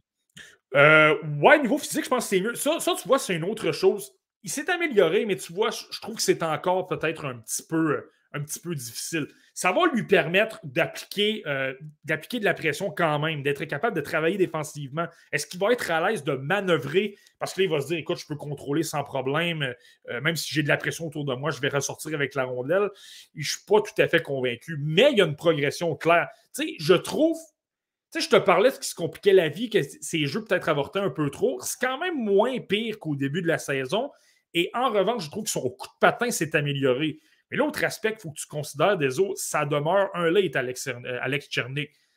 Euh, 0.74 1.16
ouais, 1.40 1.60
niveau 1.60 1.78
physique, 1.78 2.04
je 2.04 2.10
pense 2.10 2.24
que 2.24 2.36
c'est 2.36 2.40
mieux. 2.40 2.54
Ça, 2.54 2.78
tu 2.80 3.08
vois, 3.08 3.18
c'est 3.18 3.34
une 3.34 3.44
autre 3.44 3.72
chose. 3.72 4.12
il 4.42 4.50
s'est 4.50 4.70
amélioré, 4.70 5.24
mais 5.26 5.36
tu 5.36 5.52
vois, 5.52 5.70
je 5.70 6.00
trouve 6.00 6.16
que 6.16 6.22
c'est 6.22 6.42
encore 6.42 6.86
peut-être 6.86 7.24
un 7.24 7.38
petit 7.38 7.62
peu 7.68 8.04
un 8.32 8.40
petit 8.40 8.60
peu 8.60 8.74
difficile. 8.74 9.26
Ça 9.54 9.72
va 9.72 9.80
lui 9.92 10.04
permettre 10.04 10.60
d'appliquer 10.62 11.42
euh, 11.46 11.74
d'appliquer 12.04 12.40
de 12.40 12.44
la 12.44 12.54
pression 12.54 12.90
quand 12.90 13.18
même, 13.18 13.42
d'être 13.42 13.64
capable 13.64 13.96
de 13.96 14.00
travailler 14.00 14.36
défensivement. 14.36 15.06
Est-ce 15.32 15.46
qu'il 15.46 15.58
va 15.58 15.72
être 15.72 15.90
à 15.90 16.08
l'aise 16.08 16.24
de 16.24 16.32
manœuvrer? 16.32 17.16
Parce 17.38 17.54
que 17.54 17.60
là, 17.60 17.64
il 17.64 17.70
va 17.70 17.80
se 17.80 17.86
dire, 17.88 17.98
écoute, 17.98 18.18
je 18.18 18.26
peux 18.26 18.36
contrôler 18.36 18.82
sans 18.82 19.02
problème, 19.02 19.74
euh, 20.10 20.20
même 20.20 20.36
si 20.36 20.52
j'ai 20.52 20.62
de 20.62 20.68
la 20.68 20.76
pression 20.76 21.06
autour 21.06 21.24
de 21.24 21.34
moi, 21.34 21.50
je 21.50 21.60
vais 21.60 21.68
ressortir 21.68 22.14
avec 22.14 22.34
la 22.34 22.44
rondelle. 22.44 22.90
Je 23.34 23.40
ne 23.40 23.44
suis 23.44 23.64
pas 23.66 23.80
tout 23.80 24.00
à 24.00 24.08
fait 24.08 24.22
convaincu, 24.22 24.76
mais 24.80 25.10
il 25.12 25.18
y 25.18 25.22
a 25.22 25.24
une 25.24 25.36
progression 25.36 25.96
claire. 25.96 26.28
Tu 26.54 26.62
sais, 26.62 26.74
je 26.78 26.94
trouve 26.94 27.38
sais, 28.10 28.20
je 28.20 28.28
te 28.28 28.36
parlais 28.36 28.70
de 28.70 28.74
ce 28.74 28.80
qui 28.80 28.88
se 28.88 28.94
compliquait 28.94 29.32
la 29.32 29.48
vie, 29.48 29.70
que 29.70 29.80
ces 29.82 30.26
jeux 30.26 30.44
peut-être 30.44 30.68
avortaient 30.68 31.00
un 31.00 31.10
peu 31.10 31.30
trop. 31.30 31.60
C'est 31.60 31.78
quand 31.80 31.98
même 31.98 32.16
moins 32.16 32.58
pire 32.60 32.98
qu'au 32.98 33.16
début 33.16 33.42
de 33.42 33.48
la 33.48 33.58
saison. 33.58 34.10
Et 34.54 34.70
en 34.74 34.90
revanche, 34.90 35.24
je 35.26 35.30
trouve 35.30 35.44
que 35.44 35.50
son 35.50 35.68
coup 35.68 35.88
de 35.88 35.98
patin 36.00 36.30
s'est 36.30 36.56
amélioré. 36.56 37.18
Mais 37.50 37.56
l'autre 37.56 37.84
aspect 37.84 38.12
qu'il 38.12 38.20
faut 38.20 38.30
que 38.30 38.40
tu 38.40 38.46
considères 38.46 38.96
des 38.96 39.18
autres, 39.18 39.38
ça 39.38 39.64
demeure 39.64 40.10
un 40.14 40.30
late 40.30 40.56
Alex, 40.56 40.88
euh, 40.88 41.18
Alex. 41.20 41.48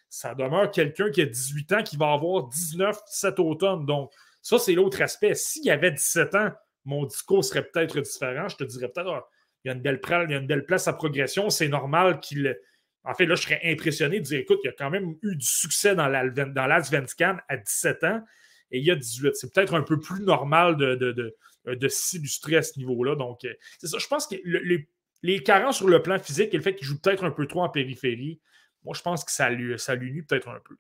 Ça 0.10 0.36
demeure 0.36 0.72
quelqu'un 0.72 1.10
qui 1.10 1.22
a 1.22 1.26
18 1.26 1.74
ans 1.74 1.84
qui 1.84 1.98
va 1.98 2.12
avoir 2.12 2.48
19 2.48 2.98
cet 3.06 3.40
automne. 3.40 3.86
Donc, 3.86 4.12
ça, 4.42 4.60
c'est 4.60 4.74
l'autre 4.74 5.02
aspect. 5.02 5.36
S'il 5.36 5.70
avait 5.70 5.92
17 5.92 6.36
ans, 6.36 6.52
mon 6.84 7.06
discours 7.06 7.44
serait 7.46 7.64
peut-être 7.64 8.00
différent. 8.00 8.48
Je 8.48 8.58
te 8.58 8.64
dirais 8.64 8.90
peut-être, 8.90 9.10
ah, 9.10 9.28
il, 9.64 9.70
y 9.70 9.72
a 9.72 9.74
une 9.74 9.82
belle 9.82 10.02
il 10.04 10.32
y 10.32 10.34
a 10.34 10.38
une 10.38 10.48
belle 10.48 10.66
place 10.66 10.88
à 10.88 10.94
progression. 10.94 11.50
C'est 11.50 11.68
normal 11.68 12.20
qu'il. 12.20 12.58
En 13.04 13.14
fait, 13.14 13.26
là, 13.26 13.36
je 13.36 13.42
serais 13.42 13.62
impressionné 13.64 14.20
de 14.20 14.26
dire 14.26 14.40
écoute, 14.40 14.60
il 14.64 14.70
a 14.70 14.74
quand 14.74 14.90
même 14.90 15.16
eu 15.24 15.36
du 15.36 15.46
succès 15.46 15.96
dans 15.96 16.08
l'Asvenscan 16.08 17.38
à 17.48 17.58
17 17.58 18.04
ans 18.04 18.24
et 18.70 18.80
il 18.80 18.86
y 18.86 18.92
a 18.92 18.96
18. 18.96 19.36
C'est 19.36 19.54
peut-être 19.54 19.74
un 19.74 19.82
peu 19.82 20.00
plus 20.00 20.22
normal 20.22 20.78
de, 20.78 20.96
de, 20.96 21.88
s'illustrer 21.88 22.58
à 22.58 22.62
ce 22.62 22.78
niveau-là. 22.78 23.16
Donc, 23.16 23.44
euh, 23.46 23.54
c'est 23.80 23.88
ça. 23.88 23.98
Je 23.98 24.08
pense 24.08 24.28
que 24.28 24.36
le, 24.44 24.80
les 25.24 25.44
carences 25.44 25.78
sur 25.78 25.88
le 25.88 26.02
plan 26.02 26.20
physique 26.20 26.54
et 26.54 26.58
le 26.58 26.64
fait 26.64 26.76
qu'il 26.76 26.88
joue 26.88 27.00
peut-être 27.00 27.24
un 27.24 27.32
peu 27.32 27.48
trop 27.48 27.64
en 27.64 27.70
périphérie, 27.70 28.40
moi, 28.84 28.96
je 28.96 29.02
pense 29.02 29.24
que 29.24 29.32
ça 29.32 29.50
lui, 29.50 29.78
ça 29.78 29.96
lui 29.96 30.12
nuit 30.12 30.24
peut-être 30.24 30.50
un 30.50 30.60
peu. 30.60 30.76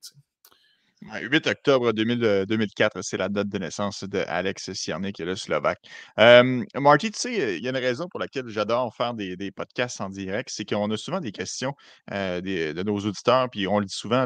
8 1.01 1.47
octobre 1.47 1.93
2004, 1.93 3.01
c'est 3.01 3.17
la 3.17 3.29
date 3.29 3.49
de 3.49 3.57
naissance 3.57 4.03
de 4.03 4.23
Alex 4.27 4.73
Siernik, 4.73 5.19
le 5.19 5.35
Slovaque. 5.35 5.79
Euh, 6.19 6.63
Marty, 6.75 7.11
tu 7.11 7.19
sais, 7.19 7.57
il 7.57 7.63
y 7.63 7.67
a 7.67 7.71
une 7.71 7.77
raison 7.77 8.07
pour 8.07 8.19
laquelle 8.19 8.47
j'adore 8.47 8.95
faire 8.95 9.13
des, 9.13 9.51
podcasts 9.51 9.99
en 10.01 10.09
direct, 10.09 10.49
c'est 10.51 10.65
qu'on 10.65 10.89
a 10.91 10.97
souvent 10.97 11.19
des 11.19 11.31
questions 11.31 11.73
euh, 12.11 12.41
de 12.41 12.83
nos 12.83 12.99
auditeurs, 12.99 13.49
puis 13.49 13.67
on 13.67 13.79
le 13.79 13.85
dit 13.85 13.95
souvent, 13.95 14.25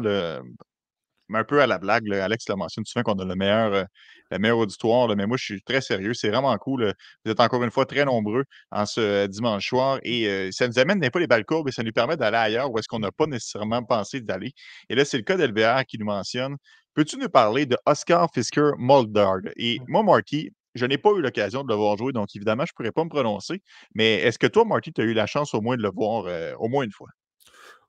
le 1.28 1.38
un 1.38 1.44
peu 1.44 1.60
à 1.60 1.66
la 1.66 1.78
blague, 1.78 2.10
Alex 2.12 2.48
l'a 2.48 2.56
mentionné 2.56 2.84
souvent 2.86 3.02
qu'on 3.02 3.18
a 3.18 3.24
le 3.24 3.34
meilleur, 3.34 3.72
euh, 3.72 3.84
le 4.30 4.38
meilleur 4.38 4.58
auditoire, 4.58 5.14
mais 5.16 5.26
moi, 5.26 5.36
je 5.36 5.44
suis 5.44 5.62
très 5.62 5.80
sérieux. 5.80 6.14
C'est 6.14 6.28
vraiment 6.30 6.56
cool. 6.58 6.92
Vous 7.24 7.30
êtes 7.32 7.40
encore 7.40 7.62
une 7.62 7.70
fois 7.70 7.86
très 7.86 8.04
nombreux 8.04 8.44
en 8.70 8.86
ce 8.86 9.00
euh, 9.00 9.26
dimanche 9.28 9.68
soir 9.68 9.98
et 10.02 10.26
euh, 10.28 10.50
ça 10.52 10.68
nous 10.68 10.78
amène 10.78 10.98
n'est 10.98 11.10
pas 11.10 11.20
les 11.20 11.26
balles 11.26 11.44
courbes 11.44 11.68
et 11.68 11.72
ça 11.72 11.82
nous 11.82 11.92
permet 11.92 12.16
d'aller 12.16 12.36
ailleurs 12.36 12.70
où 12.70 12.78
est-ce 12.78 12.88
qu'on 12.88 12.98
n'a 12.98 13.12
pas 13.12 13.26
nécessairement 13.26 13.82
pensé 13.82 14.20
d'aller. 14.20 14.52
Et 14.88 14.94
là, 14.94 15.04
c'est 15.04 15.16
le 15.18 15.24
cas 15.24 15.36
d'LVR 15.36 15.84
qui 15.86 15.98
nous 15.98 16.06
mentionne. 16.06 16.56
Peux-tu 16.94 17.18
nous 17.18 17.28
parler 17.28 17.66
de 17.66 17.76
Oscar 17.86 18.28
Fisker 18.32 18.70
Moldard? 18.78 19.40
Et 19.56 19.80
moi, 19.86 20.02
Marty, 20.02 20.50
je 20.74 20.86
n'ai 20.86 20.98
pas 20.98 21.10
eu 21.12 21.20
l'occasion 21.20 21.62
de 21.62 21.68
le 21.68 21.74
voir 21.74 21.96
jouer, 21.96 22.12
donc 22.12 22.28
évidemment, 22.34 22.64
je 22.66 22.72
ne 22.72 22.76
pourrais 22.76 22.92
pas 22.92 23.04
me 23.04 23.10
prononcer. 23.10 23.62
Mais 23.94 24.14
est-ce 24.20 24.38
que 24.38 24.46
toi, 24.46 24.64
Marty, 24.64 24.92
tu 24.92 25.00
as 25.02 25.04
eu 25.04 25.12
la 25.12 25.26
chance 25.26 25.54
au 25.54 25.60
moins 25.60 25.76
de 25.76 25.82
le 25.82 25.90
voir 25.94 26.24
au 26.58 26.68
moins 26.68 26.84
une 26.84 26.92
fois? 26.92 27.08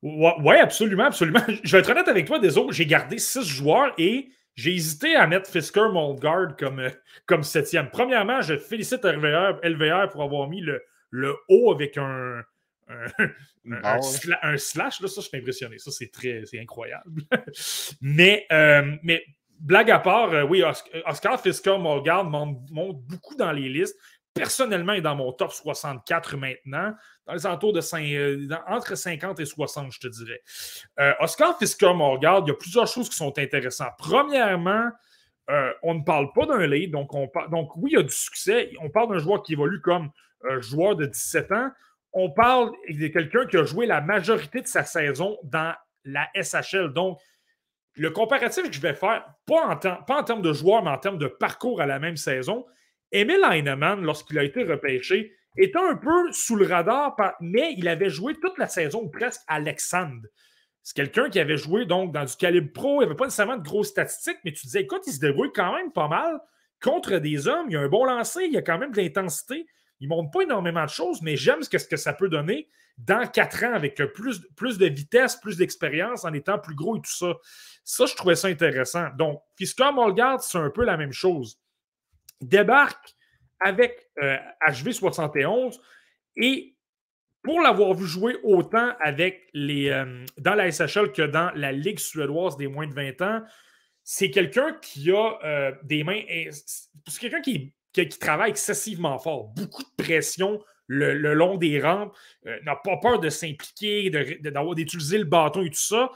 Oui, 0.01 0.55
absolument, 0.55 1.05
absolument. 1.05 1.41
Je 1.63 1.71
vais 1.71 1.79
être 1.79 1.89
honnête 1.89 2.07
avec 2.07 2.25
toi, 2.25 2.39
des 2.39 2.57
autres, 2.57 2.71
j'ai 2.71 2.85
gardé 2.85 3.17
six 3.17 3.47
joueurs 3.47 3.93
et 3.97 4.29
j'ai 4.55 4.73
hésité 4.73 5.15
à 5.15 5.27
mettre 5.27 5.49
Fisker 5.49 5.89
Moldgard 5.91 6.55
comme, 6.57 6.79
euh, 6.79 6.89
comme 7.25 7.43
septième. 7.43 7.89
Premièrement, 7.89 8.41
je 8.41 8.57
félicite 8.57 9.03
LVR, 9.05 9.59
LVR 9.63 10.09
pour 10.09 10.23
avoir 10.23 10.49
mis 10.49 10.61
le, 10.61 10.83
le 11.11 11.35
haut 11.47 11.71
avec 11.71 11.97
un, 11.97 12.43
un, 13.71 14.57
slash. 14.57 15.01
Là, 15.01 15.07
ça, 15.07 15.21
je 15.21 15.27
suis 15.27 15.37
impressionné. 15.37 15.77
Ça, 15.77 15.91
c'est 15.91 16.11
très 16.11 16.43
c'est 16.45 16.59
incroyable. 16.59 17.23
mais, 18.01 18.45
euh, 18.51 18.95
mais 19.03 19.23
blague 19.59 19.91
à 19.91 19.99
part, 19.99 20.33
euh, 20.33 20.43
oui, 20.43 20.63
Oscar, 21.05 21.41
Fisker 21.41 21.77
Moldgard 21.77 22.25
monte, 22.25 22.59
monte, 22.71 23.01
beaucoup 23.03 23.35
dans 23.35 23.51
les 23.51 23.69
listes 23.69 23.97
personnellement 24.37 24.93
est 24.93 25.01
dans 25.01 25.15
mon 25.15 25.31
top 25.31 25.51
64 25.51 26.37
maintenant, 26.37 26.93
dans 27.25 27.33
les 27.33 27.45
alentours 27.45 27.73
de 27.73 27.81
5, 27.81 28.03
euh, 28.03 28.47
entre 28.67 28.95
50 28.95 29.39
et 29.39 29.45
60, 29.45 29.91
je 29.91 29.99
te 29.99 30.07
dirais. 30.07 30.41
Euh, 30.99 31.13
Oscar 31.19 31.57
Fisker 31.57 31.93
Morgard, 31.93 32.43
il 32.45 32.49
y 32.49 32.51
a 32.51 32.55
plusieurs 32.55 32.87
choses 32.87 33.09
qui 33.09 33.15
sont 33.15 33.37
intéressantes. 33.37 33.93
Premièrement, 33.97 34.89
euh, 35.49 35.73
on 35.83 35.95
ne 35.95 36.03
parle 36.03 36.31
pas 36.33 36.45
d'un 36.45 36.65
lead, 36.65 36.91
donc, 36.91 37.13
on 37.13 37.29
donc 37.49 37.75
oui, 37.75 37.91
il 37.93 37.97
y 37.97 37.99
a 37.99 38.03
du 38.03 38.13
succès. 38.13 38.71
On 38.81 38.89
parle 38.89 39.13
d'un 39.13 39.19
joueur 39.19 39.43
qui 39.43 39.53
évolue 39.53 39.81
comme 39.81 40.11
joueur 40.59 40.95
de 40.95 41.05
17 41.05 41.51
ans. 41.51 41.71
On 42.13 42.31
parle 42.31 42.71
de 42.89 43.07
quelqu'un 43.07 43.45
qui 43.47 43.57
a 43.57 43.63
joué 43.63 43.85
la 43.85 44.01
majorité 44.01 44.61
de 44.61 44.67
sa 44.67 44.83
saison 44.83 45.37
dans 45.43 45.73
la 46.05 46.29
SHL. 46.35 46.93
Donc, 46.93 47.19
le 47.95 48.11
comparatif 48.11 48.63
que 48.63 48.71
je 48.71 48.79
vais 48.79 48.93
faire, 48.93 49.25
pas 49.45 49.67
en, 49.67 49.75
pas 49.75 50.19
en 50.19 50.23
termes 50.23 50.41
de 50.41 50.53
joueur, 50.53 50.83
mais 50.83 50.91
en 50.91 50.97
termes 50.97 51.17
de 51.17 51.27
parcours 51.27 51.81
à 51.81 51.85
la 51.85 51.99
même 51.99 52.17
saison, 52.17 52.65
Emil 53.11 53.41
Heinemann, 53.49 54.01
lorsqu'il 54.01 54.37
a 54.37 54.43
été 54.43 54.63
repêché, 54.63 55.33
était 55.57 55.79
un 55.79 55.95
peu 55.95 56.31
sous 56.31 56.55
le 56.55 56.65
radar, 56.65 57.15
mais 57.41 57.73
il 57.77 57.87
avait 57.87 58.09
joué 58.09 58.35
toute 58.35 58.57
la 58.57 58.67
saison 58.67 59.07
presque 59.09 59.41
à 59.47 59.55
Alexandre. 59.55 60.27
C'est 60.83 60.95
quelqu'un 60.95 61.29
qui 61.29 61.39
avait 61.39 61.57
joué 61.57 61.85
donc 61.85 62.13
dans 62.13 62.23
du 62.23 62.35
calibre 62.35 62.71
pro, 62.71 62.95
il 62.95 62.97
n'y 62.99 63.05
avait 63.05 63.15
pas 63.15 63.25
nécessairement 63.25 63.57
de 63.57 63.63
grosses 63.63 63.89
statistiques, 63.89 64.37
mais 64.45 64.53
tu 64.53 64.65
disais, 64.67 64.81
écoute, 64.81 65.01
il 65.07 65.13
se 65.13 65.19
débrouille 65.19 65.51
quand 65.53 65.75
même 65.75 65.91
pas 65.91 66.07
mal 66.07 66.39
contre 66.81 67.17
des 67.17 67.47
hommes. 67.47 67.67
Il 67.69 67.75
a 67.75 67.81
un 67.81 67.89
bon 67.89 68.05
lancer, 68.05 68.45
il 68.49 68.55
a 68.55 68.61
quand 68.61 68.77
même 68.77 68.91
de 68.91 69.01
l'intensité. 69.01 69.65
Il 69.99 70.07
ne 70.07 70.15
montre 70.15 70.31
pas 70.31 70.43
énormément 70.43 70.85
de 70.85 70.89
choses, 70.89 71.21
mais 71.21 71.35
j'aime 71.35 71.63
ce 71.63 71.69
que, 71.69 71.97
ça 71.97 72.13
peut 72.13 72.29
donner 72.29 72.69
dans 72.97 73.27
quatre 73.27 73.63
ans 73.65 73.73
avec 73.73 73.95
plus, 74.13 74.39
plus 74.55 74.77
de 74.77 74.85
vitesse, 74.85 75.35
plus 75.35 75.57
d'expérience, 75.57 76.23
en 76.23 76.33
étant 76.33 76.59
plus 76.59 76.75
gros 76.75 76.97
et 76.97 77.01
tout 77.01 77.11
ça. 77.11 77.33
Ça, 77.83 78.05
je 78.05 78.15
trouvais 78.15 78.35
ça 78.35 78.47
intéressant. 78.47 79.09
Donc, 79.17 79.41
Fisker 79.57 79.91
Molgard, 79.93 80.41
c'est 80.41 80.57
un 80.57 80.69
peu 80.69 80.85
la 80.85 80.97
même 80.97 81.11
chose 81.11 81.59
débarque 82.41 83.15
avec 83.59 84.09
HV71 84.17 85.47
euh, 85.47 85.81
et 86.35 86.75
pour 87.43 87.61
l'avoir 87.61 87.93
vu 87.93 88.05
jouer 88.05 88.35
autant 88.43 88.93
avec 88.99 89.47
les, 89.53 89.89
euh, 89.89 90.25
dans 90.37 90.55
la 90.55 90.69
SHL 90.69 91.11
que 91.13 91.21
dans 91.23 91.51
la 91.55 91.71
Ligue 91.71 91.99
suédoise 91.99 92.57
des 92.57 92.67
moins 92.67 92.87
de 92.87 92.93
20 92.93 93.21
ans, 93.21 93.41
c'est 94.03 94.31
quelqu'un 94.31 94.73
qui 94.81 95.11
a 95.11 95.39
euh, 95.43 95.71
des 95.83 96.03
mains. 96.03 96.21
C'est 97.07 97.19
quelqu'un 97.19 97.41
qui, 97.41 97.73
qui, 97.93 98.07
travaille 98.09 98.51
excessivement 98.51 99.17
fort, 99.17 99.47
beaucoup 99.55 99.83
de 99.83 100.03
pression 100.03 100.61
le, 100.87 101.33
long 101.33 101.57
des 101.57 101.81
rampes, 101.81 102.15
n'a 102.63 102.77
pas 102.77 102.95
peur 102.97 103.19
de 103.19 103.29
s'impliquer, 103.29 104.09
d'utiliser 104.09 105.17
le 105.17 105.25
bâton 105.25 105.61
et 105.63 105.69
tout 105.69 105.75
ça. 105.75 106.11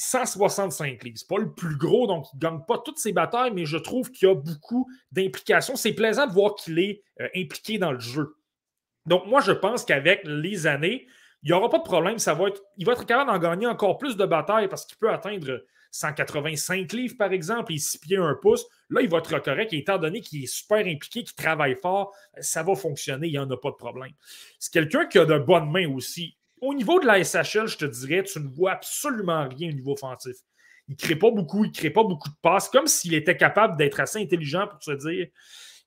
165 0.00 1.02
livres. 1.04 1.18
C'est 1.18 1.28
pas 1.28 1.38
le 1.38 1.52
plus 1.52 1.76
gros, 1.76 2.06
donc 2.06 2.26
il 2.32 2.36
ne 2.36 2.40
gagne 2.40 2.60
pas 2.66 2.78
toutes 2.78 2.98
ses 2.98 3.12
batailles, 3.12 3.52
mais 3.52 3.66
je 3.66 3.76
trouve 3.76 4.10
qu'il 4.10 4.28
y 4.28 4.30
a 4.30 4.34
beaucoup 4.34 4.90
d'implications. 5.12 5.76
C'est 5.76 5.92
plaisant 5.92 6.26
de 6.26 6.32
voir 6.32 6.54
qu'il 6.54 6.78
est 6.78 7.02
euh, 7.20 7.28
impliqué 7.36 7.76
dans 7.76 7.92
le 7.92 8.00
jeu. 8.00 8.34
Donc, 9.04 9.26
moi, 9.26 9.40
je 9.42 9.52
pense 9.52 9.84
qu'avec 9.84 10.22
les 10.24 10.66
années, 10.66 11.06
il 11.42 11.50
n'y 11.50 11.52
aura 11.52 11.68
pas 11.68 11.78
de 11.78 11.84
problème. 11.84 12.18
Ça 12.18 12.32
va 12.32 12.48
être, 12.48 12.62
il 12.78 12.86
va 12.86 12.92
être 12.92 13.04
capable 13.04 13.30
d'en 13.30 13.38
gagner 13.38 13.66
encore 13.66 13.98
plus 13.98 14.16
de 14.16 14.24
batailles 14.24 14.68
parce 14.68 14.86
qu'il 14.86 14.96
peut 14.96 15.10
atteindre 15.10 15.62
185 15.90 16.90
livres, 16.92 17.16
par 17.18 17.32
exemple, 17.32 17.72
et 17.72 17.78
6 17.78 17.98
pieds 17.98 18.16
1 18.16 18.38
pouce. 18.40 18.64
Là, 18.88 19.02
il 19.02 19.08
va 19.10 19.18
être 19.18 19.38
correct. 19.40 19.70
Et 19.74 19.78
étant 19.78 19.98
donné 19.98 20.22
qu'il 20.22 20.42
est 20.42 20.46
super 20.46 20.78
impliqué, 20.78 21.24
qu'il 21.24 21.34
travaille 21.34 21.76
fort, 21.80 22.14
ça 22.40 22.62
va 22.62 22.74
fonctionner. 22.74 23.26
Il 23.26 23.32
n'y 23.32 23.38
en 23.38 23.50
a 23.50 23.56
pas 23.58 23.70
de 23.70 23.76
problème. 23.76 24.12
C'est 24.58 24.72
quelqu'un 24.72 25.04
qui 25.04 25.18
a 25.18 25.26
de 25.26 25.38
bonnes 25.38 25.70
mains 25.70 25.88
aussi 25.94 26.38
au 26.60 26.74
niveau 26.74 27.00
de 27.00 27.06
la 27.06 27.22
SHL, 27.22 27.66
je 27.66 27.78
te 27.78 27.84
dirais, 27.84 28.22
tu 28.22 28.40
ne 28.40 28.48
vois 28.48 28.72
absolument 28.72 29.48
rien 29.48 29.70
au 29.70 29.74
niveau 29.74 29.92
offensif. 29.92 30.36
Il 30.88 30.92
ne 30.92 30.96
crée 30.96 31.16
pas 31.16 31.30
beaucoup, 31.30 31.64
il 31.64 31.68
ne 31.68 31.74
crée 31.74 31.90
pas 31.90 32.02
beaucoup 32.02 32.28
de 32.28 32.34
passes, 32.42 32.68
comme 32.68 32.86
s'il 32.86 33.14
était 33.14 33.36
capable 33.36 33.76
d'être 33.76 34.00
assez 34.00 34.20
intelligent 34.20 34.66
pour 34.66 34.82
se 34.82 34.92
dire 34.92 35.28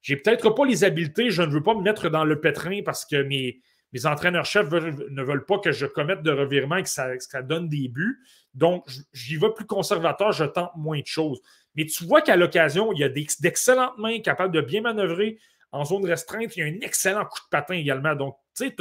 j'ai 0.04 0.18
peut-être 0.18 0.50
pas 0.50 0.66
les 0.66 0.84
habiletés, 0.84 1.32
je 1.32 1.42
ne 1.42 1.52
veux 1.52 1.64
pas 1.64 1.74
me 1.74 1.82
mettre 1.82 2.10
dans 2.10 2.26
le 2.26 2.40
pétrin 2.40 2.82
parce 2.84 3.06
que 3.06 3.24
mes, 3.24 3.62
entraîneurs-chefs 4.04 4.70
ne 4.70 5.24
veulent 5.24 5.46
pas 5.46 5.60
que 5.60 5.72
je 5.72 5.86
commette 5.86 6.22
de 6.24 6.32
revirement 6.32 6.76
et 6.78 6.84
que 6.84 6.90
ça, 6.90 7.16
donne 7.42 7.70
des 7.70 7.88
buts. 7.88 8.20
Donc, 8.54 8.86
j'y 9.14 9.38
vais 9.38 9.52
plus 9.56 9.66
conservateur, 9.66 10.32
je 10.34 10.44
tente 10.44 10.72
moins 10.76 11.00
de 11.00 11.06
choses. 11.06 11.42
Mais 11.76 11.86
tu 11.86 12.04
vois 12.04 12.22
qu'à 12.22 12.36
l'occasion, 12.36 12.92
il 12.92 13.00
y 13.00 13.04
a 13.04 13.10
d'excellentes 13.10 13.98
mains 13.98 14.20
capables 14.20 14.54
de 14.54 14.62
bien 14.62 14.82
manœuvrer 14.82 15.40
en 15.72 15.86
zone 15.86 16.06
restreinte. 16.06 16.56
Il 16.58 16.60
y 16.60 16.64
a 16.64 16.66
un 16.66 16.82
excellent 16.82 17.26
coup 17.26 17.40
de 17.40 17.50
patin 17.50 17.76
également. 17.76 18.16
Donc, 18.16 18.36
tu 18.58 18.68
sais, 18.68 18.76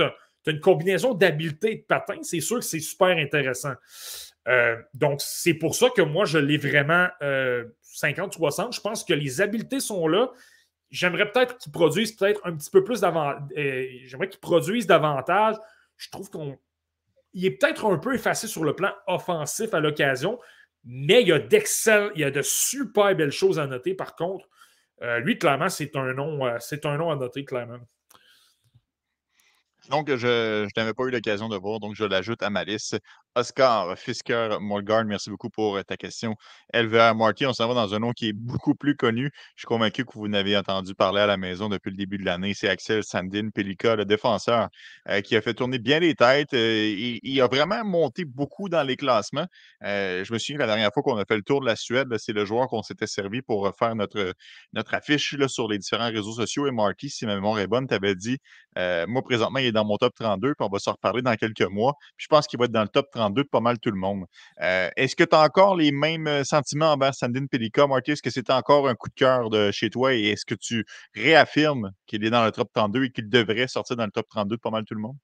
tu 0.45 0.51
as 0.51 0.53
une 0.53 0.61
combinaison 0.61 1.15
d'habileté 1.15 1.73
et 1.73 1.77
de 1.77 1.83
patin, 1.83 2.19
c'est 2.23 2.41
sûr 2.41 2.59
que 2.59 2.65
c'est 2.65 2.81
super 2.81 3.17
intéressant. 3.17 3.75
Euh, 4.49 4.77
donc, 4.95 5.21
c'est 5.23 5.55
pour 5.55 5.75
ça 5.75 5.91
que 5.91 6.03
moi, 6.03 6.25
je 6.25 6.39
l'ai 6.39 6.57
vraiment 6.57 7.09
50-60. 7.21 7.23
Euh, 7.23 8.73
je 8.73 8.81
pense 8.81 9.05
que 9.05 9.15
les 9.15 9.41
habiletés 9.41 9.81
sont 9.81 10.09
là. 10.09 10.31
J'aimerais 10.91 11.31
peut-être 11.31 11.59
qu'ils 11.59 11.73
produisent 11.73 12.13
peut-être 12.13 12.41
un 12.45 12.55
petit 12.57 12.71
peu 12.71 12.85
plus 12.85 13.01
d'avantage. 13.01 13.43
Euh, 13.57 13.87
j'aimerais 14.05 14.29
qu'ils 14.29 14.41
produisent 14.41 14.87
davantage. 14.87 15.57
Je 15.97 16.11
trouve 16.11 16.29
qu'on. 16.29 16.59
Il 17.35 17.47
est 17.47 17.53
peut-être 17.53 17.87
un 17.87 17.97
peu 17.97 18.15
effacé 18.15 18.47
sur 18.47 18.65
le 18.65 18.75
plan 18.75 18.93
offensif 19.07 19.73
à 19.73 19.81
l'occasion, 19.81 20.39
mais 20.85 21.23
il 21.23 21.29
y 21.29 21.33
a 21.33 21.39
il 21.39 22.21
y 22.21 22.25
a 22.25 22.31
de 22.31 22.43
super 22.43 23.15
belles 23.15 23.31
choses 23.31 23.59
à 23.59 23.67
noter. 23.67 23.95
Par 23.95 24.17
contre, 24.17 24.47
lui, 25.21 25.39
clairement, 25.39 25.71
c'est 25.71 25.97
un 25.97 26.13
nom, 26.13 26.43
c'est 26.61 26.85
un 26.85 26.99
nom 26.99 27.11
à 27.11 27.17
noter, 27.17 27.47
clairement. 27.47 27.79
Donc, 29.93 30.15
je, 30.17 30.67
n'avais 30.77 30.95
pas 30.95 31.05
eu 31.05 31.11
l'occasion 31.11 31.49
de 31.51 31.57
voir, 31.57 31.79
donc 31.81 31.95
je 31.95 32.05
l'ajoute 32.05 32.43
à 32.43 32.51
ma 32.51 32.65
liste. 32.65 32.99
Oscar 33.35 33.97
Fisker 33.97 34.59
Molgard, 34.61 35.07
merci 35.07 35.31
beaucoup 35.31 35.49
pour 35.49 35.77
euh, 35.77 35.83
ta 35.83 35.97
question. 35.97 36.37
LVR 36.75 37.15
Marty, 37.15 37.47
on 37.47 37.55
s'en 37.55 37.67
va 37.67 37.73
dans 37.73 37.95
un 37.95 37.99
nom 37.99 38.13
qui 38.13 38.29
est 38.29 38.33
beaucoup 38.35 38.75
plus 38.75 38.95
connu. 38.95 39.31
Je 39.57 39.63
suis 39.63 39.67
convaincu 39.67 40.05
que 40.05 40.13
vous 40.13 40.29
n'avez 40.29 40.55
entendu 40.55 40.95
parler 40.95 41.23
à 41.23 41.27
la 41.27 41.39
maison 41.39 41.71
depuis 41.71 41.91
le 41.91 41.97
début 41.97 42.19
de 42.19 42.27
l'année. 42.27 42.53
C'est 42.53 42.69
Axel 42.69 43.03
Sandin 43.03 43.49
Pelika, 43.49 43.97
le 43.97 44.05
défenseur, 44.05 44.69
euh, 45.09 45.23
qui 45.23 45.35
a 45.35 45.41
fait 45.41 45.55
tourner 45.55 45.79
bien 45.79 46.01
les 46.01 46.15
têtes. 46.15 46.53
Euh, 46.53 47.19
il, 47.23 47.41
a 47.41 47.47
vraiment 47.47 47.83
monté 47.85 48.27
beaucoup 48.27 48.69
dans 48.69 48.83
les 48.83 48.97
classements. 48.97 49.47
je 49.81 50.31
me 50.33 50.39
souviens 50.39 50.59
la 50.59 50.67
dernière 50.67 50.91
fois 50.93 51.03
qu'on 51.03 51.17
a 51.17 51.25
fait 51.25 51.37
le 51.37 51.43
tour 51.43 51.61
de 51.63 51.67
la 51.67 51.77
Suède, 51.77 52.09
c'est 52.19 52.33
le 52.33 52.45
joueur 52.45 52.69
qu'on 52.69 52.83
s'était 52.83 53.07
servi 53.07 53.41
pour 53.41 53.75
faire 53.77 53.97
notre, 53.97 54.35
notre 54.75 54.95
affiche 54.95 55.35
sur 55.47 55.69
les 55.69 55.79
différents 55.79 56.11
réseaux 56.11 56.35
sociaux. 56.35 56.67
Et 56.67 56.71
Marty, 56.71 57.09
si 57.09 57.27
ma 57.27 57.35
mémoire 57.35 57.59
est 57.59 57.67
bonne, 57.67 57.89
tu 57.89 57.95
avais 57.95 58.15
dit, 58.15 58.39
moi 58.77 59.23
présentement, 59.23 59.59
il 59.59 59.67
est 59.67 59.73
dans 59.73 59.85
mon 59.87 59.97
top 59.97 60.15
32, 60.15 60.55
puis 60.55 60.67
on 60.67 60.71
va 60.71 60.79
se 60.79 60.91
reparler 60.91 61.23
dans 61.23 61.35
quelques 61.35 61.63
mois. 61.63 61.95
je 62.19 62.27
pense 62.27 62.47
qu'il 62.47 62.59
va 62.59 62.67
être 62.67 62.73
dans 62.73 62.83
le 62.83 62.89
top 62.89 63.07
32 63.11 63.22
de 63.31 63.43
pas 63.43 63.61
mal 63.61 63.79
tout 63.79 63.91
le 63.91 63.97
monde. 63.97 64.25
Euh, 64.63 64.89
est-ce 64.97 65.17
que 65.17 65.25
tu 65.25 65.35
as 65.35 65.41
encore 65.41 65.77
les 65.77 65.93
mêmes 65.93 66.27
euh, 66.27 66.45
sentiments 66.45 66.93
envers 66.93 67.15
Sandine 67.15 67.49
Pelika, 67.49 67.87
Marty? 67.87 68.13
Est-ce 68.13 68.23
que 68.23 68.31
c'est 68.31 68.51
encore 68.51 68.89
un 68.89 68.95
coup 68.95 69.09
de 69.09 69.15
cœur 69.15 69.51
de 69.51 69.71
chez 69.71 69.91
toi 69.91 70.15
et 70.15 70.29
est-ce 70.29 70.45
que 70.45 70.55
tu 70.55 70.85
réaffirmes 71.15 71.93
qu'il 72.07 72.25
est 72.25 72.31
dans 72.31 72.45
le 72.45 72.53
top 72.53 72.71
32 72.73 73.05
et 73.05 73.11
qu'il 73.11 73.29
devrait 73.29 73.69
sortir 73.69 73.97
dans 73.97 74.05
le 74.05 74.11
top 74.11 74.29
32 74.29 74.57
de 74.57 74.61
pas 74.61 74.71
mal 74.71 74.85
tout 74.85 74.95
le 74.95 75.01
monde? 75.01 75.17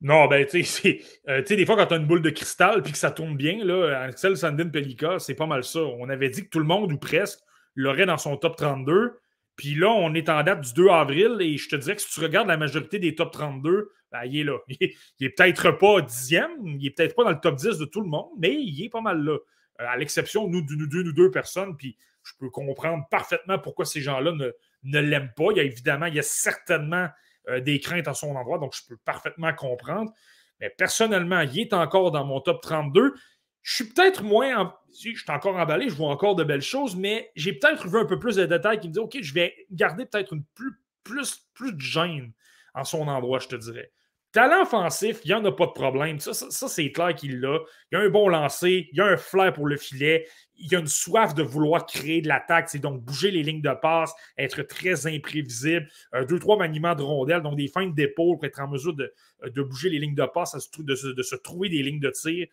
Non, 0.00 0.26
ben, 0.28 0.46
tu 0.46 0.64
sais, 0.64 1.02
euh, 1.28 1.42
des 1.42 1.66
fois, 1.66 1.76
quand 1.76 1.86
tu 1.86 1.94
as 1.94 1.96
une 1.98 2.06
boule 2.06 2.22
de 2.22 2.30
cristal 2.30 2.82
puis 2.82 2.92
que 2.92 2.98
ça 2.98 3.10
tourne 3.10 3.36
bien, 3.36 3.62
là, 3.64 4.00
Axel 4.02 4.36
Sandin 4.36 4.68
Pelika, 4.68 5.18
c'est 5.18 5.34
pas 5.34 5.46
mal 5.46 5.62
ça. 5.62 5.80
On 5.80 6.08
avait 6.08 6.30
dit 6.30 6.44
que 6.44 6.48
tout 6.48 6.58
le 6.58 6.64
monde, 6.64 6.92
ou 6.92 6.96
presque, 6.96 7.40
l'aurait 7.74 8.06
dans 8.06 8.16
son 8.16 8.36
top 8.36 8.56
32. 8.56 9.18
Puis 9.56 9.74
là, 9.74 9.90
on 9.90 10.14
est 10.14 10.30
en 10.30 10.42
date 10.42 10.62
du 10.62 10.72
2 10.72 10.88
avril 10.88 11.36
et 11.40 11.58
je 11.58 11.68
te 11.68 11.76
dirais 11.76 11.96
que 11.96 12.02
si 12.02 12.08
tu 12.08 12.20
regardes 12.20 12.48
la 12.48 12.56
majorité 12.56 12.98
des 12.98 13.14
top 13.14 13.30
32, 13.32 13.90
ben, 14.12 14.24
il 14.24 14.38
est 14.38 14.44
là. 14.44 14.58
Il 14.68 15.26
est, 15.26 15.30
peut-être 15.30 15.70
pas 15.72 16.00
dixième, 16.00 16.66
il 16.66 16.86
est 16.86 16.90
peut-être 16.90 17.14
pas 17.14 17.24
dans 17.24 17.30
le 17.30 17.40
top 17.40 17.56
10 17.56 17.78
de 17.78 17.84
tout 17.84 18.00
le 18.00 18.08
monde, 18.08 18.30
mais 18.38 18.54
il 18.54 18.84
est 18.84 18.88
pas 18.88 19.00
mal 19.00 19.22
là. 19.22 19.38
Euh, 19.80 19.86
à 19.86 19.96
l'exception 19.96 20.48
nous, 20.48 20.64
nous 20.68 20.86
deux, 20.86 21.12
deux 21.12 21.30
personnes, 21.30 21.76
puis 21.76 21.96
je 22.22 22.32
peux 22.38 22.50
comprendre 22.50 23.04
parfaitement 23.10 23.58
pourquoi 23.58 23.84
ces 23.84 24.00
gens-là 24.00 24.32
ne, 24.32 24.98
l'aiment 25.00 25.32
pas. 25.36 25.46
Il 25.52 25.56
y 25.56 25.60
a 25.60 25.64
évidemment, 25.64 26.06
il 26.06 26.14
y 26.14 26.18
a 26.18 26.22
certainement 26.22 27.08
euh, 27.48 27.60
des 27.60 27.80
craintes 27.80 28.08
à 28.08 28.14
son 28.14 28.34
endroit, 28.36 28.58
donc 28.58 28.74
je 28.74 28.82
peux 28.88 28.96
parfaitement 28.96 29.52
comprendre. 29.54 30.12
Mais 30.60 30.70
personnellement, 30.70 31.40
il 31.40 31.58
est 31.58 31.72
encore 31.72 32.10
dans 32.10 32.24
mon 32.24 32.40
top 32.40 32.60
32. 32.62 33.14
Je 33.62 33.74
suis 33.74 33.84
peut-être 33.92 34.22
moins. 34.22 34.74
Je 34.92 35.10
suis 35.10 35.24
encore 35.28 35.56
emballé, 35.56 35.88
je 35.88 35.94
vois 35.94 36.10
encore 36.10 36.34
de 36.34 36.44
belles 36.44 36.62
choses, 36.62 36.96
mais 36.96 37.30
j'ai 37.36 37.52
peut-être 37.52 37.86
vu 37.86 37.98
un 37.98 38.06
peu 38.06 38.18
plus 38.18 38.36
de 38.36 38.44
détails 38.44 38.80
qui 38.80 38.88
me 38.88 38.92
disent 38.92 39.02
OK, 39.02 39.18
je 39.20 39.34
vais 39.34 39.54
garder 39.70 40.04
peut-être 40.06 40.32
une 40.34 40.44
plus, 40.54 40.72
plus, 41.04 41.46
plus 41.54 41.72
de 41.72 41.80
gêne 41.80 42.32
en 42.74 42.84
son 42.84 43.08
endroit, 43.08 43.38
je 43.38 43.48
te 43.48 43.56
dirais. 43.56 43.90
Talent 44.32 44.62
offensif, 44.62 45.20
il 45.24 45.28
n'y 45.28 45.34
en 45.34 45.44
a 45.44 45.50
pas 45.50 45.66
de 45.66 45.72
problème. 45.72 46.20
Ça, 46.20 46.32
ça, 46.32 46.68
c'est 46.68 46.92
clair 46.92 47.14
qu'il 47.16 47.40
l'a. 47.40 47.58
Il 47.90 47.98
a 47.98 48.00
un 48.00 48.08
bon 48.10 48.28
lancer, 48.28 48.88
il 48.92 49.00
a 49.00 49.06
un 49.06 49.16
flair 49.16 49.52
pour 49.52 49.66
le 49.66 49.76
filet, 49.76 50.26
il 50.56 50.72
a 50.76 50.78
une 50.78 50.86
soif 50.86 51.34
de 51.34 51.42
vouloir 51.42 51.84
créer 51.84 52.22
de 52.22 52.28
l'attaque, 52.28 52.68
c'est 52.68 52.78
donc 52.78 53.02
bouger 53.02 53.32
les 53.32 53.42
lignes 53.42 53.62
de 53.62 53.74
passe, 53.82 54.12
être 54.38 54.62
très 54.62 55.08
imprévisible, 55.08 55.88
deux, 56.28 56.38
trois 56.38 56.56
maniements 56.56 56.94
de 56.94 57.02
rondelles, 57.02 57.42
donc 57.42 57.56
des 57.56 57.66
feintes 57.66 57.94
d'épaule 57.94 58.36
pour 58.36 58.44
être 58.44 58.60
en 58.60 58.68
mesure 58.68 58.94
de, 58.94 59.12
de, 59.44 59.62
bouger 59.62 59.90
les 59.90 59.98
lignes 59.98 60.14
de 60.14 60.26
passe, 60.32 60.54
de, 60.78 61.12
de 61.12 61.22
se 61.22 61.36
trouver 61.36 61.68
des 61.68 61.82
lignes 61.82 62.00
de 62.00 62.10
tir. 62.10 62.46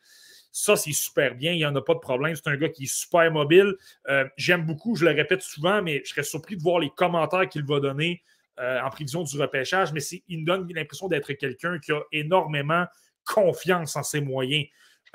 Ça, 0.51 0.75
c'est 0.75 0.93
super 0.93 1.35
bien. 1.35 1.51
Il 1.51 1.57
n'y 1.57 1.65
en 1.65 1.75
a 1.75 1.81
pas 1.83 1.93
de 1.93 1.99
problème. 1.99 2.35
C'est 2.35 2.47
un 2.47 2.57
gars 2.57 2.69
qui 2.69 2.85
est 2.85 2.91
super 2.91 3.31
mobile. 3.31 3.75
Euh, 4.07 4.25
j'aime 4.37 4.65
beaucoup, 4.65 4.95
je 4.95 5.05
le 5.05 5.11
répète 5.11 5.43
souvent, 5.43 5.83
mais 5.83 6.01
je 6.03 6.09
serais 6.09 6.23
surpris 6.23 6.57
de 6.57 6.63
voir 6.63 6.79
les 6.79 6.89
commentaires 6.89 7.47
qu'il 7.47 7.63
va 7.63 7.79
donner 7.79 8.23
euh, 8.59 8.81
en 8.81 8.89
prévision 8.89 9.23
du 9.23 9.39
repêchage. 9.39 9.93
Mais 9.93 10.01
il 10.27 10.41
me 10.41 10.45
donne 10.45 10.71
l'impression 10.73 11.07
d'être 11.07 11.31
quelqu'un 11.33 11.79
qui 11.79 11.91
a 11.91 12.01
énormément 12.11 12.85
confiance 13.25 13.95
en 13.95 14.03
ses 14.03 14.21
moyens. 14.21 14.65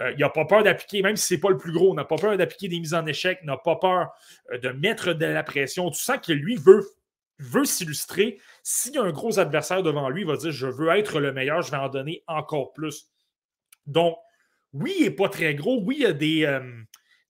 Euh, 0.01 0.13
il 0.13 0.19
n'a 0.19 0.31
pas 0.31 0.45
peur 0.45 0.63
d'appliquer, 0.63 1.03
même 1.03 1.17
si 1.17 1.27
ce 1.27 1.35
n'est 1.35 1.41
pas 1.41 1.51
le 1.51 1.59
plus 1.59 1.73
gros, 1.73 1.95
n'a 1.95 2.05
pas 2.05 2.17
peur 2.17 2.37
d'appliquer 2.37 2.69
des 2.69 2.81
mises 2.81 2.95
en 2.95 3.07
échec, 3.07 3.43
n'a 3.45 3.57
pas 3.57 3.77
peur 3.77 4.11
de 4.53 4.69
mettre 4.71 5.13
de 5.13 5.27
la 5.27 5.43
pression. 5.43 5.91
Tu 5.91 6.01
sens 6.01 6.19
que 6.19 6.33
lui 6.33 6.57
veut, 6.57 6.87
veut 7.39 7.65
s'illustrer. 7.65 8.41
S'il 8.63 8.95
y 8.95 8.99
a 8.99 9.03
un 9.03 9.13
gros 9.13 9.39
adversaire 9.39 9.83
devant 9.83 10.09
lui, 10.09 10.23
il 10.23 10.27
va 10.27 10.37
dire 10.37 10.51
Je 10.51 10.67
veux 10.67 10.89
être 10.91 11.21
le 11.21 11.33
meilleur, 11.33 11.63
je 11.63 11.71
vais 11.71 11.77
en 11.77 11.89
donner 11.89 12.25
encore 12.27 12.73
plus. 12.73 13.11
Donc, 13.87 14.17
oui, 14.73 14.95
il 14.99 15.05
n'est 15.05 15.11
pas 15.11 15.29
très 15.29 15.55
gros. 15.55 15.83
Oui, 15.83 15.97
il 15.99 16.03
y 16.03 16.07
a 16.07 16.13
des, 16.13 16.45
euh, 16.45 16.61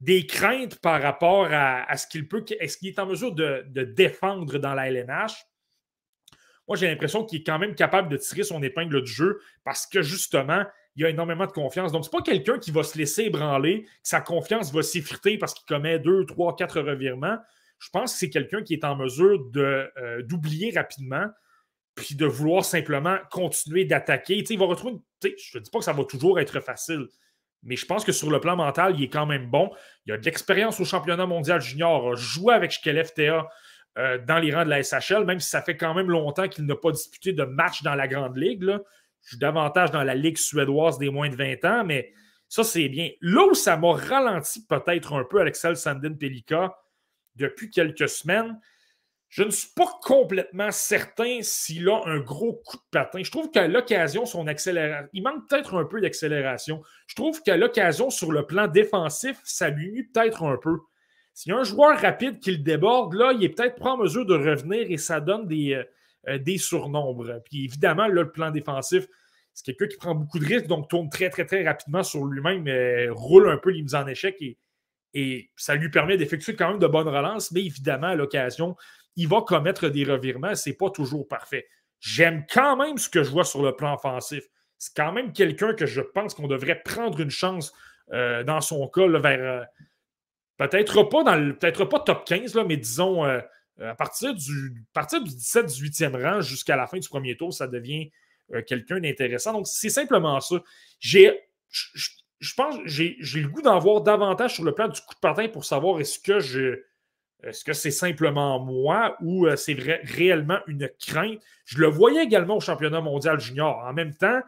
des 0.03 0.27
craintes 0.27 0.79
par 0.81 1.01
rapport 1.01 1.49
à, 1.51 1.97
ce 1.97 2.07
qu'il 2.09 2.29
peut, 2.29 2.45
est-ce 2.61 2.77
qu'il 2.77 2.89
est 2.89 2.99
en 2.99 3.07
mesure 3.07 3.33
de, 3.33 3.65
défendre 3.85 4.59
dans 4.59 4.75
la 4.75 4.89
LNH. 4.89 5.33
Moi, 6.69 6.77
j'ai 6.77 6.89
l'impression 6.89 7.25
qu'il 7.25 7.41
est 7.41 7.45
quand 7.45 7.59
même 7.59 7.75
capable 7.75 8.09
de 8.09 8.17
tirer 8.17 8.45
son 8.45 8.63
épingle 8.63 9.03
du 9.03 9.11
jeu 9.11 9.41
parce 9.65 9.87
que 9.87 10.03
justement, 10.03 10.65
il 10.97 11.05
a 11.05 11.11
énormément 11.11 11.47
de 11.47 11.53
confiance. 11.53 11.93
Donc, 11.93 12.05
ce 12.05 12.11
n'est 12.11 12.19
pas 12.19 12.23
quelqu'un 12.23 12.59
qui 12.59 12.71
va 12.71 12.83
se 12.83 12.97
laisser 12.99 13.25
ébranler, 13.25 13.85
que 13.85 13.91
sa 14.03 14.21
confiance 14.21 14.73
va 14.73 14.83
s'effriter 14.83 15.39
parce 15.39 15.55
qu'il 15.55 15.67
commet 15.67 15.99
deux, 15.99 16.25
trois, 16.27 16.55
quatre 16.55 16.81
revirements. 16.81 17.39
Je 17.79 17.89
pense 17.91 18.13
que 18.13 18.19
c'est 18.19 18.31
quelqu'un 18.31 18.63
qui 18.63 18.75
est 18.75 18.85
en 18.85 18.95
mesure 18.97 19.51
euh, 19.57 20.23
d'oublier 20.23 20.73
rapidement 20.75 21.27
puis 21.95 22.15
de 22.15 22.25
vouloir 22.25 22.65
simplement 22.65 23.19
continuer 23.31 23.85
d'attaquer. 23.85 24.45
Il 24.49 24.59
va 24.59 24.67
retrouver. 24.67 24.97
Je 25.23 25.59
ne 25.59 25.63
dis 25.63 25.71
pas 25.71 25.79
que 25.79 25.85
ça 25.85 25.93
va 25.93 26.05
toujours 26.05 26.41
être 26.41 26.61
facile, 26.61 27.07
mais 27.63 27.77
je 27.77 27.87
pense 27.87 28.05
que 28.05 28.13
sur 28.13 28.31
le 28.31 28.41
plan 28.41 28.57
mental, 28.57 28.95
il 28.97 29.05
est 29.05 29.09
quand 29.09 29.27
même 29.27 29.51
bon. 29.51 29.71
Il 30.07 30.13
a 30.13 30.19
de 30.19 30.25
l'expérience 30.25 30.81
au 30.81 30.85
championnat 30.85 31.27
mondial 31.27 31.61
junior, 31.61 32.13
a 32.13 32.15
joué 32.15 32.55
avec 32.55 32.71
Shkel 32.71 33.05
FTA 33.05 33.49
euh, 33.99 34.19
dans 34.19 34.39
les 34.39 34.55
rangs 34.55 34.65
de 34.65 34.71
la 34.71 34.83
SHL, 34.83 35.25
même 35.25 35.41
si 35.41 35.49
ça 35.49 35.63
fait 35.63 35.77
quand 35.77 35.95
même 35.95 36.11
longtemps 36.11 36.49
qu'il 36.49 36.65
n'a 36.67 36.77
pas 36.77 36.93
disputé 36.93 37.33
de 37.33 37.45
match 37.45 37.83
dans 37.83 37.95
la 37.95 38.09
Grande 38.09 38.37
Ligue. 38.37 38.63
Là. 38.63 38.81
Je 39.23 39.31
suis 39.31 39.39
davantage 39.39 39.91
dans 39.91 40.03
la 40.03 40.15
Ligue 40.15 40.39
suédoise 40.39 40.99
des 40.99 41.11
moins 41.11 41.29
de 41.29 41.37
20 41.37 41.65
ans, 41.65 41.85
mais 41.85 42.13
ça, 42.49 42.65
c'est 42.65 42.89
bien. 42.89 43.11
Là 43.21 43.47
où 43.47 43.55
ça 43.55 43.77
m'a 43.77 43.93
ralenti 43.93 44.67
peut-être 44.67 45.15
un 45.15 45.25
peu, 45.25 45.41
Alexel 45.41 45.77
Sandin 45.77 46.15
Pelika, 46.15 46.77
depuis 47.37 47.71
quelques 47.71 48.09
semaines, 48.09 48.59
je 49.29 49.43
ne 49.43 49.51
suis 49.51 49.71
pas 49.75 49.91
complètement 50.03 50.71
certain 50.71 51.39
s'il 51.41 51.89
a 51.89 52.03
un 52.05 52.19
gros 52.19 52.61
coup 52.67 52.77
de 52.77 52.83
patin. 52.91 53.23
Je 53.23 53.31
trouve 53.31 53.51
qu'à 53.51 53.67
l'occasion, 53.67 54.27
son 54.27 54.47
accélération, 54.47 55.09
il 55.15 55.23
manque 55.23 55.49
peut-être 55.49 55.75
un 55.75 55.87
peu 55.87 56.03
d'accélération. 56.03 56.83
Je 57.07 57.15
trouve 57.15 57.43
qu'à 57.43 57.57
l'occasion, 57.57 58.11
sur 58.11 58.31
le 58.31 58.45
plan 58.45 58.67
défensif, 58.67 59.39
ça 59.45 59.71
lui 59.71 60.05
peut-être 60.05 60.43
un 60.43 60.59
peu. 60.59 60.77
S'il 61.35 61.53
y 61.53 61.55
a 61.55 61.59
un 61.59 61.65
joueur 61.65 61.99
rapide 61.99 62.41
qui 62.41 62.51
le 62.51 62.59
déborde, 62.59 63.15
là, 63.15 63.33
il 63.33 63.43
est 63.43 63.49
peut-être 63.49 63.77
pas 63.77 63.93
en 63.93 63.97
mesure 63.97 64.27
de 64.27 64.35
revenir 64.35 64.87
et 64.91 64.99
ça 64.99 65.21
donne 65.21 65.47
des, 65.47 65.75
euh, 65.75 65.85
euh, 66.29 66.59
surnombres. 66.59 67.41
Puis 67.45 67.65
évidemment, 67.65 68.07
le 68.07 68.31
plan 68.31 68.51
défensif, 68.51 69.07
c'est 69.55 69.65
quelqu'un 69.65 69.87
qui 69.87 69.97
prend 69.97 70.15
beaucoup 70.15 70.39
de 70.39 70.47
risques, 70.47 70.67
donc 70.67 70.89
tourne 70.89 71.09
très, 71.11 71.31
très, 71.31 71.45
très 71.45 71.65
rapidement 71.65 72.03
sur 72.03 72.25
lui-même, 72.25 72.67
roule 73.13 73.49
un 73.51 73.59
peu 73.59 73.71
les 73.71 73.83
mises 73.83 73.95
en 73.95 74.07
échec 74.07 74.37
et, 75.15 75.51
ça 75.57 75.75
lui 75.75 75.91
permet 75.91 76.17
d'effectuer 76.17 76.57
quand 76.57 76.71
même 76.71 76.79
de 76.79 76.87
bonnes 76.87 77.09
relances, 77.09 77.53
mais 77.53 77.65
évidemment, 77.65 78.09
à 78.09 78.15
l'occasion, 78.15 78.77
il 79.17 79.29
va 79.29 79.43
commettre 79.43 79.89
des 79.89 80.05
revirements. 80.05 80.55
Ce 80.55 80.71
n'est 80.71 80.77
pas 80.77 80.91
toujours 80.91 81.29
parfait. 81.29 81.67
J'aime 82.01 82.47
quand 82.53 82.77
même 82.77 82.99
ce 82.99 83.09
que 83.09 83.23
je 83.23 83.31
vois 83.31 83.45
sur 83.45 83.63
le 83.63 83.77
plan 83.77 83.95
offensif. 83.95 84.45
C'est 84.79 84.95
quand 84.97 85.13
même 85.13 85.33
quelqu'un 85.33 85.75
que 85.75 85.87
je 85.87 86.01
pense 86.01 86.35
qu'on 86.35 86.49
devrait 86.49 86.83
prendre 86.83 87.21
une 87.21 87.31
chance 87.31 87.73
euh, 88.13 88.43
dans 88.43 88.61
son 88.61 88.89
cas 88.89 89.07
vers. 89.07 89.61
Euh, 89.61 89.65
peut-être 90.59 91.03
pas 91.05 91.23
dans 91.23 91.37
le. 91.37 91.57
Peut-être 91.57 91.85
pas 91.85 92.01
top 92.01 92.25
15, 92.25 92.55
là, 92.55 92.65
mais 92.65 92.77
disons 92.77 93.25
euh, 93.25 93.41
à 93.81 93.95
partir 93.95 94.35
du, 94.35 94.85
partir 94.93 95.23
du 95.23 95.31
17-18e 95.31 96.23
rang 96.23 96.41
jusqu'à 96.41 96.77
la 96.77 96.87
fin 96.87 96.99
du 96.99 97.09
premier 97.09 97.37
tour, 97.37 97.53
ça 97.53 97.67
devient 97.67 98.11
quelqu'un 98.67 99.01
d'intéressant. 99.01 99.53
Donc, 99.53 99.67
c'est 99.67 99.91
simplement 99.91 100.41
ça. 100.41 100.57
J'ai. 101.01 101.41
Je, 101.71 102.55
pense 102.55 102.75
j'ai 102.85 103.17
le 103.21 103.49
goût 103.49 103.63
d'en 103.63 103.79
voir 103.79 104.03
davantage 104.03 104.55
sur 104.55 104.65
le 104.65 104.73
plan 104.73 104.89
du 104.89 105.01
coup 105.01 105.15
de 105.15 105.21
patin 105.21 105.49
pour 105.49 105.65
savoir 105.65 106.01
est-ce 106.01 106.19
que 106.19 106.41
je 106.41 106.83
est-ce 107.43 107.65
que 107.65 107.73
c'est 107.73 107.91
simplement 107.91 108.61
moi 108.61 109.17
ou 109.21 109.47
euh, 109.47 109.57
c'est 109.57 109.75
réellement 109.75 110.61
une 110.69 110.89
crainte? 111.01 111.41
Je 111.65 111.79
le 111.79 111.89
voyais 111.89 112.23
également 112.23 112.57
au 112.57 112.61
championnat 112.61 113.01
mondial 113.01 113.41
junior. 113.41 113.79
En 113.85 113.93
même 113.93 114.15
temps, 114.15 114.41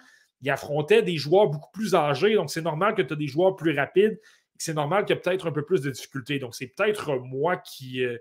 il 0.42 0.50
affrontait 0.50 1.02
des 1.02 1.16
joueurs 1.16 1.48
beaucoup 1.48 1.72
plus 1.72 1.94
âgés, 1.94 2.34
donc 2.34 2.50
c'est 2.50 2.62
normal 2.62 2.94
que 2.94 3.02
tu 3.02 3.12
as 3.12 3.16
des 3.16 3.26
joueurs 3.26 3.56
plus 3.56 3.76
rapides. 3.76 4.20
C'est 4.64 4.72
normal 4.72 5.04
qu'il 5.04 5.14
y 5.14 5.18
ait 5.18 5.20
peut-être 5.20 5.46
un 5.46 5.52
peu 5.52 5.62
plus 5.62 5.82
de 5.82 5.90
difficultés. 5.90 6.38
Donc, 6.38 6.54
c'est 6.54 6.68
peut-être 6.68 7.16
moi 7.16 7.58
qui. 7.58 8.02
Euh, 8.02 8.16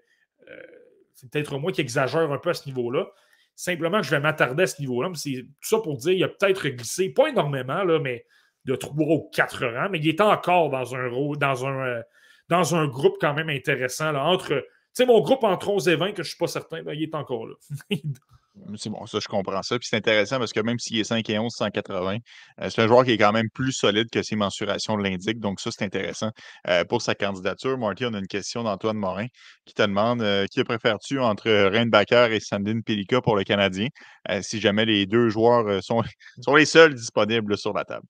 euh, 0.49 0.61
c'est 1.13 1.29
peut-être 1.29 1.57
moi 1.57 1.71
qui 1.71 1.79
exagère 1.79 2.29
un 2.29 2.37
peu 2.37 2.49
à 2.49 2.53
ce 2.53 2.65
niveau-là. 2.65 3.07
Simplement 3.55 4.01
je 4.01 4.09
vais 4.09 4.19
m'attarder 4.19 4.63
à 4.63 4.67
ce 4.67 4.81
niveau-là. 4.81 5.09
C'est 5.15 5.43
tout 5.43 5.69
ça 5.69 5.79
pour 5.79 5.95
dire 5.95 6.11
qu'il 6.11 6.23
a 6.25 6.27
peut-être 6.27 6.67
glissé, 6.67 7.09
pas 7.11 7.29
énormément, 7.29 7.85
là, 7.85 7.99
mais 7.99 8.25
de 8.65 8.75
3 8.75 8.93
ou 9.05 9.29
4 9.33 9.65
rangs, 9.67 9.89
mais 9.89 9.99
il 9.99 10.07
est 10.09 10.19
encore 10.19 10.69
dans 10.69 10.95
un, 10.95 11.09
dans 11.37 11.65
un, 11.65 12.01
dans 12.49 12.75
un 12.75 12.87
groupe 12.87 13.15
quand 13.21 13.33
même 13.33 13.49
intéressant. 13.49 14.11
Là, 14.11 14.25
entre, 14.25 14.49
tu 14.49 14.63
sais, 14.91 15.05
mon 15.05 15.21
groupe 15.21 15.45
entre 15.45 15.69
11 15.69 15.87
et 15.87 15.95
20, 15.95 16.11
que 16.11 16.15
je 16.17 16.21
ne 16.21 16.23
suis 16.23 16.37
pas 16.37 16.47
certain, 16.47 16.83
ben, 16.83 16.93
il 16.93 17.03
est 17.03 17.15
encore 17.15 17.45
là. 17.45 17.55
C'est 18.75 18.89
bon, 18.89 19.05
ça, 19.07 19.17
je 19.19 19.27
comprends 19.27 19.63
ça. 19.63 19.79
Puis 19.79 19.87
c'est 19.89 19.97
intéressant 19.97 20.37
parce 20.37 20.53
que 20.53 20.59
même 20.59 20.77
s'il 20.77 20.99
est 20.99 21.03
5 21.03 21.27
et 21.29 21.39
11, 21.39 21.51
180, 21.51 22.17
euh, 22.61 22.69
c'est 22.69 22.81
un 22.81 22.87
joueur 22.87 23.03
qui 23.03 23.11
est 23.11 23.17
quand 23.17 23.31
même 23.31 23.49
plus 23.49 23.71
solide 23.71 24.09
que 24.11 24.21
ses 24.21 24.35
mensurations 24.35 24.95
l'indiquent. 24.95 25.39
Donc, 25.39 25.59
ça, 25.59 25.71
c'est 25.71 25.83
intéressant 25.83 26.29
euh, 26.67 26.85
pour 26.85 27.01
sa 27.01 27.15
candidature. 27.15 27.77
Marty, 27.79 28.05
on 28.05 28.13
a 28.13 28.19
une 28.19 28.27
question 28.27 28.63
d'Antoine 28.63 28.97
Morin 28.97 29.25
qui 29.65 29.73
te 29.73 29.81
demande 29.81 30.21
euh, 30.21 30.45
qui 30.51 30.63
préfères-tu 30.63 31.19
entre 31.19 31.71
Baker 31.85 32.27
et 32.31 32.39
Sandin 32.39 32.81
Pelika 32.81 33.21
pour 33.21 33.35
le 33.35 33.43
Canadien, 33.43 33.87
si 34.41 34.61
jamais 34.61 34.85
les 34.85 35.05
deux 35.05 35.29
joueurs 35.29 35.83
sont, 35.83 36.03
sont 36.41 36.55
les 36.55 36.65
seuls 36.65 36.93
disponibles 36.93 37.57
sur 37.57 37.73
la 37.73 37.83
table? 37.83 38.05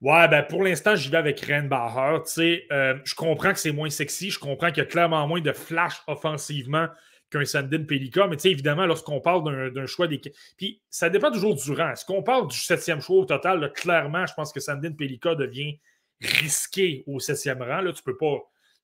Ouais, 0.00 0.28
ben 0.28 0.44
pour 0.44 0.62
l'instant, 0.62 0.94
j'y 0.94 1.08
vais 1.08 1.16
avec 1.16 1.44
Renbacher. 1.44 2.66
je 2.70 3.14
comprends 3.14 3.52
que 3.52 3.58
c'est 3.58 3.72
moins 3.72 3.90
sexy. 3.90 4.30
Je 4.30 4.38
comprends 4.38 4.68
qu'il 4.68 4.78
y 4.78 4.86
a 4.86 4.86
clairement 4.86 5.26
moins 5.26 5.40
de 5.40 5.52
flash 5.52 6.00
offensivement 6.06 6.86
qu'un 7.30 7.44
Sandin 7.44 7.84
Pelika. 7.84 8.26
Mais 8.26 8.36
tu 8.36 8.42
sais, 8.42 8.50
évidemment, 8.50 8.86
lorsqu'on 8.86 9.20
parle 9.20 9.72
d'un 9.72 9.86
choix 9.86 10.06
des. 10.06 10.20
Puis 10.56 10.80
ça 10.90 11.10
dépend 11.10 11.30
toujours 11.30 11.54
du 11.54 11.72
rang. 11.72 11.90
Est-ce 11.90 12.04
qu'on 12.04 12.22
parle 12.22 12.48
du 12.48 12.56
septième 12.56 13.00
choix 13.00 13.18
au 13.18 13.24
total? 13.24 13.72
clairement, 13.72 14.26
je 14.26 14.34
pense 14.34 14.52
que 14.52 14.60
Sandin 14.60 14.92
Pelika 14.92 15.34
devient 15.34 15.78
risqué 16.20 17.04
au 17.06 17.20
septième 17.20 17.62
rang. 17.62 17.80
Là, 17.80 17.92
tu 17.92 18.02
peux 18.02 18.16
pas, 18.16 18.38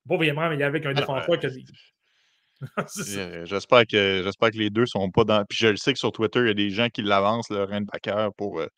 pas 0.08 0.16
vraiment 0.16 0.50
y 0.52 0.62
avec 0.62 0.86
un 0.86 0.92
défenseur 0.94 1.38
qui 1.38 1.46
a 1.46 1.50
des. 1.50 1.64
J'espère 3.44 3.86
que, 3.86 4.30
que 4.30 4.58
les 4.58 4.70
deux 4.70 4.86
sont 4.86 5.10
pas 5.10 5.24
dans. 5.24 5.44
Puis 5.44 5.58
je 5.58 5.68
le 5.68 5.76
sais 5.76 5.92
que 5.92 5.98
sur 5.98 6.12
Twitter, 6.12 6.40
il 6.40 6.46
y 6.46 6.50
a 6.50 6.54
des 6.54 6.70
gens 6.70 6.88
qui 6.88 7.02
l'avancent, 7.02 7.50
le 7.50 7.66
Backer, 7.84 8.32
pour, 8.34 8.60
euh, 8.60 8.68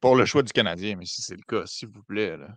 pour 0.00 0.16
le 0.16 0.24
choix 0.24 0.42
du 0.42 0.52
Canadien. 0.52 0.96
Mais 0.96 1.04
si 1.04 1.22
c'est 1.22 1.36
le 1.36 1.42
cas, 1.46 1.66
s'il 1.66 1.88
vous 1.88 2.02
plaît. 2.04 2.36
Là. 2.36 2.56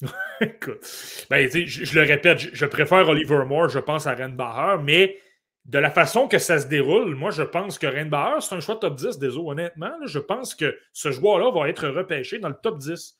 Écoute, 0.40 1.26
ben, 1.30 1.48
je, 1.50 1.66
je, 1.66 1.98
le 1.98 2.06
répète, 2.06 2.50
je, 2.52 2.66
préfère 2.66 3.08
Oliver 3.08 3.44
Moore, 3.46 3.68
je 3.68 3.78
pense 3.78 4.06
à 4.06 4.14
Renbacher, 4.14 4.82
mais 4.82 5.18
de 5.64 5.78
la 5.78 5.90
façon 5.90 6.28
que 6.28 6.38
ça 6.38 6.58
se 6.58 6.66
déroule, 6.66 7.14
moi, 7.14 7.30
je 7.30 7.42
pense 7.42 7.78
que 7.78 7.86
Rainbauer, 7.86 8.40
c'est 8.40 8.54
un 8.54 8.60
choix 8.60 8.76
top 8.76 8.96
10 8.96 9.18
des 9.18 9.36
honnêtement. 9.38 9.94
je 10.04 10.18
pense 10.18 10.54
que 10.54 10.78
ce 10.92 11.10
joueur-là 11.10 11.50
va 11.50 11.68
être 11.68 11.88
repêché 11.88 12.38
dans 12.38 12.48
le 12.50 12.56
top 12.62 12.78
10. 12.78 13.16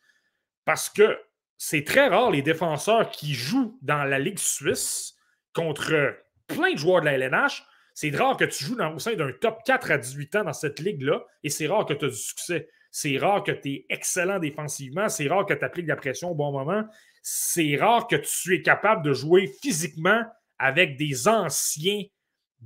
Parce 0.65 0.91
que 0.91 1.19
c'est 1.57 1.85
très 1.85 2.09
rare 2.09 2.31
les 2.31 2.43
défenseurs 2.43 3.11
qui 3.11 3.33
jouent 3.33 3.79
dans 3.81 4.05
la 4.05 4.19
Ligue 4.19 4.39
suisse 4.39 5.15
contre 5.55 6.17
plein 6.47 6.73
de 6.73 6.79
joueurs 6.79 7.01
de 7.01 7.07
la 7.07 7.13
LNH. 7.13 7.65
C'est 7.95 8.15
rare 8.15 8.37
que 8.37 8.45
tu 8.45 8.65
joues 8.65 8.77
au 8.79 8.99
sein 8.99 9.15
d'un 9.15 9.33
top 9.33 9.61
4 9.65 9.91
à 9.93 9.99
18 9.99 10.37
ans 10.37 10.45
dans 10.45 10.53
cette 10.53 10.81
ligue-là 10.81 11.25
et 11.45 11.49
c'est 11.49 11.67
rare 11.67 11.87
que 11.87 11.95
tu 11.95 12.05
as 12.05 12.09
du 12.09 12.17
succès. 12.17 12.69
C'est 12.91 13.17
rare 13.19 13.43
que 13.43 13.53
tu 13.53 13.71
es 13.71 13.87
excellent 13.89 14.39
défensivement. 14.39 15.09
C'est 15.09 15.29
rare 15.29 15.47
que 15.47 15.55
tu 15.55 15.65
appliques 15.65 15.87
la 15.87 15.97
pression 15.97 16.33
au 16.33 16.35
bon 16.35 16.53
moment. 16.53 16.85
C'est 17.23 17.77
rare 17.77 18.07
que 18.07 18.17
tu 18.17 18.55
es 18.55 18.63
capable 18.63 19.03
de 19.03 19.13
jouer 19.13 19.51
physiquement 19.63 20.23
avec 20.59 20.97
des 20.97 21.29
anciens 21.29 22.03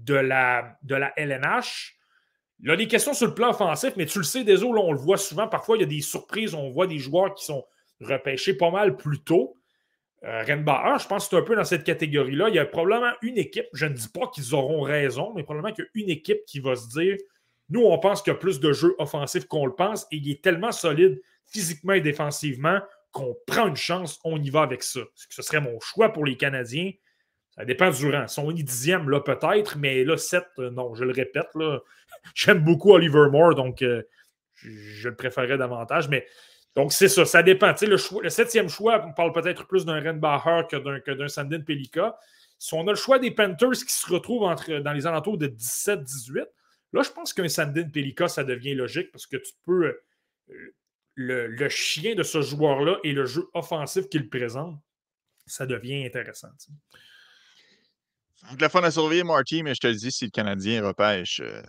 de 0.05 0.15
la, 0.15 0.79
de 0.83 0.95
la 0.95 1.13
LNH. 1.17 1.97
A 2.67 2.77
des 2.77 2.89
questions 2.89 3.15
sur 3.15 3.29
le 3.29 3.35
plan 3.35 3.51
offensif, 3.51 3.93
mais 3.97 4.07
tu 4.07 4.19
le 4.19 4.25
sais, 4.25 4.43
des 4.43 4.65
on 4.65 4.93
le 4.93 4.99
voit 4.99 5.17
souvent. 5.17 5.47
Parfois, 5.47 5.77
il 5.77 5.81
y 5.81 5.85
a 5.85 5.87
des 5.87 6.01
surprises. 6.01 6.55
On 6.55 6.71
voit 6.71 6.87
des 6.87 6.99
joueurs 6.99 7.35
qui 7.35 7.45
sont 7.45 7.65
repêchés 8.01 8.55
pas 8.55 8.71
mal 8.71 8.97
plus 8.97 9.23
tôt. 9.23 9.57
Euh, 10.25 10.45
je 10.45 11.07
pense 11.07 11.25
que 11.25 11.31
c'est 11.31 11.37
un 11.37 11.45
peu 11.45 11.55
dans 11.55 11.65
cette 11.65 11.85
catégorie-là. 11.85 12.49
Il 12.49 12.57
y 12.57 12.59
a 12.59 12.67
probablement 12.67 13.13
une 13.23 13.39
équipe, 13.39 13.67
je 13.73 13.87
ne 13.87 13.95
dis 13.95 14.09
pas 14.09 14.27
qu'ils 14.29 14.55
auront 14.55 14.81
raison, 14.81 15.33
mais 15.35 15.45
probablement 15.45 15.73
qu'il 15.73 15.85
y 15.85 15.87
a 15.87 15.91
une 16.03 16.11
équipe 16.11 16.45
qui 16.47 16.59
va 16.59 16.75
se 16.75 16.89
dire 16.89 17.17
nous, 17.71 17.83
on 17.83 17.99
pense 17.99 18.23
qu'il 18.23 18.33
y 18.33 18.37
a 18.37 18.39
plus 18.39 18.61
de 18.61 18.73
jeux 18.73 18.95
offensifs 18.99 19.47
qu'on 19.47 19.67
le 19.67 19.75
pense 19.75 20.07
et 20.11 20.17
il 20.17 20.31
est 20.31 20.43
tellement 20.43 20.73
solide 20.73 21.21
physiquement 21.47 21.93
et 21.93 22.01
défensivement 22.01 22.81
qu'on 23.13 23.37
prend 23.47 23.69
une 23.69 23.77
chance, 23.77 24.19
on 24.25 24.43
y 24.43 24.51
va 24.51 24.63
avec 24.63 24.83
ça. 24.83 25.01
Ce 25.15 25.43
serait 25.43 25.61
mon 25.61 25.79
choix 25.81 26.13
pour 26.13 26.25
les 26.25 26.37
Canadiens. 26.37 26.93
Ça 27.59 27.65
dépend 27.65 27.91
du 27.91 28.11
rang. 28.11 28.29
Son 28.29 28.53
dixième, 28.53 29.11
là, 29.11 29.21
peut-être, 29.21 29.77
mais 29.77 30.05
là, 30.05 30.17
7, 30.17 30.45
euh, 30.59 30.71
non, 30.71 30.95
je 30.95 31.05
le 31.05 31.13
répète, 31.13 31.49
là. 31.55 31.81
J'aime 32.35 32.61
beaucoup 32.61 32.93
Oliver 32.93 33.29
Moore, 33.31 33.55
donc 33.55 33.83
euh, 33.83 34.03
je, 34.55 35.09
le 35.09 35.17
préférerais 35.17 35.59
davantage. 35.59 36.09
Mais 36.09 36.27
donc, 36.77 36.93
c'est 36.93 37.09
ça, 37.09 37.25
ça 37.25 37.43
dépend. 37.43 37.75
le, 37.83 38.23
le 38.23 38.31
septième 38.31 38.69
choix, 38.69 39.05
on 39.05 39.13
parle 39.13 39.33
peut-être 39.33 39.67
plus 39.67 39.85
d'un 39.85 40.01
Renbacher 40.01 40.63
que 40.71 41.13
d'un 41.13 41.29
Sandin 41.29 41.61
Pelika. 41.61 42.17
Si 42.59 42.75
on 42.75 42.87
a 42.87 42.91
le 42.91 42.97
choix 42.97 43.19
des 43.19 43.33
Panthers 43.33 43.73
qui 43.73 43.93
se 43.93 44.13
retrouvent 44.13 44.55
dans 44.83 44.93
les 44.93 45.07
alentours 45.07 45.39
de 45.39 45.49
17-18, 45.49 46.45
là, 46.93 47.03
je 47.03 47.11
pense 47.11 47.33
qu'un 47.33 47.49
Sandin 47.49 47.89
Pelika, 47.89 48.29
ça 48.29 48.45
devient 48.45 48.75
logique 48.75 49.11
parce 49.11 49.27
que 49.27 49.37
tu 49.37 49.53
peux. 49.65 49.85
Euh, 50.51 50.75
le, 51.19 51.69
chien 51.69 52.15
de 52.15 52.23
ce 52.23 52.41
joueur-là 52.41 52.99
et 53.03 53.13
le 53.13 53.27
jeu 53.27 53.49
offensif 53.53 54.09
qu'il 54.09 54.29
présente, 54.29 54.79
ça 55.47 55.67
devient 55.67 56.05
intéressant. 56.05 56.49
Donc, 58.47 58.61
la 58.61 58.69
fun 58.69 58.83
à 58.83 58.91
surveiller, 58.91 59.25
Marty, 59.25 59.63
mais 59.63 59.75
je 59.75 59.81
te 59.81 59.87
le 59.89 59.95
dis, 59.95 60.13
si 60.13 60.25
le 60.25 60.31
Canadien 60.31 60.87
repêche 60.87 61.41
euh, 61.41 61.63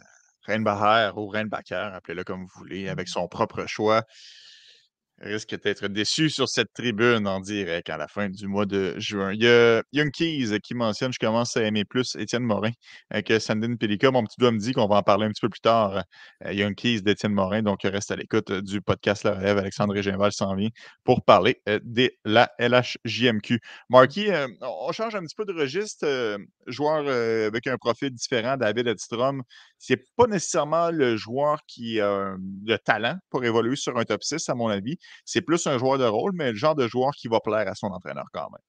Reinbacher 0.47 1.11
ou 1.15 1.27
Reinbacher, 1.27 1.89
appelez-le 1.93 2.23
comme 2.23 2.41
vous 2.41 2.51
voulez, 2.57 2.89
avec 2.89 3.07
son 3.07 3.27
propre 3.27 3.65
choix, 3.65 4.03
risque 5.21 5.61
d'être 5.61 5.87
déçu 5.87 6.29
sur 6.29 6.47
cette 6.47 6.73
tribune 6.73 7.27
en 7.27 7.39
direct 7.39 7.89
à 7.89 7.97
la 7.97 8.07
fin 8.07 8.29
du 8.29 8.47
mois 8.47 8.65
de 8.65 8.97
juin. 8.99 9.33
Il 9.33 9.43
y 9.43 9.47
a 9.47 9.83
Young 9.91 10.11
Keys 10.11 10.59
qui 10.61 10.73
mentionne 10.73 11.11
Je 11.11 11.19
commence 11.19 11.57
à 11.57 11.63
aimer 11.63 11.85
plus 11.85 12.15
Étienne 12.15 12.43
Morin 12.43 12.71
que 13.25 13.39
Sandine 13.39 13.77
Pelika. 13.77 14.11
Mon 14.11 14.23
petit 14.23 14.39
doigt 14.39 14.51
me 14.51 14.59
dit 14.59 14.73
qu'on 14.73 14.87
va 14.87 14.97
en 14.97 15.03
parler 15.03 15.25
un 15.25 15.29
petit 15.29 15.41
peu 15.41 15.49
plus 15.49 15.59
tard. 15.59 16.03
Euh, 16.45 16.53
Young 16.53 16.75
Keys 16.75 17.01
d'Étienne 17.01 17.33
Morin. 17.33 17.61
Donc, 17.61 17.81
reste 17.83 18.11
à 18.11 18.15
l'écoute 18.15 18.51
du 18.51 18.81
podcast 18.81 19.23
La 19.23 19.35
Relève. 19.35 19.57
Alexandre 19.57 19.93
Réginval 19.93 20.31
s'en 20.31 20.55
vient 20.55 20.69
pour 21.03 21.23
parler 21.23 21.61
euh, 21.67 21.79
de 21.83 22.11
la 22.25 22.51
LHJMQ. 22.59 23.59
Marky, 23.89 24.31
euh, 24.31 24.47
on 24.61 24.91
change 24.91 25.15
un 25.15 25.21
petit 25.21 25.35
peu 25.35 25.45
de 25.45 25.53
registre. 25.53 26.37
Joueur 26.67 27.07
avec 27.47 27.65
un 27.67 27.77
profil 27.77 28.11
différent, 28.11 28.55
David 28.55 28.87
Edstrom, 28.87 29.41
c'est 29.77 30.03
pas 30.15 30.27
nécessairement 30.27 30.91
le 30.91 31.17
joueur 31.17 31.59
qui 31.65 31.99
a 31.99 32.35
le 32.37 32.77
talent 32.77 33.17
pour 33.29 33.43
évoluer 33.43 33.75
sur 33.75 33.97
un 33.97 34.03
top 34.03 34.23
6, 34.23 34.47
à 34.49 34.55
mon 34.55 34.67
avis. 34.67 34.97
C'est 35.25 35.41
plus 35.41 35.65
un 35.67 35.77
joueur 35.77 35.97
de 35.97 36.05
rôle, 36.05 36.31
mais 36.33 36.51
le 36.51 36.57
genre 36.57 36.75
de 36.75 36.87
joueur 36.87 37.11
qui 37.11 37.27
va 37.27 37.39
plaire 37.39 37.67
à 37.67 37.75
son 37.75 37.87
entraîneur 37.87 38.25
quand 38.33 38.49
même. 38.51 38.61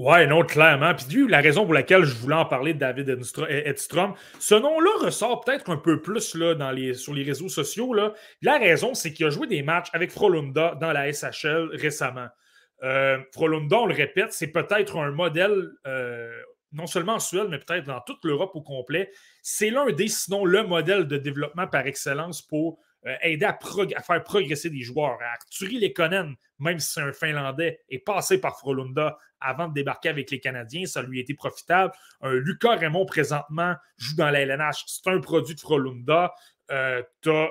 Ouais, 0.00 0.26
non, 0.26 0.44
clairement. 0.44 0.94
Puis 0.94 1.28
la 1.28 1.42
raison 1.42 1.64
pour 1.66 1.74
laquelle 1.74 2.04
je 2.04 2.14
voulais 2.14 2.36
en 2.36 2.46
parler 2.46 2.72
de 2.72 2.78
David 2.78 3.18
Edstrom, 3.50 4.14
ce 4.38 4.54
nom-là 4.54 4.90
ressort 5.04 5.42
peut-être 5.42 5.68
un 5.68 5.76
peu 5.76 6.00
plus 6.00 6.34
là, 6.34 6.54
dans 6.54 6.70
les, 6.70 6.94
sur 6.94 7.12
les 7.12 7.22
réseaux 7.22 7.50
sociaux. 7.50 7.92
Là. 7.92 8.14
La 8.40 8.56
raison, 8.56 8.94
c'est 8.94 9.12
qu'il 9.12 9.26
a 9.26 9.30
joué 9.30 9.46
des 9.46 9.62
matchs 9.62 9.88
avec 9.92 10.10
Frolunda 10.10 10.74
dans 10.80 10.92
la 10.92 11.12
SHL 11.12 11.68
récemment. 11.74 12.28
Euh, 12.82 13.18
Frolunda, 13.34 13.76
on 13.80 13.86
le 13.86 13.94
répète, 13.94 14.32
c'est 14.32 14.46
peut-être 14.46 14.96
un 14.96 15.10
modèle, 15.10 15.70
euh, 15.86 16.32
non 16.72 16.86
seulement 16.86 17.16
en 17.16 17.18
Suède, 17.18 17.48
mais 17.50 17.58
peut-être 17.58 17.84
dans 17.84 18.00
toute 18.00 18.24
l'Europe 18.24 18.52
au 18.54 18.62
complet. 18.62 19.10
C'est 19.42 19.68
l'un 19.68 19.92
des, 19.92 20.08
sinon 20.08 20.46
le 20.46 20.62
modèle 20.62 21.08
de 21.08 21.18
développement 21.18 21.66
par 21.66 21.86
excellence 21.86 22.40
pour 22.40 22.78
euh, 23.06 23.14
aider 23.22 23.46
à, 23.46 23.58
faire 24.02 24.22
progresser 24.22 24.68
des 24.68 24.82
joueurs. 24.82 25.18
Arturi 25.22 25.80
Lekonen, 25.80 26.34
même 26.58 26.78
si 26.78 26.92
c'est 26.92 27.00
un 27.00 27.14
Finlandais, 27.14 27.80
est 27.88 27.98
passé 28.00 28.38
par 28.38 28.58
Frolunda 28.58 29.16
avant 29.40 29.68
de 29.68 29.72
débarquer 29.72 30.10
avec 30.10 30.30
les 30.30 30.38
Canadiens. 30.38 30.84
Ça 30.84 31.00
lui 31.00 31.18
a 31.18 31.22
été 31.22 31.32
profitable. 31.32 31.94
Un 32.20 32.32
Lucas 32.32 32.76
Raymond, 32.76 33.06
présentement, 33.06 33.74
joue 33.96 34.16
dans 34.16 34.28
la 34.28 34.40
LNH. 34.42 34.84
C'est 34.86 35.08
un 35.08 35.18
produit 35.20 35.54
de 35.54 35.60
Frolunda. 35.60 36.34
Euh, 36.70 37.02
tu 37.22 37.30
as, 37.30 37.48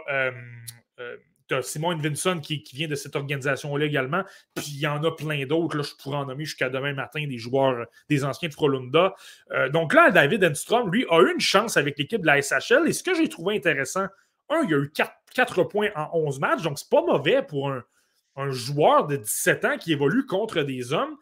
euh, 0.99 1.61
Simon 1.63 1.97
Vinson 1.97 2.39
qui, 2.41 2.63
vient 2.73 2.87
de 2.87 2.93
cette 2.93 3.15
organisation-là 3.15 3.85
également. 3.85 4.23
Puis 4.53 4.65
il 4.67 4.79
y 4.79 4.85
en 4.85 5.03
a 5.03 5.15
plein 5.15 5.47
d'autres. 5.47 5.81
Je 5.81 5.95
pourrais 5.95 6.17
en 6.17 6.25
nommer 6.27 6.45
jusqu'à 6.45 6.69
demain 6.69 6.93
matin 6.93 7.25
des 7.25 7.39
joueurs, 7.39 7.87
des 8.07 8.23
anciens 8.23 8.49
de 8.49 8.53
Frolunda. 8.53 9.15
donc 9.71 9.95
là, 9.95 10.11
David 10.11 10.43
Enstrom, 10.43 10.91
lui, 10.91 11.07
a 11.09 11.21
eu 11.21 11.33
une 11.33 11.39
chance 11.39 11.75
avec 11.75 11.97
l'équipe 11.97 12.21
de 12.21 12.27
la 12.27 12.39
SHL. 12.39 12.87
Et 12.87 12.93
ce 12.93 13.01
que 13.01 13.15
j'ai 13.15 13.27
trouvé 13.27 13.55
intéressant, 13.55 14.05
un, 14.49 14.63
il 14.63 14.73
a 14.73 14.77
eu 14.77 14.91
4, 14.91 15.63
points 15.63 15.89
en 15.95 16.09
11 16.13 16.39
matchs, 16.39 16.61
donc 16.61 16.79
c'est 16.79 16.89
pas 16.89 17.01
mauvais 17.01 17.41
pour 17.41 17.71
un, 17.71 17.83
joueur 18.51 19.05
de 19.07 19.17
17 19.17 19.65
ans 19.65 19.77
qui 19.77 19.91
évolue 19.91 20.25
contre 20.25 20.61
des 20.61 20.93
hommes. 20.93 21.17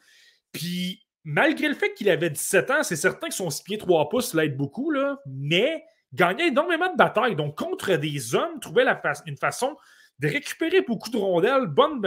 Puis, 0.51 1.03
malgré 1.23 1.67
le 1.67 1.73
fait 1.73 1.93
qu'il 1.93 2.09
avait 2.09 2.29
17 2.29 2.71
ans, 2.71 2.83
c'est 2.83 2.95
certain 2.95 3.27
que 3.27 3.33
son 3.33 3.49
6 3.49 3.63
pieds 3.63 3.77
3 3.79 4.09
pouces 4.09 4.35
l'aide 4.35 4.55
beaucoup, 4.55 4.91
là, 4.91 5.19
mais 5.25 5.83
gagnait 6.13 6.49
énormément 6.49 6.91
de 6.91 6.97
batailles. 6.97 7.35
Donc, 7.35 7.57
contre 7.57 7.95
des 7.95 8.35
hommes, 8.35 8.59
trouvait 8.59 8.85
une 9.25 9.37
façon 9.37 9.75
de 10.19 10.27
récupérer 10.27 10.81
beaucoup 10.81 11.09
de 11.09 11.17
rondelles, 11.17 11.65
bonne, 11.65 12.01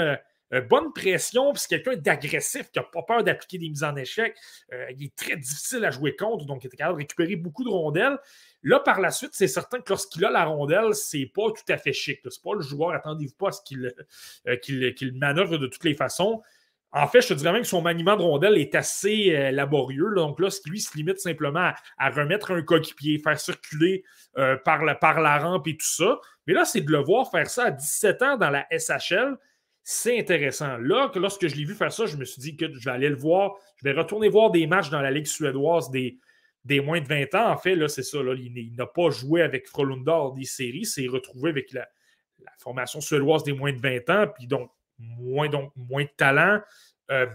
euh, 0.52 0.60
bonne 0.60 0.92
pression, 0.92 1.52
puis 1.52 1.62
c'est 1.62 1.68
quelqu'un 1.68 1.96
d'agressif 1.96 2.70
qui 2.72 2.78
n'a 2.78 2.84
pas 2.84 3.02
peur 3.02 3.22
d'appliquer 3.22 3.58
des 3.58 3.68
mises 3.68 3.84
en 3.84 3.94
échec. 3.94 4.36
Euh, 4.72 4.86
il 4.96 5.04
est 5.04 5.14
très 5.14 5.36
difficile 5.36 5.84
à 5.84 5.90
jouer 5.90 6.16
contre, 6.16 6.44
donc 6.44 6.64
il 6.64 6.66
était 6.66 6.76
capable 6.76 6.96
de 6.98 7.02
récupérer 7.02 7.36
beaucoup 7.36 7.62
de 7.62 7.68
rondelles. 7.68 8.18
Là, 8.62 8.80
par 8.80 9.00
la 9.00 9.10
suite, 9.10 9.30
c'est 9.32 9.48
certain 9.48 9.78
que 9.78 9.88
lorsqu'il 9.88 10.24
a 10.24 10.30
la 10.30 10.44
rondelle, 10.44 10.94
c'est 10.94 11.30
pas 11.32 11.50
tout 11.50 11.72
à 11.72 11.78
fait 11.78 11.92
chic. 11.92 12.20
C'est 12.28 12.42
pas 12.42 12.54
le 12.54 12.62
joueur, 12.62 12.90
attendez-vous 12.90 13.34
pas 13.34 13.48
à 13.48 13.52
ce 13.52 13.62
qu'il 13.62 13.94
euh, 14.48 15.10
manœuvre 15.14 15.56
de 15.56 15.66
toutes 15.66 15.84
les 15.84 15.94
façons. 15.94 16.42
En 16.92 17.06
fait, 17.06 17.20
je 17.20 17.28
te 17.28 17.34
dirais 17.34 17.52
même 17.52 17.62
que 17.62 17.68
son 17.68 17.82
maniement 17.82 18.16
de 18.16 18.22
rondelle 18.22 18.58
est 18.58 18.74
assez 18.74 19.52
laborieux. 19.52 20.12
Donc 20.16 20.40
là, 20.40 20.50
ce 20.50 20.60
qui 20.60 20.70
lui 20.70 20.80
se 20.80 20.96
limite 20.96 21.20
simplement 21.20 21.70
à, 21.98 22.10
remettre 22.10 22.50
un 22.50 22.62
coéquipier, 22.62 23.20
faire 23.20 23.38
circuler 23.38 24.02
par, 24.64 24.84
la, 24.84 24.96
par 24.96 25.20
la 25.20 25.38
rampe 25.38 25.68
et 25.68 25.76
tout 25.76 25.86
ça. 25.86 26.18
Mais 26.48 26.52
là, 26.52 26.64
c'est 26.64 26.80
de 26.80 26.90
le 26.90 26.98
voir 26.98 27.30
faire 27.30 27.48
ça 27.48 27.66
à 27.66 27.70
17 27.70 28.22
ans 28.22 28.36
dans 28.36 28.50
la 28.50 28.66
SHL. 28.76 29.36
C'est 29.82 30.18
intéressant. 30.18 30.76
Là, 30.78 31.10
lorsque 31.14 31.48
je 31.48 31.56
l'ai 31.56 31.64
vu 31.64 31.74
faire 31.74 31.92
ça, 31.92 32.06
je 32.06 32.16
me 32.16 32.24
suis 32.24 32.40
dit 32.40 32.56
que 32.56 32.72
je 32.72 32.84
vais 32.84 32.94
aller 32.94 33.08
le 33.08 33.16
voir. 33.16 33.54
Je 33.76 33.84
vais 33.84 33.92
retourner 33.92 34.28
voir 34.28 34.50
des 34.50 34.66
matchs 34.66 34.90
dans 34.90 35.00
la 35.00 35.10
Ligue 35.10 35.26
suédoise 35.26 35.90
des, 35.90 36.18
moins 36.80 37.00
de 37.00 37.06
20 37.06 37.34
ans, 37.34 37.50
en 37.50 37.56
fait, 37.56 37.74
là, 37.74 37.88
c'est 37.88 38.02
ça. 38.02 38.18
il, 38.18 38.74
n'a 38.76 38.86
pas 38.86 39.10
joué 39.10 39.42
avec 39.42 39.66
Frolunda 39.66 40.30
des 40.36 40.44
séries, 40.44 40.84
s'est 40.84 41.06
retrouvé 41.06 41.50
avec 41.50 41.72
la, 41.72 41.88
formation 42.58 43.00
suédoise 43.00 43.42
des 43.42 43.52
moins 43.52 43.72
de 43.72 43.80
20 43.80 44.10
ans, 44.10 44.26
puis 44.34 44.46
donc 44.46 44.70
moins, 44.98 45.48
donc, 45.48 45.72
moins 45.76 46.04
de 46.04 46.10
talent, 46.16 46.60
euh, 47.10 47.26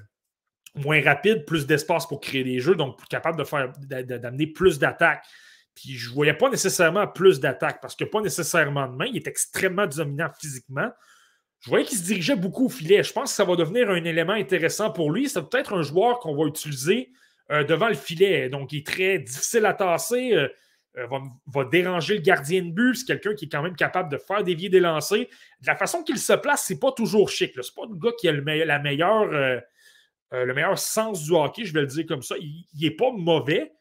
moins 0.75 1.01
rapide, 1.01 1.45
plus 1.45 1.65
d'espace 1.65 2.07
pour 2.07 2.19
créer 2.19 2.43
des 2.43 2.59
jeux, 2.59 2.75
donc 2.75 3.03
capable 3.07 3.37
de 3.37 3.43
faire 3.43 3.71
d'amener 3.87 4.47
plus 4.47 4.77
d'attaques. 4.77 5.25
Puis 5.73 5.93
je 5.95 6.09
ne 6.09 6.15
voyais 6.15 6.33
pas 6.33 6.49
nécessairement 6.49 7.07
plus 7.07 7.39
d'attaques 7.39 7.81
parce 7.81 7.95
que 7.95 8.05
pas 8.05 8.21
nécessairement 8.21 8.87
de 8.87 8.95
main. 8.95 9.05
Il 9.05 9.17
est 9.17 9.27
extrêmement 9.27 9.87
dominant 9.87 10.29
physiquement. 10.39 10.89
Je 11.65 11.71
voyais 11.71 11.85
qu'il 11.85 11.97
se 11.97 12.03
dirigeait 12.03 12.35
beaucoup 12.35 12.67
au 12.67 12.69
filet. 12.69 13.01
Je 13.01 13.11
pense 13.11 13.31
que 13.31 13.35
ça 13.35 13.43
va 13.43 13.55
devenir 13.55 13.89
un 13.89 14.03
élément 14.03 14.33
intéressant 14.33 14.91
pour 14.91 15.11
lui. 15.11 15.27
C'est 15.27 15.41
peut-être 15.49 15.73
un 15.73 15.81
joueur 15.81 16.19
qu'on 16.19 16.35
va 16.35 16.45
utiliser 16.45 17.09
euh, 17.49 17.63
devant 17.63 17.87
le 17.87 17.95
filet. 17.95 18.49
Donc, 18.49 18.71
il 18.71 18.79
est 18.79 18.85
très 18.85 19.17
difficile 19.17 19.65
à 19.65 19.73
tasser. 19.73 20.33
Euh, 20.33 20.47
euh, 20.97 21.07
va, 21.47 21.65
déranger 21.65 22.17
le 22.17 22.21
gardien 22.21 22.61
de 22.61 22.69
but. 22.69 22.93
C'est 22.93 23.07
quelqu'un 23.07 23.33
qui 23.33 23.45
est 23.45 23.49
quand 23.49 23.63
même 23.63 23.75
capable 23.75 24.11
de 24.11 24.19
faire 24.19 24.43
dévier 24.43 24.69
des 24.69 24.79
lancers. 24.79 25.25
De 25.61 25.65
la 25.65 25.75
façon 25.75 26.03
qu'il 26.03 26.19
se 26.19 26.33
place, 26.33 26.65
c'est 26.67 26.79
pas 26.79 26.91
toujours 26.91 27.31
chic. 27.31 27.51
C'est 27.55 27.73
pas 27.73 27.87
le 27.89 27.97
gars 27.97 28.13
qui 28.19 28.27
a 28.27 28.31
le, 28.31 28.41
le 28.41 30.53
meilleur 30.53 30.77
sens 30.77 31.23
du 31.23 31.31
hockey, 31.31 31.65
je 31.65 31.73
vais 31.73 31.81
le 31.81 31.87
dire 31.87 32.05
comme 32.05 32.21
ça. 32.21 32.35
Il 32.39 32.63
n'est 32.79 32.91
pas 32.91 33.09
mauvais, 33.11 33.73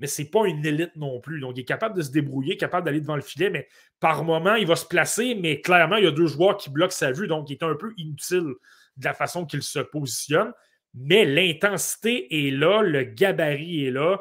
mais 0.00 0.08
c'est 0.08 0.30
pas 0.30 0.46
une 0.46 0.66
élite 0.66 0.96
non 0.96 1.20
plus. 1.20 1.40
Donc, 1.40 1.56
il 1.56 1.60
est 1.60 1.64
capable 1.64 1.96
de 1.96 2.02
se 2.02 2.10
débrouiller, 2.10 2.56
capable 2.56 2.84
d'aller 2.84 3.00
devant 3.00 3.16
le 3.16 3.22
filet, 3.22 3.50
mais 3.50 3.68
par 4.00 4.24
moment, 4.24 4.56
il 4.56 4.66
va 4.66 4.76
se 4.76 4.86
placer, 4.86 5.36
mais 5.36 5.60
clairement, 5.60 5.96
il 5.96 6.04
y 6.04 6.08
a 6.08 6.10
deux 6.10 6.26
joueurs 6.26 6.56
qui 6.56 6.70
bloquent 6.70 6.90
sa 6.90 7.12
vue, 7.12 7.28
donc 7.28 7.48
il 7.50 7.52
est 7.52 7.62
un 7.62 7.74
peu 7.74 7.92
inutile 7.96 8.54
de 8.96 9.04
la 9.04 9.14
façon 9.14 9.46
qu'il 9.46 9.62
se 9.62 9.78
positionne 9.78 10.52
mais 10.94 11.24
l'intensité 11.24 12.46
est 12.48 12.50
là, 12.50 12.82
le 12.82 13.04
gabarit 13.04 13.86
est 13.86 13.90
là. 13.90 14.18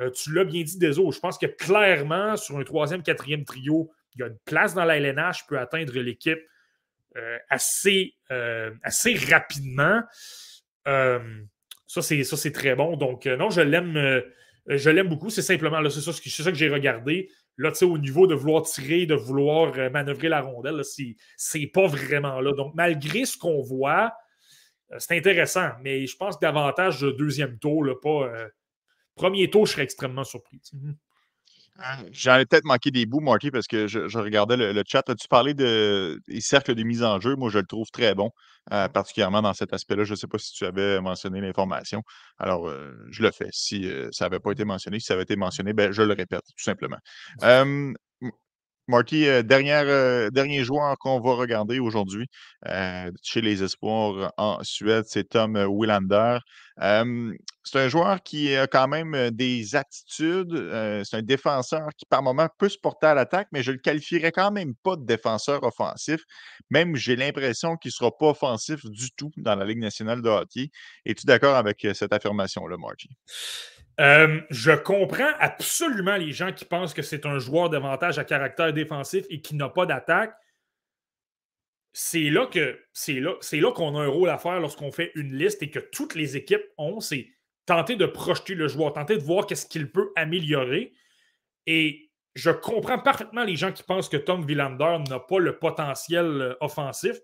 Euh, 0.00 0.10
tu 0.10 0.32
l'as 0.32 0.44
bien 0.44 0.62
dit, 0.62 0.78
Deso. 0.78 1.10
Je 1.12 1.18
pense 1.18 1.38
que 1.38 1.46
clairement, 1.46 2.36
sur 2.36 2.58
un 2.58 2.64
troisième, 2.64 3.02
quatrième 3.02 3.44
trio, 3.44 3.90
il 4.14 4.20
y 4.20 4.22
a 4.24 4.26
une 4.26 4.38
place 4.44 4.74
dans 4.74 4.84
la 4.84 4.96
LNH, 4.96 5.46
peut 5.46 5.58
atteindre 5.58 5.98
l'équipe 5.98 6.40
euh, 7.16 7.38
assez, 7.48 8.14
euh, 8.30 8.70
assez 8.82 9.14
rapidement. 9.14 10.02
ça, 10.86 12.02
c'est 12.02 12.52
très 12.52 12.74
bon. 12.74 12.96
Donc, 12.96 13.26
non, 13.26 13.50
je 13.50 13.60
l'aime. 13.60 14.22
Je 14.78 14.90
l'aime 14.90 15.08
beaucoup. 15.08 15.30
C'est 15.30 15.42
simplement, 15.42 15.78
c'est 15.90 16.00
ça, 16.00 16.50
que 16.50 16.56
j'ai 16.56 16.68
regardé. 16.68 17.30
Là, 17.56 17.70
tu 17.72 17.78
sais, 17.78 17.84
au 17.84 17.98
niveau 17.98 18.26
de 18.26 18.34
vouloir 18.34 18.62
tirer, 18.62 19.06
de 19.06 19.14
vouloir 19.14 19.72
manœuvrer 19.90 20.28
la 20.28 20.40
rondelle, 20.40 20.80
c'est 21.36 21.66
pas 21.66 21.86
vraiment 21.86 22.40
là. 22.40 22.52
Donc, 22.52 22.74
malgré 22.74 23.24
ce 23.24 23.36
qu'on 23.36 23.62
voit, 23.62 24.12
euh, 24.92 24.96
c'est 24.98 25.16
intéressant, 25.16 25.70
mais 25.82 26.06
je 26.06 26.16
pense 26.16 26.36
que 26.36 26.40
davantage 26.40 27.00
de 27.00 27.10
deuxième 27.10 27.58
tour, 27.58 27.84
pas. 28.02 28.26
Euh, 28.26 28.48
premier 29.14 29.50
tour, 29.50 29.66
je 29.66 29.72
serais 29.72 29.82
extrêmement 29.82 30.24
surpris. 30.24 30.60
J'en 32.12 32.36
ai 32.36 32.46
peut-être 32.46 32.64
manqué 32.64 32.90
des 32.90 33.06
bouts, 33.06 33.20
Marty, 33.20 33.50
parce 33.50 33.66
que 33.66 33.86
je, 33.86 34.18
regardais 34.18 34.56
le, 34.56 34.82
chat. 34.86 35.02
tu 35.02 35.28
parlais 35.28 35.54
de, 35.54 36.20
des 36.28 36.40
cercles 36.40 36.74
de 36.74 36.82
mise 36.82 37.02
en 37.02 37.20
jeu? 37.20 37.36
Moi, 37.36 37.50
je 37.50 37.58
le 37.58 37.66
trouve 37.66 37.88
très 37.90 38.14
bon, 38.14 38.30
euh, 38.72 38.88
particulièrement 38.88 39.42
dans 39.42 39.54
cet 39.54 39.72
aspect-là. 39.72 40.04
Je 40.04 40.12
ne 40.12 40.16
sais 40.16 40.26
pas 40.26 40.38
si 40.38 40.52
tu 40.52 40.64
avais 40.64 41.00
mentionné 41.00 41.40
l'information. 41.40 42.02
Alors, 42.38 42.70
je 43.10 43.22
le 43.22 43.30
fais. 43.30 43.48
Si 43.52 43.90
ça 44.12 44.26
n'avait 44.26 44.40
pas 44.40 44.52
été 44.52 44.64
mentionné, 44.64 45.00
si 45.00 45.06
ça 45.06 45.14
avait 45.14 45.24
été 45.24 45.36
mentionné, 45.36 45.72
ben, 45.72 45.92
je 45.92 46.02
le 46.02 46.12
répète, 46.12 46.42
tout 46.42 46.64
simplement. 46.64 46.98
Marty, 48.90 49.28
euh, 49.28 49.42
euh, 49.48 50.30
dernier 50.30 50.64
joueur 50.64 50.98
qu'on 50.98 51.20
va 51.20 51.34
regarder 51.34 51.78
aujourd'hui 51.78 52.26
euh, 52.66 53.10
chez 53.22 53.40
les 53.40 53.62
Espoirs 53.62 54.32
en 54.36 54.58
Suède, 54.62 55.04
c'est 55.06 55.28
Tom 55.28 55.56
Willander. 55.56 56.38
C'est 56.78 57.78
un 57.78 57.88
joueur 57.88 58.22
qui 58.22 58.54
a 58.56 58.66
quand 58.66 58.88
même 58.88 59.30
des 59.30 59.76
attitudes. 59.76 60.54
c'est 61.04 61.16
un 61.16 61.22
défenseur 61.22 61.88
qui, 61.96 62.06
par 62.06 62.22
moment, 62.22 62.48
peut 62.58 62.68
se 62.68 62.78
porter 62.78 63.06
à 63.06 63.14
l'attaque, 63.14 63.48
mais 63.52 63.62
je 63.62 63.72
le 63.72 63.78
qualifierais 63.78 64.32
quand 64.32 64.50
même 64.50 64.74
pas 64.82 64.96
de 64.96 65.04
défenseur 65.04 65.62
offensif. 65.62 66.22
Même, 66.70 66.96
j'ai 66.96 67.16
l'impression 67.16 67.76
qu'il 67.76 67.90
ne 67.90 67.92
sera 67.92 68.16
pas 68.16 68.30
offensif 68.30 68.84
du 68.86 69.10
tout 69.12 69.30
dans 69.36 69.56
la 69.56 69.64
Ligue 69.64 69.80
nationale 69.80 70.22
de 70.22 70.28
hockey. 70.28 70.70
Es-tu 71.04 71.26
d'accord 71.26 71.56
avec 71.56 71.86
cette 71.94 72.12
affirmation-là, 72.12 72.76
Marty? 72.78 73.08
Euh, 74.00 74.40
je 74.48 74.72
comprends 74.72 75.30
absolument 75.38 76.16
les 76.16 76.32
gens 76.32 76.52
qui 76.52 76.64
pensent 76.64 76.94
que 76.94 77.02
c'est 77.02 77.26
un 77.26 77.38
joueur 77.38 77.68
davantage 77.68 78.18
à 78.18 78.24
caractère 78.24 78.72
défensif 78.72 79.26
et 79.28 79.42
qui 79.42 79.54
n'a 79.54 79.68
pas 79.68 79.84
d'attaque. 79.84 80.32
C'est 81.92 82.30
là 82.30 82.46
que 82.46 82.78
c'est 82.92 83.20
là, 83.20 83.34
là 83.52 83.72
qu'on 83.72 83.96
a 83.96 84.02
un 84.02 84.08
rôle 84.08 84.30
à 84.30 84.38
faire 84.38 84.60
lorsqu'on 84.60 84.92
fait 84.92 85.10
une 85.14 85.36
liste 85.36 85.62
et 85.62 85.70
que 85.70 85.80
toutes 85.80 86.14
les 86.14 86.36
équipes 86.36 86.64
ont, 86.78 87.00
c'est 87.00 87.28
tenter 87.66 87.96
de 87.96 88.06
projeter 88.06 88.54
le 88.54 88.68
joueur, 88.68 88.92
tenter 88.92 89.16
de 89.16 89.22
voir 89.22 89.46
qu'est-ce 89.46 89.66
qu'il 89.66 89.90
peut 89.90 90.12
améliorer. 90.16 90.92
Et 91.66 92.10
je 92.34 92.50
comprends 92.50 92.98
parfaitement 92.98 93.44
les 93.44 93.56
gens 93.56 93.72
qui 93.72 93.82
pensent 93.82 94.08
que 94.08 94.16
Tom 94.16 94.44
Villander 94.46 94.98
n'a 95.08 95.18
pas 95.18 95.38
le 95.38 95.58
potentiel 95.58 96.26
euh, 96.26 96.54
offensif. 96.60 97.16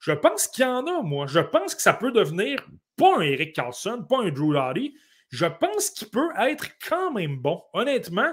Je 0.00 0.12
pense 0.12 0.46
qu'il 0.46 0.64
y 0.64 0.68
en 0.68 0.86
a, 0.86 1.02
moi. 1.02 1.26
Je 1.26 1.40
pense 1.40 1.74
que 1.74 1.82
ça 1.82 1.92
peut 1.92 2.12
devenir 2.12 2.64
pas 2.96 3.18
un 3.18 3.22
Eric 3.22 3.54
Carlson, 3.54 4.04
pas 4.08 4.18
un 4.22 4.30
Drew 4.30 4.52
Doughty, 4.52 4.94
je 5.30 5.46
pense 5.46 5.90
qu'il 5.90 6.08
peut 6.08 6.30
être 6.38 6.66
quand 6.88 7.12
même 7.12 7.36
bon. 7.36 7.62
Honnêtement, 7.72 8.32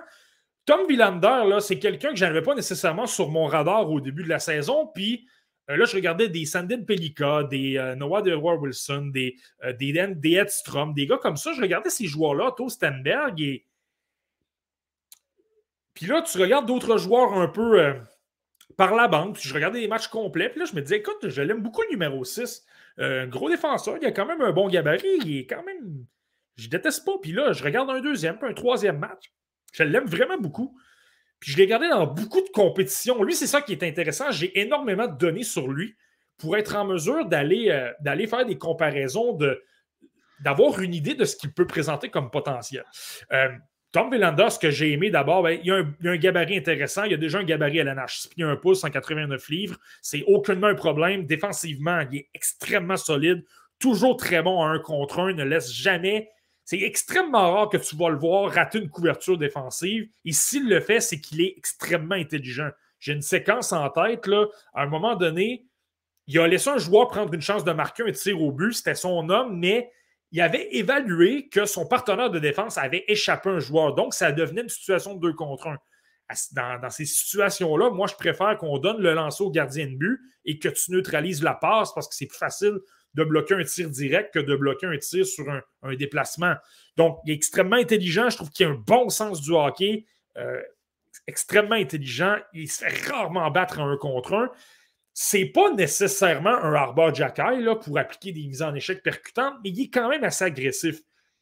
Tom 0.65 0.87
Villander, 0.87 1.59
c'est 1.59 1.79
quelqu'un 1.79 2.09
que 2.09 2.15
je 2.15 2.25
n'avais 2.25 2.41
pas 2.41 2.55
nécessairement 2.55 3.05
sur 3.05 3.29
mon 3.29 3.45
radar 3.45 3.89
au 3.89 3.99
début 3.99 4.23
de 4.23 4.29
la 4.29 4.39
saison. 4.39 4.89
Puis 4.93 5.27
euh, 5.69 5.77
là, 5.77 5.85
je 5.85 5.95
regardais 5.95 6.29
des 6.29 6.45
Sandin 6.45 6.83
Pelika, 6.83 7.43
des 7.43 7.77
euh, 7.77 7.95
Noah 7.95 8.21
de 8.21 8.35
Wilson, 8.35 9.09
des, 9.13 9.35
euh, 9.63 9.73
des, 9.73 9.93
des 10.15 10.33
Edstrom, 10.35 10.93
des 10.93 11.07
gars 11.07 11.17
comme 11.17 11.37
ça. 11.37 11.53
Je 11.53 11.61
regardais 11.61 11.89
ces 11.89 12.05
joueurs-là, 12.07 12.47
Otto 12.47 12.69
Stenberg. 12.69 13.39
Et... 13.41 13.65
Puis 15.93 16.05
là, 16.05 16.21
tu 16.21 16.37
regardes 16.39 16.67
d'autres 16.67 16.97
joueurs 16.97 17.33
un 17.33 17.47
peu 17.47 17.95
par 18.77 18.95
la 18.95 19.07
bande. 19.07 19.35
Puis 19.35 19.47
je 19.47 19.53
regardais 19.53 19.79
des 19.79 19.87
matchs 19.87 20.07
complets. 20.07 20.49
Puis 20.49 20.59
là, 20.59 20.65
je 20.65 20.75
me 20.75 20.81
disais, 20.81 20.97
écoute, 20.97 21.29
je 21.29 21.41
l'aime 21.41 21.61
beaucoup 21.61 21.81
le 21.83 21.89
numéro 21.89 22.23
6. 22.23 22.65
Un 22.97 23.27
gros 23.27 23.49
défenseur, 23.49 23.97
il 24.01 24.05
a 24.05 24.11
quand 24.11 24.25
même 24.25 24.41
un 24.41 24.51
bon 24.51 24.69
gabarit. 24.69 25.19
Il 25.25 25.37
est 25.37 25.45
quand 25.45 25.63
même 25.63 26.05
je 26.55 26.69
déteste 26.69 27.05
pas. 27.05 27.17
Puis 27.21 27.31
là, 27.31 27.53
je 27.53 27.63
regarde 27.63 27.89
un 27.89 28.01
deuxième, 28.01 28.37
puis 28.37 28.49
un 28.49 28.53
troisième 28.53 28.97
match. 28.97 29.33
Je 29.73 29.83
l'aime 29.83 30.05
vraiment 30.05 30.37
beaucoup. 30.37 30.77
Je 31.45 31.57
l'ai 31.57 31.65
regardé 31.65 31.89
dans 31.89 32.07
beaucoup 32.07 32.41
de 32.41 32.49
compétitions. 32.49 33.21
Lui, 33.23 33.35
c'est 33.35 33.45
ça 33.45 33.61
qui 33.61 33.73
est 33.73 33.83
intéressant. 33.83 34.31
J'ai 34.31 34.59
énormément 34.59 35.05
de 35.05 35.15
données 35.15 35.43
sur 35.43 35.67
lui 35.67 35.95
pour 36.39 36.57
être 36.57 36.75
en 36.75 36.85
mesure 36.85 37.27
d'aller 37.27 37.69
euh, 37.69 38.27
faire 38.27 38.47
des 38.47 38.57
comparaisons, 38.57 39.37
d'avoir 40.39 40.79
une 40.81 40.95
idée 40.95 41.13
de 41.13 41.23
ce 41.23 41.35
qu'il 41.35 41.53
peut 41.53 41.67
présenter 41.67 42.09
comme 42.09 42.31
potentiel. 42.31 42.83
Euh, 43.31 43.49
Tom 43.91 44.11
Villander, 44.11 44.49
ce 44.49 44.57
que 44.57 44.71
j'ai 44.71 44.91
aimé 44.91 45.11
d'abord, 45.11 45.43
ben, 45.43 45.59
il, 45.61 45.67
y 45.67 45.71
a 45.71 45.75
un, 45.75 46.17
gabarit 46.17 46.57
intéressant. 46.57 47.03
Il 47.03 47.11
y 47.11 47.13
a 47.13 47.17
déjà 47.17 47.37
un 47.37 47.43
gabarit 47.43 47.79
à 47.79 47.83
la 47.83 47.93
nage. 47.93 48.21
6 48.21 48.29
pieds 48.29 48.43
1 48.43 48.55
pouce, 48.55 48.81
189 48.81 49.47
livres. 49.49 49.77
C'est 50.01 50.23
aucunement 50.25 50.67
un 50.67 50.75
problème. 50.75 51.27
Défensivement, 51.27 52.01
il 52.11 52.21
est 52.21 52.29
extrêmement 52.33 52.97
solide. 52.97 53.43
Toujours 53.77 54.17
très 54.17 54.41
bon 54.41 54.63
à 54.63 54.69
un 54.69 54.79
contre 54.79 55.19
un. 55.19 55.33
Ne 55.33 55.43
laisse 55.43 55.71
jamais 55.71 56.27
c'est 56.65 56.81
extrêmement 56.81 57.53
rare 57.53 57.69
que 57.69 57.77
tu 57.77 57.95
vas 57.95 58.09
le 58.09 58.17
voir 58.17 58.51
rater 58.51 58.79
une 58.79 58.89
couverture 58.89 59.37
défensive. 59.37 60.09
Et 60.25 60.31
s'il 60.31 60.67
le 60.67 60.81
fait, 60.81 60.99
c'est 60.99 61.21
qu'il 61.21 61.41
est 61.41 61.53
extrêmement 61.55 62.15
intelligent. 62.15 62.69
J'ai 62.99 63.13
une 63.13 63.21
séquence 63.21 63.71
en 63.71 63.87
tête, 63.89 64.25
là, 64.25 64.47
à 64.73 64.81
un 64.81 64.87
moment 64.87 65.15
donné, 65.15 65.67
il 66.25 66.39
a 66.39 66.47
laissé 66.47 66.71
un 66.71 66.79
joueur 66.79 67.07
prendre 67.07 67.31
une 67.31 67.41
chance 67.41 67.63
de 67.63 67.71
marquer 67.71 68.03
un 68.03 68.11
tir 68.11 68.41
au 68.41 68.51
but, 68.51 68.73
c'était 68.73 68.95
son 68.95 69.29
homme, 69.29 69.59
mais 69.59 69.91
il 70.31 70.41
avait 70.41 70.67
évalué 70.75 71.49
que 71.49 71.65
son 71.65 71.85
partenaire 71.85 72.31
de 72.31 72.39
défense 72.39 72.79
avait 72.79 73.05
échappé 73.07 73.49
un 73.49 73.59
joueur. 73.59 73.93
Donc, 73.93 74.15
ça 74.15 74.31
devenait 74.31 74.61
une 74.61 74.69
situation 74.69 75.13
de 75.13 75.19
deux 75.19 75.33
contre 75.33 75.67
un. 75.67 75.77
Dans, 76.53 76.81
dans 76.81 76.89
ces 76.89 77.05
situations-là, 77.05 77.91
moi, 77.91 78.07
je 78.07 78.15
préfère 78.15 78.57
qu'on 78.57 78.79
donne 78.79 78.99
le 78.99 79.13
lancer 79.13 79.43
au 79.43 79.51
gardien 79.51 79.85
de 79.85 79.95
but 79.95 80.19
et 80.45 80.57
que 80.57 80.69
tu 80.69 80.91
neutralises 80.91 81.43
la 81.43 81.53
passe 81.53 81.93
parce 81.93 82.07
que 82.07 82.15
c'est 82.15 82.25
plus 82.25 82.39
facile 82.39 82.79
de 83.15 83.23
bloquer 83.23 83.55
un 83.55 83.63
tir 83.63 83.89
direct 83.89 84.33
que 84.33 84.39
de 84.39 84.55
bloquer 84.55 84.87
un 84.87 84.97
tir 84.97 85.25
sur 85.25 85.45
un, 85.49 85.95
déplacement. 85.95 86.55
Donc, 86.97 87.19
il 87.25 87.31
est 87.31 87.35
extrêmement 87.35 87.77
intelligent. 87.77 88.29
Je 88.29 88.35
trouve 88.35 88.51
qu'il 88.51 88.65
a 88.65 88.69
un 88.69 88.73
bon 88.73 89.09
sens 89.09 89.41
du 89.41 89.51
hockey. 89.51 90.05
Euh, 90.37 90.61
extrêmement 91.27 91.75
intelligent. 91.75 92.37
Il 92.53 92.69
se 92.69 92.85
fait 92.85 93.11
rarement 93.11 93.49
battre 93.51 93.79
en 93.79 93.89
un 93.89 93.97
contre 93.97 94.33
un. 94.33 94.51
C'est 95.13 95.45
pas 95.45 95.71
nécessairement 95.71 96.55
un 96.55 96.73
Harbour 96.73 97.13
Jacky 97.13 97.61
là, 97.61 97.75
pour 97.75 97.97
appliquer 97.97 98.33
des 98.33 98.45
mises 98.47 98.61
en 98.61 98.75
échec 98.75 99.01
percutantes, 99.01 99.55
mais 99.63 99.69
il 99.69 99.83
est 99.83 99.89
quand 99.89 100.09
même 100.09 100.25
assez 100.25 100.43
agressif. 100.43 100.99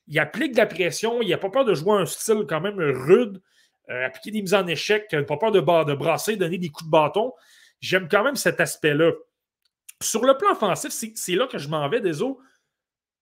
Il 0.08 0.20
applique 0.20 0.52
de 0.52 0.58
la 0.58 0.68
pression, 0.68 1.22
il 1.22 1.30
n'a 1.30 1.38
pas 1.38 1.50
peur 1.50 1.66
de 1.66 1.74
jouer 1.74 1.94
un 1.94 2.06
style 2.06 2.46
quand 2.48 2.62
même 2.62 2.80
rude, 2.80 3.42
euh, 3.90 4.06
appliquer 4.06 4.32
des 4.32 4.42
mises 4.42 4.54
en 4.54 4.68
échec, 4.68 5.08
il 5.12 5.20
n'a 5.20 5.24
pas 5.24 5.38
peur 5.38 5.52
de, 5.52 5.60
de 5.60 5.94
brasser, 5.96 6.36
donner 6.36 6.60
des 6.60 6.70
coups 6.70 6.86
de 6.86 6.92
bâton. 6.92 7.34
J'aime 7.80 8.08
quand 8.08 8.24
même 8.24 8.36
cet 8.36 8.62
aspect-là. 8.62 9.12
Sur 10.04 10.26
le 10.26 10.38
plan 10.38 10.52
offensif, 10.52 10.92
c'est 10.92 11.36
là 11.36 11.48
que 11.48 11.58
je 11.58 11.68
m'en 11.70 11.88
vais, 11.90 12.02
des 12.02 12.20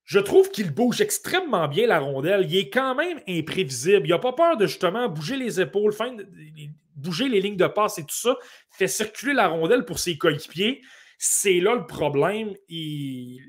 Je 0.04 0.20
trouve 0.20 0.50
qu'il 0.50 0.72
bouge 0.72 1.02
extrêmement 1.02 1.68
bien 1.68 1.88
la 1.88 2.00
rondelle. 2.00 2.46
Il 2.50 2.58
est 2.58 2.70
quand 2.70 2.96
même 2.96 3.22
imprévisible. 3.28 4.06
Il 4.06 4.10
n'a 4.10 4.20
pas 4.20 4.34
peur 4.34 4.58
de 4.58 4.68
justement 4.68 5.08
bouger 5.08 5.38
les 5.38 5.62
épaules, 5.62 5.94
bouger 6.96 7.30
les 7.30 7.42
lignes 7.42 7.58
de 7.58 7.68
passe 7.68 7.98
et 7.98 8.04
tout 8.04 8.16
ça. 8.16 8.36
Fait 8.72 8.88
circuler 8.88 9.34
la 9.34 9.48
rondelle 9.48 9.86
pour 9.86 10.00
ses 10.00 10.18
coéquipiers. 10.18 10.82
C'est 11.18 11.60
là 11.60 11.76
le 11.76 11.86
problème. 11.86 12.56
Il 12.68 13.40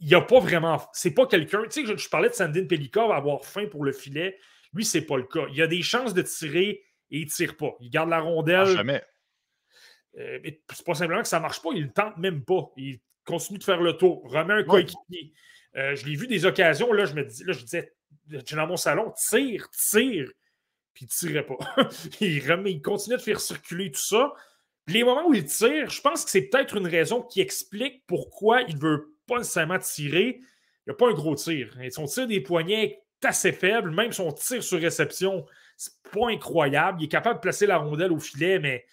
n'y 0.00 0.14
a 0.14 0.20
pas 0.20 0.40
vraiment. 0.40 0.80
C'est 0.92 1.14
pas 1.14 1.26
quelqu'un. 1.26 1.62
Tu 1.64 1.86
sais, 1.86 1.96
je, 1.96 2.08
parlais 2.08 2.28
de 2.28 2.34
Sandine 2.34 2.68
Pelikov 2.68 3.10
avoir 3.10 3.44
faim 3.44 3.66
pour 3.70 3.84
le 3.84 3.92
filet. 3.92 4.38
Lui, 4.72 4.84
c'est 4.84 5.02
pas 5.02 5.16
le 5.16 5.24
cas. 5.24 5.46
Il 5.52 5.60
a 5.62 5.66
des 5.66 5.82
chances 5.82 6.14
de 6.14 6.22
tirer 6.22 6.84
et 7.10 7.18
il 7.18 7.26
tire 7.26 7.56
pas. 7.56 7.72
Il 7.80 7.90
garde 7.90 8.10
la 8.10 8.20
rondelle. 8.20 8.60
Ah, 8.60 8.64
jamais. 8.66 9.02
Euh, 10.16 10.38
c'est 10.72 10.84
pas 10.84 10.94
simplement 10.94 11.22
que 11.22 11.28
ça 11.28 11.40
marche 11.40 11.62
pas, 11.62 11.70
il 11.74 11.84
ne 11.84 11.90
tente 11.90 12.16
même 12.16 12.44
pas. 12.44 12.70
Il 12.76 13.00
continue 13.24 13.58
de 13.58 13.64
faire 13.64 13.80
le 13.80 13.92
tour, 13.96 14.22
remet 14.30 14.54
un 14.54 14.64
coéquipier. 14.64 15.32
Euh, 15.76 15.94
je 15.94 16.06
l'ai 16.06 16.16
vu 16.16 16.26
des 16.26 16.44
occasions, 16.44 16.92
là, 16.92 17.04
je 17.04 17.14
me 17.14 17.24
dis, 17.24 17.44
là, 17.44 17.52
je 17.52 17.62
disais, 17.62 17.92
dans 18.26 18.66
mon 18.66 18.76
salon, 18.76 19.12
tire, 19.16 19.68
tire, 19.70 20.30
puis 20.94 21.04
il 21.04 21.08
tirait 21.08 21.46
pas. 21.46 21.58
il, 22.20 22.50
remet, 22.50 22.72
il 22.72 22.82
continue 22.82 23.16
de 23.16 23.22
faire 23.22 23.40
circuler 23.40 23.90
tout 23.90 24.00
ça. 24.00 24.32
les 24.86 25.04
moments 25.04 25.28
où 25.28 25.34
il 25.34 25.44
tire, 25.44 25.90
je 25.90 26.00
pense 26.00 26.24
que 26.24 26.30
c'est 26.30 26.42
peut-être 26.42 26.76
une 26.76 26.86
raison 26.86 27.22
qui 27.22 27.40
explique 27.40 28.04
pourquoi 28.06 28.62
il 28.62 28.76
ne 28.76 28.80
veut 28.80 29.14
pas 29.26 29.38
nécessairement 29.38 29.78
tirer. 29.78 30.40
Il 30.40 30.90
n'y 30.90 30.92
a 30.92 30.94
pas 30.94 31.08
un 31.08 31.14
gros 31.14 31.34
tir. 31.34 31.76
son 31.90 32.06
tir 32.06 32.26
des 32.26 32.40
poignets 32.40 32.84
est 32.84 33.26
assez 33.26 33.52
faible, 33.52 33.90
même 33.90 34.12
son 34.12 34.32
tir 34.32 34.62
sur 34.62 34.80
réception, 34.80 35.44
c'est 35.76 35.92
pas 36.10 36.30
incroyable. 36.30 37.02
Il 37.02 37.04
est 37.04 37.08
capable 37.08 37.36
de 37.36 37.42
placer 37.42 37.66
la 37.66 37.76
rondelle 37.76 38.12
au 38.12 38.18
filet, 38.18 38.58
mais 38.58 38.86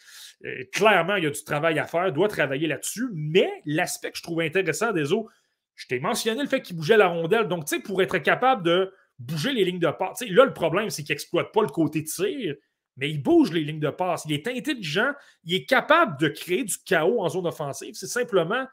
clairement, 0.72 1.16
il 1.16 1.24
y 1.24 1.28
a 1.28 1.32
du 1.32 1.44
travail 1.44 1.80
à 1.80 1.86
faire, 1.86 2.12
doit 2.12 2.28
travailler 2.28 2.68
là-dessus. 2.68 3.10
Mais 3.14 3.50
l'aspect 3.66 4.12
que 4.12 4.18
je 4.18 4.24
trouve 4.24 4.42
intéressant 4.42 4.92
des 4.92 5.12
autres, 5.12 5.32
je 5.76 5.88
t'ai 5.88 6.00
mentionné 6.00 6.42
le 6.42 6.48
fait 6.48 6.62
qu'il 6.62 6.76
bougeait 6.76 6.98
la 6.98 7.08
rondelle. 7.08 7.48
Donc, 7.48 7.66
tu 7.66 7.76
sais, 7.76 7.82
pour 7.82 8.02
être 8.02 8.18
capable 8.20 8.64
de 8.64 8.94
bouger 9.20 9.52
les 9.52 9.66
lignes 9.66 9.80
de 9.80 9.92
passe, 9.92 10.22
là, 10.22 10.46
le 10.46 10.54
problème, 10.54 10.90
c'est 10.90 11.04
qu'il 11.04 11.14
n'exploite 11.14 11.52
pas 11.52 11.62
le 11.62 11.70
côté 11.70 12.04
tir, 12.04 12.56
mais 12.98 13.10
il 13.10 13.22
bouge 13.22 13.52
les 13.52 13.62
lignes 13.62 13.80
de 13.80 13.90
passe. 13.90 14.24
Il 14.26 14.34
est 14.34 14.48
intelligent, 14.48 15.12
il 15.44 15.56
est 15.56 15.66
capable 15.66 16.20
de 16.20 16.30
créer 16.30 16.64
du 16.64 16.78
chaos 16.86 17.22
en 17.22 17.30
zone 17.30 17.48
offensive. 17.48 17.94
C'est 17.96 18.08
simplement 18.08 18.66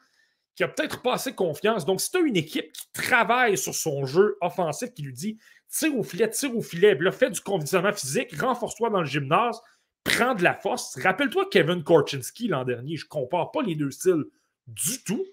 qu'il 0.55 0.67
n'a 0.67 0.73
peut-être 0.73 1.03
pas 1.03 1.15
assez 1.15 1.35
confiance. 1.35 1.85
Donc, 1.85 2.01
si 2.01 2.11
tu 2.11 2.19
as 2.19 2.21
une 2.21 2.37
équipe 2.37 2.71
qui 2.73 2.93
travaille 2.93 3.57
sur 3.57 3.75
son 3.75 4.05
jeu 4.05 4.37
offensif, 4.41 4.93
qui 4.93 5.03
lui 5.03 5.13
dit 5.13 5.39
tire 5.69 5.97
au 5.97 6.03
filet, 6.03 6.29
tire 6.29 6.57
au 6.57 6.63
filet, 6.63 6.95
là, 6.95 7.11
fais 7.11 7.31
du 7.31 7.41
conditionnement 7.41 7.93
physique, 7.93 8.39
renforce-toi 8.39 8.91
dans 8.91 9.01
le 9.01 9.07
gymnase, 9.07 9.61
prends 10.05 10.35
de 10.35 10.43
la 10.43 10.55
force. 10.55 10.99
Rappelle-toi 11.01 11.49
Kevin 11.51 11.83
Korchinski 11.83 12.49
l'an 12.49 12.65
dernier, 12.65 12.97
je 12.97 13.05
ne 13.07 13.09
compare 13.09 13.51
pas 13.51 13.63
les 13.63 13.75
deux 13.75 13.91
styles 13.91 14.25
du 14.67 15.03
tout. 15.05 15.25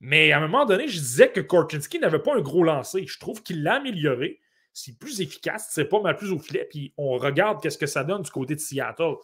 Mais 0.00 0.32
à 0.32 0.38
un 0.38 0.40
moment 0.40 0.64
donné, 0.64 0.88
je 0.88 0.98
disais 0.98 1.30
que 1.30 1.40
Korchinski 1.40 1.98
n'avait 1.98 2.20
pas 2.20 2.34
un 2.34 2.40
gros 2.40 2.64
lancer. 2.64 3.06
Je 3.06 3.18
trouve 3.18 3.42
qu'il 3.42 3.62
l'a 3.62 3.74
amélioré. 3.74 4.40
C'est 4.72 4.98
plus 4.98 5.20
efficace, 5.20 5.68
c'est 5.70 5.84
pas 5.84 6.00
mal 6.00 6.16
plus 6.16 6.32
au 6.32 6.38
filet. 6.38 6.66
Puis 6.70 6.94
on 6.96 7.18
regarde 7.18 7.62
qu'est-ce 7.62 7.76
que 7.76 7.86
ça 7.86 8.04
donne 8.04 8.22
du 8.22 8.30
côté 8.30 8.54
de 8.54 8.60
Seattle. 8.60 9.16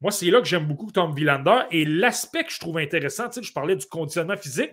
Moi, 0.00 0.10
c'est 0.10 0.30
là 0.30 0.40
que 0.40 0.46
j'aime 0.46 0.66
beaucoup 0.66 0.90
Tom 0.90 1.14
Villander. 1.14 1.62
Et 1.70 1.84
l'aspect 1.84 2.44
que 2.44 2.52
je 2.52 2.60
trouve 2.60 2.78
intéressant, 2.78 3.30
je 3.30 3.52
parlais 3.52 3.76
du 3.76 3.86
conditionnement 3.86 4.36
physique. 4.36 4.72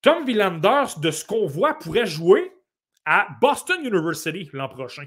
Tom 0.00 0.24
Villander, 0.24 0.84
de 1.00 1.10
ce 1.10 1.24
qu'on 1.24 1.46
voit, 1.46 1.74
pourrait 1.78 2.06
jouer 2.06 2.52
à 3.04 3.28
Boston 3.40 3.84
University 3.84 4.48
l'an 4.52 4.68
prochain. 4.68 5.06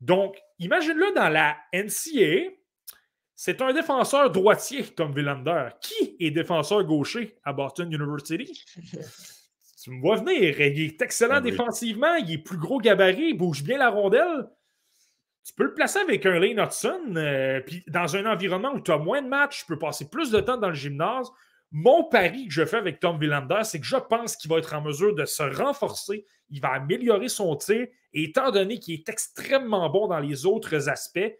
Donc, 0.00 0.36
imagine-le 0.58 1.14
dans 1.14 1.28
la 1.28 1.56
NCAA. 1.72 2.50
C'est 3.36 3.60
un 3.62 3.72
défenseur 3.72 4.30
droitier, 4.30 4.84
Tom 4.84 5.12
Villander. 5.12 5.68
Qui 5.80 6.16
est 6.20 6.30
défenseur 6.30 6.84
gaucher 6.84 7.36
à 7.44 7.52
Boston 7.52 7.92
University? 7.92 8.64
tu 9.82 9.90
me 9.90 10.00
vois 10.00 10.16
venir. 10.16 10.60
Il 10.60 10.80
est 10.80 11.02
excellent 11.02 11.42
ben 11.42 11.50
défensivement, 11.50 12.14
il 12.14 12.32
est 12.32 12.38
plus 12.38 12.56
gros 12.56 12.78
gabarit, 12.78 13.30
il 13.30 13.36
bouge 13.36 13.62
bien 13.62 13.76
la 13.76 13.90
rondelle. 13.90 14.48
Tu 15.44 15.52
peux 15.52 15.64
le 15.64 15.74
placer 15.74 15.98
avec 15.98 16.24
un 16.24 16.38
Lane 16.38 16.58
Hudson, 16.58 17.16
euh, 17.16 17.60
puis 17.60 17.84
dans 17.88 18.16
un 18.16 18.24
environnement 18.24 18.72
où 18.72 18.80
tu 18.80 18.92
as 18.92 18.96
moins 18.96 19.20
de 19.20 19.28
matchs, 19.28 19.60
tu 19.60 19.66
peux 19.66 19.78
passer 19.78 20.08
plus 20.08 20.30
de 20.30 20.40
temps 20.40 20.56
dans 20.56 20.70
le 20.70 20.74
gymnase. 20.74 21.28
Mon 21.70 22.04
pari 22.04 22.46
que 22.46 22.54
je 22.54 22.64
fais 22.64 22.78
avec 22.78 22.98
Tom 22.98 23.18
Villander, 23.18 23.60
c'est 23.64 23.78
que 23.78 23.86
je 23.86 23.96
pense 23.96 24.36
qu'il 24.36 24.50
va 24.50 24.56
être 24.56 24.72
en 24.74 24.80
mesure 24.80 25.14
de 25.14 25.26
se 25.26 25.42
renforcer, 25.42 26.24
il 26.48 26.60
va 26.62 26.70
améliorer 26.70 27.28
son 27.28 27.54
tir, 27.56 27.88
et 28.14 28.22
étant 28.22 28.52
donné 28.52 28.78
qu'il 28.78 28.94
est 28.94 29.08
extrêmement 29.10 29.90
bon 29.90 30.06
dans 30.06 30.20
les 30.20 30.46
autres 30.46 30.88
aspects, 30.88 31.34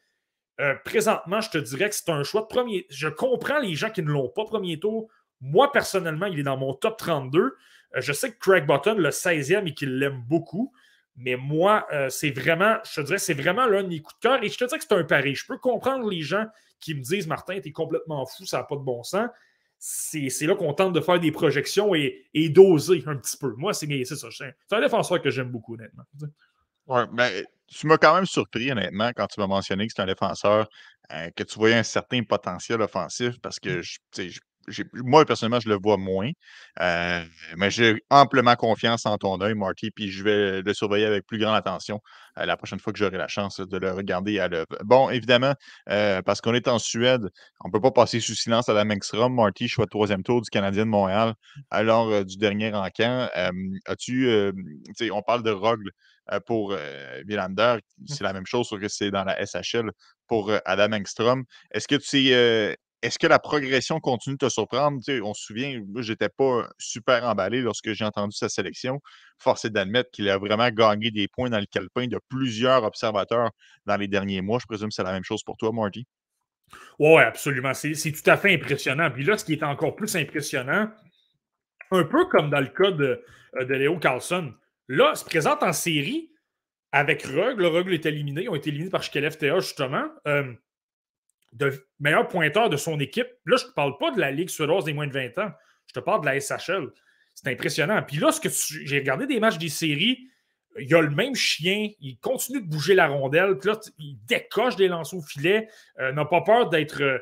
euh, 0.60 0.74
présentement, 0.84 1.40
je 1.40 1.50
te 1.50 1.58
dirais 1.58 1.88
que 1.88 1.96
c'est 1.96 2.10
un 2.10 2.22
choix 2.22 2.42
de 2.42 2.46
premier. 2.46 2.86
Je 2.90 3.08
comprends 3.08 3.58
les 3.58 3.74
gens 3.74 3.90
qui 3.90 4.02
ne 4.02 4.10
l'ont 4.10 4.28
pas 4.28 4.44
premier 4.44 4.78
tour. 4.78 5.08
Moi, 5.40 5.72
personnellement, 5.72 6.26
il 6.26 6.38
est 6.38 6.44
dans 6.44 6.56
mon 6.56 6.74
top 6.74 6.96
32. 6.96 7.40
Euh, 7.40 7.54
je 8.00 8.12
sais 8.12 8.32
que 8.32 8.38
Craig 8.38 8.66
Button, 8.66 8.94
le 8.94 9.10
16e, 9.10 9.66
et 9.66 9.74
qu'il 9.74 9.98
l'aime 9.98 10.22
beaucoup. 10.28 10.72
Mais 11.16 11.36
moi, 11.36 11.86
euh, 11.92 12.08
c'est 12.08 12.30
vraiment, 12.30 12.76
je 12.84 13.00
te 13.00 13.06
dirais, 13.06 13.18
c'est 13.18 13.34
vraiment 13.34 13.66
l'un 13.66 13.82
de 13.82 13.88
mes 13.88 14.00
coups 14.00 14.16
de 14.16 14.20
cœur. 14.20 14.42
Et 14.42 14.48
je 14.48 14.56
te 14.56 14.64
dirais 14.64 14.78
que 14.78 14.84
c'est 14.88 14.94
un 14.94 15.04
pari. 15.04 15.34
Je 15.34 15.46
peux 15.46 15.58
comprendre 15.58 16.08
les 16.08 16.22
gens 16.22 16.46
qui 16.80 16.94
me 16.94 17.00
disent 17.00 17.26
Martin, 17.26 17.60
t'es 17.60 17.72
complètement 17.72 18.26
fou, 18.26 18.44
ça 18.46 18.58
n'a 18.58 18.64
pas 18.64 18.76
de 18.76 18.82
bon 18.82 19.02
sens. 19.02 19.28
C'est 19.78 20.46
là 20.46 20.54
qu'on 20.54 20.72
tente 20.72 20.92
de 20.92 21.00
faire 21.00 21.20
des 21.20 21.30
projections 21.30 21.94
et, 21.94 22.24
et 22.32 22.48
doser 22.48 23.02
un 23.06 23.16
petit 23.16 23.36
peu. 23.36 23.54
Moi, 23.56 23.74
c'est 23.74 24.04
ça. 24.04 24.28
C'est 24.30 24.54
un 24.70 24.80
défenseur 24.80 25.20
que 25.20 25.30
j'aime 25.30 25.50
beaucoup, 25.50 25.74
honnêtement. 25.74 26.04
Oui, 26.86 27.00
ben, 27.12 27.44
tu 27.66 27.86
m'as 27.86 27.98
quand 27.98 28.14
même 28.14 28.26
surpris, 28.26 28.70
honnêtement, 28.70 29.10
quand 29.16 29.26
tu 29.26 29.40
m'as 29.40 29.46
mentionné 29.46 29.86
que 29.86 29.92
c'est 29.94 30.02
un 30.02 30.06
défenseur, 30.06 30.68
euh, 31.12 31.30
que 31.36 31.42
tu 31.42 31.58
voyais 31.58 31.76
un 31.76 31.82
certain 31.82 32.22
potentiel 32.22 32.80
offensif 32.82 33.40
parce 33.42 33.58
que 33.58 33.78
mmh. 33.78 33.82
je, 34.22 34.40
moi, 34.94 35.24
personnellement, 35.24 35.60
je 35.60 35.68
le 35.68 35.78
vois 35.82 35.96
moins. 35.96 36.30
Euh, 36.80 37.24
mais 37.56 37.70
j'ai 37.70 38.02
amplement 38.10 38.56
confiance 38.56 39.06
en 39.06 39.16
ton 39.18 39.40
œil, 39.40 39.54
Marty, 39.54 39.90
puis 39.90 40.10
je 40.10 40.24
vais 40.24 40.62
le 40.62 40.74
surveiller 40.74 41.06
avec 41.06 41.26
plus 41.26 41.38
grande 41.38 41.56
attention 41.56 42.00
euh, 42.38 42.46
la 42.46 42.56
prochaine 42.56 42.80
fois 42.80 42.92
que 42.92 42.98
j'aurai 42.98 43.18
la 43.18 43.28
chance 43.28 43.60
de 43.60 43.78
le 43.78 43.92
regarder 43.92 44.38
à 44.38 44.48
l'œuvre. 44.48 44.66
Bon, 44.84 45.10
évidemment, 45.10 45.54
parce 45.86 46.40
qu'on 46.40 46.54
est 46.54 46.68
en 46.68 46.78
Suède, 46.78 47.28
on 47.64 47.68
ne 47.68 47.72
peut 47.72 47.80
pas 47.80 47.92
passer 47.92 48.20
sous 48.20 48.34
silence 48.34 48.68
à 48.68 48.74
la 48.74 48.84
Mengstrom. 48.84 49.34
Marty, 49.34 49.68
choix 49.68 49.84
de 49.84 49.90
troisième 49.90 50.22
tour 50.22 50.40
du 50.40 50.50
Canadien 50.50 50.84
de 50.84 50.90
Montréal, 50.90 51.34
alors 51.70 52.24
du 52.24 52.36
dernier 52.36 52.72
encamp. 52.74 53.28
As-tu, 53.86 54.52
on 55.10 55.22
parle 55.22 55.42
de 55.42 55.50
Rogle. 55.50 55.90
Euh, 56.32 56.40
pour 56.40 56.72
euh, 56.72 57.22
Villander. 57.26 57.80
Mmh. 57.98 58.06
C'est 58.08 58.24
la 58.24 58.32
même 58.32 58.46
chose, 58.46 58.66
sauf 58.66 58.80
que 58.80 58.88
c'est 58.88 59.10
dans 59.10 59.24
la 59.24 59.44
SHL 59.44 59.90
pour 60.26 60.50
euh, 60.50 60.58
Adam 60.64 60.96
Engstrom. 60.96 61.44
Est-ce 61.70 61.86
que 61.86 61.96
tu 61.96 62.32
est-ce 63.02 63.18
que 63.18 63.26
la 63.26 63.38
progression 63.38 64.00
continue 64.00 64.36
de 64.36 64.46
te 64.46 64.48
surprendre? 64.48 64.98
on 65.22 65.34
se 65.34 65.44
souvient, 65.44 65.82
je 65.96 66.12
n'étais 66.12 66.28
pas 66.28 66.68
super 66.78 67.24
emballé 67.24 67.60
lorsque 67.60 67.92
j'ai 67.92 68.04
entendu 68.04 68.34
sa 68.36 68.48
sélection. 68.48 69.00
Force 69.38 69.64
est 69.64 69.70
d'admettre 69.70 70.10
qu'il 70.10 70.28
a 70.30 70.38
vraiment 70.38 70.70
gagné 70.70 71.10
des 71.10 71.28
points 71.28 71.50
dans 71.50 71.60
le 71.60 71.66
calepin 71.66 72.06
de 72.06 72.18
plusieurs 72.28 72.82
observateurs 72.84 73.50
dans 73.84 73.96
les 73.96 74.08
derniers 74.08 74.40
mois. 74.40 74.58
Je 74.58 74.66
présume 74.66 74.88
que 74.88 74.94
c'est 74.94 75.02
la 75.02 75.12
même 75.12 75.24
chose 75.24 75.42
pour 75.42 75.56
toi, 75.56 75.70
Marty. 75.72 76.06
Oui, 76.98 77.22
absolument. 77.22 77.74
C'est 77.74 77.92
tout 77.92 78.30
à 78.30 78.36
fait 78.36 78.54
impressionnant. 78.54 79.10
Puis 79.10 79.24
là, 79.24 79.36
ce 79.36 79.44
qui 79.44 79.52
est 79.52 79.62
encore 79.62 79.94
plus 79.94 80.16
impressionnant, 80.16 80.90
un 81.90 82.04
peu 82.04 82.24
comme 82.26 82.48
dans 82.48 82.60
le 82.60 82.68
cas 82.68 82.90
de, 82.90 83.22
de 83.60 83.74
Léo 83.74 83.98
Carlson, 83.98 84.54
Là, 84.88 85.14
se 85.14 85.24
présente 85.24 85.62
en 85.62 85.72
série 85.72 86.30
avec 86.92 87.22
Rug. 87.22 87.58
Le 87.58 87.68
Rug 87.68 87.90
est 87.90 88.06
éliminé. 88.06 88.42
Ils 88.42 88.48
ont 88.50 88.54
été 88.54 88.68
éliminés 88.68 88.90
par 88.90 89.02
Shkelev 89.02 89.36
TA, 89.36 89.58
justement. 89.60 90.04
Euh, 90.28 90.52
de 91.54 91.72
meilleur 92.00 92.28
pointeur 92.28 92.68
de 92.68 92.76
son 92.76 92.98
équipe. 93.00 93.28
Là, 93.46 93.56
je 93.56 93.64
ne 93.64 93.70
te 93.70 93.74
parle 93.74 93.96
pas 93.98 94.10
de 94.10 94.20
la 94.20 94.30
Ligue 94.30 94.48
suédoise 94.48 94.84
des 94.84 94.92
moins 94.92 95.06
de 95.06 95.12
20 95.12 95.38
ans. 95.38 95.50
Je 95.86 95.92
te 95.94 96.00
parle 96.00 96.20
de 96.20 96.26
la 96.26 96.40
SHL. 96.40 96.90
C'est 97.34 97.48
impressionnant. 97.48 98.02
Puis 98.02 98.18
là, 98.18 98.30
j'ai 98.84 98.98
regardé 98.98 99.26
des 99.26 99.40
matchs 99.40 99.58
des 99.58 99.68
séries. 99.68 100.28
Il 100.78 100.88
y 100.88 100.94
a 100.94 101.00
le 101.00 101.10
même 101.10 101.34
chien. 101.34 101.90
Il 102.00 102.18
continue 102.18 102.60
de 102.60 102.66
bouger 102.66 102.94
la 102.94 103.06
rondelle. 103.06 103.58
Puis 103.58 103.70
là, 103.70 103.78
il 103.98 104.18
décoche 104.26 104.76
des 104.76 104.88
lancers 104.88 105.18
au 105.18 105.22
filet. 105.22 105.68
Euh, 106.00 106.12
n'a 106.12 106.24
pas 106.24 106.42
peur 106.42 106.68
d'être. 106.68 107.02
Euh, 107.02 107.18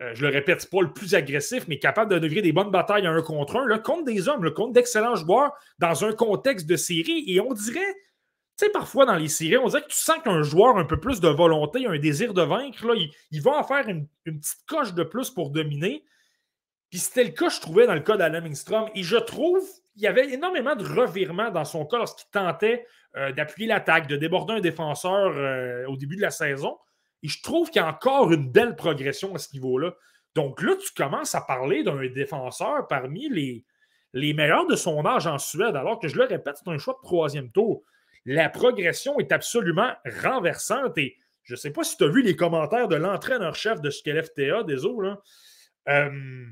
euh, 0.00 0.12
je 0.14 0.22
le 0.22 0.32
répète, 0.32 0.68
pas 0.70 0.82
le 0.82 0.92
plus 0.92 1.14
agressif, 1.14 1.66
mais 1.68 1.78
capable 1.78 2.10
de 2.12 2.18
devenir 2.18 2.42
des 2.42 2.52
bonnes 2.52 2.70
batailles 2.70 3.06
un 3.06 3.22
contre 3.22 3.56
un, 3.56 3.66
là, 3.66 3.78
contre 3.78 4.04
des 4.04 4.28
hommes, 4.28 4.48
contre 4.52 4.72
d'excellents 4.72 5.14
joueurs 5.14 5.52
dans 5.78 6.04
un 6.04 6.12
contexte 6.12 6.66
de 6.66 6.76
série. 6.76 7.24
Et 7.28 7.40
on 7.40 7.52
dirait, 7.52 7.80
tu 7.80 8.11
sais, 8.66 8.70
parfois 8.70 9.06
dans 9.06 9.16
les 9.16 9.28
séries, 9.28 9.58
on 9.58 9.68
dirait 9.68 9.82
que 9.82 9.88
tu 9.88 9.96
sens 9.96 10.18
qu'un 10.22 10.42
joueur 10.42 10.76
a 10.76 10.80
un 10.80 10.84
peu 10.84 10.98
plus 10.98 11.20
de 11.20 11.28
volonté, 11.28 11.86
un 11.86 11.98
désir 11.98 12.34
de 12.34 12.42
vaincre, 12.42 12.86
là, 12.86 12.94
il, 13.30 13.42
va 13.42 13.52
en 13.52 13.64
faire 13.64 13.88
une, 13.88 14.06
petite 14.24 14.64
coche 14.66 14.94
de 14.94 15.02
plus 15.02 15.30
pour 15.30 15.50
dominer. 15.50 16.04
Puis 16.90 16.98
c'était 16.98 17.24
le 17.24 17.30
cas, 17.30 17.48
je 17.48 17.60
trouvais, 17.60 17.86
dans 17.86 17.94
le 17.94 18.00
cas 18.00 18.16
Mingstrom. 18.16 18.88
Et 18.94 19.02
je 19.02 19.16
trouve 19.16 19.64
qu'il 19.94 20.02
y 20.02 20.06
avait 20.06 20.32
énormément 20.32 20.76
de 20.76 20.84
revirements 20.84 21.50
dans 21.50 21.64
son 21.64 21.86
cas 21.86 21.98
lorsqu'il 21.98 22.30
tentait 22.30 22.86
euh, 23.16 23.32
d'appuyer 23.32 23.68
l'attaque, 23.68 24.06
de 24.06 24.16
déborder 24.16 24.54
un 24.54 24.60
défenseur 24.60 25.32
euh, 25.36 25.86
au 25.86 25.96
début 25.96 26.16
de 26.16 26.22
la 26.22 26.30
saison. 26.30 26.76
Et 27.22 27.28
je 27.28 27.42
trouve 27.42 27.70
qu'il 27.70 27.80
y 27.80 27.84
a 27.84 27.88
encore 27.88 28.32
une 28.32 28.50
belle 28.50 28.76
progression 28.76 29.34
à 29.34 29.38
ce 29.38 29.52
niveau-là. 29.54 29.92
Donc 30.34 30.62
là, 30.62 30.74
tu 30.76 30.92
commences 30.94 31.34
à 31.34 31.40
parler 31.40 31.82
d'un 31.82 32.06
défenseur 32.08 32.86
parmi 32.88 33.28
les, 33.28 33.64
les 34.12 34.34
meilleurs 34.34 34.66
de 34.66 34.76
son 34.76 35.04
âge 35.06 35.26
en 35.26 35.38
Suède, 35.38 35.76
alors 35.76 35.98
que 35.98 36.08
je 36.08 36.16
le 36.16 36.24
répète, 36.24 36.56
c'est 36.62 36.70
un 36.70 36.78
choix 36.78 36.94
de 36.94 37.06
troisième 37.06 37.50
tour. 37.50 37.84
La 38.24 38.48
progression 38.48 39.18
est 39.18 39.32
absolument 39.32 39.92
renversante 40.22 40.96
et 40.98 41.16
je 41.42 41.54
ne 41.54 41.58
sais 41.58 41.70
pas 41.70 41.82
si 41.82 41.96
tu 41.96 42.04
as 42.04 42.08
vu 42.08 42.22
les 42.22 42.36
commentaires 42.36 42.88
de 42.88 42.96
l'entraîneur-chef 42.96 43.80
de 43.80 43.90
Skelev 43.90 44.28
TA, 44.34 44.62
des 44.62 44.84
autres. 44.84 45.22
Il 45.86 45.92
euh, 45.92 46.46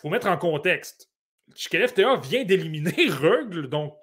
faut 0.00 0.08
mettre 0.08 0.26
en 0.26 0.36
contexte. 0.36 1.10
Skelev 1.54 1.92
TA 1.92 2.16
vient 2.16 2.44
d'éliminer 2.44 3.08
Rugle, 3.08 3.68
donc 3.68 3.96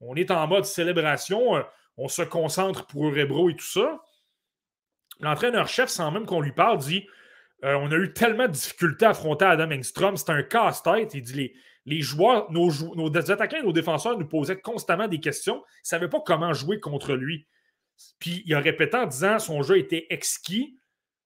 on 0.00 0.14
est 0.14 0.30
en 0.30 0.46
mode 0.46 0.66
célébration, 0.66 1.56
euh, 1.56 1.62
on 1.96 2.08
se 2.08 2.22
concentre 2.22 2.86
pour 2.86 3.06
Eurebro 3.06 3.48
et 3.48 3.56
tout 3.56 3.64
ça. 3.64 4.02
L'entraîneur-chef, 5.20 5.88
sans 5.88 6.10
même 6.10 6.26
qu'on 6.26 6.40
lui 6.40 6.52
parle, 6.52 6.78
dit 6.78 7.06
euh, 7.64 7.74
On 7.74 7.90
a 7.90 7.96
eu 7.96 8.12
tellement 8.12 8.46
de 8.46 8.52
difficultés 8.52 9.06
à 9.06 9.10
affronter 9.10 9.44
Adam 9.44 9.70
Engstrom, 9.70 10.16
c'est 10.16 10.30
un 10.30 10.42
casse-tête. 10.42 11.14
Il 11.14 11.22
dit 11.22 11.54
les, 11.84 12.00
joueurs, 12.00 12.50
nos, 12.50 12.70
attaquants 13.16 13.58
et 13.58 13.62
nos 13.62 13.72
défenseurs 13.72 14.18
nous 14.18 14.26
posaient 14.26 14.60
constamment 14.60 15.08
des 15.08 15.20
questions. 15.20 15.56
Ils 15.56 15.84
ne 15.84 15.86
savaient 15.86 16.08
pas 16.08 16.20
comment 16.24 16.52
jouer 16.52 16.80
contre 16.80 17.14
lui. 17.14 17.46
puis 18.18 18.42
il 18.46 18.54
a 18.54 18.60
répété 18.60 18.96
en 18.96 19.06
disant 19.06 19.38
son 19.38 19.62
jeu 19.62 19.78
était 19.78 20.06
exquis. 20.10 20.78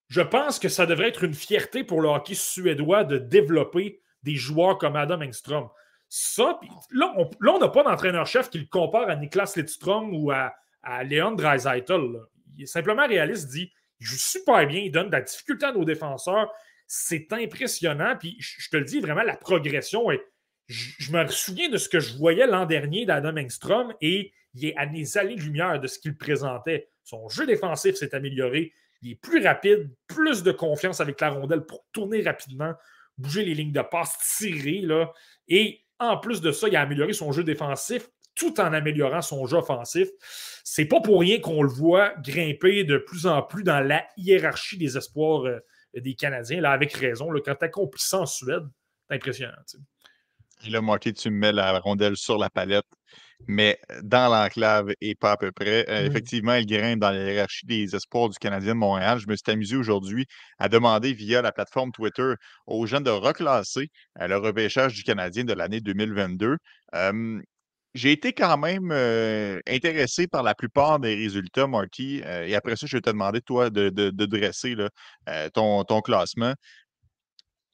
Je 0.09 0.21
pense 0.21 0.59
que 0.59 0.69
ça 0.69 0.87
devrait 0.87 1.09
être 1.09 1.25
une 1.25 1.35
fierté 1.35 1.83
pour 1.83 2.01
le 2.01 2.09
hockey 2.09 2.35
suédois 2.35 3.05
de 3.05 3.19
développer 3.19 4.01
des 4.23 4.37
joueurs 4.37 4.79
comme 4.79 4.97
Adam 4.97 5.21
Engstrom. 5.21 5.69
Ça, 6.09 6.61
là, 6.91 7.15
on 7.17 7.59
n'a 7.59 7.69
pas 7.69 7.83
d'entraîneur-chef 7.83 8.49
qui 8.51 8.59
le 8.59 8.67
compare 8.67 9.09
à 9.09 9.17
Niklas 9.17 9.55
Lidstrom 9.57 10.15
ou 10.15 10.31
à, 10.31 10.55
à 10.83 11.03
Leon. 11.03 11.37
Il 12.57 12.63
est 12.63 12.67
simplement 12.67 13.07
réaliste, 13.07 13.49
dit 13.51 13.73
il 14.01 14.06
joue 14.06 14.18
super 14.18 14.66
bien, 14.66 14.81
il 14.81 14.90
donne 14.90 15.06
de 15.06 15.12
la 15.12 15.23
difficulté 15.23 15.66
à 15.66 15.73
nos 15.73 15.85
défenseurs. 15.85 16.52
C'est 16.86 17.32
impressionnant. 17.32 18.16
Puis 18.18 18.36
je 18.39 18.68
te 18.68 18.77
le 18.77 18.85
dis 18.85 19.01
vraiment, 19.01 19.23
la 19.23 19.36
progression 19.36 20.10
est. 20.10 20.23
Je, 20.68 21.12
me 21.12 21.24
souviens 21.28 21.68
de 21.68 21.78
ce 21.78 21.89
que 21.89 22.01
je 22.01 22.16
voyais 22.16 22.47
l'an 22.47 22.66
dernier 22.66 23.06
d'Adam 23.06 23.36
Engstrom 23.36 23.94
et 24.01 24.32
il 24.55 24.64
est 24.64 24.77
à 24.77 24.86
des 24.86 25.16
années-lumière 25.16 25.78
de 25.78 25.86
ce 25.86 26.01
qu'il 26.01 26.16
présentait. 26.16 26.89
Son 27.05 27.28
jeu 27.28 27.47
défensif 27.47 27.94
s'est 27.94 28.14
amélioré. 28.16 28.73
Il 29.01 29.12
est 29.12 29.14
plus 29.14 29.44
rapide, 29.44 29.89
plus 30.09 30.43
de 30.43 30.51
confiance 30.51 31.01
avec 31.01 31.20
la 31.20 31.31
rondelle 31.31 31.64
pour 31.64 31.86
tourner 31.93 32.20
rapidement, 32.23 32.74
bouger 33.16 33.44
les 33.44 33.55
lignes 33.55 33.73
de 33.73 33.82
passe, 33.82 34.18
tirer. 34.39 34.82
Et 35.47 35.85
en 36.01 36.18
plus 36.18 36.40
de 36.40 36.51
ça, 36.51 36.66
il 36.66 36.74
a 36.74 36.81
amélioré 36.81 37.12
son 37.12 37.31
jeu 37.31 37.44
défensif 37.44 38.09
tout 38.37 38.61
en 38.61 38.73
améliorant 38.73 39.23
son 39.23 39.47
jeu 39.47 39.57
offensif. 39.57 40.09
C'est 40.63 40.85
pas 40.85 41.01
pour 41.01 41.21
rien 41.21 41.41
qu'on 41.41 41.63
le 41.63 41.69
voit 41.69 42.15
grimper 42.23 42.85
de 42.85 42.99
plus 42.99 43.27
en 43.27 43.43
plus 43.43 43.65
dans 43.65 43.81
la 43.81 44.07
hiérarchie 44.17 44.79
des 44.79 44.97
espoirs 44.97 45.47
euh, 45.47 45.59
des 45.95 46.15
Canadiens, 46.15 46.61
là, 46.61 46.73
avec 46.73 46.93
raison. 46.93 47.31
Là, 47.31 47.41
quand 47.45 47.55
tu 47.55 47.65
accomplis 47.65 48.03
ça 48.03 48.21
en 48.21 48.27
Suède, 48.27 48.65
c'est 49.09 49.17
impressionnant. 49.17 49.55
Il 50.67 50.77
a 50.77 50.81
marqué, 50.81 51.13
tu 51.13 51.31
me 51.31 51.39
mets 51.39 51.53
la 51.53 51.79
rondelle 51.79 52.17
sur 52.17 52.39
la 52.39 52.51
palette, 52.51 52.87
mais 53.47 53.79
dans 54.03 54.31
l'enclave 54.31 54.93
et 55.01 55.15
pas 55.15 55.33
à 55.33 55.37
peu 55.37 55.53
près. 55.53 55.89
Euh, 55.89 56.03
mmh. 56.03 56.07
Effectivement, 56.07 56.55
il 56.55 56.67
grimpe 56.67 57.01
dans 57.01 57.11
la 57.11 57.33
hiérarchie 57.33 57.67
des 57.67 57.95
espoirs 57.95 58.29
du 58.29 58.39
Canadien 58.39 58.75
de 58.75 58.79
Montréal. 58.79 59.19
Je 59.19 59.29
me 59.29 59.37
suis 59.37 59.51
amusé 59.51 59.77
aujourd'hui 59.77 60.27
à 60.59 60.69
demander 60.69 61.13
via 61.13 61.43
la 61.43 61.53
plateforme 61.53 61.93
Twitter 61.93 62.35
aux 62.67 62.87
jeunes 62.87 63.05
de 63.05 63.11
reclasser 63.11 63.91
euh, 64.21 64.27
le 64.27 64.37
repêchage 64.37 64.95
du 64.95 65.03
Canadien 65.03 65.45
de 65.45 65.53
l'année 65.53 65.81
2022 65.81 66.57
j'ai 67.95 68.13
été 68.13 68.33
quand 68.33 68.59
même 68.59 68.93
intéressé 69.67 70.27
par 70.27 70.43
la 70.43 70.55
plupart 70.55 71.01
des 71.01 71.15
résultats, 71.15 71.67
Marty. 71.67 72.23
et 72.25 72.55
après 72.55 72.77
ça, 72.77 72.87
je 72.87 72.97
vais 72.97 73.01
te 73.01 73.11
demander, 73.11 73.41
toi, 73.41 73.71
de, 73.71 74.11
dresser 74.27 74.75
ton, 75.55 76.01
classement. 76.03 76.55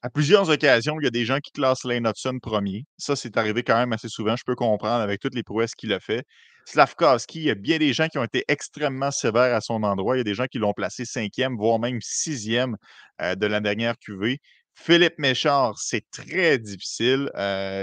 À 0.01 0.09
plusieurs 0.09 0.49
occasions, 0.49 0.97
il 0.99 1.05
y 1.05 1.07
a 1.07 1.11
des 1.11 1.25
gens 1.25 1.39
qui 1.39 1.51
classent 1.51 1.85
Lane 1.85 2.05
Hudson 2.05 2.37
premier. 2.41 2.83
Ça, 2.97 3.15
c'est 3.15 3.37
arrivé 3.37 3.63
quand 3.63 3.77
même 3.77 3.93
assez 3.93 4.09
souvent. 4.09 4.35
Je 4.35 4.43
peux 4.45 4.55
comprendre 4.55 5.01
avec 5.01 5.21
toutes 5.21 5.33
les 5.33 5.43
prouesses 5.43 5.75
qu'il 5.75 5.93
a 5.93 5.99
fait. 6.01 6.25
Slavkowski, 6.65 7.39
il 7.39 7.45
y 7.45 7.49
a 7.49 7.55
bien 7.55 7.77
des 7.77 7.93
gens 7.93 8.07
qui 8.07 8.17
ont 8.17 8.23
été 8.23 8.43
extrêmement 8.47 9.11
sévères 9.11 9.55
à 9.55 9.61
son 9.61 9.83
endroit. 9.83 10.15
Il 10.15 10.19
y 10.19 10.21
a 10.21 10.25
des 10.25 10.33
gens 10.33 10.45
qui 10.45 10.57
l'ont 10.59 10.73
placé 10.73 11.05
cinquième, 11.05 11.55
voire 11.57 11.79
même 11.79 11.99
sixième 12.01 12.75
de 13.19 13.45
la 13.45 13.59
dernière 13.59 13.95
QV. 13.97 14.39
Philippe 14.75 15.19
Méchard, 15.19 15.77
c'est 15.77 16.05
très 16.11 16.57
difficile. 16.57 17.29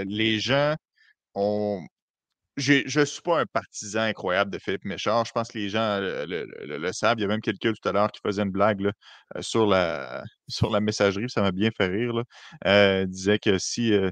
les 0.07 0.39
gens 0.39 0.75
ont, 1.35 1.85
je 2.61 2.99
ne 2.99 3.05
suis 3.05 3.21
pas 3.21 3.41
un 3.41 3.45
partisan 3.45 4.01
incroyable 4.01 4.51
de 4.51 4.59
Philippe 4.59 4.85
Méchard. 4.85 5.25
Je 5.25 5.31
pense 5.31 5.49
que 5.49 5.57
les 5.57 5.69
gens 5.69 5.99
le, 5.99 6.91
savent. 6.91 7.17
Il 7.17 7.21
y 7.21 7.25
a 7.25 7.27
même 7.27 7.41
quelqu'un 7.41 7.73
tout 7.73 7.89
à 7.89 7.91
l'heure 7.91 8.11
qui 8.11 8.21
faisait 8.23 8.43
une 8.43 8.51
blague 8.51 8.85
euh, 8.85 9.41
sur, 9.41 9.65
la, 9.65 10.23
sur 10.47 10.69
la 10.69 10.79
messagerie. 10.79 11.29
Ça 11.29 11.41
m'a 11.41 11.51
bien 11.51 11.69
fait 11.75 11.87
rire. 11.87 12.13
Là. 12.13 12.23
Euh, 12.67 13.05
disait 13.05 13.39
que 13.39 13.57
si 13.57 13.93
euh, 13.93 14.11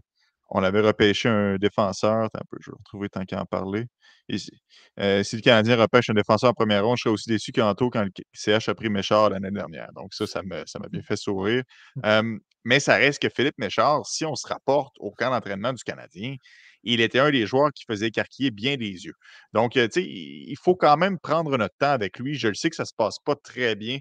on 0.50 0.64
avait 0.64 0.82
repêché 0.82 1.30
un 1.30 1.58
défenseur, 1.58 2.26
un 2.26 2.42
peu, 2.50 2.58
je 2.60 2.72
vais 2.72 2.78
retrouver 2.78 3.10
tant 3.10 3.24
qu'à 3.24 3.42
en 3.42 3.46
parler. 3.46 3.86
si 4.30 4.50
le 4.98 5.42
Canadien 5.42 5.78
repêche 5.78 6.10
un 6.10 6.14
défenseur 6.16 6.50
en 6.50 6.54
première 6.54 6.86
ronde, 6.86 6.98
je 6.98 7.04
serais 7.04 7.14
aussi 7.14 7.30
déçu 7.30 7.52
qu'Anto 7.52 7.90
quand 7.90 8.04
le 8.04 8.12
CH 8.34 8.70
a 8.70 8.76
pris 8.76 8.90
Méchard 8.90 9.30
l'année 9.30 9.52
dernière. 9.52 9.90
Donc, 9.96 10.14
ça, 10.14 10.26
ça 10.26 10.42
m'a 10.44 10.90
bien 10.90 11.02
fait 11.04 11.18
sourire. 11.18 11.64
Mmh. 11.96 12.38
mais 12.64 12.80
ça 12.80 12.96
reste 12.96 13.22
que 13.22 13.30
Philippe 13.30 13.58
Méchard, 13.58 14.06
si 14.06 14.26
on 14.26 14.36
se 14.36 14.48
rapporte 14.48 14.96
au 15.00 15.12
camp 15.12 15.30
d'entraînement 15.30 15.74
du 15.74 15.84
Canadien, 15.84 16.36
il 16.84 17.02
était 17.02 17.20
un 17.20 17.32
des 17.32 17.46
joueurs 17.46 17.72
qui 17.74 17.84
faisait 17.86 18.08
écarquiller 18.08 18.52
bien 18.52 18.78
des 18.78 19.06
yeux. 19.06 19.14
Donc, 19.54 19.74
tu 19.74 19.82
sais, 19.92 20.04
il 20.04 20.56
faut 20.62 20.76
quand 20.76 20.98
même 20.98 21.20
prendre 21.20 21.58
notre 21.58 21.76
temps 21.78 21.92
avec 21.92 22.20
lui. 22.20 22.36
Je 22.36 22.48
le 22.48 22.54
sais 22.54 22.70
que 22.70 22.76
ça 22.76 22.84
ne 22.84 22.88
se 22.88 22.94
passe 22.96 23.18
pas 23.24 23.36
très 23.36 23.76
bien 23.76 24.00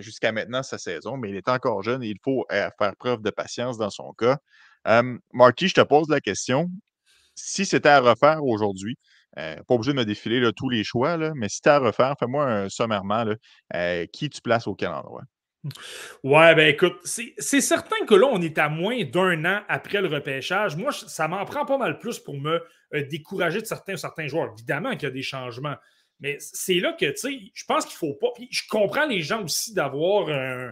jusqu'à 0.00 0.32
maintenant 0.32 0.62
sa 0.62 0.78
saison, 0.78 1.16
mais 1.16 1.30
il 1.30 1.36
est 1.36 1.48
encore 1.48 1.82
jeune 1.82 2.02
et 2.02 2.08
il 2.08 2.18
faut 2.24 2.44
faire 2.50 2.96
preuve 2.98 3.22
de 3.22 3.30
patience 3.30 3.78
dans 3.78 3.90
son 3.90 4.12
cas. 4.12 4.38
Marty, 5.32 5.68
je 5.68 5.74
te 5.74 5.80
pose 5.82 6.08
la 6.08 6.20
question. 6.20 6.68
Si 7.34 7.64
c'était 7.64 7.88
à 7.88 8.00
refaire 8.00 8.44
aujourd'hui, 8.44 8.96
pas 9.36 9.62
obligé 9.68 9.92
de 9.92 9.98
me 9.98 10.04
défiler 10.04 10.50
tous 10.56 10.68
les 10.68 10.82
choix, 10.82 11.16
mais 11.36 11.48
si 11.48 11.56
c'était 11.56 11.70
à 11.70 11.78
refaire, 11.78 12.16
fais-moi 12.18 12.44
un 12.44 12.68
sommairement 12.68 13.24
qui 14.12 14.28
tu 14.30 14.40
places 14.40 14.66
au 14.66 14.74
quel 14.74 14.88
endroit? 14.88 15.22
Ouais, 16.22 16.54
ben 16.54 16.68
écoute, 16.68 16.98
c'est 17.04 17.60
certain 17.60 18.04
que 18.06 18.14
là, 18.14 18.26
on 18.30 18.40
est 18.40 18.58
à 18.58 18.68
moins 18.68 19.02
d'un 19.04 19.44
an 19.44 19.62
après 19.68 20.00
le 20.00 20.08
repêchage. 20.08 20.76
Moi, 20.76 20.92
ça 20.92 21.28
m'en 21.28 21.44
prend 21.44 21.64
pas 21.64 21.78
mal 21.78 21.98
plus 21.98 22.18
pour 22.18 22.38
me 22.38 22.62
euh, 22.94 23.06
décourager 23.08 23.60
de 23.60 23.66
certains 23.66 23.96
certains 23.96 24.28
joueurs. 24.28 24.52
Évidemment 24.56 24.92
qu'il 24.92 25.04
y 25.04 25.06
a 25.06 25.10
des 25.10 25.22
changements. 25.22 25.76
Mais 26.20 26.36
c'est 26.40 26.80
là 26.80 26.92
que, 26.92 27.06
tu 27.06 27.16
sais, 27.16 27.38
je 27.54 27.64
pense 27.64 27.86
qu'il 27.86 27.96
faut 27.96 28.14
pas. 28.14 28.28
je 28.50 28.62
comprends 28.68 29.06
les 29.06 29.20
gens 29.20 29.44
aussi 29.44 29.74
d'avoir 29.74 30.28
euh, 30.28 30.70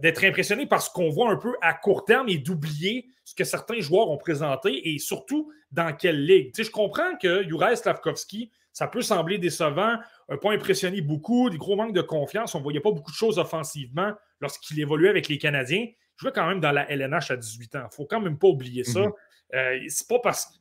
d'être 0.00 0.24
impressionnés 0.24 0.66
par 0.66 0.82
ce 0.82 0.90
qu'on 0.90 1.08
voit 1.08 1.30
un 1.30 1.36
peu 1.36 1.54
à 1.62 1.72
court 1.72 2.04
terme 2.04 2.28
et 2.28 2.38
d'oublier 2.38 3.08
ce 3.24 3.34
que 3.34 3.44
certains 3.44 3.80
joueurs 3.80 4.10
ont 4.10 4.18
présenté 4.18 4.92
et 4.92 4.98
surtout 4.98 5.52
dans 5.70 5.94
quelle 5.94 6.24
ligue. 6.24 6.52
Tu 6.52 6.62
sais, 6.62 6.68
je 6.68 6.72
comprends 6.72 7.16
que 7.16 7.42
Juraj 7.44 7.78
Slavkovski, 7.78 8.50
ça 8.72 8.86
peut 8.86 9.02
sembler 9.02 9.38
décevant 9.38 9.96
pas 10.36 10.52
impressionné 10.52 11.00
beaucoup, 11.00 11.50
des 11.50 11.58
gros 11.58 11.76
manques 11.76 11.94
de 11.94 12.02
confiance. 12.02 12.54
On 12.54 12.58
ne 12.58 12.62
voyait 12.62 12.80
pas 12.80 12.92
beaucoup 12.92 13.10
de 13.10 13.16
choses 13.16 13.38
offensivement 13.38 14.12
lorsqu'il 14.40 14.78
évoluait 14.80 15.08
avec 15.08 15.28
les 15.28 15.38
Canadiens. 15.38 15.86
Je 16.16 16.22
jouait 16.22 16.32
quand 16.32 16.46
même 16.46 16.60
dans 16.60 16.72
la 16.72 16.90
LNH 16.90 17.30
à 17.30 17.36
18 17.36 17.76
ans. 17.76 17.80
Il 17.80 17.84
ne 17.84 17.90
faut 17.90 18.06
quand 18.06 18.20
même 18.20 18.38
pas 18.38 18.48
oublier 18.48 18.84
ça. 18.84 19.00
Mhm. 19.00 19.12
Euh, 19.54 19.78
c'est 19.88 20.06
pas 20.06 20.20
parce 20.20 20.60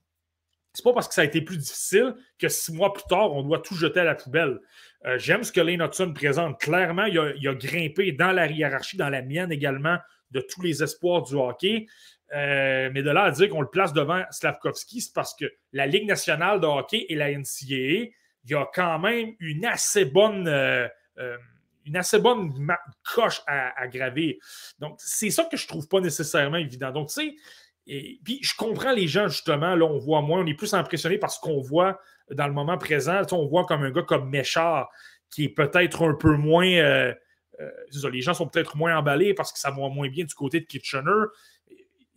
pas 0.84 0.94
parce 0.94 1.08
que 1.08 1.14
ça 1.14 1.22
a 1.22 1.26
été 1.26 1.42
plus 1.42 1.58
difficile 1.58 2.16
que 2.38 2.48
six 2.48 2.72
mois 2.72 2.94
plus 2.94 3.04
tard, 3.10 3.34
on 3.34 3.44
doit 3.44 3.60
tout 3.60 3.76
jeter 3.76 4.00
à 4.00 4.06
la 4.06 4.16
poubelle. 4.16 4.60
Euh, 5.06 5.18
j'aime 5.18 5.44
ce 5.44 5.52
que 5.52 5.60
Lane 5.60 5.82
Hudson 5.82 6.14
présente. 6.14 6.60
Clairement, 6.60 7.06
il 7.06 7.48
a, 7.48 7.54
grimpé 7.54 8.14
dans 8.14 8.32
la 8.32 8.48
hiérarchie, 8.48 8.96
dans 8.96 9.10
la 9.10 9.22
mienne 9.22 9.52
également, 9.52 9.98
de 10.32 10.40
tous 10.40 10.62
les 10.62 10.82
espoirs 10.82 11.24
du 11.24 11.36
hockey. 11.36 11.88
Euh, 12.36 12.90
mais 12.94 13.02
de 13.02 13.10
là 13.10 13.24
à 13.24 13.32
dire 13.32 13.50
qu'on 13.50 13.62
le 13.62 13.70
place 13.70 13.92
devant 13.92 14.24
Slavkovski, 14.30 15.02
c'est 15.02 15.14
parce 15.14 15.36
que 15.36 15.46
la 15.74 15.88
Ligue 15.88 16.08
nationale 16.08 16.60
de 16.60 16.68
hockey 16.68 17.06
et 17.10 17.16
la 17.16 17.32
NCAA 17.32 18.12
il 18.46 18.52
y 18.52 18.56
a 18.56 18.70
quand 18.74 19.00
même 19.00 19.34
une 19.40 19.66
assez 19.66 20.06
bonne, 20.06 20.48
euh, 20.48 20.88
euh, 21.18 21.38
une 21.86 21.98
assez 21.98 22.20
bonne 22.20 22.54
coche 23.14 23.42
à, 23.48 23.88
graver. 23.88 24.40
Donc, 24.80 24.96
c'est 25.00 25.30
ça 25.30 25.46
que 25.46 25.58
je 25.58 25.68
trouve 25.68 25.88
pas 25.88 26.00
nécessairement 26.00 26.58
évident. 26.58 26.92
Donc, 26.92 27.10
tu 27.10 27.14
sais, 27.16 27.36
et 27.88 28.20
puis 28.24 28.40
je 28.44 28.56
comprends 28.56 28.92
les 28.92 29.08
gens, 29.08 29.28
justement, 29.28 29.76
là, 29.76 29.86
on 29.86 29.98
voit 29.98 30.22
moins, 30.22 30.42
on 30.42 30.46
est 30.46 30.54
plus 30.54 30.74
impressionné 30.74 31.18
par 31.18 31.32
ce 31.32 31.40
qu'on 31.40 31.62
voit 31.62 32.00
dans 32.32 32.48
le 32.48 32.54
moment 32.54 32.78
présent. 32.78 33.22
on 33.32 33.48
voit 33.48 33.66
comme 33.66 33.84
un 33.84 33.92
gars 33.92 34.04
comme 34.04 34.30
Méchard, 34.30 34.90
qui 35.32 35.46
est 35.46 35.50
peut-être 35.50 36.08
un 36.08 36.14
peu 36.14 36.36
moins. 36.36 37.14
Les 38.12 38.22
gens 38.22 38.34
sont 38.34 38.48
peut-être 38.48 38.78
moins 38.78 38.96
emballés 38.96 39.34
parce 39.34 39.52
que 39.52 39.60
ça 39.60 39.72
va 39.72 39.90
moins 39.90 40.10
bien 40.10 40.26
du 40.26 40.34
côté 40.36 40.60
de 40.60 40.66
Kitchener. 40.66 41.26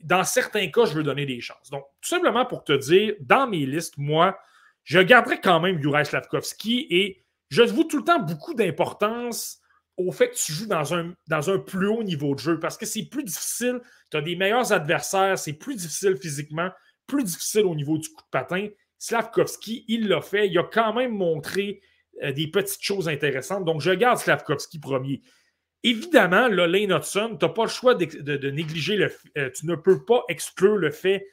Dans 0.02 0.24
certains 0.24 0.68
cas, 0.68 0.84
je 0.84 0.94
veux 0.94 1.02
donner 1.02 1.26
des 1.26 1.40
chances. 1.40 1.70
Donc, 1.70 1.84
tout 2.00 2.08
simplement 2.08 2.44
pour 2.44 2.64
te 2.64 2.72
dire, 2.72 3.14
dans 3.20 3.46
mes 3.46 3.66
listes, 3.66 3.96
moi, 3.98 4.38
je 4.84 4.98
garderai 4.98 5.40
quand 5.40 5.60
même 5.60 5.80
Juraj 5.80 6.08
Slavkovski 6.08 6.86
et 6.90 7.24
je 7.50 7.62
vous 7.62 7.84
tout 7.84 7.98
le 7.98 8.04
temps 8.04 8.18
beaucoup 8.18 8.54
d'importance 8.54 9.60
au 9.96 10.10
fait 10.10 10.30
que 10.30 10.36
tu 10.36 10.52
joues 10.52 10.66
dans 10.66 10.94
un, 10.94 11.14
dans 11.28 11.50
un 11.50 11.58
plus 11.58 11.86
haut 11.86 12.02
niveau 12.02 12.34
de 12.34 12.40
jeu 12.40 12.58
parce 12.58 12.76
que 12.76 12.86
c'est 12.86 13.04
plus 13.04 13.24
difficile, 13.24 13.80
tu 14.10 14.16
as 14.16 14.22
des 14.22 14.36
meilleurs 14.36 14.72
adversaires, 14.72 15.38
c'est 15.38 15.52
plus 15.52 15.76
difficile 15.76 16.16
physiquement, 16.16 16.70
plus 17.06 17.24
difficile 17.24 17.66
au 17.66 17.74
niveau 17.74 17.98
du 17.98 18.08
coup 18.08 18.22
de 18.22 18.30
patin. 18.30 18.68
Slavkovski, 18.98 19.84
il 19.88 20.08
l'a 20.08 20.20
fait, 20.20 20.48
il 20.48 20.58
a 20.58 20.64
quand 20.64 20.94
même 20.94 21.12
montré 21.12 21.80
euh, 22.22 22.32
des 22.32 22.48
petites 22.48 22.82
choses 22.82 23.08
intéressantes. 23.08 23.64
Donc, 23.64 23.80
je 23.80 23.90
garde 23.90 24.18
Slavkovski 24.18 24.78
premier. 24.78 25.22
Évidemment, 25.84 26.48
là, 26.48 26.66
Lane 26.66 26.92
Hudson, 26.92 27.36
tu 27.38 27.44
n'as 27.44 27.52
pas 27.52 27.64
le 27.64 27.70
choix 27.70 27.94
de, 27.94 28.50
négliger 28.50 28.96
le. 28.96 29.12
Euh, 29.36 29.50
tu 29.50 29.66
ne 29.66 29.74
peux 29.74 30.04
pas 30.04 30.22
exclure 30.28 30.76
le 30.76 30.90
fait 30.90 31.26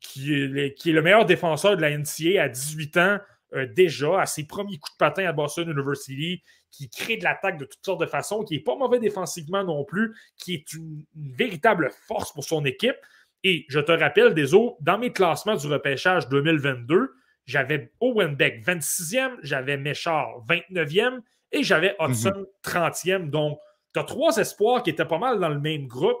qui 0.00 0.34
est, 0.34 0.86
le 0.86 1.02
meilleur 1.02 1.24
défenseur 1.24 1.76
de 1.76 1.80
la 1.80 1.96
NCA 1.96 2.42
à 2.42 2.48
18 2.48 2.96
ans 2.98 3.18
euh, 3.54 3.66
déjà, 3.66 4.20
à 4.20 4.26
ses 4.26 4.46
premiers 4.46 4.78
coups 4.78 4.92
de 4.92 4.98
patin 4.98 5.26
à 5.26 5.32
Boston 5.32 5.70
University, 5.70 6.42
qui 6.70 6.90
crée 6.90 7.16
de 7.16 7.24
l'attaque 7.24 7.58
de 7.58 7.64
toutes 7.64 7.84
sortes 7.84 8.00
de 8.00 8.06
façons, 8.06 8.44
qui 8.44 8.54
n'est 8.54 8.62
pas 8.62 8.76
mauvais 8.76 8.98
défensivement 8.98 9.64
non 9.64 9.84
plus, 9.84 10.14
qui 10.36 10.54
est 10.54 10.72
une, 10.72 11.04
véritable 11.14 11.90
force 12.06 12.32
pour 12.32 12.44
son 12.44 12.64
équipe. 12.64 12.96
Et 13.44 13.64
je 13.68 13.80
te 13.80 13.92
rappelle, 13.92 14.34
des 14.34 14.52
autres, 14.52 14.76
dans 14.80 14.98
mes 14.98 15.12
classements 15.12 15.56
du 15.56 15.66
repêchage 15.68 16.28
2022, 16.28 17.14
j'avais 17.46 17.92
Owen 18.00 18.34
Beck 18.34 18.66
26e, 18.66 19.36
j'avais 19.42 19.76
Méchard 19.76 20.44
29e 20.48 21.20
et 21.52 21.62
j'avais 21.62 21.94
Hudson 22.00 22.46
30e. 22.64 23.30
Donc, 23.30 23.58
tu 23.96 24.00
as 24.00 24.04
trois 24.04 24.36
espoirs 24.36 24.82
qui 24.82 24.90
étaient 24.90 25.04
pas 25.04 25.18
mal 25.18 25.40
dans 25.40 25.48
le 25.48 25.60
même 25.60 25.86
groupe. 25.86 26.18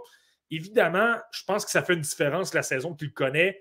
Évidemment, 0.50 1.16
je 1.32 1.42
pense 1.46 1.64
que 1.64 1.70
ça 1.70 1.82
fait 1.82 1.94
une 1.94 2.00
différence 2.00 2.54
la 2.54 2.62
saison 2.62 2.94
qu'il 2.94 3.12
connaît 3.12 3.60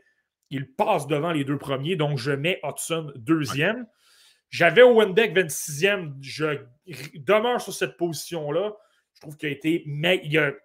il 0.49 0.71
passe 0.71 1.07
devant 1.07 1.31
les 1.31 1.43
deux 1.43 1.57
premiers, 1.57 1.95
donc 1.95 2.17
je 2.17 2.31
mets 2.31 2.59
Hudson 2.63 3.11
deuxième. 3.15 3.85
J'avais 4.49 4.83
Owen-Beck 4.83 5.35
26e. 5.35 6.13
Je 6.21 6.59
demeure 7.15 7.59
sur 7.59 7.73
cette 7.73 7.97
position-là. 7.97 8.73
Je 9.15 9.21
trouve 9.21 9.37
qu'il 9.37 9.49
a 9.49 9.51
été. 9.51 9.83
Il 9.85 10.55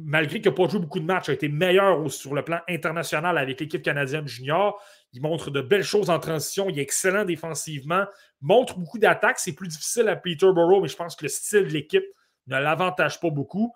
malgré 0.00 0.40
qu'il 0.40 0.50
n'a 0.50 0.56
pas 0.56 0.68
joué 0.68 0.78
beaucoup 0.78 1.00
de 1.00 1.04
matchs, 1.04 1.28
a 1.28 1.32
été 1.32 1.48
meilleur 1.48 2.08
sur 2.10 2.32
le 2.32 2.42
plan 2.42 2.60
international 2.68 3.36
avec 3.36 3.58
l'équipe 3.58 3.82
canadienne 3.82 4.28
junior. 4.28 4.80
Il 5.12 5.20
montre 5.20 5.50
de 5.50 5.60
belles 5.60 5.82
choses 5.82 6.08
en 6.08 6.20
transition. 6.20 6.68
Il 6.70 6.78
est 6.78 6.82
excellent 6.82 7.24
défensivement. 7.24 8.04
Montre 8.40 8.78
beaucoup 8.78 8.98
d'attaques. 8.98 9.40
C'est 9.40 9.54
plus 9.54 9.68
difficile 9.68 10.08
à 10.08 10.14
Peterborough, 10.14 10.82
mais 10.82 10.88
je 10.88 10.96
pense 10.96 11.16
que 11.16 11.24
le 11.24 11.28
style 11.28 11.64
de 11.64 11.72
l'équipe 11.72 12.04
ne 12.48 12.58
l'avantage 12.58 13.20
pas 13.20 13.30
beaucoup. 13.30 13.74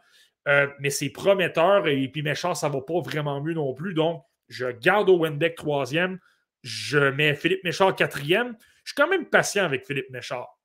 Euh, 0.49 0.67
mais 0.81 0.91
c'est 0.91 1.11
prometteur 1.11 1.87
et 1.87 2.09
puis 2.09 2.23
Méchard, 2.23 2.57
ça 2.57 2.69
ne 2.69 2.75
va 2.75 2.81
pas 2.81 3.01
vraiment 3.01 3.41
mieux 3.41 3.55
non 3.55 3.75
plus. 3.75 3.95
Donc, 3.95 4.25
je 4.49 4.67
garde 4.67 5.09
Owen 5.09 5.39
Beck 5.39 5.55
troisième. 5.55 6.19
Je 6.63 6.99
mets 6.99 7.35
Philippe 7.35 7.65
Méchard 7.65 7.95
quatrième. 7.95 8.57
Je 8.85 8.93
suis 8.93 8.97
quand 8.97 9.09
même 9.09 9.27
patient 9.27 9.65
avec 9.65 9.87
Philippe 9.87 10.11
Méchard. 10.11 10.59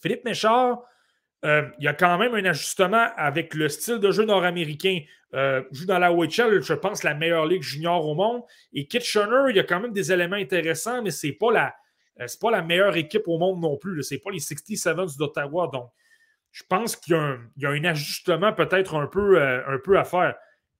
Philippe 0.00 0.24
Méchard, 0.24 0.82
euh, 1.44 1.68
il 1.78 1.84
y 1.84 1.88
a 1.88 1.94
quand 1.94 2.16
même 2.18 2.34
un 2.34 2.44
ajustement 2.44 3.08
avec 3.16 3.54
le 3.54 3.68
style 3.68 3.98
de 3.98 4.10
jeu 4.10 4.24
nord-américain. 4.24 5.00
Euh, 5.34 5.62
joue 5.72 5.86
dans 5.86 5.98
la 5.98 6.12
OHL, 6.12 6.62
je 6.62 6.74
pense, 6.74 7.02
la 7.02 7.14
meilleure 7.14 7.46
ligue 7.46 7.62
junior 7.62 8.06
au 8.06 8.14
monde. 8.14 8.42
Et 8.72 8.86
Kitchener, 8.86 9.50
il 9.50 9.56
y 9.56 9.60
a 9.60 9.64
quand 9.64 9.80
même 9.80 9.92
des 9.92 10.12
éléments 10.12 10.36
intéressants, 10.36 11.02
mais 11.02 11.10
ce 11.10 11.26
n'est 11.26 11.32
pas, 11.32 11.52
la, 11.52 11.74
euh, 12.20 12.26
pas 12.40 12.50
la 12.50 12.62
meilleure 12.62 12.96
équipe 12.96 13.26
au 13.26 13.38
monde 13.38 13.60
non 13.60 13.76
plus. 13.76 14.02
Ce 14.02 14.14
n'est 14.14 14.20
pas 14.20 14.30
les 14.30 14.40
67 14.40 15.18
d'Ottawa. 15.18 15.68
Donc, 15.72 15.90
je 16.54 16.62
pense 16.68 16.94
qu'il 16.94 17.16
y, 17.56 17.66
a 17.66 17.70
un 17.70 17.84
ajustement 17.84 18.52
peut-être 18.52 18.94
un, 18.94 19.08
peu, 19.08 19.42
un 19.42 19.78
peu 19.82 19.98
à 19.98 20.04
faire. 20.04 20.36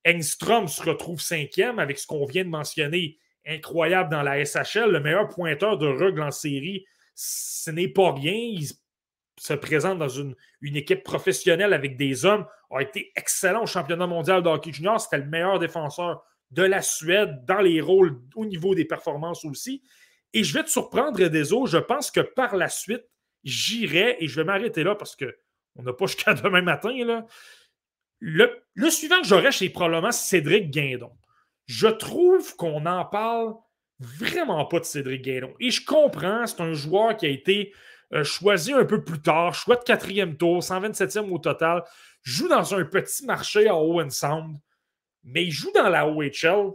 Engstrom 0.07 0.69
se 0.69 0.81
retrouve 0.81 1.21
cinquième 1.21 1.81
avec 1.81 1.99
ce 1.99 2.07
qu'on 2.07 2.25
vient 2.27 2.45
de 2.45 2.49
mentionner. 2.49 3.19
Incroyable 3.45 4.09
dans 4.09 4.23
la 4.23 4.43
SHL, 4.45 4.93
le 4.93 5.01
meilleur 5.01 5.29
pointeur 5.29 5.77
de 5.77 5.89
rugby 5.89 6.21
en 6.21 6.31
série. 6.31 6.87
Ce 7.17 7.73
n'est 7.73 7.89
pas 7.89 8.13
rien. 8.13 8.33
Il 8.33 8.69
se 9.37 9.55
présente 9.55 9.99
dans 9.99 10.09
une, 10.09 10.37
une, 10.61 10.77
équipe 10.77 11.03
professionnelle 11.03 11.73
avec 11.73 11.97
des 11.97 12.25
hommes, 12.25 12.47
a 12.71 12.81
été 12.81 13.11
excellent 13.17 13.65
au 13.65 13.67
championnat 13.67 14.07
mondial 14.07 14.45
de 14.45 14.49
hockey 14.49 14.73
junior. 14.73 15.01
C'était 15.01 15.19
le 15.19 15.29
meilleur 15.29 15.59
défenseur 15.59 16.25
de 16.53 16.63
la 16.63 16.83
Suède 16.83 17.45
dans 17.47 17.61
les 17.61 17.81
rôles 17.81 18.21
au 18.37 18.47
niveau 18.47 18.77
des 18.77 18.85
performances 18.85 19.45
aussi. 19.45 19.83
Et 20.33 20.45
je 20.45 20.55
vais 20.55 20.63
te 20.63 20.71
surprendre, 20.71 21.19
Deso. 21.19 21.67
Je 21.67 21.79
pense 21.79 22.13
que 22.13 22.21
par 22.21 22.55
la 22.55 22.69
suite, 22.69 23.05
j'irai 23.43 24.17
et 24.21 24.29
je 24.29 24.37
vais 24.37 24.45
m'arrêter 24.45 24.85
là 24.85 24.95
parce 24.95 25.17
qu'on 25.75 25.83
n'a 25.83 25.93
pas 25.93 26.07
jusqu'à 26.07 26.35
demain 26.35 26.63
matin. 26.63 26.93
Là. 27.05 27.27
Le, 28.21 28.91
suivant 28.91 29.21
que 29.21 29.27
j'aurais, 29.27 29.53
c'est 29.53 29.69
probablement 29.69 30.13
Cédric 30.13 30.71
Guindon. 30.71 31.13
Je 31.67 31.89
trouve 31.89 32.57
qu'on 32.57 32.85
en 32.87 33.05
parle 33.05 33.55
vraiment 33.99 34.65
pas 34.67 34.81
de 34.81 34.85
Cédric 34.85 35.23
Guindon. 35.23 35.55
Et 35.61 35.71
je 35.71 35.85
comprends, 35.85 36.47
c'est 36.47 36.61
un 36.61 36.73
joueur 36.73 37.17
qui 37.17 37.27
a 37.27 37.31
été 37.31 37.73
euh, 38.13 38.25
choisi 38.25 38.73
un 38.73 38.85
peu 38.85 39.03
plus 39.03 39.21
tard, 39.21 39.55
choix 39.55 39.77
de 39.77 39.83
quatrième 39.83 40.37
tour, 40.37 40.61
127e 40.61 41.31
au 41.31 41.39
total, 41.39 41.83
joue 42.23 42.49
dans 42.49 42.75
un 42.75 42.85
petit 42.85 43.25
marché 43.25 43.69
à 43.69 43.77
Owen 43.77 44.11
Sound, 44.11 44.57
mais 45.23 45.45
il 45.45 45.51
joue 45.51 45.73
dans 45.73 45.89
la 45.89 46.07
OHL. 46.09 46.73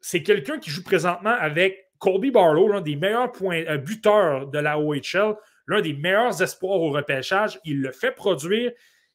C'est 0.00 0.22
quelqu'un 0.22 0.58
qui 0.58 0.70
joue 0.70 0.82
présentement 0.82 1.34
avec 1.38 1.90
Colby 1.98 2.32
Barlow, 2.32 2.68
l'un 2.68 2.80
des 2.80 2.96
meilleurs 2.96 3.32
euh, 3.42 3.76
buteurs 3.78 4.48
de 4.48 4.58
la 4.58 4.78
OHL, 4.78 5.36
l'un 5.66 5.80
des 5.80 5.92
meilleurs 5.92 6.42
espoirs 6.42 6.80
au 6.80 6.90
repêchage. 6.90 7.60
Il 7.64 7.80
le 7.80 7.92
fait 7.92 8.12
produire. 8.12 8.72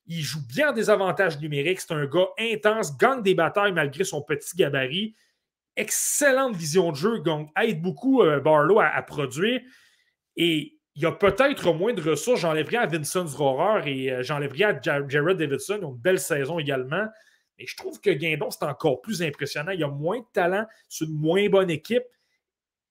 Il 0.08 0.22
joue 0.22 0.46
bien 0.48 0.72
des 0.72 0.90
avantages 0.90 1.40
numériques. 1.40 1.82
C'est 1.82 1.94
un 1.94 2.06
gars 2.06 2.30
intense, 2.40 2.98
gagne 2.98 3.22
des 3.22 3.36
batailles 3.36 3.74
malgré 3.74 4.04
son 4.04 4.22
petit 4.22 4.56
gabarit. 4.56 5.16
Excellente 5.76 6.56
vision 6.56 6.92
de 6.92 6.96
jeu, 6.96 7.24
aide 7.62 7.82
beaucoup 7.82 8.24
euh, 8.24 8.40
Barlow 8.40 8.80
à, 8.80 9.02
produire. 9.04 9.62
Et 10.36 10.80
il 10.96 11.06
a 11.06 11.12
peut-être 11.12 11.74
moins 11.74 11.94
de 11.94 12.02
ressources. 12.02 12.40
J'enlèverais 12.40 12.78
à 12.78 12.86
Vincent 12.88 13.28
Zrohrer 13.28 13.84
et 13.86 14.12
euh, 14.12 14.20
à 14.22 15.08
Jared 15.08 15.38
Davidson. 15.38 15.78
Ils 15.80 15.86
ont 15.86 15.92
une 15.92 16.02
belle 16.02 16.20
saison 16.20 16.58
également. 16.58 17.08
Mais 17.60 17.66
je 17.66 17.76
trouve 17.76 18.00
que 18.00 18.10
Guindon, 18.12 18.50
c'est 18.50 18.64
encore 18.64 19.02
plus 19.02 19.22
impressionnant. 19.22 19.72
Il 19.72 19.84
a 19.84 19.88
moins 19.88 20.20
de 20.20 20.26
talent, 20.34 20.66
c'est 20.88 21.06
une 21.06 21.14
moins 21.14 21.48
bonne 21.50 21.70
équipe. 21.70 22.04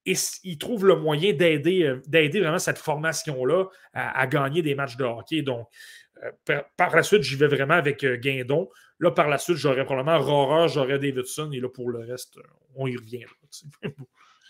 Et 0.07 0.15
il 0.45 0.59
trouve 0.59 0.87
le 0.87 0.97
moyen 0.97 1.33
d'aider, 1.33 1.83
euh, 1.83 2.01
d'aider 2.07 2.41
vraiment 2.41 2.59
cette 2.59 2.79
formation-là 2.79 3.67
à, 3.93 4.27
gagner 4.27 4.63
des 4.63 4.75
matchs 4.75 4.97
de 4.97 5.05
hockey. 5.05 5.43
Donc, 5.43 5.69
euh, 6.23 6.63
par, 6.77 6.95
la 6.95 7.03
suite, 7.03 7.23
j'y 7.23 7.37
vais 7.37 7.49
vraiment 7.49 7.75
avec 7.75 8.05
Guindon. 8.05 8.71
Là, 9.01 9.11
par 9.11 9.29
la 9.29 9.37
suite, 9.37 9.57
j'aurais 9.57 9.85
probablement 9.85 10.19
Rohrer, 10.19 10.69
j'aurais 10.69 10.99
Davidson. 10.99 11.51
Et 11.53 11.61
là, 11.61 11.69
pour 11.69 11.91
le 11.91 11.99
reste, 11.99 12.39
on 12.77 12.87
y 12.87 12.97
revient. 12.97 13.25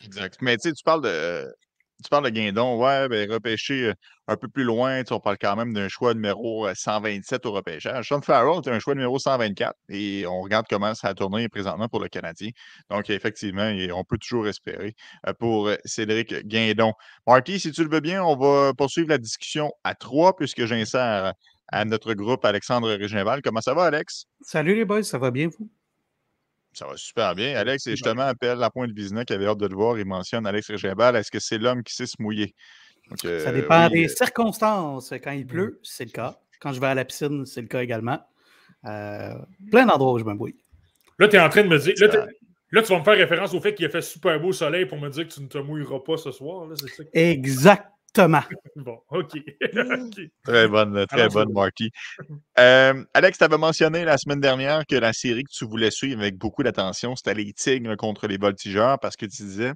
exact. 0.05 0.39
Mais 0.43 0.57
tu 0.59 0.73
parles 0.85 1.03
de 1.03 1.53
tu 2.03 2.11
parles 2.11 2.25
de 2.25 2.31
Guindon, 2.31 2.77
ouais, 2.79 3.09
ben, 3.09 3.31
repêché 3.31 3.93
un 4.29 4.37
peu 4.37 4.49
plus 4.49 4.65
loin, 4.65 5.03
on 5.11 5.21
parle 5.21 5.39
quand 5.41 5.57
même 5.57 5.73
d'un 5.73 5.89
choix 5.89 6.15
numéro 6.15 6.69
127 6.73 7.47
au 7.47 7.53
repêchage. 7.53 8.09
Sean 8.09 8.21
Farrell 8.21 8.61
est 8.65 8.69
un 8.69 8.79
choix 8.79 8.95
numéro 8.95 9.19
124 9.19 9.75
et 9.89 10.27
on 10.27 10.41
regarde 10.43 10.67
comment 10.69 10.95
ça 10.95 11.09
a 11.09 11.15
tourné 11.15 11.49
présentement 11.49 11.89
pour 11.89 12.01
le 12.01 12.09
Canadien. 12.09 12.51
Donc, 12.91 13.09
effectivement, 13.09 13.73
on 13.95 14.05
peut 14.05 14.19
toujours 14.19 14.49
espérer 14.49 14.95
pour 15.39 15.71
Cédric 15.85 16.47
Guindon. 16.47 16.93
Marty, 17.27 17.61
si 17.61 17.73
tu 17.73 17.83
le 17.83 17.91
veux 17.91 18.01
bien, 18.01 18.23
on 18.23 18.37
va 18.37 18.73
poursuivre 18.75 19.09
la 19.09 19.19
discussion 19.19 19.73
à 19.85 19.95
trois 19.95 20.37
puisque 20.37 20.67
j'insère 20.67 21.33
à 21.69 21.85
notre 21.85 22.15
groupe 22.15 22.45
Alexandre 22.45 22.93
Régineval. 22.93 23.43
Comment 23.43 23.61
ça 23.61 23.75
va, 23.75 23.85
Alex? 23.85 24.27
Salut 24.41 24.75
les 24.75 24.85
boys, 24.85 25.03
ça 25.03 25.19
va 25.19 25.31
bien 25.31 25.49
vous? 25.49 25.69
Ça 26.77 26.87
va 26.87 26.97
super 26.99 27.35
bien. 27.35 27.57
Alex, 27.57 27.87
et 27.87 27.93
justement, 27.93 28.25
appelle 28.25 28.59
la 28.59 28.71
pointe 28.71 28.91
Vizina 28.91 29.25
qui 29.25 29.33
avait 29.33 29.47
hâte 29.47 29.57
de 29.57 29.67
le 29.67 29.75
voir. 29.75 29.99
Il 29.99 30.05
mentionne 30.05 30.47
Alex 30.47 30.69
Régimbal. 30.69 31.17
Est-ce 31.17 31.31
que 31.31 31.39
c'est 31.39 31.57
l'homme 31.57 31.83
qui 31.83 31.95
sait 31.95 32.05
se 32.05 32.17
mouiller? 32.19 32.55
ça 33.17 33.29
euh, 33.29 33.53
dépend 33.53 33.89
des 33.89 34.05
euh 34.05 34.09
circonstances. 34.09 35.15
Quand 35.25 35.31
il 35.31 35.47
pleut, 35.47 35.81
c'est 35.83 36.05
le 36.05 36.11
cas. 36.11 36.39
Quand 36.61 36.75
je 36.75 36.81
vais 36.81 36.89
à 36.89 36.95
la 36.95 37.07
piscine, 37.07 37.47
c'est 37.47 37.63
le 37.63 37.67
cas 37.67 37.81
également. 37.83 38.19
Euh, 38.85 39.35
plein 39.71 39.87
d'endroits 39.87 40.13
où 40.13 40.19
je 40.19 40.25
me 40.25 40.35
mouille. 40.35 40.57
Là, 41.19 41.29
tu 41.29 41.37
es 41.37 41.41
en 41.41 41.49
train 41.49 41.63
de 41.63 41.69
me 41.69 41.79
dire. 41.79 41.95
Là, 42.73 42.83
tu 42.83 42.93
vas 42.93 42.99
me 42.99 43.05
faire 43.05 43.15
référence 43.15 43.55
au 43.55 43.61
fait 43.61 43.75
qu'il 43.75 43.87
a 43.87 43.89
fait 43.89 44.03
super 44.03 44.39
beau 44.39 44.53
soleil 44.53 44.85
pour 44.85 44.99
me 44.99 45.09
dire 45.09 45.27
que 45.27 45.33
tu 45.33 45.41
ne 45.41 45.47
te 45.47 45.57
mouilleras 45.57 46.01
pas 46.01 46.19
ce 46.19 46.31
soir. 46.31 46.67
Là, 46.67 46.75
ça 46.77 47.05
Exact. 47.15 47.87
Bon, 48.77 48.99
OK. 49.11 49.39
Très 50.45 50.69
bonne, 50.69 51.07
très 51.07 51.29
bonne, 51.29 51.53
Marty. 51.53 51.91
Euh, 52.59 53.05
Alex, 53.13 53.37
tu 53.37 53.45
avais 53.45 53.59
mentionné 53.59 54.07
la 54.07 54.17
semaine 54.17 54.41
dernière 54.41 54.87
que 54.87 54.97
la 54.97 55.13
série 55.13 55.45
que 55.45 55.51
tu 55.51 55.67
voulais 55.67 55.91
suivre 55.91 56.21
avec 56.21 56.39
beaucoup 56.39 56.63
d'attention, 56.63 57.15
c'était 57.15 57.35
les 57.35 57.53
Tigres 57.53 57.97
contre 57.97 58.27
les 58.27 58.39
Voltigeurs 58.39 58.99
parce 58.99 59.15
que 59.15 59.27
tu 59.27 59.43
disais 59.43 59.73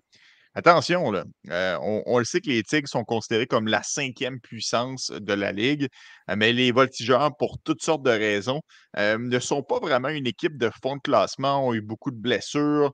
Attention, 0.57 1.13
là, 1.13 1.25
euh, 1.51 1.79
on, 1.81 2.19
le 2.19 2.25
sait 2.25 2.41
que 2.41 2.49
les 2.49 2.65
Tigres 2.65 2.89
sont 2.89 3.05
considérés 3.05 3.47
comme 3.47 3.69
la 3.69 3.85
cinquième 3.85 4.41
puissance 4.41 5.13
de 5.13 5.33
la 5.33 5.53
Ligue, 5.53 5.87
euh, 6.29 6.35
mais 6.37 6.53
les 6.53 6.73
Voltigeurs, 6.73 7.37
pour 7.37 7.59
toutes 7.63 7.83
sortes 7.83 8.03
de 8.03 8.11
raisons, 8.11 8.61
euh, 8.99 9.17
ne 9.17 9.39
sont 9.39 9.63
pas 9.63 9.79
vraiment 9.79 10.09
une 10.09 10.27
équipe 10.27 10.59
de 10.59 10.69
fond 10.83 10.97
de 10.97 11.01
classement, 11.03 11.69
ont 11.69 11.73
eu 11.73 11.81
beaucoup 11.81 12.11
de 12.11 12.17
blessures, 12.17 12.93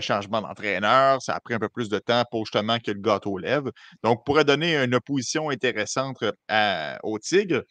changement 0.00 0.42
d'entraîneur, 0.42 1.22
ça 1.22 1.34
a 1.34 1.40
pris 1.40 1.54
un 1.54 1.60
peu 1.60 1.68
plus 1.68 1.88
de 1.88 1.98
temps 2.00 2.24
pour 2.30 2.44
justement 2.44 2.78
que 2.80 2.90
le 2.90 3.00
gâteau 3.00 3.38
lève. 3.38 3.70
Donc, 4.02 4.24
pourrait 4.26 4.44
donner 4.44 4.76
une 4.76 4.94
opposition 4.96 5.48
intéressante 5.50 6.24
aux 7.04 7.18
Tigres. 7.20 7.62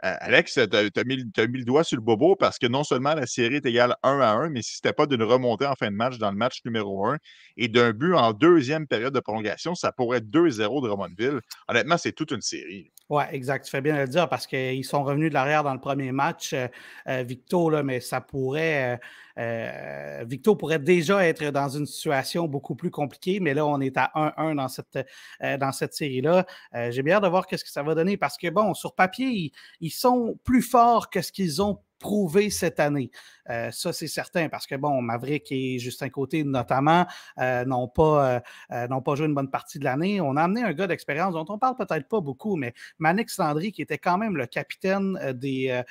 Alex, 0.00 0.54
tu 0.54 0.60
as, 0.60 1.04
mis 1.04 1.16
le 1.16 1.64
doigt 1.64 1.82
sur 1.82 1.96
le 1.96 2.02
bobo 2.02 2.36
parce 2.36 2.58
que 2.58 2.66
non 2.66 2.84
seulement 2.84 3.14
la 3.14 3.26
série 3.26 3.56
est 3.56 3.66
égale 3.66 3.96
1 4.04 4.20
à 4.20 4.30
1, 4.32 4.50
mais 4.50 4.62
si 4.62 4.74
ce 4.74 4.78
n'était 4.78 4.92
pas 4.92 5.06
d'une 5.06 5.24
remontée 5.24 5.66
en 5.66 5.74
fin 5.74 5.90
de 5.90 5.96
match 5.96 6.18
dans 6.18 6.30
le 6.30 6.36
match 6.36 6.60
numéro 6.64 7.06
1 7.06 7.18
et 7.56 7.68
d'un 7.68 7.92
but 7.92 8.14
en 8.14 8.32
deuxième 8.32 8.86
période 8.86 9.12
de 9.12 9.20
prolongation, 9.20 9.74
ça 9.74 9.90
pourrait 9.90 10.18
être 10.18 10.30
2-0 10.30 10.82
de 10.82 10.88
Drummondville. 10.88 11.40
Honnêtement, 11.66 11.98
c'est 11.98 12.12
toute 12.12 12.30
une 12.30 12.42
série. 12.42 12.92
Oui, 13.10 13.24
exact. 13.30 13.64
Tu 13.64 13.70
fais 13.70 13.80
bien 13.80 13.94
de 13.94 14.00
le 14.00 14.08
dire 14.08 14.28
parce 14.28 14.46
qu'ils 14.46 14.84
sont 14.84 15.02
revenus 15.02 15.30
de 15.30 15.34
l'arrière 15.34 15.64
dans 15.64 15.72
le 15.72 15.80
premier 15.80 16.12
match, 16.12 16.52
euh, 16.52 16.68
euh, 17.08 17.22
Victo, 17.22 17.70
là, 17.70 17.82
mais 17.82 18.00
ça 18.00 18.20
pourrait. 18.20 19.00
Euh, 19.38 20.24
Victo 20.26 20.56
pourrait 20.56 20.78
déjà 20.78 21.24
être 21.26 21.44
dans 21.50 21.68
une 21.70 21.86
situation 21.86 22.46
beaucoup 22.46 22.74
plus 22.74 22.90
compliquée, 22.90 23.40
mais 23.40 23.54
là, 23.54 23.64
on 23.64 23.80
est 23.80 23.96
à 23.96 24.10
1-1 24.14 24.56
dans 24.56 24.68
cette, 24.68 24.98
dans 25.40 25.72
cette 25.72 25.94
série-là. 25.94 26.44
J'ai 26.90 27.02
bien 27.02 27.16
hâte 27.16 27.22
de 27.22 27.28
voir 27.28 27.46
ce 27.48 27.62
que 27.62 27.70
ça 27.70 27.84
va 27.84 27.94
donner 27.94 28.16
parce 28.16 28.36
que, 28.36 28.48
bon, 28.48 28.74
sur 28.74 28.94
papier, 28.96 29.28
ils, 29.28 29.52
ils 29.80 29.90
sont 29.90 30.38
plus 30.42 30.60
forts 30.60 31.08
que 31.08 31.22
ce 31.22 31.30
qu'ils 31.30 31.62
ont 31.62 31.78
prouvé 31.98 32.50
cette 32.50 32.80
année. 32.80 33.10
Euh, 33.50 33.70
ça, 33.70 33.92
c'est 33.92 34.06
certain, 34.06 34.48
parce 34.48 34.66
que, 34.66 34.74
bon, 34.74 35.00
Maverick 35.00 35.50
et 35.50 35.78
Justin 35.78 36.08
Côté, 36.10 36.44
notamment, 36.44 37.06
euh, 37.38 37.64
n'ont 37.64 37.88
pas, 37.88 38.42
euh, 38.70 39.00
pas 39.00 39.14
joué 39.14 39.26
une 39.26 39.34
bonne 39.34 39.50
partie 39.50 39.78
de 39.78 39.84
l'année. 39.84 40.20
On 40.20 40.36
a 40.36 40.42
amené 40.42 40.62
un 40.62 40.72
gars 40.72 40.86
d'expérience 40.86 41.34
dont 41.34 41.46
on 41.48 41.58
parle 41.58 41.76
peut-être 41.76 42.08
pas 42.08 42.20
beaucoup, 42.20 42.56
mais 42.56 42.74
Manix 42.98 43.38
Landry, 43.38 43.72
qui 43.72 43.82
était 43.82 43.98
quand 43.98 44.18
même 44.18 44.36
le 44.36 44.46
capitaine 44.46 45.18
des, 45.34 45.82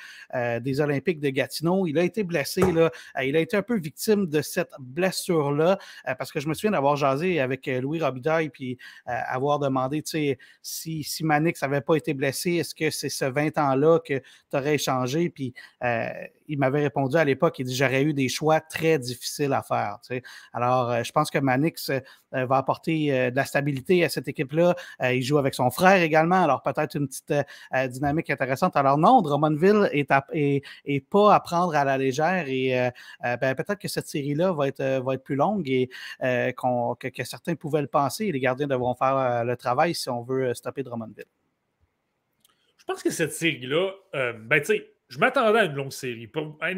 des 0.60 0.80
Olympiques 0.80 1.20
de 1.20 1.30
Gatineau, 1.30 1.86
il 1.86 1.98
a 1.98 2.02
été 2.02 2.22
blessé, 2.22 2.60
là. 2.72 2.90
il 3.22 3.36
a 3.36 3.40
été 3.40 3.56
un 3.56 3.62
peu 3.62 3.78
victime 3.78 4.26
de 4.26 4.42
cette 4.42 4.72
blessure-là, 4.78 5.78
parce 6.18 6.32
que 6.32 6.40
je 6.40 6.48
me 6.48 6.54
souviens 6.54 6.72
d'avoir 6.72 6.96
jasé 6.96 7.40
avec 7.40 7.66
Louis 7.66 8.00
Robitaille, 8.00 8.50
puis 8.50 8.78
avoir 9.06 9.58
demandé, 9.58 10.02
tu 10.02 10.10
sais, 10.10 10.38
si, 10.62 11.02
si 11.02 11.24
Manix 11.24 11.60
n'avait 11.62 11.80
pas 11.80 11.96
été 11.96 12.14
blessé, 12.14 12.52
est-ce 12.52 12.74
que 12.74 12.90
c'est 12.90 13.08
ce 13.08 13.24
20 13.24 13.58
ans-là 13.58 14.00
que 14.00 14.18
tu 14.18 14.56
aurais 14.56 14.74
échangé? 14.74 15.30
Puis 15.30 15.54
il 16.48 16.58
m'avait 16.58 16.82
répondu 16.82 17.16
à 17.16 17.24
l'époque, 17.24 17.58
il 17.58 17.66
dit 17.66 17.76
j'aurais 17.76 18.02
eu 18.02 18.14
des 18.14 18.28
choix 18.28 18.60
très 18.60 18.98
difficiles 18.98 19.52
à 19.52 19.62
faire. 19.62 19.98
Alors, 20.52 21.04
je 21.04 21.12
pense 21.12 21.30
que 21.30 21.38
Manix 21.38 21.90
va 22.32 22.56
apporter 22.56 23.30
de 23.30 23.36
la 23.36 23.44
stabilité 23.44 24.04
à 24.04 24.08
cette 24.08 24.28
équipe-là. 24.28 24.74
il 25.02 25.22
joue 25.22 25.38
avec 25.38 25.54
son 25.54 25.70
frère 25.70 26.02
également, 26.02 26.42
alors 26.42 26.62
peut-être 26.62 26.96
une 26.96 27.08
petite 27.08 27.34
dynamique 27.92 28.30
intéressante. 28.30 28.76
Alors 28.76 28.98
non, 28.98 29.22
Drummondville 29.22 29.88
est, 29.92 30.10
est, 30.32 31.00
pas 31.10 31.34
à 31.34 31.40
prendre 31.40 31.74
à 31.74 31.84
la 31.84 31.98
légère 31.98 32.48
et 32.48 32.90
ben, 33.22 33.54
peut-être 33.54 33.78
que 33.78 33.88
cette 33.88 34.08
série-là 34.08 34.52
va 34.52 34.68
être, 34.68 35.02
va 35.02 35.14
être 35.14 35.24
plus 35.24 35.36
longue 35.36 35.68
et 35.68 35.90
que, 36.20 37.24
certains 37.24 37.54
pouvaient 37.54 37.82
le 37.82 37.88
penser. 37.88 38.32
Les 38.32 38.40
gardiens 38.40 38.66
devront 38.66 38.94
faire 38.94 39.44
le 39.44 39.56
travail 39.56 39.94
si 39.94 40.08
on 40.08 40.22
veut 40.22 40.54
stopper 40.54 40.82
Drummondville. 40.82 41.24
Je 42.88 42.94
pense 42.94 43.02
que 43.02 43.10
cette 43.10 43.34
série-là, 43.34 43.90
euh, 44.14 44.32
ben, 44.32 44.60
tu 44.60 44.66
sais, 44.68 44.90
je 45.08 45.18
m'attendais 45.18 45.60
à 45.60 45.64
une 45.64 45.74
longue 45.74 45.92
série. 45.92 46.30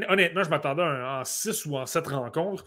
honnêtement, 0.09 0.45
je 0.45 0.51
m'attendais 0.51 0.83
en 0.83 1.25
6 1.25 1.67
ou 1.67 1.77
en 1.77 1.87
7 1.87 2.07
rencontres. 2.09 2.65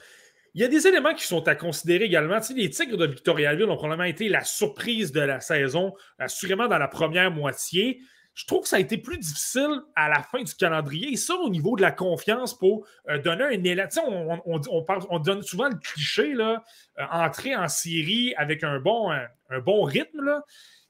Il 0.56 0.61
y 0.61 0.65
a 0.65 0.68
des 0.68 0.85
éléments 0.88 1.15
qui 1.15 1.26
sont 1.26 1.48
à 1.48 1.56
considérer 1.56 2.06
également. 2.06 2.38
Les 2.56 2.69
Tigres 2.69 2.98
de 2.98 3.07
Victoriaville 3.07 3.69
ont 3.69 3.76
probablement 3.76 4.03
été 4.03 4.30
la 4.30 4.44
surprise 4.44 5.11
de 5.11 5.22
la 5.22 5.40
saison, 5.40 5.94
assurément 6.19 6.68
dans 6.68 6.77
la 6.77 6.88
première 6.88 7.31
moitié. 7.31 8.02
Je 8.35 8.45
trouve 8.45 8.64
que 8.64 8.68
ça 8.68 8.76
a 8.76 8.80
été 8.80 8.98
plus 8.98 9.18
difficile 9.18 9.81
à 9.95 10.10
la 10.10 10.22
fin 10.22 10.44
du 10.44 10.53
calendrier. 10.53 11.14
Et 11.14 11.18
ça, 11.18 11.35
au 11.35 11.49
niveau 11.49 11.76
de 11.76 11.81
la 11.81 11.91
confiance 11.91 12.57
pour 12.57 12.85
euh, 13.10 13.19
donner 13.19 13.44
un 13.44 13.64
élan. 13.64 13.85
Tu 13.88 13.99
sais, 13.99 14.02
on, 14.06 14.41
on, 14.45 15.19
donne 15.19 15.44
souvent 15.44 15.69
le 15.69 15.76
cliché, 15.76 16.34
là, 16.34 16.64
euh, 16.99 17.03
entrer 17.11 17.56
en 17.56 17.68
série 17.68 18.34
avec 18.35 18.64
un 18.64 18.80
bon, 18.80 19.11
un 19.11 19.60
bon 19.60 19.84
rythme. 19.84 20.22
Là. 20.22 20.44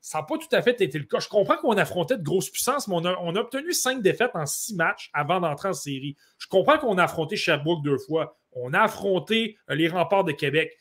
Ça 0.04 0.18
n'a 0.18 0.26
pas 0.26 0.38
tout 0.38 0.54
à 0.54 0.62
fait 0.62 0.82
été 0.82 1.00
le 1.00 1.06
cas. 1.06 1.20
Je 1.20 1.30
comprends 1.30 1.56
qu'on 1.56 1.78
affrontait 1.78 2.18
de 2.18 2.24
grosses 2.24 2.50
puissances, 2.50 2.90
mais 2.90 2.96
on 2.98 3.06
a, 3.06 3.40
obtenu 3.40 3.72
cinq 3.72 4.02
défaites 4.02 4.32
en 4.34 4.46
six 4.46 4.76
matchs 4.76 5.10
avant 5.14 5.40
d'entrer 5.40 5.70
en 5.70 5.74
série. 5.74 6.18
Je 6.40 6.48
comprends 6.48 6.78
qu'on 6.78 6.98
a 6.98 7.06
affronté 7.06 7.38
Sherbrooke 7.38 7.86
deux 7.86 7.98
fois. 7.98 8.38
On 8.52 8.74
a 8.74 8.82
affronté 8.82 9.58
euh, 9.70 9.76
les 9.76 9.88
remparts 9.88 10.26
de 10.26 10.34
Québec. 10.34 10.78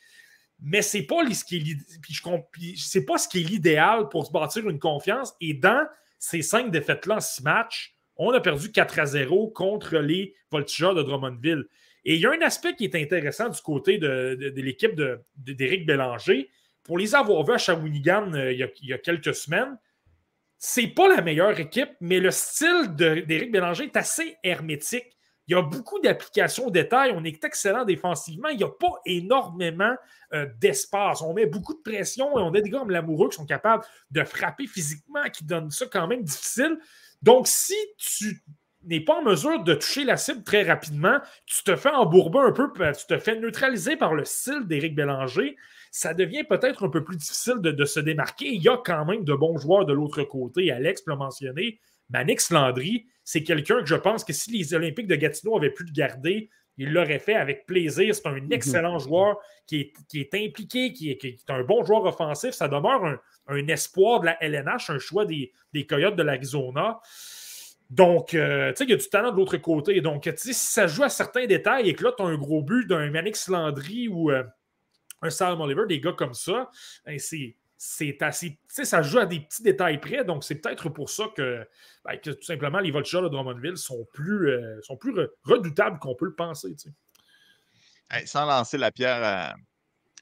Mais 0.60 0.82
ce 0.82 0.98
n'est 0.98 1.04
pas, 1.04 1.24
ce 1.32 1.44
qui 1.44 1.58
est, 1.58 3.48
l'idéal 3.48 4.08
pour 4.08 4.26
se 4.26 4.32
bâtir 4.32 4.68
une 4.68 4.80
confiance. 4.80 5.34
Et 5.40 5.54
dans 5.54 5.86
ces 6.18 6.42
cinq 6.42 6.72
défaites-là 6.72 7.18
en 7.18 7.20
six 7.20 7.44
matchs, 7.44 7.94
on 8.16 8.32
a 8.32 8.40
perdu 8.40 8.72
4 8.72 8.98
à 8.98 9.06
0 9.06 9.50
contre 9.50 9.98
les 9.98 10.34
Voltigeurs 10.50 10.96
de 10.96 11.02
Drummondville. 11.04 11.66
Et 12.04 12.16
il 12.16 12.20
y 12.20 12.26
a 12.26 12.32
un 12.32 12.40
aspect 12.40 12.74
qui 12.74 12.82
est 12.82 12.96
intéressant 12.96 13.50
du 13.50 13.60
côté 13.60 13.98
de, 13.98 14.34
de 14.34 14.62
l'équipe 14.62 15.00
d'Éric 15.36 15.86
Bélanger 15.86 16.50
pour 16.84 16.98
les 16.98 17.14
avoir 17.14 17.44
vus 17.44 17.52
à 17.52 17.58
Shawinigan 17.58 18.32
euh, 18.34 18.52
il, 18.52 18.58
y 18.82 18.92
a, 18.92 18.98
quelques 18.98 19.34
semaines, 19.34 19.78
c'est 20.58 20.88
pas 20.88 21.08
la 21.08 21.22
meilleure 21.22 21.58
équipe, 21.58 21.90
mais 22.00 22.20
le 22.20 22.30
style 22.30 22.94
d'Éric 22.94 23.50
Bélanger 23.50 23.84
est 23.84 23.96
assez 23.96 24.36
hermétique. 24.42 25.16
Il 25.48 25.54
y 25.54 25.58
a 25.58 25.62
beaucoup 25.62 25.98
d'applications 25.98 26.68
au 26.68 26.70
détail. 26.70 27.12
On 27.16 27.24
est 27.24 27.42
excellent 27.44 27.84
défensivement. 27.84 28.48
Il 28.48 28.58
n'y 28.58 28.64
a 28.64 28.68
pas 28.68 28.92
énormément 29.04 29.94
euh, 30.34 30.46
d'espace. 30.60 31.20
On 31.20 31.34
met 31.34 31.46
beaucoup 31.46 31.74
de 31.74 31.80
pression 31.80 32.38
et 32.38 32.42
on 32.42 32.54
a 32.54 32.60
des 32.60 32.70
gars 32.70 32.78
comme 32.78 32.90
l'amoureux 32.90 33.28
qui 33.28 33.36
sont 33.36 33.46
capables 33.46 33.84
de 34.12 34.22
frapper 34.22 34.68
physiquement, 34.68 35.24
qui 35.32 35.44
donnent 35.44 35.72
ça 35.72 35.86
quand 35.86 36.06
même 36.06 36.22
difficile. 36.22 36.78
Donc, 37.22 37.48
si 37.48 37.74
tu 37.96 38.40
n'es 38.84 39.00
pas 39.00 39.16
en 39.16 39.22
mesure 39.22 39.64
de 39.64 39.74
toucher 39.74 40.04
la 40.04 40.16
cible 40.16 40.44
très 40.44 40.62
rapidement, 40.62 41.18
tu 41.44 41.64
te 41.64 41.74
fais 41.74 41.90
embourber 41.90 42.38
un 42.38 42.52
peu, 42.52 42.70
tu 42.72 43.06
te 43.06 43.18
fais 43.18 43.36
neutraliser 43.36 43.96
par 43.96 44.14
le 44.14 44.24
style 44.24 44.66
d'Éric 44.66 44.94
Bélanger 44.94 45.56
ça 45.92 46.14
devient 46.14 46.42
peut-être 46.42 46.84
un 46.84 46.88
peu 46.88 47.04
plus 47.04 47.18
difficile 47.18 47.60
de, 47.60 47.84
se 47.84 48.00
démarquer. 48.00 48.46
Il 48.46 48.62
y 48.62 48.68
a 48.70 48.78
quand 48.78 49.04
même 49.04 49.24
de 49.24 49.34
bons 49.34 49.58
joueurs 49.58 49.84
de 49.84 49.92
l'autre 49.92 50.22
côté. 50.22 50.72
Alex 50.72 51.02
l'a 51.06 51.16
mentionné. 51.16 51.78
Manix 52.08 52.50
Landry, 52.50 53.06
c'est 53.24 53.42
quelqu'un 53.42 53.80
que 53.80 53.86
je 53.86 53.94
pense 53.94 54.24
que 54.24 54.32
si 54.32 54.50
les 54.50 54.72
Olympiques 54.72 55.06
de 55.06 55.16
Gatineau 55.16 55.58
avaient 55.58 55.70
pu 55.70 55.84
le 55.84 55.92
garder, 55.92 56.48
il 56.78 56.94
l'aurait 56.94 57.18
fait 57.18 57.34
avec 57.34 57.66
plaisir. 57.66 58.14
C'est 58.14 58.26
un 58.26 58.40
mhm. 58.40 58.52
excellent 58.52 58.98
joueur 58.98 59.36
qui 59.66 59.92
est, 60.14 60.34
impliqué, 60.34 60.94
qui 60.94 61.10
est, 61.10 61.50
un 61.50 61.62
bon 61.62 61.84
joueur 61.84 62.06
offensif. 62.06 62.52
Ça 62.52 62.68
demeure 62.68 63.18
un, 63.46 63.68
espoir 63.68 64.20
de 64.20 64.26
la 64.26 64.42
LNH, 64.42 64.88
un 64.88 64.98
choix 64.98 65.26
des, 65.26 65.52
Coyotes 65.86 66.16
de 66.16 66.22
l'Arizona. 66.22 67.00
Donc, 67.90 68.32
euh, 68.32 68.70
tu 68.72 68.78
sais, 68.78 68.84
il 68.84 68.90
y 68.90 68.94
a 68.94 68.96
du 68.96 69.08
talent 69.10 69.30
de 69.30 69.36
l'autre 69.36 69.58
côté. 69.58 70.00
Donc, 70.00 70.22
tu 70.22 70.30
sais, 70.36 70.54
si 70.54 70.72
ça 70.72 70.86
joue 70.86 71.02
à 71.02 71.10
certains 71.10 71.44
détails 71.44 71.90
et 71.90 71.94
que 71.94 72.04
là, 72.04 72.12
tu 72.16 72.22
as 72.22 72.26
un 72.26 72.38
gros 72.38 72.62
but 72.62 72.88
d'un 72.88 73.10
Manix 73.10 73.48
Landry 73.48 74.08
ou 74.08 74.30
euh, 74.30 74.42
un 75.22 75.30
Sam 75.30 75.60
Oliver, 75.60 75.84
des 75.88 76.00
gars 76.00 76.12
comme 76.12 76.34
ça, 76.34 76.70
ben, 77.06 77.18
c'est 77.18 78.22
assez. 78.22 78.58
Ça 78.68 79.02
joue 79.02 79.18
à 79.18 79.26
des 79.26 79.40
petits 79.40 79.62
détails 79.62 80.00
près, 80.00 80.24
donc 80.24 80.44
c'est 80.44 80.56
peut-être 80.56 80.88
pour 80.88 81.10
ça 81.10 81.24
que, 81.36 81.66
ben, 82.04 82.18
tout 82.22 82.36
simplement 82.42 82.80
les 82.80 82.90
Vultures 82.90 83.22
de 83.22 83.28
Drummondville 83.28 83.76
sont 83.76 84.06
plus, 84.12 84.50
euh, 84.50 84.80
sont 84.82 84.96
plus 84.96 85.14
redoutables 85.44 85.98
qu'on 85.98 86.14
peut 86.14 86.26
le 86.26 86.34
penser. 86.34 86.74
sans 88.26 88.46
lancer 88.46 88.78
la 88.78 88.90
pierre 88.90 89.54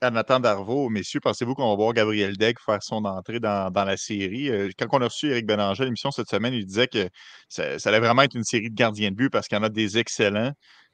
à, 0.03 0.11
Nathan 0.11 0.41
Darvaux, 0.41 0.89
messieurs, 0.89 1.21
pensez-vous 1.21 1.55
qu'on 1.55 1.69
va 1.69 1.77
voir 1.77 1.93
Gabriel 1.93 2.35
Deck 2.39 2.59
faire 2.59 2.83
son 2.83 3.05
entrée 3.05 3.39
dans, 3.39 3.71
la 3.75 3.99
série? 3.99 4.49
Euh, 4.49 4.71
quand 4.79 4.87
on 4.93 5.03
a 5.03 5.05
reçu 5.05 5.31
Eric 5.31 5.45
Bélanger 5.45 5.83
à 5.83 5.85
l'émission 5.85 6.11
cette 6.11 6.31
semaine, 6.31 6.55
il 6.55 6.65
disait 6.65 6.89
que 6.89 7.11
ça, 7.51 7.79
ça, 7.79 7.91
allait 7.91 8.01
vraiment 8.01 8.23
être 8.23 8.35
une 8.35 8.45
série 8.45 8.71
de 8.71 8.75
gardiens 8.75 9.11
de 9.11 9.17
but 9.17 9.29
parce 9.29 9.47
qu'il 9.47 9.59
y 9.59 9.61
en 9.61 9.65
a 9.65 9.69
des 9.69 9.99
excellents. 9.99 10.53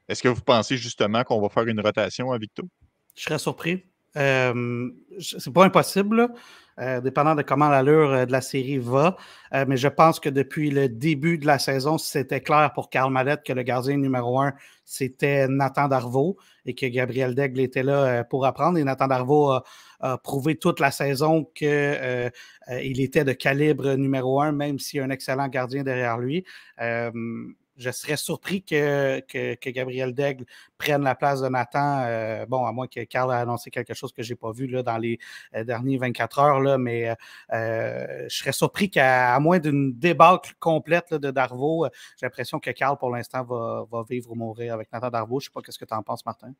Est-ce 0.09 0.21
que 0.21 0.27
vous 0.27 0.41
pensez 0.41 0.75
justement 0.75 1.23
qu'on 1.23 1.41
va 1.41 1.47
faire 1.47 1.67
une 1.67 1.79
rotation 1.79 2.33
à 2.33 2.37
Victo? 2.37 2.67
Je 3.15 3.23
serais 3.23 3.39
surpris. 3.39 3.83
Euh, 4.17 4.89
c'est 5.19 5.53
pas 5.53 5.65
impossible, 5.65 6.29
euh, 6.79 7.01
dépendant 7.01 7.35
de 7.35 7.41
comment 7.41 7.69
l'allure 7.69 8.11
euh, 8.11 8.25
de 8.25 8.31
la 8.31 8.41
série 8.41 8.77
va. 8.77 9.15
mais 9.67 9.77
je 9.77 9.87
pense 9.87 10.19
que 10.19 10.29
depuis 10.29 10.71
le 10.71 10.89
début 10.89 11.37
de 11.37 11.45
la 11.45 11.59
saison, 11.59 11.97
c'était 11.97 12.41
clair 12.41 12.71
pour 12.73 12.89
Karl 12.89 13.11
Mallette 13.11 13.43
que 13.43 13.53
le 13.53 13.63
gardien 13.63 13.97
numéro 13.97 14.39
un, 14.39 14.53
c'était 14.85 15.47
Nathan 15.47 15.87
Darvaux 15.87 16.37
et 16.65 16.73
que 16.73 16.85
Gabriel 16.85 17.35
Daigle 17.35 17.61
était 17.61 17.83
là 17.83 18.23
pour 18.23 18.45
apprendre. 18.45 18.77
Et 18.77 18.83
Nathan 18.83 19.07
Darvaux 19.07 19.51
a, 19.51 20.17
prouvé 20.23 20.55
toute 20.55 20.79
la 20.79 20.91
saison 20.91 21.45
qu'il 21.55 22.31
était 22.69 23.23
de 23.23 23.33
calibre 23.33 23.95
numéro 23.95 24.41
un, 24.41 24.51
même 24.51 24.77
s'il 24.79 24.97
y 24.97 25.01
a 25.01 25.05
un 25.05 25.09
excellent 25.09 25.47
gardien 25.47 25.83
derrière 25.83 26.17
lui 26.17 26.45
je 27.77 27.91
serais 27.91 28.17
surpris 28.17 28.63
que, 28.63 29.21
Gabriel 29.69 30.13
Daigle 30.13 30.45
prenne 30.77 31.03
la 31.03 31.15
place 31.15 31.41
de 31.41 31.47
Nathan. 31.47 32.03
Euh, 32.05 32.45
bon, 32.45 32.65
à 32.65 32.71
moins 32.71 32.87
que 32.87 33.03
Carl 33.03 33.31
a 33.31 33.39
annoncé 33.39 33.69
quelque 33.69 33.93
chose 33.93 34.11
que 34.11 34.23
je 34.23 34.31
n'ai 34.31 34.35
pas 34.35 34.51
vu 34.51 34.67
là, 34.67 34.83
dans 34.83 34.97
les 34.97 35.19
euh, 35.55 35.63
dernières 35.63 35.99
24 35.99 36.39
heures, 36.39 36.59
là, 36.59 36.77
mais 36.77 37.15
euh, 37.53 38.25
je 38.29 38.35
serais 38.35 38.51
surpris 38.51 38.89
qu'à 38.89 39.39
moins 39.39 39.59
d'une 39.59 39.93
débâcle 39.93 40.53
complète 40.59 41.13
de 41.13 41.31
Darvaux, 41.31 41.87
j'ai 42.19 42.25
l'impression 42.25 42.59
que 42.59 42.71
Carl, 42.71 42.97
pour 42.97 43.11
l'instant, 43.11 43.43
va, 43.43 44.03
vivre 44.09 44.31
ou 44.31 44.35
mourir 44.35 44.73
avec 44.73 44.91
Nathan 44.91 45.09
Darvaux. 45.09 45.39
Je 45.39 45.45
ne 45.45 45.49
sais 45.49 45.53
pas 45.53 45.61
qu'est-ce 45.61 45.79
que 45.79 45.85
tu 45.85 45.93
en 45.93 46.03
penses, 46.03 46.25
Martin? 46.25 46.53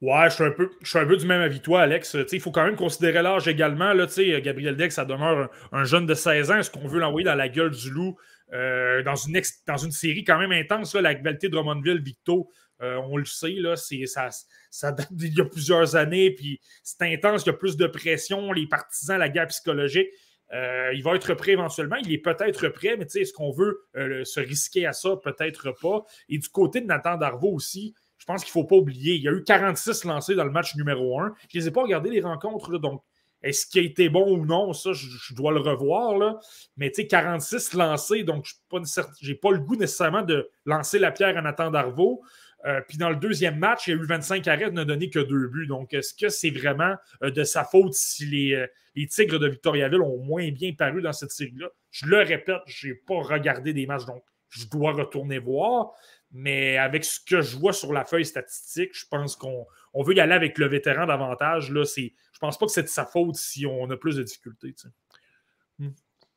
Ouais, 0.00 0.28
je 0.28 0.34
suis, 0.34 0.44
un 0.44 0.50
peu, 0.50 0.70
je 0.80 0.88
suis 0.88 0.98
un 0.98 1.04
du 1.04 1.26
même 1.26 1.40
avis 1.40 1.60
toi, 1.60 1.82
Alex. 1.82 2.16
il 2.32 2.40
faut 2.40 2.52
quand 2.52 2.64
même 2.64 2.76
considérer 2.76 3.22
l'âge 3.22 3.48
également. 3.48 3.94
Gabriel 3.94 4.76
Daigle, 4.76 4.92
ça 4.92 5.04
demeure 5.04 5.50
un, 5.72 5.80
un 5.80 5.84
jeune 5.84 6.06
de 6.06 6.14
16 6.14 6.50
ans. 6.50 6.56
Est-ce 6.58 6.70
qu'on 6.70 6.86
veut 6.86 7.00
l'envoyer 7.00 7.24
dans 7.24 7.34
la 7.34 7.48
gueule 7.48 7.72
du 7.72 7.90
loup? 7.90 8.16
Euh, 8.52 9.02
dans, 9.02 9.16
une 9.16 9.90
série 9.90 10.24
quand 10.24 10.38
même 10.38 10.52
intense, 10.52 10.94
la 10.94 11.10
rivalité 11.10 11.48
de 11.48 11.52
Drummondville-Victo, 11.52 12.48
euh, 12.82 12.96
on 13.08 13.16
le 13.16 13.24
sait, 13.24 13.54
là, 13.54 13.74
ça, 13.76 14.28
ça 14.70 14.92
date 14.92 15.12
d'il 15.12 15.34
y 15.34 15.40
a 15.40 15.44
plusieurs 15.44 15.96
années, 15.96 16.30
puis 16.30 16.60
c'est 16.84 17.02
intense, 17.02 17.42
il 17.44 17.46
y 17.46 17.50
a 17.50 17.54
plus 17.54 17.76
de 17.76 17.86
pression, 17.86 18.52
les 18.52 18.66
partisans, 18.66 19.18
la 19.18 19.28
guerre 19.28 19.48
psychologique. 19.48 20.08
Euh, 20.52 20.92
il 20.94 21.02
va 21.02 21.16
être 21.16 21.34
prêt 21.34 21.52
éventuellement. 21.52 21.96
Il 21.96 22.12
est 22.12 22.18
peut-être 22.18 22.68
prêt, 22.68 22.96
mais 22.96 23.06
est-ce 23.06 23.32
qu'on 23.32 23.50
veut 23.50 23.84
se 24.24 24.38
risquer 24.38 24.86
à 24.86 24.92
ça? 24.92 25.16
Peut-être 25.16 25.72
pas. 25.80 26.04
Et 26.28 26.38
du 26.38 26.48
côté 26.48 26.80
de 26.80 26.86
Nathan 26.86 27.16
Darvaux 27.16 27.52
aussi, 27.52 27.94
je 28.18 28.24
pense 28.26 28.44
qu'il 28.44 28.50
ne 28.50 28.62
faut 28.62 28.64
pas 28.64 28.76
oublier. 28.76 29.14
Il 29.14 29.22
y 29.22 29.28
a 29.28 29.32
eu 29.32 29.42
46 29.42 30.04
lancés 30.04 30.36
dans 30.36 30.44
le 30.44 30.52
match 30.52 30.76
numéro 30.76 31.20
1. 31.20 31.34
Je 31.48 31.58
ne 31.58 31.62
les 31.62 31.68
ai 31.68 31.70
pas 31.72 31.82
regardés 31.82 32.10
les 32.10 32.20
rencontres, 32.20 32.78
donc 32.78 33.02
est-ce 33.46 33.66
qu'il 33.66 33.80
a 33.80 33.84
été 33.84 34.08
bon 34.08 34.36
ou 34.36 34.44
non? 34.44 34.72
Ça, 34.72 34.90
je, 34.92 35.34
dois 35.34 35.52
le 35.52 35.60
revoir. 35.60 36.40
Mais 36.76 36.90
tu 36.90 37.02
sais, 37.02 37.06
46 37.06 37.74
lancés, 37.74 38.24
donc 38.24 38.46
je 38.46 39.28
n'ai 39.28 39.34
pas, 39.34 39.52
le 39.52 39.58
goût 39.58 39.76
nécessairement 39.76 40.22
de 40.22 40.50
lancer 40.64 40.98
la 40.98 41.12
pierre 41.12 41.38
à 41.38 41.42
Nathan 41.42 41.70
Darvaux. 41.70 42.22
Euh, 42.64 42.80
puis 42.88 42.98
dans 42.98 43.10
le 43.10 43.16
deuxième 43.16 43.58
match, 43.58 43.86
il 43.86 43.90
y 43.90 43.92
a 43.92 44.02
eu 44.02 44.04
25 44.04 44.48
arrêts, 44.48 44.66
il 44.68 44.74
n'a 44.74 44.84
donné 44.84 45.08
que 45.08 45.20
deux 45.20 45.46
buts. 45.46 45.68
Donc, 45.68 45.94
est-ce 45.94 46.12
que 46.14 46.28
c'est 46.28 46.50
vraiment 46.50 46.96
euh, 47.22 47.30
de 47.30 47.44
sa 47.44 47.64
faute 47.64 47.94
si 47.94 48.26
les, 48.26 48.54
euh, 48.54 48.66
les, 48.96 49.06
Tigres 49.06 49.38
de 49.38 49.46
Victoriaville 49.46 50.00
ont 50.00 50.18
moins 50.18 50.50
bien 50.50 50.72
paru 50.72 51.00
dans 51.00 51.12
cette 51.12 51.30
série-là? 51.30 51.68
Je 51.92 52.06
le 52.06 52.18
répète, 52.18 52.62
je 52.66 52.88
n'ai 52.88 52.94
pas 52.94 53.20
regardé 53.20 53.72
des 53.72 53.86
matchs, 53.86 54.06
donc 54.06 54.24
je 54.48 54.66
dois 54.66 54.92
retourner 54.92 55.38
voir. 55.38 55.92
Mais 56.32 56.76
avec 56.76 57.04
ce 57.04 57.20
que 57.20 57.40
je 57.40 57.56
vois 57.56 57.72
sur 57.72 57.92
la 57.92 58.04
feuille 58.04 58.26
statistique, 58.26 58.90
je 58.92 59.06
pense 59.08 59.36
qu'on 59.36 59.66
veut 59.94 60.14
y 60.14 60.20
aller 60.20 60.34
avec 60.34 60.58
le 60.58 60.66
vétéran 60.66 61.06
davantage. 61.06 61.70
Là, 61.70 61.84
je 61.84 62.38
pense 62.40 62.58
pas 62.58 62.66
que 62.66 62.72
c'est 62.72 62.82
de 62.82 62.88
sa 62.88 63.06
faute 63.06 63.36
si 63.36 63.64
on 63.64 63.88
a 63.90 63.96
plus 63.96 64.16
de 64.16 64.22
difficultés. 64.22 64.74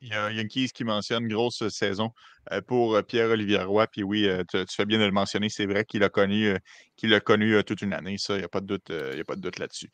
Il 0.02 0.08
y 0.08 0.12
a 0.14 0.30
Yankees 0.30 0.70
qui 0.74 0.84
mentionne 0.84 1.28
grosse 1.28 1.68
saison 1.68 2.10
pour 2.66 3.02
Pierre-Olivier 3.04 3.58
Roy. 3.58 3.86
Puis 3.86 4.02
oui, 4.02 4.28
tu, 4.50 4.58
fais 4.74 4.86
bien 4.86 4.98
de 4.98 5.04
le 5.04 5.10
mentionner. 5.10 5.48
C'est 5.50 5.66
vrai 5.66 5.84
qu'il 5.84 6.02
a 6.02 6.08
connu, 6.08 6.56
qu'il 6.96 7.12
a 7.12 7.20
connu 7.20 7.62
toute 7.64 7.82
une 7.82 7.92
année. 7.92 8.16
Ça, 8.18 8.34
il 8.34 8.38
n'y 8.38 8.44
a 8.44 8.48
pas 8.48 8.60
de 8.60 8.66
doute, 8.66 8.90
il 8.90 9.20
a 9.20 9.24
pas 9.24 9.36
de 9.36 9.40
doute 9.40 9.58
là-dessus. 9.58 9.90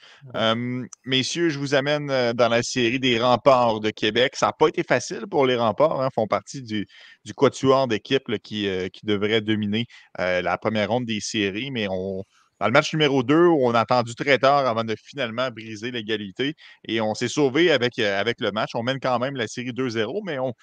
messieurs, 1.05 1.49
je 1.49 1.59
vous 1.59 1.75
amène 1.75 2.07
dans 2.33 2.49
la 2.49 2.63
série 2.63 3.01
des 3.01 3.19
remparts 3.19 3.81
de 3.81 3.91
Québec. 3.91 4.37
Ça 4.37 4.47
n'a 4.47 4.53
pas 4.53 4.69
été 4.69 4.85
facile 4.85 5.27
pour 5.29 5.45
les 5.45 5.57
remparts. 5.57 6.01
Hein, 6.01 6.09
font 6.15 6.29
partie 6.29 6.63
du, 6.63 6.87
du 7.25 7.35
quatuor 7.35 7.89
d'équipes 7.89 8.39
qui, 8.43 8.69
qui 8.93 9.07
devrait 9.07 9.41
dominer 9.41 9.87
la 10.19 10.57
première 10.57 10.91
ronde 10.91 11.07
des 11.07 11.21
séries, 11.21 11.71
mais 11.73 11.89
on 11.91 12.23
dans 12.61 12.67
le 12.67 12.73
match 12.73 12.93
numéro 12.93 13.23
2, 13.23 13.47
on 13.49 13.75
a 13.75 13.81
attendu 13.81 14.15
très 14.15 14.39
tard 14.39 14.67
avant 14.67 14.85
de 14.85 14.95
finalement 14.97 15.51
briser 15.51 15.91
l'égalité 15.91 16.55
et 16.89 17.01
on 17.01 17.15
s'est 17.15 17.29
sauvé 17.29 17.71
avec, 17.71 17.99
euh, 17.99 18.19
avec 18.21 18.41
le 18.41 18.51
match. 18.53 18.71
On 18.75 18.83
mène 18.83 18.99
quand 19.01 19.19
même 19.19 19.37
la 19.37 19.47
série 19.49 19.73
2-0, 19.73 20.23
mais 20.25 20.39
on, 20.39 20.55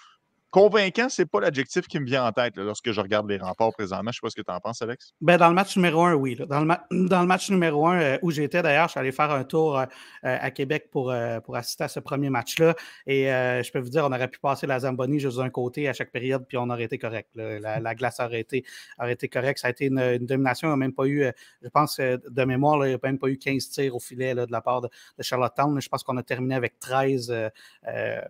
Convaincant, 0.53 1.09
c'est 1.09 1.25
pas 1.25 1.39
l'adjectif 1.39 1.87
qui 1.87 1.99
me 1.99 2.05
vient 2.05 2.27
en 2.27 2.31
tête 2.31 2.55
lorsque 2.57 2.91
je 2.91 3.01
regarde 3.01 3.27
les 3.27 3.37
remports 3.37 3.73
présentement. 3.73 4.11
Je 4.11 4.19
ne 4.19 4.19
sais 4.19 4.19
pas 4.21 4.29
ce 4.29 4.35
que 4.35 4.43
tu 4.43 4.51
en 4.51 4.59
penses, 4.59 4.83
Alex. 4.83 5.11
Ben, 5.19 5.35
dans 5.37 5.49
le 5.49 5.55
match 5.55 5.75
numéro 5.75 6.03
un, 6.03 6.13
oui. 6.13 6.37
Dans, 6.47 6.59
le 6.59 7.25
match 7.25 7.49
numéro 7.49 7.87
un 7.87 7.99
euh, 7.99 8.17
où 8.21 8.29
j'étais 8.29 8.61
d'ailleurs, 8.61 8.85
je 8.85 8.91
suis 8.91 8.99
allé 8.99 9.11
faire 9.11 9.31
un 9.31 9.45
tour 9.45 9.79
euh, 9.79 9.85
euh, 10.25 10.37
à 10.39 10.51
Québec 10.51 10.89
pour, 10.91 11.11
pour 11.43 11.55
assister 11.55 11.85
à 11.85 11.87
ce 11.87 11.99
premier 11.99 12.29
match-là. 12.29 12.75
Et 13.07 13.23
je 13.23 13.71
peux 13.71 13.79
vous 13.79 13.89
dire, 13.89 14.05
on 14.05 14.13
aurait 14.13 14.27
pu 14.27 14.37
passer 14.37 14.67
la 14.67 14.81
Zamboni 14.81 15.19
juste 15.19 15.37
d'un 15.37 15.49
côté 15.49 15.89
à 15.89 15.93
chaque 15.93 16.11
période, 16.11 16.45
puis 16.47 16.57
on 16.57 16.69
aurait 16.69 16.83
été 16.83 16.99
correct. 16.99 17.29
La, 17.33 17.95
glace 17.95 18.19
aurait 18.19 18.41
été, 18.41 18.63
aurait 18.99 19.13
été 19.13 19.29
correcte. 19.29 19.57
Ça 19.57 19.69
a 19.69 19.71
été 19.71 19.85
une, 19.87 20.19
domination. 20.19 20.67
Il 20.67 20.69
n'y 20.69 20.73
a 20.75 20.77
même 20.77 20.93
pas 20.93 21.07
eu, 21.07 21.25
je 21.63 21.69
pense, 21.69 21.99
de 21.99 22.43
mémoire, 22.43 22.85
il 22.85 22.89
n'y 22.89 22.93
a 22.93 22.99
même 23.01 23.17
pas 23.17 23.29
eu 23.29 23.39
15 23.39 23.69
tirs 23.69 23.95
au 23.95 23.99
filet 23.99 24.35
de 24.35 24.45
la 24.51 24.61
part 24.61 24.81
de, 24.81 24.89
Charlottetown. 25.19 25.81
Je 25.81 25.89
pense 25.89 26.03
qu'on 26.03 26.17
a 26.17 26.23
terminé 26.23 26.53
avec 26.53 26.77
13 26.77 27.33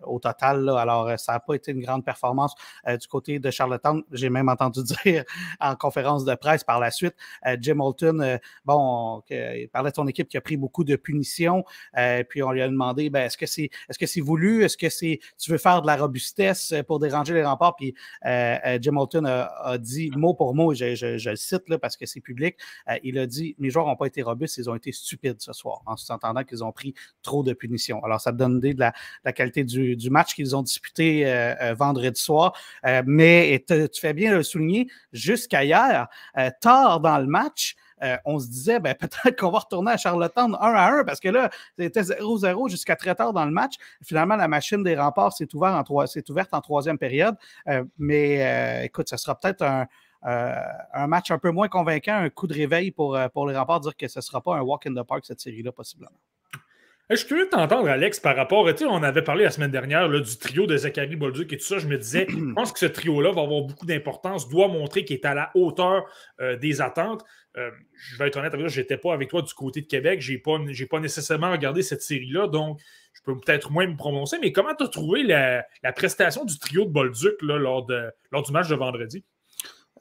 au 0.04 0.18
total. 0.20 0.70
Alors, 0.70 1.18
ça 1.18 1.32
n'a 1.32 1.40
pas 1.40 1.52
été 1.52 1.72
une 1.72 1.82
grande 1.82 2.02
performance 2.02 2.13
performance 2.14 2.54
euh, 2.86 2.96
du 2.96 3.06
côté 3.08 3.38
de 3.38 3.50
Charlottetown. 3.50 4.02
J'ai 4.12 4.30
même 4.30 4.48
entendu 4.48 4.80
dire 5.04 5.24
en 5.60 5.74
conférence 5.74 6.24
de 6.24 6.34
presse 6.34 6.64
par 6.64 6.78
la 6.80 6.90
suite, 6.90 7.14
euh, 7.46 7.56
Jim 7.60 7.80
Holton, 7.80 8.20
euh, 8.20 8.38
bon, 8.64 9.22
il 9.30 9.68
parlait 9.72 9.90
de 9.90 9.96
son 9.96 10.06
équipe 10.06 10.28
qui 10.28 10.36
a 10.36 10.40
pris 10.40 10.56
beaucoup 10.56 10.84
de 10.84 10.96
punitions, 10.96 11.64
puis 12.28 12.42
on 12.42 12.52
lui 12.52 12.62
a 12.62 12.68
demandé, 12.68 13.10
ben, 13.10 13.24
est-ce 13.26 13.36
que 13.36 13.46
c'est 13.46 13.64
est 13.88 13.92
-ce 13.92 14.06
c'est 14.06 14.20
voulu? 14.20 14.64
Est-ce 14.64 14.76
que 14.76 14.88
c'est 14.88 15.18
tu 15.38 15.50
veux 15.50 15.58
faire 15.58 15.82
de 15.82 15.86
la 15.86 15.96
robustesse 15.96 16.74
pour 16.86 16.98
déranger 16.98 17.34
les 17.34 17.44
remparts? 17.44 17.74
Puis 17.76 17.94
Jim 18.80 18.96
Holton 18.96 19.26
a, 19.26 19.78
dit 19.78 20.10
mot 20.14 20.34
pour 20.34 20.54
mot, 20.54 20.74
je, 20.74 20.94
je, 20.94 21.30
le 21.30 21.36
cite 21.36 21.68
là, 21.68 21.78
parce 21.78 21.96
que 21.96 22.06
c'est 22.06 22.20
public, 22.20 22.56
il 23.02 23.18
a 23.18 23.26
dit, 23.26 23.56
mes 23.58 23.70
joueurs 23.70 23.86
n'ont 23.86 23.96
pas 23.96 24.06
été 24.06 24.22
robustes, 24.22 24.58
ils 24.58 24.70
ont 24.70 24.74
été 24.74 24.92
stupides 24.92 25.40
ce 25.40 25.52
soir, 25.52 25.82
en 25.86 25.96
s'entendant 25.96 26.44
qu'ils 26.44 26.62
ont 26.62 26.72
pris 26.72 26.94
trop 27.22 27.42
de 27.42 27.52
punitions. 27.52 28.02
Alors, 28.04 28.20
ça 28.20 28.32
donne 28.32 28.58
idée 28.58 28.74
de 28.74 28.80
la, 28.80 29.32
qualité 29.32 29.64
du 29.64 30.10
match 30.10 30.34
qu'ils 30.34 30.54
ont 30.54 30.62
disputé 30.62 31.24
vendredi 31.76 32.03
vendredi 32.04 32.20
soir. 32.20 32.52
Euh, 32.86 33.02
mais 33.06 33.64
tu 33.66 34.00
fais 34.00 34.12
bien 34.12 34.32
le 34.32 34.42
souligner, 34.42 34.88
jusqu'à 35.12 35.64
hier, 35.64 36.08
euh, 36.38 36.50
tard 36.60 37.00
dans 37.00 37.18
le 37.18 37.26
match, 37.26 37.76
euh, 38.02 38.16
on 38.24 38.38
se 38.38 38.48
disait 38.48 38.80
ben, 38.80 38.94
peut-être 39.00 39.38
qu'on 39.38 39.50
va 39.50 39.60
retourner 39.60 39.92
à 39.92 39.96
Charlottetown 39.96 40.56
1 40.60 40.74
à 40.74 40.92
1 41.00 41.04
parce 41.04 41.20
que 41.20 41.28
là, 41.28 41.50
c'était 41.78 42.02
0-0 42.02 42.68
jusqu'à 42.68 42.96
très 42.96 43.14
tard 43.14 43.32
dans 43.32 43.44
le 43.44 43.52
match. 43.52 43.74
Finalement, 44.02 44.36
la 44.36 44.48
machine 44.48 44.82
des 44.82 44.96
remparts 44.96 45.32
s'est 45.32 45.54
ouverte, 45.54 46.52
en 46.52 46.60
troisième 46.60 46.98
période. 46.98 47.36
mais 47.98 48.84
écoute, 48.84 49.08
ce 49.08 49.16
sera 49.16 49.38
peut-être 49.38 49.62
un, 49.62 49.86
un, 50.22 51.06
match 51.06 51.30
un 51.30 51.38
peu 51.38 51.50
moins 51.50 51.68
convaincant, 51.68 52.16
un 52.16 52.30
coup 52.30 52.46
de 52.46 52.54
réveil 52.54 52.90
pour, 52.90 53.18
pour 53.32 53.46
les 53.46 53.56
remparts, 53.56 53.80
dire 53.80 53.96
que 53.96 54.08
ce 54.08 54.18
ne 54.18 54.22
sera 54.22 54.40
pas 54.40 54.56
un 54.56 54.60
walk 54.60 54.86
in 54.86 54.94
the 54.94 55.06
park 55.06 55.24
cette 55.24 55.40
série-là, 55.40 55.72
possiblement. 55.72 56.10
Je 57.10 57.16
suis 57.16 57.26
curieux 57.26 57.44
de 57.44 57.50
t'entendre, 57.50 57.86
Alex, 57.88 58.18
par 58.18 58.34
rapport. 58.34 58.66
Tu 58.70 58.78
sais, 58.78 58.84
on 58.86 59.02
avait 59.02 59.20
parlé 59.20 59.44
la 59.44 59.50
semaine 59.50 59.70
dernière 59.70 60.08
du 60.08 60.38
trio 60.38 60.66
de 60.66 60.74
Zachary 60.74 61.16
Bolduc 61.16 61.52
et 61.52 61.58
tout 61.58 61.64
ça. 61.64 61.78
Je 61.78 61.86
me 61.86 61.98
disais, 61.98 62.26
je 62.30 62.52
pense 62.54 62.72
que 62.72 62.78
ce 62.78 62.86
trio-là 62.86 63.30
va 63.30 63.42
avoir 63.42 63.60
beaucoup 63.60 63.84
d'importance, 63.84 64.48
doit 64.48 64.68
montrer 64.68 65.04
qu'il 65.04 65.16
est 65.16 65.26
à 65.26 65.34
la 65.34 65.50
hauteur 65.54 66.04
euh, 66.40 66.56
des 66.56 66.80
attentes. 66.80 67.22
Euh, 67.58 67.70
je 67.92 68.16
vais 68.16 68.28
être 68.28 68.38
honnête 68.38 68.54
avec 68.54 68.64
toi, 68.64 68.68
je 68.68 68.80
n'étais 68.80 68.96
pas 68.96 69.12
avec 69.12 69.28
toi 69.28 69.42
du 69.42 69.52
côté 69.52 69.82
de 69.82 69.86
Québec. 69.86 70.22
Je 70.22 70.32
n'ai 70.32 70.38
pas, 70.38 70.58
pas 70.90 71.00
nécessairement 71.00 71.52
regardé 71.52 71.82
cette 71.82 72.00
série-là, 72.00 72.48
donc 72.48 72.80
je 73.12 73.20
peux 73.22 73.38
peut-être 73.38 73.70
moins 73.70 73.86
me 73.86 73.96
prononcer. 73.96 74.38
Mais 74.40 74.50
comment 74.52 74.74
tu 74.74 74.84
as 74.84 74.88
trouvé 74.88 75.24
la, 75.24 75.66
prestation 75.94 76.46
du 76.46 76.58
trio 76.58 76.86
de 76.86 76.90
Bolduc 76.90 77.34
lors, 77.42 77.84
de, 77.84 78.10
lors 78.32 78.42
du 78.42 78.50
match 78.50 78.68
de 78.68 78.76
vendredi? 78.76 79.24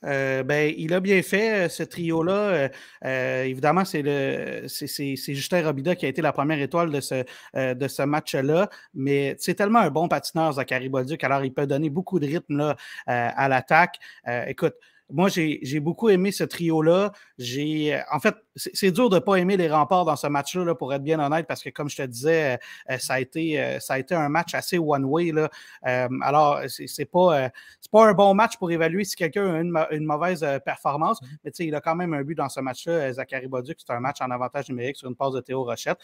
Euh, 0.05 0.43
ben, 0.43 0.73
il 0.77 0.93
a 0.93 0.99
bien 0.99 1.21
fait, 1.21 1.65
euh, 1.65 1.69
ce 1.69 1.83
trio-là. 1.83 2.69
Euh, 3.05 3.43
évidemment, 3.43 3.85
c'est, 3.85 4.01
le, 4.01 4.67
c'est, 4.67 5.15
Justin 5.15 5.65
Robida 5.65 5.95
qui 5.95 6.05
a 6.05 6.09
été 6.09 6.21
la 6.21 6.33
première 6.33 6.59
étoile 6.59 6.91
de 6.91 6.99
ce, 7.01 7.23
de 7.55 7.87
ce 7.87 8.03
match-là. 8.03 8.69
Mais 8.93 9.35
c'est 9.39 9.55
tellement 9.55 9.79
un 9.79 9.89
bon 9.89 10.07
patineur, 10.07 10.53
Zachary 10.53 10.89
Bolduc. 10.89 11.23
Alors, 11.23 11.43
il 11.43 11.53
peut 11.53 11.67
donner 11.67 11.89
beaucoup 11.89 12.19
de 12.19 12.27
rythme 12.27 12.57
là, 12.57 12.75
à 13.07 13.47
l'attaque. 13.47 13.99
écoute, 14.47 14.75
moi, 15.11 15.29
j'ai 15.29 15.79
beaucoup 15.79 16.09
aimé 16.09 16.31
ce 16.31 16.43
trio-là. 16.43 17.11
J'ai, 17.37 18.01
en 18.11 18.19
fait, 18.19 18.35
c'est 18.55 18.91
dur 18.91 19.09
de 19.09 19.15
ne 19.15 19.19
pas 19.19 19.35
aimer 19.35 19.57
les 19.57 19.69
remparts 19.69 20.05
dans 20.05 20.15
ce 20.15 20.27
match-là, 20.27 20.75
pour 20.75 20.93
être 20.93 21.03
bien 21.03 21.19
honnête, 21.19 21.47
parce 21.47 21.63
que, 21.63 21.69
comme 21.69 21.89
je 21.89 21.97
te 21.97 22.01
disais, 22.03 22.59
euh, 22.89 22.97
ça, 22.97 23.15
a 23.15 23.19
été, 23.19 23.59
euh, 23.59 23.79
ça 23.79 23.95
a 23.95 23.99
été 23.99 24.15
un 24.15 24.29
match 24.29 24.53
assez 24.53 24.77
one-way. 24.77 25.33
Euh, 25.33 26.07
alors, 26.21 26.61
c'est 26.67 27.05
pas, 27.05 27.49
pas 27.91 28.07
un 28.07 28.13
bon 28.13 28.33
match 28.33 28.57
pour 28.57 28.71
évaluer 28.71 29.03
si 29.03 29.15
quelqu'un 29.15 29.53
a 29.53 29.91
une, 29.91 30.05
mauvaise 30.05 30.45
performance, 30.65 31.21
mm-hmm. 31.21 31.37
mais 31.43 31.51
il 31.59 31.75
a 31.75 31.81
quand 31.81 31.95
même 31.95 32.13
un 32.13 32.23
but 32.23 32.35
dans 32.35 32.49
ce 32.49 32.59
match-là. 32.59 33.13
Zachary 33.13 33.47
Boduc, 33.47 33.77
c'est 33.85 33.93
un 33.93 33.99
match 33.99 34.21
en 34.21 34.31
avantage 34.31 34.69
numérique 34.69 34.97
sur 34.97 35.09
une 35.09 35.15
passe 35.15 35.33
de 35.33 35.41
Théo 35.41 35.63
Rochette. 35.63 35.99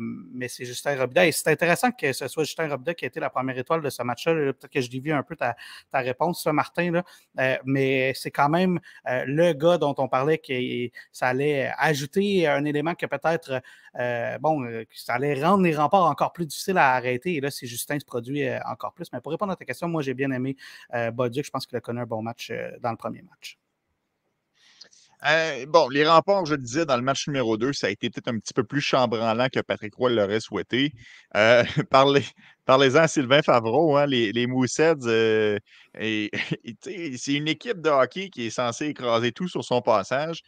mais 0.00 0.48
c'est 0.48 0.64
Justin 0.64 0.98
Robida. 0.98 1.26
Et 1.26 1.32
c'est 1.32 1.48
intéressant 1.48 1.90
que 1.92 2.12
ce 2.12 2.28
soit 2.28 2.44
Justin 2.44 2.68
Robida 2.68 2.94
qui 2.94 3.04
a 3.04 3.08
été 3.08 3.20
la 3.20 3.30
première 3.30 3.56
étoile 3.56 3.82
de 3.82 3.90
ce 3.90 4.02
match-là. 4.02 4.52
Peut-être 4.52 4.68
que 4.68 4.80
je 4.80 4.90
dévie 4.90 5.12
un 5.12 5.22
peu 5.22 5.36
ta, 5.36 5.56
ta 5.90 5.98
réponse, 5.98 6.46
Martin, 6.46 7.02
là. 7.36 7.60
mais 7.64 8.12
c'est 8.14 8.31
quand 8.32 8.48
même 8.48 8.80
euh, 9.08 9.24
le 9.26 9.52
gars 9.52 9.78
dont 9.78 9.94
on 9.98 10.08
parlait 10.08 10.38
que 10.38 10.52
ça 11.12 11.28
allait 11.28 11.72
ajouter 11.78 12.46
un 12.46 12.64
élément 12.64 12.94
que 12.94 13.06
peut-être, 13.06 13.62
euh, 13.98 14.38
bon, 14.38 14.64
euh, 14.64 14.84
ça 14.92 15.14
allait 15.14 15.42
rendre 15.42 15.64
les 15.64 15.74
remparts 15.74 16.04
encore 16.04 16.32
plus 16.32 16.46
difficiles 16.46 16.78
à 16.78 16.94
arrêter. 16.94 17.36
Et 17.36 17.40
là, 17.40 17.50
c'est 17.50 17.66
Justin 17.66 17.98
se 17.98 18.04
produit 18.04 18.44
encore 18.66 18.92
plus. 18.94 19.12
Mais 19.12 19.20
pour 19.20 19.32
répondre 19.32 19.52
à 19.52 19.56
ta 19.56 19.64
question, 19.64 19.88
moi, 19.88 20.02
j'ai 20.02 20.14
bien 20.14 20.30
aimé 20.30 20.56
Bodic. 21.12 21.44
Je 21.44 21.50
pense 21.50 21.66
qu'il 21.66 21.76
a 21.76 21.80
connu 21.80 22.00
un 22.00 22.06
bon 22.06 22.22
match 22.22 22.52
dans 22.80 22.90
le 22.90 22.96
premier 22.96 23.22
match. 23.22 23.61
Bon, 25.68 25.88
les 25.88 26.06
remparts, 26.06 26.46
je 26.46 26.56
disais, 26.56 26.84
dans 26.84 26.96
le 26.96 27.02
match 27.02 27.28
numéro 27.28 27.56
2, 27.56 27.72
ça 27.72 27.86
a 27.86 27.90
été 27.90 28.10
peut-être 28.10 28.28
un 28.28 28.38
petit 28.38 28.52
peu 28.54 28.64
plus 28.64 28.80
chambranlant 28.80 29.48
que 29.48 29.60
Patrick 29.60 29.94
Roy 29.94 30.10
l'aurait 30.10 30.40
souhaité. 30.40 30.92
Euh, 31.36 31.62
parlez, 31.90 32.24
en 32.66 32.80
à 32.96 33.06
Sylvain 33.08 33.42
Favreau, 33.42 33.96
hein, 33.96 34.06
les, 34.06 34.32
les 34.32 34.46
euh, 35.06 35.58
c'est 36.82 37.34
une 37.34 37.48
équipe 37.48 37.80
de 37.80 37.90
hockey 37.90 38.30
qui 38.30 38.46
est 38.46 38.50
censée 38.50 38.86
écraser 38.86 39.30
tout 39.32 39.48
sur 39.48 39.64
son 39.64 39.80
passage. 39.80 40.42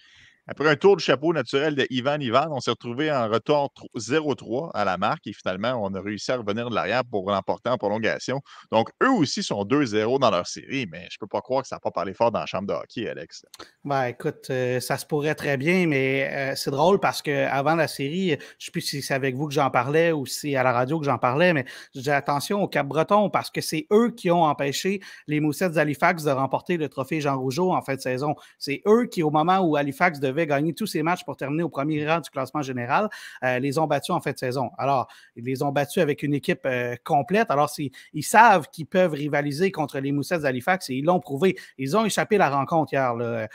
Après 0.46 0.68
un 0.68 0.76
tour 0.76 0.94
de 0.96 1.00
chapeau 1.00 1.32
naturel 1.32 1.74
de 1.74 1.86
Ivan 1.88 2.20
Ivan, 2.20 2.48
on 2.50 2.60
s'est 2.60 2.70
retrouvé 2.70 3.10
en 3.10 3.30
retour 3.30 3.72
0-3 3.96 4.72
à 4.74 4.84
la 4.84 4.98
marque 4.98 5.26
et 5.26 5.32
finalement, 5.32 5.80
on 5.82 5.94
a 5.94 6.02
réussi 6.02 6.32
à 6.32 6.36
revenir 6.36 6.68
de 6.68 6.74
l'arrière 6.74 7.02
pour 7.02 7.30
l'emporter 7.30 7.70
en 7.70 7.78
prolongation. 7.78 8.42
Donc, 8.70 8.90
eux 9.02 9.08
aussi 9.08 9.42
sont 9.42 9.64
2-0 9.64 10.18
dans 10.18 10.30
leur 10.30 10.46
série, 10.46 10.86
mais 10.92 11.06
je 11.10 11.16
ne 11.16 11.20
peux 11.20 11.26
pas 11.28 11.40
croire 11.40 11.62
que 11.62 11.68
ça 11.68 11.76
n'a 11.76 11.80
pas 11.80 11.92
parlé 11.92 12.12
fort 12.12 12.30
dans 12.30 12.40
la 12.40 12.46
chambre 12.46 12.68
de 12.68 12.74
hockey, 12.74 13.08
Alex. 13.08 13.46
Ben, 13.84 14.04
écoute, 14.04 14.48
euh, 14.50 14.80
ça 14.80 14.98
se 14.98 15.06
pourrait 15.06 15.34
très 15.34 15.56
bien, 15.56 15.86
mais 15.86 16.28
euh, 16.30 16.52
c'est 16.56 16.70
drôle 16.70 17.00
parce 17.00 17.22
qu'avant 17.22 17.74
la 17.74 17.88
série, 17.88 18.28
je 18.28 18.34
ne 18.34 18.40
sais 18.58 18.70
plus 18.70 18.82
si 18.82 19.00
c'est 19.00 19.14
avec 19.14 19.34
vous 19.36 19.48
que 19.48 19.54
j'en 19.54 19.70
parlais 19.70 20.12
ou 20.12 20.26
si 20.26 20.56
à 20.56 20.62
la 20.62 20.74
radio 20.74 21.00
que 21.00 21.06
j'en 21.06 21.16
parlais, 21.16 21.54
mais 21.54 21.64
je 21.94 22.00
dis 22.02 22.10
attention 22.10 22.62
au 22.62 22.68
Cap-Breton 22.68 23.30
parce 23.30 23.50
que 23.50 23.62
c'est 23.62 23.86
eux 23.90 24.10
qui 24.10 24.30
ont 24.30 24.44
empêché 24.44 25.00
les 25.26 25.40
Moussettes 25.40 25.72
d'Halifax 25.72 26.22
de 26.22 26.32
remporter 26.32 26.76
le 26.76 26.90
trophée 26.90 27.22
Jean 27.22 27.38
Rougeau 27.38 27.72
en 27.72 27.80
fin 27.80 27.94
de 27.94 28.00
saison. 28.00 28.34
C'est 28.58 28.82
eux 28.86 29.06
qui, 29.06 29.22
au 29.22 29.30
moment 29.30 29.60
où 29.60 29.76
Halifax 29.76 30.20
devait 30.20 30.33
gagner 30.42 30.74
tous 30.74 30.86
ces 30.86 31.02
matchs 31.02 31.24
pour 31.24 31.36
terminer 31.36 31.62
au 31.62 31.68
premier 31.68 32.06
rang 32.08 32.20
du 32.20 32.30
classement 32.30 32.62
général, 32.62 33.08
euh, 33.42 33.58
les 33.58 33.78
ont 33.78 33.86
battus 33.86 34.14
en 34.14 34.20
fin 34.20 34.32
de 34.32 34.38
saison. 34.38 34.70
Alors, 34.78 35.08
ils 35.36 35.44
les 35.44 35.62
ont 35.62 35.72
battus 35.72 36.02
avec 36.02 36.22
une 36.22 36.34
équipe 36.34 36.66
euh, 36.66 36.96
complète. 37.04 37.50
Alors, 37.50 37.70
ils 38.12 38.22
savent 38.22 38.68
qu'ils 38.70 38.86
peuvent 38.86 39.12
rivaliser 39.12 39.70
contre 39.70 39.98
les 39.98 40.12
Moussettes 40.12 40.42
d'Halifax 40.42 40.90
et 40.90 40.94
ils 40.94 41.04
l'ont 41.04 41.20
prouvé. 41.20 41.56
Ils 41.78 41.96
ont 41.96 42.04
échappé 42.04 42.38
la 42.38 42.50
rencontre 42.50 42.92
hier. 42.92 43.14
Euh, 43.18 43.46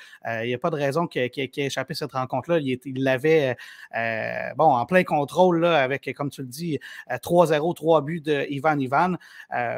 il 0.41 0.47
n'y 0.47 0.53
a 0.53 0.57
pas 0.57 0.69
de 0.69 0.75
raison 0.75 1.07
qu'ils 1.07 1.21
aient 1.21 1.51
échappé 1.55 1.93
cette 1.93 2.11
rencontre-là. 2.11 2.59
Ils 2.59 3.03
l'avaient 3.03 3.55
bon, 4.55 4.65
en 4.75 4.85
plein 4.85 5.03
contrôle 5.03 5.65
avec, 5.65 6.11
comme 6.15 6.29
tu 6.29 6.41
le 6.41 6.47
dis, 6.47 6.79
3-0, 7.09 7.75
3 7.75 8.01
buts 8.01 8.21
de 8.21 8.45
Ivan 8.49 8.79
Ivan. 8.79 9.15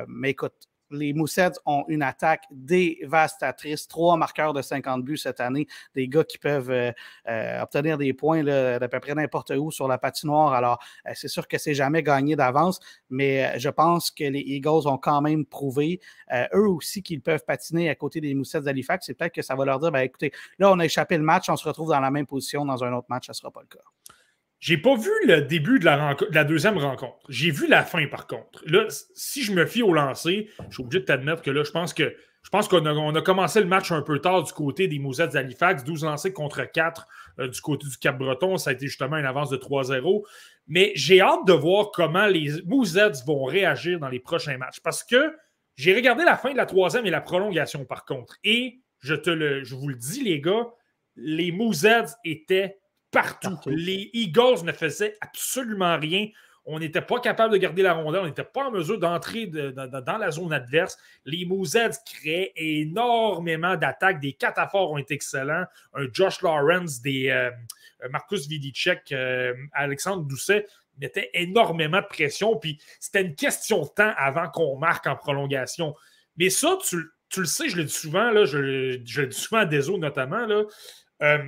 mais 0.08 0.32
écoute, 0.32 0.54
les 0.92 1.14
Moussets 1.14 1.52
ont 1.66 1.84
une 1.88 2.04
attaque 2.04 2.44
dévastatrice. 2.52 3.88
Trois 3.88 4.18
marqueurs 4.18 4.54
de 4.54 4.62
50 4.62 5.04
buts 5.04 5.18
cette 5.18 5.40
année. 5.40 5.68
Des 5.96 6.08
gars 6.08 6.24
qui 6.24 6.38
peuvent 6.38 6.72
euh, 6.72 6.92
euh, 7.28 7.62
obtenir 7.62 7.98
des 7.98 8.14
points 8.14 8.44
d'à 8.44 8.88
peu 8.88 9.00
près 9.00 9.16
n'importe 9.16 9.52
où 9.52 9.72
sur 9.72 9.88
la 9.88 9.98
patinoire. 9.98 10.54
Alors, 10.54 10.80
euh, 11.08 11.12
c'est 11.16 11.28
sûr 11.28 11.48
que 11.48 11.58
c'est 11.58 11.74
jamais 11.74 12.04
gagné 12.04 12.36
d'avance, 12.36 12.80
mais 13.10 13.58
je 13.60 13.70
pense 13.70 14.12
que 14.12 14.24
les 14.24 14.40
Eagles 14.40 14.88
ont 14.88 14.98
quand 14.98 15.22
même 15.22 15.46
prouvé, 15.46 16.00
eux 16.54 16.68
aussi, 16.68 17.04
qu'ils 17.04 17.22
peuvent 17.22 17.44
patiner 17.46 17.90
à 17.90 17.96
côté 17.96 18.22
des 18.22 18.34
Moussets 18.34 18.62
d'Halifax. 18.62 19.06
C'est 19.06 19.14
peut-être 19.14 19.34
que 19.34 19.42
ça 19.42 19.56
va 19.56 19.66
leur 19.66 19.80
dire, 19.80 19.92
ben, 19.92 20.02
écoutez, 20.02 20.32
là, 20.60 20.72
on 20.72 20.80
a 20.80 20.86
échappé 20.86 21.18
le 21.18 21.24
match, 21.24 21.50
on 21.50 21.58
se 21.58 21.68
retrouve 21.68 21.90
dans 21.90 22.00
la 22.00 22.12
même 22.12 22.26
position 22.26 22.66
dans 22.66 22.84
un 22.84 22.94
autre 22.94 23.08
match, 23.10 23.28
ça 23.28 23.32
ne 23.32 23.36
sera 23.36 23.52
pas 23.52 23.62
le 23.62 23.68
cas. 23.68 23.84
J'ai 24.62 24.78
pas 24.78 24.96
vu 24.96 25.10
le 25.26 25.42
début 25.42 25.80
de 25.80 25.86
la, 25.86 26.14
de 26.14 26.36
la 26.36 26.44
deuxième 26.44 26.78
rencontre. 26.78 27.18
J'ai 27.30 27.50
vu 27.50 27.68
la 27.68 27.84
fin, 27.84 28.06
par 28.06 28.28
contre. 28.28 28.64
Là, 28.68 28.86
si 29.16 29.44
je 29.44 29.54
me 29.54 29.66
fie 29.66 29.82
au 29.82 29.92
lancer, 29.92 30.50
je 30.70 30.76
suis 30.76 30.84
obligé 30.84 31.00
de 31.00 31.06
t'admettre 31.06 31.42
que 31.42 31.50
là, 31.50 31.64
je 31.64 31.72
pense 31.72 31.96
que 31.96 32.16
je 32.44 32.50
pense 32.50 32.68
qu'on 32.68 33.16
a, 33.16 33.22
commencé 33.22 33.60
le 33.60 33.68
match 33.68 33.92
un 33.92 34.02
peu 34.02 34.20
tard 34.20 34.44
du 34.44 34.52
côté 34.52 34.88
des 34.88 35.00
Mousettes 35.00 35.34
d'Halifax, 35.34 35.84
12 35.84 36.06
lancés 36.06 36.34
contre 36.34 36.64
4 36.64 37.08
euh, 37.40 37.48
du 37.48 37.62
côté 37.62 37.88
du 37.88 37.98
Cap-Breton. 37.98 38.58
Ça 38.58 38.72
a 38.72 38.74
été 38.74 38.88
justement 38.88 39.18
une 39.18 39.26
avance 39.26 39.50
de 39.50 39.58
3-0. 39.58 40.24
Mais 40.68 40.92
j'ai 40.96 41.22
hâte 41.22 41.46
de 41.46 41.54
voir 41.54 41.92
comment 41.92 42.26
les 42.26 42.50
Mousettes 42.66 43.24
vont 43.26 43.46
réagir 43.46 44.00
dans 44.00 44.10
les 44.10 44.20
prochains 44.20 44.58
matchs. 44.58 44.80
Parce 44.80 45.04
que 45.04 45.36
j'ai 45.76 45.96
regardé 45.96 46.24
la 46.24 46.38
fin 46.38 46.52
de 46.52 46.58
la 46.58 46.66
troisième 46.66 47.06
et 47.06 47.12
la 47.12 47.22
prolongation, 47.22 47.86
par 47.86 48.06
contre. 48.06 48.36
Et 48.44 48.82
je, 49.00 49.16
te 49.16 49.30
le, 49.30 49.64
je 49.64 49.76
vous 49.76 49.88
le 49.88 49.96
dis, 49.96 50.24
les 50.24 50.42
gars, 50.42 50.68
les 51.16 51.52
Mousettes 51.52 52.16
étaient 52.26 52.81
partout. 53.12 53.58
Les 53.68 54.10
Eagles 54.14 54.64
ne 54.64 54.72
faisaient 54.72 55.16
absolument 55.22 55.98
rien. 55.98 56.28
On 56.66 56.80
n'était 56.80 57.02
pas 57.02 57.20
capable 57.20 57.54
de 57.54 57.58
garder 57.58 57.82
la 57.82 57.94
rondelle. 57.94 58.22
On 58.22 58.28
n'était 58.28 58.44
pas 58.44 58.66
en 58.66 58.72
mesure 58.72 59.00
d'entrer 59.00 59.48
dans 59.48 60.18
la 60.20 60.32
zone 60.32 60.54
adverse. 60.54 60.98
Les 61.26 61.46
Mousettes 61.46 61.98
créaient 62.06 62.54
énormément 62.56 63.76
d'attaques. 63.76 64.20
Des 64.20 64.34
cataphares 64.34 64.92
ont 64.92 64.98
été 64.98 65.16
excellents. 65.16 65.66
Un 65.94 66.06
Josh 66.14 66.42
Lawrence, 66.42 67.02
des 67.02 67.30
euh, 67.30 67.50
Marcus 68.12 68.48
Vidicek, 68.48 69.12
euh, 69.12 69.54
Alexandre 69.74 70.24
Doucet 70.24 70.68
mettait 71.00 71.32
énormément 71.34 72.00
de 72.00 72.06
pression. 72.06 72.56
Puis 72.58 72.80
c'était 73.00 73.22
une 73.22 73.36
question 73.36 73.82
de 73.82 73.90
temps 73.90 74.14
avant 74.18 74.48
qu'on 74.50 74.78
marque 74.78 75.08
en 75.08 75.16
prolongation. 75.16 75.96
Mais 76.38 76.52
ça, 76.52 76.78
tu, 76.88 76.98
le 77.38 77.46
sais, 77.46 77.70
je 77.70 77.78
le 77.78 77.86
dis 77.86 77.94
souvent, 77.94 78.30
là, 78.30 78.46
je, 78.46 78.58
le 78.58 78.98
dis 78.98 79.38
souvent 79.38 79.62
à 79.62 79.66
Deso 79.66 79.98
notamment. 79.98 80.46
Là, 80.46 80.64
euh, 81.24 81.40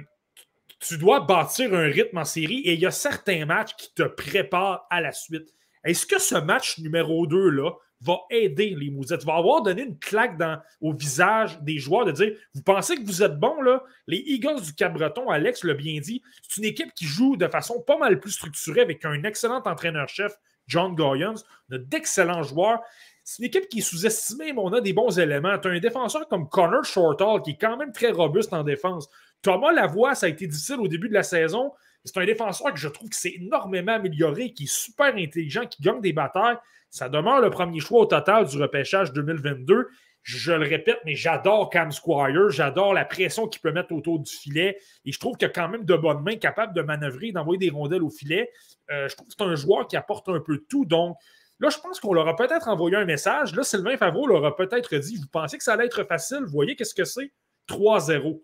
tu 0.87 0.97
dois 0.97 1.21
bâtir 1.21 1.73
un 1.73 1.85
rythme 1.85 2.17
en 2.17 2.25
série 2.25 2.59
et 2.59 2.73
il 2.73 2.79
y 2.79 2.85
a 2.85 2.91
certains 2.91 3.45
matchs 3.45 3.75
qui 3.75 3.93
te 3.93 4.03
préparent 4.03 4.85
à 4.89 5.01
la 5.01 5.11
suite. 5.11 5.53
Est-ce 5.83 6.05
que 6.05 6.19
ce 6.19 6.35
match 6.35 6.79
numéro 6.79 7.27
2 7.27 7.49
là 7.49 7.71
va 8.01 8.19
aider 8.29 8.75
les 8.77 8.89
Mousettes? 8.89 9.23
Va 9.23 9.35
avoir 9.35 9.61
donné 9.61 9.83
une 9.83 9.97
claque 9.97 10.37
dans, 10.37 10.59
au 10.81 10.93
visage 10.93 11.59
des 11.61 11.77
joueurs 11.77 12.05
de 12.05 12.11
dire 12.11 12.33
Vous 12.53 12.61
pensez 12.61 12.95
que 12.95 13.05
vous 13.05 13.23
êtes 13.23 13.37
bons 13.37 13.61
là? 13.61 13.83
Les 14.07 14.17
Eagles 14.17 14.61
du 14.61 14.73
Cap-Breton, 14.73 15.29
Alex 15.29 15.63
l'a 15.63 15.73
bien 15.73 15.99
dit, 15.99 16.21
c'est 16.41 16.57
une 16.57 16.65
équipe 16.65 16.93
qui 16.93 17.05
joue 17.05 17.35
de 17.35 17.47
façon 17.47 17.81
pas 17.81 17.97
mal 17.97 18.19
plus 18.19 18.31
structurée 18.31 18.81
avec 18.81 19.03
un 19.05 19.23
excellent 19.23 19.61
entraîneur-chef, 19.63 20.33
John 20.67 20.95
Goyens, 20.95 21.43
d'excellents 21.69 22.43
joueurs. 22.43 22.79
C'est 23.25 23.39
une 23.39 23.45
équipe 23.45 23.69
qui 23.69 23.79
est 23.79 23.81
sous-estimée, 23.81 24.51
mais 24.51 24.61
on 24.61 24.73
a 24.73 24.81
des 24.81 24.91
bons 24.91 25.17
éléments. 25.17 25.57
Tu 25.57 25.69
as 25.69 25.71
un 25.71 25.79
défenseur 25.79 26.27
comme 26.27 26.49
Connor 26.49 26.83
Shortall 26.83 27.41
qui 27.41 27.51
est 27.51 27.57
quand 27.57 27.77
même 27.77 27.93
très 27.93 28.11
robuste 28.11 28.53
en 28.53 28.63
défense. 28.63 29.09
Thomas 29.43 29.71
Lavoie, 29.71 30.15
ça 30.15 30.25
a 30.25 30.29
été 30.29 30.47
difficile 30.47 30.77
au 30.79 30.87
début 30.87 31.09
de 31.09 31.13
la 31.13 31.23
saison. 31.23 31.71
C'est 32.03 32.17
un 32.17 32.25
défenseur 32.25 32.73
que 32.73 32.79
je 32.79 32.87
trouve 32.87 33.09
que 33.09 33.15
c'est 33.15 33.35
énormément 33.35 33.93
amélioré, 33.93 34.51
qui 34.53 34.63
est 34.63 34.73
super 34.73 35.15
intelligent, 35.15 35.65
qui 35.67 35.81
gagne 35.81 36.01
des 36.01 36.13
batailles. 36.13 36.57
Ça 36.89 37.09
demeure 37.09 37.39
le 37.41 37.49
premier 37.49 37.79
choix 37.79 38.01
au 38.01 38.05
total 38.05 38.45
du 38.45 38.61
repêchage 38.61 39.13
2022. 39.13 39.87
Je 40.21 40.53
le 40.53 40.65
répète, 40.65 40.99
mais 41.05 41.15
j'adore 41.15 41.69
Cam 41.69 41.91
Squire, 41.91 42.49
j'adore 42.49 42.93
la 42.93 43.03
pression 43.03 43.47
qu'il 43.47 43.61
peut 43.61 43.73
mettre 43.73 43.93
autour 43.93 44.19
du 44.19 44.31
filet. 44.31 44.77
Et 45.05 45.11
je 45.11 45.19
trouve 45.19 45.35
qu'il 45.35 45.47
a 45.47 45.51
quand 45.51 45.67
même 45.67 45.83
de 45.83 45.95
bonnes 45.95 46.23
mains, 46.23 46.37
capable 46.37 46.73
de 46.73 46.81
manœuvrer, 46.81 47.33
d'envoyer 47.33 47.59
des 47.59 47.69
rondelles 47.69 48.03
au 48.03 48.09
filet. 48.09 48.49
Euh, 48.89 49.09
je 49.09 49.15
trouve 49.15 49.27
que 49.27 49.33
c'est 49.37 49.43
un 49.43 49.55
joueur 49.55 49.87
qui 49.87 49.97
apporte 49.97 50.29
un 50.29 50.39
peu 50.39 50.59
tout. 50.69 50.85
Donc, 50.85 51.17
Là, 51.59 51.69
je 51.69 51.77
pense 51.77 51.99
qu'on 51.99 52.13
leur 52.13 52.27
a 52.27 52.35
peut-être 52.35 52.67
envoyé 52.67 52.97
un 52.97 53.05
message. 53.05 53.55
Là, 53.55 53.63
Sylvain 53.63 53.95
Favreau 53.95 54.27
leur 54.27 54.43
a 54.43 54.55
peut-être 54.55 54.95
dit 54.97 55.17
Vous 55.17 55.27
pensez 55.31 55.57
que 55.57 55.63
ça 55.63 55.73
allait 55.73 55.85
être 55.85 56.03
facile? 56.03 56.43
Voyez 56.45 56.75
qu'est-ce 56.75 56.95
que 56.95 57.05
c'est 57.05 57.31
3-0. 57.69 58.41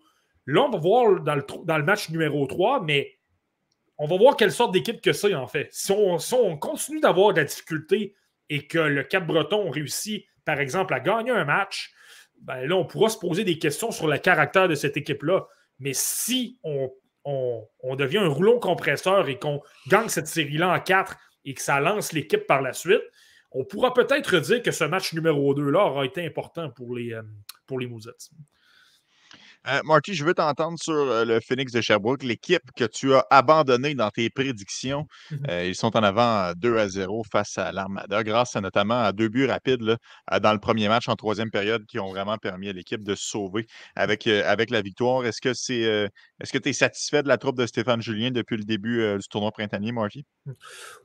Là, 0.50 0.62
on 0.62 0.70
va 0.70 0.78
voir 0.78 1.20
dans 1.20 1.76
le, 1.76 1.84
match 1.84 2.10
numéro 2.10 2.44
3, 2.44 2.82
mais 2.82 3.16
on 3.98 4.08
va 4.08 4.16
voir 4.16 4.36
quelle 4.36 4.50
sorte 4.50 4.72
d'équipe 4.72 5.00
que 5.00 5.12
c'est, 5.12 5.34
en 5.34 5.46
fait. 5.46 5.68
Si 5.70 5.92
on, 5.92 6.56
continue 6.56 6.98
d'avoir 6.98 7.32
de 7.32 7.40
la 7.40 7.44
difficulté 7.44 8.16
et 8.48 8.66
que 8.66 8.78
le 8.78 9.04
Cap-Breton 9.04 9.70
réussit, 9.70 10.26
par 10.44 10.58
exemple, 10.58 10.92
à 10.92 10.98
gagner 10.98 11.30
un 11.30 11.44
match, 11.44 11.92
ben 12.40 12.66
là, 12.66 12.74
on 12.74 12.84
pourra 12.84 13.10
se 13.10 13.18
poser 13.18 13.44
des 13.44 13.58
questions 13.58 13.92
sur 13.92 14.08
le 14.08 14.18
caractère 14.18 14.66
de 14.66 14.74
cette 14.74 14.96
équipe-là. 14.96 15.46
Mais 15.78 15.92
si 15.92 16.58
on, 16.64 16.90
devient 17.96 18.18
un 18.18 18.28
rouleau 18.28 18.58
compresseur 18.58 19.28
et 19.28 19.38
qu'on 19.38 19.62
gagne 19.86 20.08
cette 20.08 20.26
série-là 20.26 20.74
en 20.74 20.80
4 20.80 21.16
et 21.44 21.54
que 21.54 21.62
ça 21.62 21.78
lance 21.78 22.12
l'équipe 22.12 22.46
par 22.48 22.60
la 22.60 22.72
suite, 22.72 23.02
on 23.52 23.64
pourra 23.64 23.94
peut-être 23.94 24.40
dire 24.40 24.62
que 24.62 24.72
ce 24.72 24.84
match 24.84 25.12
numéro 25.12 25.54
2-là 25.54 25.84
aura 25.84 26.04
été 26.04 26.26
important 26.26 26.70
pour 26.70 26.96
les, 26.96 27.12
euh, 27.12 27.22
pour 27.66 27.78
les. 27.78 27.88
Euh, 29.68 29.80
Marty, 29.84 30.14
je 30.14 30.24
veux 30.24 30.32
t'entendre 30.32 30.78
sur 30.80 30.94
euh, 30.94 31.24
le 31.26 31.38
Phoenix 31.38 31.70
de 31.70 31.82
Sherbrooke, 31.82 32.22
l'équipe 32.22 32.62
que 32.76 32.84
tu 32.84 33.14
as 33.14 33.26
abandonnée 33.30 33.94
dans 33.94 34.08
tes 34.08 34.30
prédictions. 34.30 35.06
Mmh 35.30 35.36
ils 35.64 35.74
sont 35.74 35.96
en 35.96 36.02
avant 36.02 36.52
2 36.56 36.78
à 36.78 36.88
0 36.88 37.24
face 37.30 37.58
à 37.58 37.72
l'Armada, 37.72 38.22
grâce 38.24 38.56
notamment 38.56 39.02
à 39.02 39.12
deux 39.12 39.28
buts 39.28 39.46
rapides 39.46 39.96
dans 40.40 40.52
le 40.52 40.58
premier 40.58 40.88
match 40.88 41.08
en 41.08 41.16
troisième 41.16 41.50
période 41.50 41.84
qui 41.86 41.98
ont 41.98 42.10
vraiment 42.10 42.38
permis 42.38 42.68
à 42.68 42.72
l'équipe 42.72 43.02
de 43.02 43.14
se 43.14 43.24
sauver 43.24 43.66
avec, 43.96 44.26
avec 44.26 44.70
la 44.70 44.80
victoire. 44.80 45.24
Est-ce 45.26 45.40
que 45.40 45.52
c'est 45.54 45.80
est-ce 46.40 46.52
que 46.52 46.58
tu 46.58 46.70
es 46.70 46.72
satisfait 46.72 47.22
de 47.22 47.28
la 47.28 47.36
troupe 47.36 47.58
de 47.58 47.66
Stéphane 47.66 48.00
Julien 48.00 48.30
depuis 48.30 48.56
le 48.56 48.64
début 48.64 49.18
du 49.18 49.28
tournoi 49.28 49.50
printanier, 49.50 49.92
Marty? 49.92 50.24
Mmh. 50.46 50.52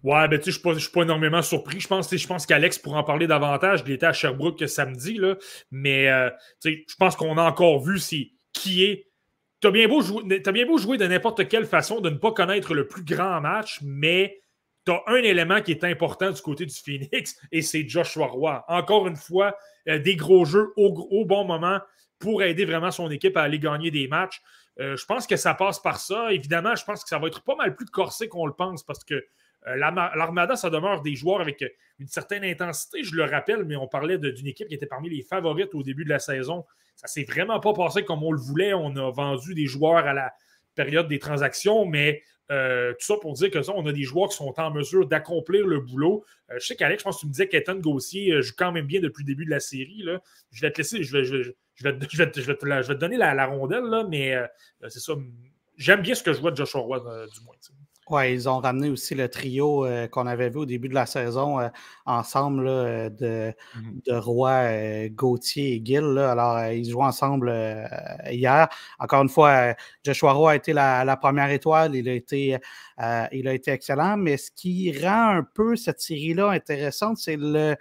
Ouais, 0.03 0.27
ben 0.27 0.39
tu 0.39 0.51
sais, 0.51 0.59
je 0.63 0.69
ne 0.69 0.79
suis, 0.79 0.91
pas 0.91 1.01
énormément 1.01 1.41
surpris. 1.41 1.79
Je 1.79 1.87
pense, 1.87 2.15
je 2.15 2.27
pense 2.27 2.45
qu'Alex 2.45 2.77
pourra 2.77 2.99
en 2.99 3.03
parler 3.03 3.27
davantage. 3.27 3.83
Il 3.85 3.93
était 3.93 4.05
à 4.05 4.13
Sherbrooke 4.13 4.67
samedi, 4.67 5.15
là, 5.15 5.35
mais 5.71 6.07
je 6.63 6.95
pense 6.97 7.15
qu'on 7.15 7.37
a 7.37 7.43
encore 7.43 7.83
vu 7.83 7.99
si 7.99 8.35
qui 8.55 8.83
est 8.83 9.07
T'as 9.61 9.71
bien, 9.71 9.87
beau 9.87 10.01
jouer, 10.01 10.43
as 10.45 10.51
bien 10.51 10.65
beau 10.65 10.77
jouer 10.77 10.97
de 10.97 11.07
n'importe 11.07 11.47
quelle 11.47 11.65
façon, 11.65 11.99
de 11.99 12.11
ne 12.11 12.17
pas 12.17 12.31
connaître 12.33 12.75
le 12.75 12.87
plus 12.87 13.03
grand 13.03 13.41
match, 13.41 13.79
mais 13.81 14.39
tu 14.85 14.93
un 15.07 15.15
élément 15.15 15.61
qui 15.61 15.71
est 15.71 15.83
important 15.83 16.29
du 16.29 16.41
côté 16.41 16.65
du 16.67 16.75
Phoenix 16.75 17.35
et 17.51 17.61
c'est 17.61 17.87
Joshua 17.87 18.27
Roy. 18.27 18.63
Encore 18.67 19.07
une 19.07 19.15
fois, 19.15 19.57
euh, 19.87 19.97
des 19.97 20.15
gros 20.15 20.45
jeux 20.45 20.71
au, 20.77 21.25
bon 21.25 21.45
moment 21.45 21.79
pour 22.19 22.43
aider 22.43 22.65
vraiment 22.65 22.91
son 22.91 23.09
équipe 23.09 23.35
à 23.37 23.43
aller 23.43 23.57
gagner 23.57 23.89
des 23.89 24.07
matchs. 24.07 24.41
Euh, 24.79 24.95
je 24.95 25.05
pense 25.05 25.25
que 25.25 25.35
ça 25.35 25.55
passe 25.55 25.79
par 25.79 25.99
ça. 25.99 26.31
Évidemment, 26.31 26.75
je 26.75 26.85
pense 26.85 27.01
que 27.01 27.09
ça 27.09 27.17
va 27.17 27.27
être 27.27 27.41
pas 27.41 27.55
mal 27.55 27.75
plus 27.75 27.85
corsé 27.85 28.27
qu'on 28.27 28.45
le 28.45 28.53
pense 28.53 28.83
parce 28.83 29.03
que 29.03 29.25
L'Armada, 29.73 30.55
ça 30.55 30.69
demeure 30.69 31.01
des 31.01 31.15
joueurs 31.15 31.41
avec 31.41 31.61
euh, 31.61 31.69
une 31.99 32.07
certaine 32.07 32.43
intensité, 32.43 33.03
je 33.03 33.15
le 33.15 33.23
rappelle, 33.23 33.63
mais 33.63 33.75
on 33.75 33.87
parlait 33.87 34.17
d'une 34.17 34.47
équipe 34.47 34.67
qui 34.67 34.75
était 34.75 34.85
parmi 34.85 35.09
les 35.09 35.23
favorites 35.23 35.73
au 35.73 35.81
début 35.81 36.03
de 36.03 36.09
la 36.09 36.19
saison. 36.19 36.65
Ça 36.95 37.07
s'est 37.07 37.23
vraiment 37.23 37.59
pas 37.59 37.73
passé 37.73 38.03
comme 38.05 38.23
on 38.23 38.31
le 38.31 38.39
voulait. 38.39 38.73
On 38.73 38.95
a 38.95 39.11
vendu 39.11 39.55
des 39.55 39.65
joueurs 39.65 40.05
à 40.05 40.13
la 40.13 40.33
période 40.75 41.07
des 41.07 41.19
transactions, 41.19 41.85
mais 41.85 42.21
euh, 42.51 42.93
tout 42.93 43.05
ça 43.05 43.15
pour 43.19 43.33
dire 43.33 43.49
que 43.49 43.61
ça, 43.63 43.73
on 43.75 43.85
a 43.87 43.91
des 43.91 44.03
joueurs 44.03 44.29
qui 44.29 44.35
sont 44.35 44.53
en 44.55 44.71
mesure 44.71 45.07
d'accomplir 45.07 45.65
le 45.65 45.79
boulot. 45.79 46.23
je 46.49 46.65
sais 46.65 46.75
qu'Alex, 46.75 47.01
je 47.01 47.03
pense 47.05 47.15
que 47.15 47.21
tu 47.21 47.27
me 47.27 47.31
disais 47.31 47.47
qu'Ethan 47.47 47.75
Gossier 47.75 48.41
joue 48.41 48.53
quand 48.55 48.71
même 48.71 48.85
bien 48.85 48.99
depuis 48.99 49.23
le 49.23 49.27
début 49.27 49.45
de 49.45 49.51
la 49.51 49.59
série. 49.59 50.05
Je 50.51 50.61
vais 50.61 50.71
te 50.71 50.77
laisser, 50.77 51.03
je 51.03 51.17
vais, 51.17 51.97
te, 51.97 52.93
donner 52.93 53.17
la, 53.17 53.45
rondelle, 53.45 54.05
mais 54.09 54.35
c'est 54.89 54.99
ça. 54.99 55.13
J'aime 55.75 56.01
bien 56.01 56.13
ce 56.13 56.23
que 56.23 56.33
je 56.33 56.39
vois 56.39 56.51
de 56.51 56.57
Joshua 56.57 56.81
Roy, 56.81 56.99
du 56.99 57.41
moins. 57.43 57.55
Oui, 58.07 58.33
ils 58.33 58.47
ont 58.47 58.59
ramené 58.59 58.91
aussi 58.91 59.15
le 59.15 59.27
trio 59.29 59.83
euh, 59.83 60.07
qu'on 60.07 60.27
avait 60.27 60.51
vu 60.51 60.59
au 60.59 60.65
début 60.67 60.87
de 60.89 60.93
la 60.93 61.07
saison 61.07 61.59
euh, 61.59 61.69
ensemble 62.05 62.67
euh, 62.67 63.09
de, 63.09 63.51
mmh 63.75 63.79
de 64.05 64.13
Roy, 64.13 65.09
Gauthier 65.09 65.75
et 65.75 65.81
Gill. 65.83 66.19
Alors, 66.19 66.71
ils 66.71 66.87
jouent 66.87 67.01
ensemble 67.01 67.51
hier. 68.29 68.67
Encore 68.99 69.23
une 69.23 69.29
fois, 69.29 69.73
Joshua 70.03 70.33
Roy 70.33 70.51
a 70.51 70.55
été 70.55 70.71
la, 70.73 71.17
première 71.17 71.49
étoile. 71.49 71.95
Il 71.95 72.07
a, 72.07 72.13
été, 72.13 72.57
il 73.31 73.47
a 73.47 73.53
été 73.53 73.71
excellent. 73.71 74.17
Mais 74.17 74.37
ce 74.37 74.51
qui 74.51 74.95
rend 75.03 75.37
un 75.37 75.43
peu 75.43 75.75
cette 75.75 75.99
série-là 75.99 76.49
intéressante, 76.51 77.17
c'est 77.17 77.37
le 77.39 77.75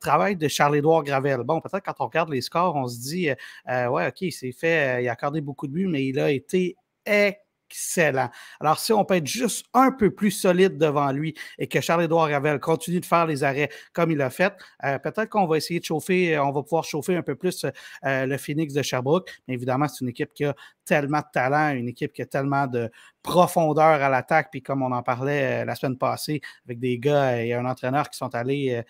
travail 0.00 0.36
de 0.36 0.48
Charles-Édouard 0.48 1.04
Gravel. 1.04 1.42
Bon, 1.44 1.60
peut-être 1.60 1.84
quand 1.84 2.00
on 2.00 2.06
regarde 2.06 2.30
les 2.30 2.40
scores, 2.40 2.76
on 2.76 2.88
se 2.88 2.98
dit, 3.00 3.28
ouais, 3.68 4.08
OK, 4.08 4.20
il 4.22 4.32
s'est 4.32 4.52
fait, 4.52 5.04
il 5.04 5.08
a 5.08 5.12
accordé 5.12 5.42
beaucoup 5.42 5.66
de 5.66 5.72
buts, 5.72 5.88
mais 5.88 6.06
il 6.06 6.18
a 6.18 6.30
été 6.30 6.76
excellent 7.04 7.42
excellent. 7.72 8.28
Alors, 8.60 8.78
si 8.78 8.92
on 8.92 9.04
peut 9.04 9.16
être 9.16 9.26
juste 9.26 9.66
un 9.72 9.92
peu 9.92 10.10
plus 10.10 10.30
solide 10.30 10.76
devant 10.76 11.10
lui 11.10 11.34
et 11.58 11.66
que 11.66 11.80
Charles-Édouard 11.80 12.28
Ravel 12.28 12.60
continue 12.60 13.00
de 13.00 13.06
faire 13.06 13.26
les 13.26 13.44
arrêts 13.44 13.70
comme 13.92 14.10
il 14.10 14.20
a 14.20 14.30
fait, 14.30 14.52
euh, 14.84 14.98
peut-être 14.98 15.30
qu'on 15.30 15.46
va 15.46 15.56
essayer 15.56 15.80
de 15.80 15.84
chauffer, 15.84 16.36
euh, 16.36 16.44
on 16.44 16.52
va 16.52 16.62
pouvoir 16.62 16.84
chauffer 16.84 17.16
un 17.16 17.22
peu 17.22 17.34
plus 17.34 17.64
euh, 18.04 18.26
le 18.26 18.36
Phoenix 18.36 18.74
de 18.74 18.82
Sherbrooke. 18.82 19.30
Mais 19.48 19.54
évidemment, 19.54 19.88
c'est 19.88 20.02
une 20.02 20.10
équipe 20.10 20.34
qui 20.34 20.44
a 20.44 20.54
tellement 20.84 21.20
de 21.20 21.24
talent, 21.32 21.74
une 21.74 21.88
équipe 21.88 22.12
qui 22.12 22.22
a 22.22 22.26
tellement 22.26 22.66
de 22.66 22.90
profondeur 23.22 24.02
à 24.02 24.08
l'attaque. 24.10 24.48
Puis 24.50 24.62
comme 24.62 24.82
on 24.82 24.92
en 24.92 25.02
parlait 25.02 25.64
la 25.64 25.74
semaine 25.74 25.96
passée 25.96 26.40
avec 26.66 26.78
des 26.78 26.98
gars 26.98 27.42
et 27.42 27.54
un 27.54 27.64
entraîneur 27.64 28.10
qui 28.10 28.18
sont 28.18 28.34
allés 28.34 28.82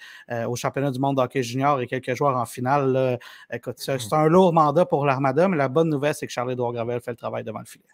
au 0.48 0.56
championnat 0.56 0.90
du 0.90 0.98
monde 0.98 1.16
d'hockey 1.16 1.42
junior 1.42 1.80
et 1.82 1.86
quelques 1.86 2.14
joueurs 2.14 2.36
en 2.36 2.46
finale, 2.46 3.18
écoute, 3.52 3.76
c'est 3.76 4.12
un 4.12 4.28
lourd 4.28 4.54
mandat 4.54 4.86
pour 4.86 5.04
l'Armada, 5.04 5.48
mais 5.48 5.59
la 5.59 5.68
bonne 5.68 5.90
nouvelle, 5.90 6.14
c'est 6.14 6.26
que 6.26 6.32
Charles-Édouard 6.32 6.72
Gravel 6.72 7.00
fait 7.02 7.10
le 7.10 7.16
travail 7.18 7.44
devant 7.44 7.60
le 7.60 7.66
filet. 7.66 7.84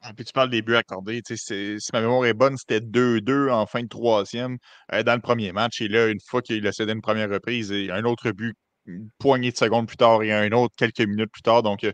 Ah, 0.00 0.12
puis 0.14 0.24
tu 0.24 0.32
parles 0.32 0.50
des 0.50 0.62
buts 0.62 0.76
accordés. 0.76 1.20
Si 1.24 1.78
ma 1.92 2.00
mémoire 2.00 2.26
est 2.26 2.34
bonne, 2.34 2.56
c'était 2.56 2.80
2-2 2.80 3.50
en 3.50 3.66
fin 3.66 3.82
de 3.82 3.88
troisième 3.88 4.58
euh, 4.92 5.02
dans 5.02 5.14
le 5.14 5.20
premier 5.20 5.52
match. 5.52 5.80
Et 5.80 5.88
là, 5.88 6.08
une 6.08 6.20
fois 6.20 6.42
qu'il 6.42 6.66
a 6.66 6.72
cédé 6.72 6.92
une 6.92 7.00
première 7.00 7.30
reprise, 7.30 7.70
et 7.72 7.90
un 7.90 8.04
autre 8.04 8.30
but, 8.32 8.54
une 8.86 9.08
poignée 9.18 9.52
de 9.52 9.56
secondes 9.56 9.86
plus 9.86 9.96
tard 9.96 10.22
et 10.22 10.32
un 10.32 10.50
autre 10.52 10.74
quelques 10.76 11.00
minutes 11.00 11.30
plus 11.32 11.42
tard. 11.42 11.62
Donc, 11.62 11.84
euh, 11.84 11.92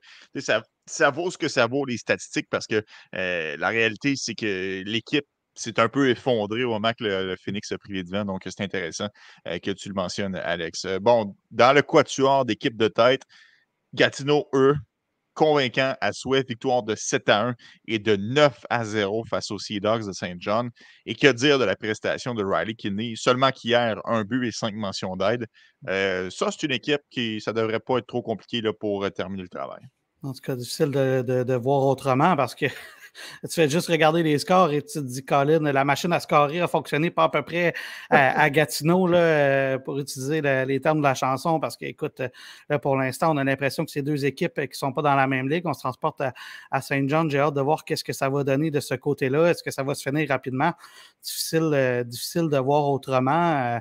ça, 0.87 1.11
vaut 1.11 1.31
ce 1.31 1.39
que 1.39 1.49
ça 1.49 1.67
vaut, 1.67 1.85
les 1.85 1.97
statistiques, 1.97 2.49
parce 2.51 2.67
que 2.67 2.83
euh, 3.17 3.57
la 3.57 3.69
réalité, 3.69 4.15
c'est 4.17 4.35
que 4.35 4.83
l'équipe 4.85 5.25
c'est 5.57 5.79
un 5.79 5.89
peu 5.89 6.11
effondré 6.11 6.65
au 6.65 6.71
moment 6.71 6.91
que 6.99 7.05
le, 7.05 7.37
Phoenix 7.37 7.71
a 7.71 7.79
pris 7.79 7.93
les 7.93 8.03
devants. 8.03 8.25
Donc, 8.25 8.43
c'est 8.45 8.61
intéressant 8.61 9.07
que 9.45 9.71
tu 9.71 9.89
le 9.89 9.95
mentionnes, 9.95 10.35
Alex. 10.35 10.85
bon, 11.01 11.37
dans 11.53 11.73
le 11.73 11.81
quatuor 11.83 12.45
d'équipe 12.45 12.77
de 12.77 12.89
tête, 12.89 13.23
Gatineau, 13.95 14.49
eux, 14.53 14.75
convaincant 15.35 15.95
à 16.01 16.13
souhait, 16.13 16.45
victoire 16.49 16.83
de 16.83 16.95
7 16.95 17.29
à 17.29 17.49
1 17.49 17.55
et 17.87 17.99
de 17.99 18.17
9 18.17 18.65
à 18.71 18.85
0 18.85 19.25
face 19.25 19.51
aux 19.51 19.59
Sea 19.59 19.81
Dogs 19.81 20.07
de 20.07 20.13
Saint 20.13 20.37
John. 20.39 20.71
Et 21.07 21.15
que 21.15 21.31
dire 21.33 21.59
de 21.59 21.65
la 21.65 21.77
prestation 21.77 22.35
de 22.35 22.45
Riley 22.45 22.75
Kinney? 22.75 23.15
Seulement 23.17 23.51
qu'hier, 23.51 24.01
un 24.05 24.25
but 24.25 24.47
et 24.47 24.53
cinq 24.53 24.75
mentions 24.75 25.17
d'aide. 25.17 25.47
Euh, 25.89 26.31
ça, 26.31 26.51
c'est 26.51 26.65
une 26.65 26.73
équipe 26.73 27.03
qui, 27.11 27.41
ça 27.41 27.53
ne 27.53 27.61
devrait 27.61 27.81
pas 27.81 27.99
être 27.99 28.07
trop 28.07 28.23
compliqué 28.23 28.61
là, 28.61 28.73
pour 28.73 29.05
euh, 29.05 29.11
terminer 29.11 29.43
le 29.43 29.49
travail. 29.49 29.83
En 30.23 30.33
tout 30.33 30.41
cas, 30.41 30.57
difficile 30.57 30.91
de 30.91 31.55
voir 31.55 31.83
autrement 31.83 32.35
parce 32.35 32.55
que 32.55 32.67
tu 33.43 33.51
fais 33.51 33.69
juste 33.69 33.89
regarder 33.89 34.23
les 34.23 34.39
scores 34.39 34.73
et 34.73 34.83
tu 34.83 34.95
te 34.95 35.05
dis, 35.05 35.25
Colin, 35.25 35.61
la 35.61 35.85
machine 35.85 36.13
à 36.13 36.21
scorer 36.21 36.61
a 36.61 36.69
fonctionné 36.69 37.11
pas 37.11 37.25
à 37.25 37.29
peu 37.29 37.43
près 37.43 37.75
à, 38.11 38.51
Gatineau, 38.51 39.07
là, 39.07 39.19
euh, 39.19 39.79
pour 39.79 39.99
utiliser 39.99 40.41
les 40.41 40.81
termes 40.81 40.99
de 40.99 41.05
la 41.05 41.15
chanson, 41.15 41.61
parce 41.61 41.77
qu'écoute, 41.77 42.23
pour 42.83 42.97
l'instant, 42.97 43.35
on 43.35 43.37
a 43.37 43.45
l'impression 43.45 43.85
que 43.85 43.91
ces 43.91 44.03
deux 44.03 44.25
équipes 44.25 44.55
qui 44.55 44.69
ne 44.69 44.75
sont 44.75 44.93
pas 44.93 45.03
dans 45.03 45.15
la 45.15 45.27
même 45.27 45.49
ligue, 45.49 45.67
on 45.67 45.73
se 45.73 45.81
transporte 45.81 46.23
à, 46.71 46.81
Saint 46.81 47.07
John. 47.09 47.31
J'ai 47.31 47.39
hâte 47.39 47.55
de 47.55 47.61
voir 47.61 47.85
qu'est-ce 47.85 48.05
que 48.05 48.13
ça 48.13 48.29
va 48.29 48.45
donner 48.45 48.71
de 48.71 48.81
ce 48.81 48.95
côté-là. 48.95 49.51
Est-ce 49.51 49.63
que 49.63 49.71
ça 49.71 49.83
va 49.83 49.95
se 49.95 50.03
finir 50.03 50.29
rapidement? 50.29 50.73
Difficile, 51.23 51.71
euh, 51.73 52.05
difficile 52.05 52.49
de 52.49 52.59
voir 52.59 52.89
autrement. 52.89 53.77
Euh, 53.77 53.79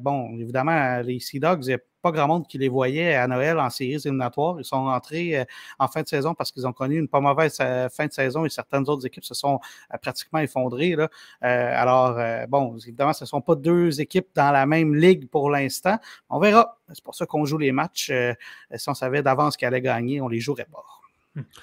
bon, 0.00 0.38
évidemment, 0.38 1.00
les 1.00 1.20
Sea 1.20 1.40
Dogs, 1.40 1.76
pas 2.02 2.10
grand 2.10 2.26
monde 2.26 2.46
qui 2.46 2.58
les 2.58 2.68
voyait 2.68 3.14
à 3.14 3.26
Noël 3.28 3.58
en 3.58 3.70
séries 3.70 3.94
éliminatoires. 4.04 4.56
Ils 4.58 4.64
sont 4.64 4.84
rentrés 4.84 5.38
euh, 5.38 5.44
en 5.78 5.88
fin 5.88 6.02
de 6.02 6.08
saison 6.08 6.34
parce 6.34 6.50
qu'ils 6.50 6.66
ont 6.66 6.72
connu 6.72 6.98
une 6.98 7.08
pas 7.08 7.20
mauvaise 7.20 7.56
euh, 7.60 7.88
fin 7.88 8.06
de 8.06 8.12
saison 8.12 8.44
et 8.44 8.50
certaines 8.50 8.88
autres 8.88 9.06
équipes 9.06 9.24
se 9.24 9.34
sont 9.34 9.60
euh, 9.94 9.98
pratiquement 9.98 10.40
effondrées. 10.40 10.96
Alors, 11.40 12.18
bon, 12.48 12.76
évidemment, 12.76 13.12
ce 13.12 13.24
ne 13.24 13.28
sont 13.28 13.40
pas 13.40 13.54
deux 13.54 14.00
équipes 14.00 14.28
dans 14.34 14.50
la 14.50 14.66
même 14.66 14.94
ligue 14.94 15.28
pour 15.28 15.48
l'instant. 15.48 15.98
On 16.28 16.40
verra. 16.40 16.78
C'est 16.92 17.04
pour 17.04 17.14
ça 17.14 17.24
qu'on 17.24 17.44
joue 17.44 17.58
les 17.58 17.72
matchs. 17.72 18.10
si 18.74 18.88
on 18.88 18.94
savait 18.94 19.22
d'avance 19.22 19.56
qu'ils 19.56 19.68
allaient 19.68 19.80
gagner, 19.80 20.20
on 20.20 20.28
les 20.28 20.40
jouerait 20.40 20.66
pas. 20.70 21.01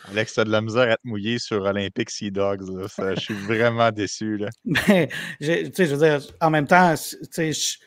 Alex, 0.10 0.34
tu 0.34 0.40
as 0.40 0.46
de 0.46 0.52
la 0.52 0.62
misère 0.62 0.92
à 0.92 0.98
te 0.98 1.08
mouiller 1.08 1.40
sur 1.40 1.62
Olympic 1.62 2.10
Sea 2.10 2.32
Dogs. 2.32 2.62
je 2.98 3.20
suis 3.20 3.34
vraiment 3.34 3.92
déçu. 3.92 4.38
Là. 4.38 4.50
Mais, 4.66 5.10
je 5.40 5.84
veux 5.84 5.98
dire, 5.98 6.22
en 6.42 6.50
même 6.50 6.68
temps, 6.68 6.96
je, 6.96 7.78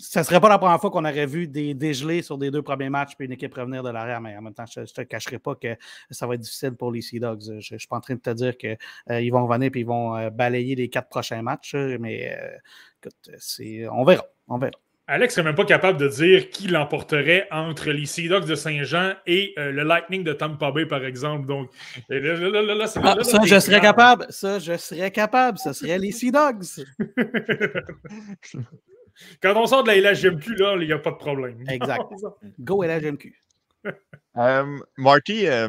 ça 0.00 0.24
serait 0.24 0.40
pas 0.40 0.48
la 0.48 0.58
première 0.58 0.80
fois 0.80 0.90
qu'on 0.90 1.04
aurait 1.04 1.26
vu 1.26 1.46
des 1.46 1.74
dégelés 1.74 2.22
sur 2.22 2.38
des 2.38 2.50
deux 2.50 2.62
premiers 2.62 2.88
matchs 2.88 3.14
puis 3.16 3.26
une 3.26 3.32
équipe 3.32 3.54
revenir 3.54 3.82
de 3.82 3.90
l'arrière, 3.90 4.20
mais 4.20 4.36
en 4.36 4.42
même 4.42 4.54
temps, 4.54 4.64
je 4.66 4.80
ne 4.80 4.86
te 4.86 5.02
cacherai 5.02 5.38
pas 5.38 5.54
que 5.54 5.76
ça 6.10 6.26
va 6.26 6.34
être 6.34 6.40
difficile 6.40 6.72
pour 6.72 6.90
les 6.90 7.02
Sea 7.02 7.20
Dogs. 7.20 7.60
Je 7.60 7.74
ne 7.74 7.78
suis 7.78 7.88
pas 7.88 7.96
en 7.96 8.00
train 8.00 8.14
de 8.14 8.20
te 8.20 8.30
dire 8.30 8.56
qu'ils 8.56 8.78
euh, 9.10 9.30
vont 9.30 9.46
revenir 9.46 9.70
et 9.74 9.78
ils 9.78 9.86
vont 9.86 10.16
euh, 10.16 10.30
balayer 10.30 10.74
les 10.74 10.88
quatre 10.88 11.08
prochains 11.08 11.42
matchs, 11.42 11.74
mais 11.74 12.36
euh, 12.36 12.56
écoute, 13.02 13.90
on 13.90 14.04
verra. 14.04 14.24
On 14.48 14.58
verra. 14.58 14.72
Alex 15.10 15.36
n'est 15.36 15.42
même 15.42 15.56
pas 15.56 15.64
capable 15.64 15.98
de 15.98 16.06
dire 16.06 16.50
qui 16.50 16.68
l'emporterait 16.68 17.48
entre 17.50 17.90
les 17.90 18.06
Sea 18.06 18.28
Dogs 18.28 18.46
de 18.46 18.54
Saint-Jean 18.54 19.14
et 19.26 19.54
le 19.56 19.82
Lightning 19.82 20.22
de 20.22 20.32
Tampa 20.32 20.70
Bay, 20.70 20.86
par 20.86 21.04
exemple. 21.04 21.46
Donc, 21.46 21.68
ça, 22.08 22.14
je 23.44 23.58
serais 23.58 23.80
capable. 23.80 24.26
Ça, 24.28 24.60
je 24.60 24.76
serais 24.76 25.10
capable. 25.10 25.58
Ce 25.58 25.72
serait 25.72 25.98
les 25.98 26.12
Sea 26.12 26.30
Dogs. 26.30 26.86
Quand 29.42 29.56
on 29.56 29.66
sort 29.66 29.82
de 29.84 29.88
la 29.88 29.96
LHMQ, 30.12 30.54
là, 30.56 30.76
il 30.80 30.86
n'y 30.86 30.92
a 30.92 30.98
pas 30.98 31.10
de 31.10 31.16
problème. 31.16 31.64
Exact. 31.68 32.02
Go 32.60 32.82
LHMQ. 32.82 33.34
Euh, 34.36 34.78
Marty, 34.96 35.46
euh, 35.46 35.68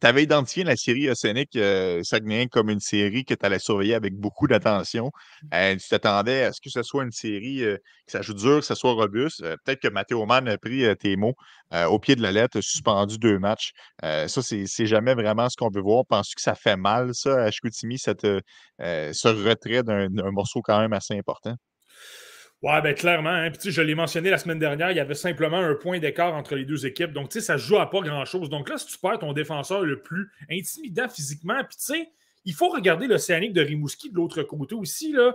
tu 0.00 0.06
avais 0.06 0.22
identifié 0.22 0.64
la 0.64 0.76
série 0.76 1.08
Océanique 1.10 1.56
euh, 1.56 2.02
comme 2.50 2.70
une 2.70 2.80
série 2.80 3.24
que 3.24 3.34
tu 3.34 3.46
allais 3.46 3.58
surveiller 3.58 3.94
avec 3.94 4.14
beaucoup 4.14 4.46
d'attention. 4.46 5.10
Euh, 5.54 5.76
tu 5.76 5.88
t'attendais 5.88 6.44
à 6.44 6.52
ce 6.52 6.60
que 6.60 6.70
ce 6.70 6.82
soit 6.82 7.04
une 7.04 7.12
série 7.12 7.58
que 7.58 8.12
ça 8.12 8.22
joue 8.22 8.34
dur, 8.34 8.60
que 8.60 8.64
ça 8.64 8.74
soit 8.74 8.92
robuste. 8.92 9.42
Peut-être 9.64 9.80
que 9.80 9.88
Mathéo 9.88 10.26
Mann 10.26 10.48
a 10.48 10.58
pris 10.58 10.84
tes 10.98 11.16
mots 11.16 11.34
au 11.72 11.98
pied 11.98 12.16
de 12.16 12.22
la 12.22 12.32
lettre, 12.32 12.60
suspendu 12.60 13.18
deux 13.18 13.38
matchs. 13.38 13.72
ça, 14.02 14.28
c'est 14.28 14.86
jamais 14.86 15.14
vraiment 15.14 15.48
ce 15.48 15.56
qu'on 15.56 15.70
veut 15.70 15.82
voir. 15.82 16.04
Penses-tu 16.06 16.36
que 16.36 16.42
ça 16.42 16.54
fait 16.54 16.76
mal, 16.76 17.14
ça, 17.14 17.42
à 17.42 17.50
Chicoutimi, 17.50 17.98
cette, 17.98 18.26
ce 18.78 19.28
retrait 19.28 19.82
d'un 19.82 20.30
morceau 20.30 20.62
quand 20.62 20.80
même 20.80 20.92
assez 20.92 21.16
important? 21.18 21.56
Ouais, 22.66 22.82
ben 22.82 22.94
clairement. 22.94 23.30
Hein. 23.30 23.52
Puis, 23.52 23.70
je 23.70 23.80
l'ai 23.80 23.94
mentionné 23.94 24.28
la 24.28 24.38
semaine 24.38 24.58
dernière, 24.58 24.90
il 24.90 24.96
y 24.96 25.00
avait 25.00 25.14
simplement 25.14 25.58
un 25.58 25.76
point 25.76 26.00
d'écart 26.00 26.34
entre 26.34 26.56
les 26.56 26.64
deux 26.64 26.84
équipes. 26.84 27.12
Donc, 27.12 27.28
tu 27.28 27.38
sais, 27.38 27.46
ça 27.46 27.56
joue 27.56 27.78
à 27.78 27.88
pas 27.88 28.00
grand-chose. 28.00 28.50
Donc 28.50 28.68
là, 28.68 28.76
si 28.76 28.88
tu 28.88 28.98
perds 28.98 29.20
ton 29.20 29.32
défenseur 29.32 29.82
le 29.82 30.02
plus 30.02 30.32
intimidant 30.50 31.08
physiquement, 31.08 31.58
puis 31.58 31.76
tu 31.76 31.84
sais, 31.94 32.10
il 32.44 32.54
faut 32.54 32.68
regarder 32.68 33.06
l'Océanique 33.06 33.52
de 33.52 33.60
Rimouski 33.60 34.10
de 34.10 34.16
l'autre 34.16 34.42
côté 34.42 34.74
aussi. 34.74 35.12
Là, 35.12 35.32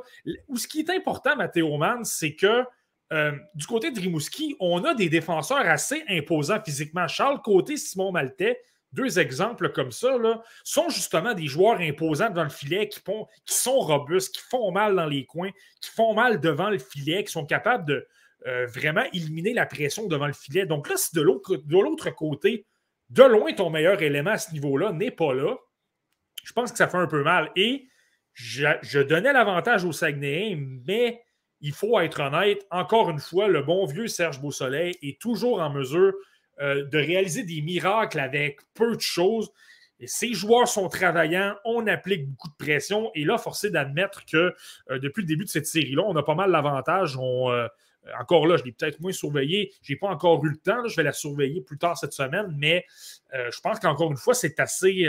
où 0.50 0.58
ce 0.58 0.68
qui 0.68 0.80
est 0.80 0.90
important, 0.90 1.38
Mathéo 1.38 1.78
Mann, 1.78 2.04
c'est 2.04 2.36
que 2.36 2.66
euh, 3.14 3.32
du 3.56 3.66
côté 3.66 3.92
de 3.92 4.00
Rimouski, 4.02 4.58
on 4.60 4.84
a 4.84 4.94
des 4.94 5.08
défenseurs 5.08 5.66
assez 5.70 6.04
imposants 6.10 6.62
physiquement. 6.62 7.08
Charles 7.08 7.42
Côté, 7.42 7.78
Simon 7.78 8.12
Maltais, 8.12 8.60
deux 8.94 9.20
exemples 9.20 9.72
comme 9.72 9.92
ça, 9.92 10.18
là, 10.18 10.42
sont 10.64 10.90
justement 10.90 11.34
des 11.34 11.48
joueurs 11.48 11.80
imposants 11.80 12.30
devant 12.30 12.44
le 12.44 12.50
filet, 12.50 12.90
qui, 12.90 13.00
sont 13.46 13.80
robustes, 13.80 14.36
qui 14.36 14.42
font 14.42 14.72
mal 14.72 14.96
dans 14.96 15.06
les 15.06 15.26
coins, 15.26 15.52
qui 15.82 15.90
font 15.90 16.14
mal 16.14 16.40
devant 16.40 16.70
le 16.70 16.78
filet, 16.78 17.24
qui 17.24 17.32
sont 17.32 17.46
capables 17.46 17.86
de 17.86 18.08
euh, 18.48 18.66
vraiment 18.68 19.04
éliminer 19.14 19.54
la 19.54 19.66
pression 19.66 20.08
devant 20.08 20.28
le 20.28 20.34
filet. 20.34 20.66
Donc 20.66 20.90
là, 20.90 20.98
si 20.98 21.16
de 21.16 21.22
l'autre 21.22 22.10
côté, 22.12 22.66
de 23.10 23.24
loin, 23.24 23.54
ton 23.54 23.70
meilleur 23.70 24.02
élément 24.02 24.32
à 24.32 24.38
ce 24.38 24.52
niveau-là 24.54 24.92
n'est 24.94 25.12
pas 25.12 25.34
là, 25.34 25.56
je 26.44 26.54
pense 26.54 26.72
que 26.72 26.78
ça 26.78 26.88
fait 26.88 26.98
un 26.98 27.08
peu 27.08 27.24
mal. 27.24 27.52
Et 27.56 27.88
je, 28.34 28.66
je 28.82 29.00
donnais 29.00 29.34
l'avantage 29.34 29.86
au 29.86 29.92
Saguenay, 29.92 30.58
mais 30.58 31.22
il 31.60 31.74
faut 31.74 32.00
être 32.00 32.22
honnête, 32.22 32.66
encore 32.72 33.10
une 33.10 33.20
fois, 33.20 33.48
le 33.48 33.62
bon 33.62 33.86
vieux 33.86 34.08
Serge 34.08 34.42
Beausoleil 34.42 34.98
est 35.02 35.22
toujours 35.22 35.62
en 35.62 35.70
mesure 35.70 36.14
euh, 36.62 36.86
de 36.86 36.98
réaliser 36.98 37.44
des 37.44 37.62
miracles 37.62 38.20
avec 38.20 38.60
peu 38.74 38.96
de 38.96 39.02
choses. 39.02 39.52
Ces 40.06 40.34
joueurs 40.34 40.68
sont 40.68 40.90
travaillants, 40.90 41.56
on 41.66 41.86
applique 41.88 42.28
beaucoup 42.30 42.50
de 42.50 42.56
pression. 42.56 43.12
Et 43.16 43.24
là, 43.24 43.38
forcé 43.38 43.70
d'admettre 43.70 44.26
que 44.26 44.54
euh, 44.90 45.00
depuis 45.00 45.22
le 45.22 45.28
début 45.28 45.46
de 45.46 45.50
cette 45.50 45.68
série-là, 45.68 46.04
on 46.06 46.16
a 46.16 46.24
pas 46.24 46.36
mal 46.36 46.52
l'avantage. 46.52 47.18
Euh, 47.20 47.68
encore 48.20 48.48
là, 48.48 48.58
je 48.58 48.64
l'ai 48.64 48.72
peut-être 48.72 49.00
moins 49.00 49.12
surveillé. 49.12 49.74
Je 49.82 49.94
n'ai 49.94 50.00
pas 50.00 50.08
encore 50.08 50.44
eu 50.46 50.50
le 50.50 50.58
temps. 50.58 50.88
je 50.88 50.96
vais 50.96 51.04
la 51.04 51.14
surveiller 51.14 51.62
plus 51.62 51.78
tard 51.78 51.98
cette 51.98 52.14
semaine. 52.14 52.54
Mais 52.58 52.86
je 53.34 53.62
pense 53.62 53.80
qu'encore 53.80 54.12
une 54.12 54.18
fois, 54.18 54.34
c'est 54.34 54.60
assez, 54.60 55.08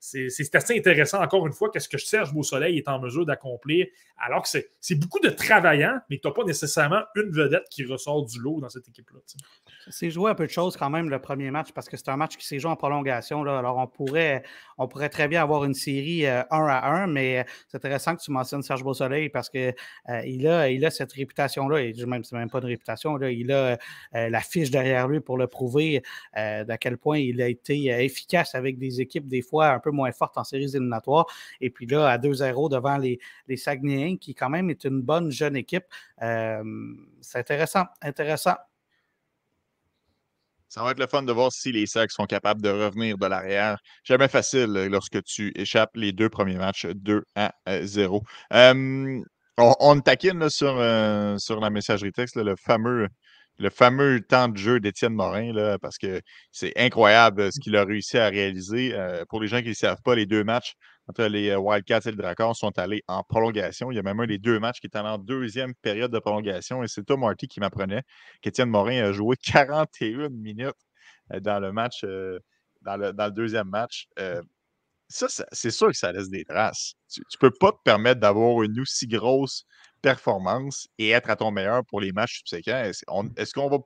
c'est 0.00 0.54
assez 0.54 0.76
intéressant, 0.76 1.22
encore 1.22 1.46
une 1.46 1.52
fois, 1.52 1.70
qu'est-ce 1.70 1.88
que 1.88 1.98
Serge 1.98 2.32
Beausoleil 2.32 2.78
est 2.78 2.88
en 2.88 2.98
mesure 2.98 3.24
d'accomplir, 3.24 3.86
alors 4.18 4.42
que 4.42 4.48
c'est 4.80 4.94
beaucoup 4.94 5.20
de 5.20 5.28
travaillants, 5.28 5.98
mais 6.10 6.18
tu 6.18 6.26
n'as 6.26 6.34
pas 6.34 6.44
nécessairement 6.44 7.02
une 7.14 7.30
vedette 7.30 7.68
qui 7.70 7.84
ressort 7.84 8.24
du 8.24 8.40
lot 8.40 8.60
dans 8.60 8.68
cette 8.68 8.88
équipe-là. 8.88 9.20
C'est 9.90 10.10
joué 10.10 10.30
un 10.30 10.34
peu 10.34 10.46
de 10.46 10.50
choses 10.50 10.76
quand 10.76 10.90
même 10.90 11.10
le 11.10 11.20
premier 11.20 11.50
match 11.50 11.72
parce 11.72 11.88
que 11.88 11.96
c'est 11.96 12.08
un 12.08 12.16
match 12.16 12.36
qui 12.36 12.46
s'est 12.46 12.58
joué 12.58 12.70
en 12.70 12.76
prolongation. 12.76 13.42
Là. 13.42 13.58
Alors, 13.58 13.78
on 13.78 13.86
pourrait, 13.86 14.44
on 14.78 14.86
pourrait 14.86 15.08
très 15.08 15.26
bien 15.26 15.42
avoir 15.42 15.64
une 15.64 15.74
série 15.74 16.26
1 16.26 16.30
euh, 16.30 16.42
à 16.50 17.02
1, 17.02 17.06
mais 17.08 17.40
euh, 17.40 17.44
c'est 17.68 17.78
intéressant 17.78 18.14
que 18.14 18.22
tu 18.22 18.30
mentionnes 18.30 18.62
Serge 18.62 18.84
Beausoleil 18.84 19.28
parce 19.28 19.50
qu'il 19.50 19.74
euh, 20.08 20.22
il 20.24 20.46
a, 20.46 20.68
il 20.70 20.84
a 20.84 20.90
cette 20.90 21.12
réputation-là, 21.12 21.80
et 21.80 21.92
même, 22.06 22.22
c'est 22.22 22.36
même 22.36 22.50
pas 22.50 22.58
une 22.58 22.66
réputation, 22.66 23.16
là, 23.16 23.30
il 23.30 23.50
a 23.52 23.78
la 24.12 24.40
fiche 24.40 24.70
derrière 24.70 25.08
lui 25.08 25.20
pour 25.20 25.36
le 25.36 25.46
prouver 25.46 26.02
d'à 26.34 26.78
quel 26.78 26.96
point 26.96 27.18
il 27.18 27.40
a 27.42 27.48
été 27.52 27.86
efficace 28.04 28.54
avec 28.54 28.78
des 28.78 29.00
équipes 29.00 29.28
des 29.28 29.42
fois 29.42 29.68
un 29.68 29.78
peu 29.78 29.90
moins 29.90 30.12
fortes 30.12 30.36
en 30.36 30.44
séries 30.44 30.64
éliminatoires. 30.74 31.26
Et 31.60 31.70
puis 31.70 31.86
là, 31.86 32.08
à 32.08 32.18
2-0 32.18 32.70
devant 32.70 32.96
les, 32.98 33.18
les 33.48 33.56
Saguenayens, 33.56 34.16
qui 34.16 34.34
quand 34.34 34.50
même 34.50 34.68
est 34.70 34.84
une 34.84 35.00
bonne 35.00 35.30
jeune 35.30 35.56
équipe. 35.56 35.84
c'est 36.18 37.38
intéressant, 37.38 37.84
intéressant. 38.02 38.56
Ça 40.72 40.82
va 40.82 40.92
être 40.92 41.00
le 41.00 41.06
fun 41.06 41.22
de 41.22 41.32
voir 41.32 41.52
si 41.52 41.70
les 41.70 41.84
Sacs 41.84 42.12
sont 42.12 42.24
capables 42.24 42.62
de 42.62 42.70
revenir 42.70 43.18
de 43.18 43.26
l'arrière. 43.26 43.78
Jamais 44.04 44.26
facile 44.26 44.72
lorsque 44.90 45.22
tu 45.22 45.52
échappes 45.54 45.94
les 45.96 46.12
deux 46.12 46.30
premiers 46.30 46.56
matchs 46.56 46.86
2 46.86 47.24
à 47.34 47.52
0. 47.82 48.22
on, 48.50 49.22
on 49.58 50.00
taquine 50.00 50.48
sur, 50.48 50.74
euh, 50.78 51.36
sur 51.36 51.60
la 51.60 51.68
messagerie 51.68 52.12
texte, 52.12 52.36
le 52.36 52.56
fameux 52.56 53.08
le 53.58 53.70
fameux 53.70 54.20
temps 54.20 54.48
de 54.48 54.56
jeu 54.56 54.80
d'Étienne 54.80 55.14
Morin, 55.14 55.52
là, 55.52 55.78
parce 55.78 55.98
que 55.98 56.20
c'est 56.50 56.72
incroyable 56.76 57.52
ce 57.52 57.60
qu'il 57.60 57.76
a 57.76 57.84
réussi 57.84 58.18
à 58.18 58.28
réaliser. 58.28 58.94
Euh, 58.94 59.24
pour 59.28 59.40
les 59.40 59.46
gens 59.46 59.60
qui 59.60 59.68
ne 59.68 59.74
savent 59.74 60.02
pas, 60.04 60.14
les 60.14 60.26
deux 60.26 60.44
matchs 60.44 60.74
entre 61.08 61.24
les 61.24 61.50
euh, 61.50 61.58
Wildcats 61.58 62.00
et 62.06 62.10
le 62.10 62.16
Dracon 62.16 62.54
sont 62.54 62.76
allés 62.78 63.02
en 63.08 63.22
prolongation. 63.22 63.90
Il 63.90 63.96
y 63.96 63.98
a 63.98 64.02
même 64.02 64.20
un 64.20 64.26
des 64.26 64.38
deux 64.38 64.58
matchs 64.58 64.80
qui 64.80 64.86
est 64.86 64.96
allé 64.96 65.08
en 65.08 65.18
deuxième 65.18 65.74
période 65.74 66.10
de 66.10 66.18
prolongation. 66.18 66.82
Et 66.82 66.88
c'est 66.88 67.04
toi, 67.04 67.16
Marty, 67.16 67.48
qui 67.48 67.60
m'apprenait 67.60 68.02
qu'Étienne 68.40 68.70
Morin 68.70 69.04
a 69.04 69.12
joué 69.12 69.36
41 69.44 70.28
minutes 70.30 70.72
euh, 71.32 71.40
dans 71.40 71.60
le 71.60 71.72
match, 71.72 72.04
dans, 72.82 72.96
le, 72.96 73.30
deuxième 73.30 73.68
match. 73.68 74.08
ça, 75.08 75.26
c'est 75.52 75.70
sûr 75.70 75.88
que 75.88 75.96
ça 75.96 76.10
laisse 76.12 76.30
des 76.30 76.44
traces. 76.44 76.94
Tu 77.12 77.20
ne 77.20 77.38
peux 77.38 77.52
pas 77.60 77.72
te 77.72 77.82
permettre 77.84 78.20
d'avoir 78.20 78.62
une 78.62 78.80
aussi 78.80 79.06
grosse 79.06 79.66
performance 80.02 80.88
et 80.98 81.10
être 81.10 81.30
à 81.30 81.36
ton 81.36 81.50
meilleur 81.50 81.84
pour 81.86 82.00
les 82.00 82.12
matchs 82.12 82.38
subséquents. 82.38 82.82
Est-ce 83.36 83.54
qu'on 83.54 83.68
va 83.68 83.78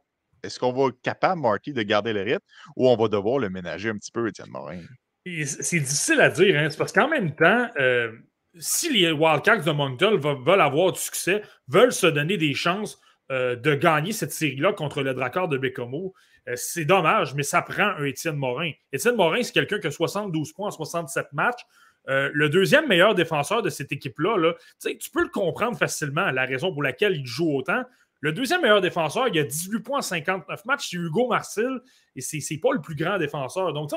est-ce 0.42 0.60
qu'on 0.60 0.72
va 0.72 0.88
être 0.88 1.00
capable, 1.02 1.40
Marty, 1.40 1.72
de 1.72 1.82
garder 1.82 2.12
le 2.12 2.22
rythme 2.22 2.44
ou 2.76 2.88
on 2.88 2.96
va 2.96 3.08
devoir 3.08 3.38
le 3.38 3.50
ménager 3.50 3.88
un 3.88 3.96
petit 3.96 4.12
peu, 4.12 4.28
Étienne 4.28 4.50
Morin? 4.50 4.80
C'est 5.44 5.80
difficile 5.80 6.20
à 6.20 6.30
dire, 6.30 6.56
hein? 6.56 6.68
parce 6.78 6.92
qu'en 6.92 7.08
même 7.08 7.34
temps, 7.34 7.68
euh, 7.78 8.12
si 8.58 8.92
les 8.92 9.10
Wildcats 9.10 9.58
de 9.58 9.72
Moncton 9.72 10.18
veulent 10.18 10.60
avoir 10.60 10.92
du 10.92 11.00
succès, 11.00 11.42
veulent 11.66 11.92
se 11.92 12.06
donner 12.06 12.36
des 12.36 12.54
chances 12.54 13.00
euh, 13.32 13.56
de 13.56 13.74
gagner 13.74 14.12
cette 14.12 14.32
série-là 14.32 14.72
contre 14.72 15.02
le 15.02 15.14
Drakkar 15.14 15.48
de 15.48 15.58
Bécomo, 15.58 16.14
euh, 16.48 16.54
c'est 16.54 16.84
dommage, 16.84 17.34
mais 17.34 17.42
ça 17.42 17.60
prend 17.62 17.88
un 17.98 18.04
Étienne 18.04 18.36
Morin. 18.36 18.70
Étienne 18.92 19.16
Morin, 19.16 19.42
c'est 19.42 19.52
quelqu'un 19.52 19.80
qui 19.80 19.88
a 19.88 19.90
72 19.90 20.52
points 20.52 20.68
en 20.68 20.70
67 20.70 21.32
matchs. 21.32 21.62
Euh, 22.08 22.30
le 22.32 22.48
deuxième 22.48 22.86
meilleur 22.86 23.14
défenseur 23.14 23.62
de 23.62 23.70
cette 23.70 23.92
équipe-là, 23.92 24.36
là, 24.36 24.54
tu 24.80 25.10
peux 25.10 25.22
le 25.22 25.28
comprendre 25.28 25.76
facilement, 25.76 26.30
la 26.30 26.44
raison 26.44 26.72
pour 26.72 26.82
laquelle 26.82 27.16
il 27.16 27.26
joue 27.26 27.56
autant. 27.56 27.82
Le 28.20 28.32
deuxième 28.32 28.62
meilleur 28.62 28.80
défenseur, 28.80 29.28
il 29.28 29.38
a 29.38 29.44
18 29.44 29.80
points 29.80 29.98
en 29.98 30.02
59 30.02 30.64
matchs, 30.64 30.90
c'est 30.90 30.96
Hugo 30.96 31.28
Marcel, 31.28 31.80
et 32.14 32.20
c'est 32.20 32.58
pas 32.58 32.72
le 32.72 32.80
plus 32.80 32.94
grand 32.94 33.18
défenseur. 33.18 33.72
Donc, 33.72 33.90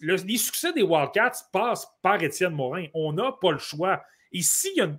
les 0.00 0.36
succès 0.36 0.72
des 0.72 0.82
Wildcats 0.82 1.48
passent 1.52 1.86
par 2.02 2.22
Étienne 2.22 2.54
Morin. 2.54 2.86
On 2.94 3.12
n'a 3.12 3.32
pas 3.40 3.52
le 3.52 3.58
choix. 3.58 4.02
Et 4.32 4.42
s'il 4.42 4.76
y 4.76 4.80
a 4.80 4.90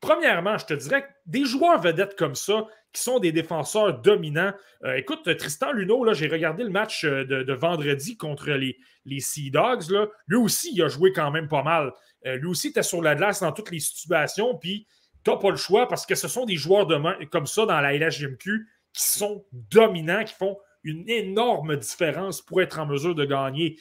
Premièrement, 0.00 0.58
je 0.58 0.66
te 0.66 0.74
dirais 0.74 1.02
que 1.02 1.08
des 1.26 1.44
joueurs 1.44 1.80
vedettes 1.80 2.16
comme 2.16 2.34
ça, 2.34 2.66
qui 2.92 3.00
sont 3.00 3.18
des 3.18 3.32
défenseurs 3.32 4.00
dominants. 4.00 4.52
Euh, 4.84 4.96
écoute, 4.96 5.22
Tristan 5.36 5.72
Luneau, 5.72 6.12
j'ai 6.12 6.28
regardé 6.28 6.62
le 6.62 6.70
match 6.70 7.04
euh, 7.04 7.24
de, 7.24 7.52
vendredi 7.52 8.16
contre 8.16 8.50
les, 8.50 8.76
les 9.06 9.20
Sea 9.20 9.50
Dogs. 9.50 9.90
Là. 9.90 10.06
Lui 10.26 10.36
aussi, 10.36 10.72
il 10.74 10.82
a 10.82 10.88
joué 10.88 11.12
quand 11.12 11.30
même 11.30 11.48
pas 11.48 11.62
mal. 11.62 11.92
Euh, 12.26 12.36
lui 12.36 12.48
aussi, 12.48 12.68
était 12.68 12.82
sur 12.82 13.00
la 13.00 13.14
glace 13.14 13.40
dans 13.40 13.52
toutes 13.52 13.70
les 13.70 13.80
situations. 13.80 14.58
Puis, 14.58 14.86
tu 15.24 15.30
n'as 15.30 15.36
pas 15.36 15.50
le 15.50 15.56
choix 15.56 15.88
parce 15.88 16.04
que 16.04 16.14
ce 16.14 16.28
sont 16.28 16.44
des 16.44 16.56
joueurs 16.56 16.86
comme 17.30 17.46
ça 17.46 17.64
dans 17.64 17.80
la 17.80 17.96
LHGMQ 17.96 18.66
qui 18.92 19.02
sont 19.02 19.44
dominants, 19.52 20.24
qui 20.24 20.34
font 20.34 20.58
une 20.84 21.08
énorme 21.08 21.76
différence 21.76 22.42
pour 22.42 22.60
être 22.60 22.80
en 22.80 22.86
mesure 22.86 23.14
de 23.14 23.24
gagner. 23.24 23.78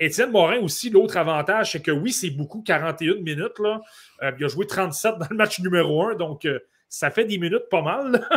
Étienne 0.00 0.30
Morin 0.30 0.60
aussi, 0.60 0.88
l'autre 0.88 1.18
avantage, 1.18 1.72
c'est 1.72 1.82
que 1.82 1.90
oui, 1.90 2.10
c'est 2.10 2.30
beaucoup, 2.30 2.62
41 2.62 3.16
minutes. 3.16 3.58
Là. 3.58 3.82
Il 4.38 4.44
a 4.46 4.48
joué 4.48 4.66
37 4.66 5.18
dans 5.18 5.26
le 5.28 5.36
match 5.36 5.60
numéro 5.60 6.02
1, 6.08 6.14
donc 6.14 6.46
ça 6.92 7.10
fait 7.10 7.24
des 7.24 7.38
minutes 7.38 7.70
pas 7.70 7.80
mal. 7.80 8.28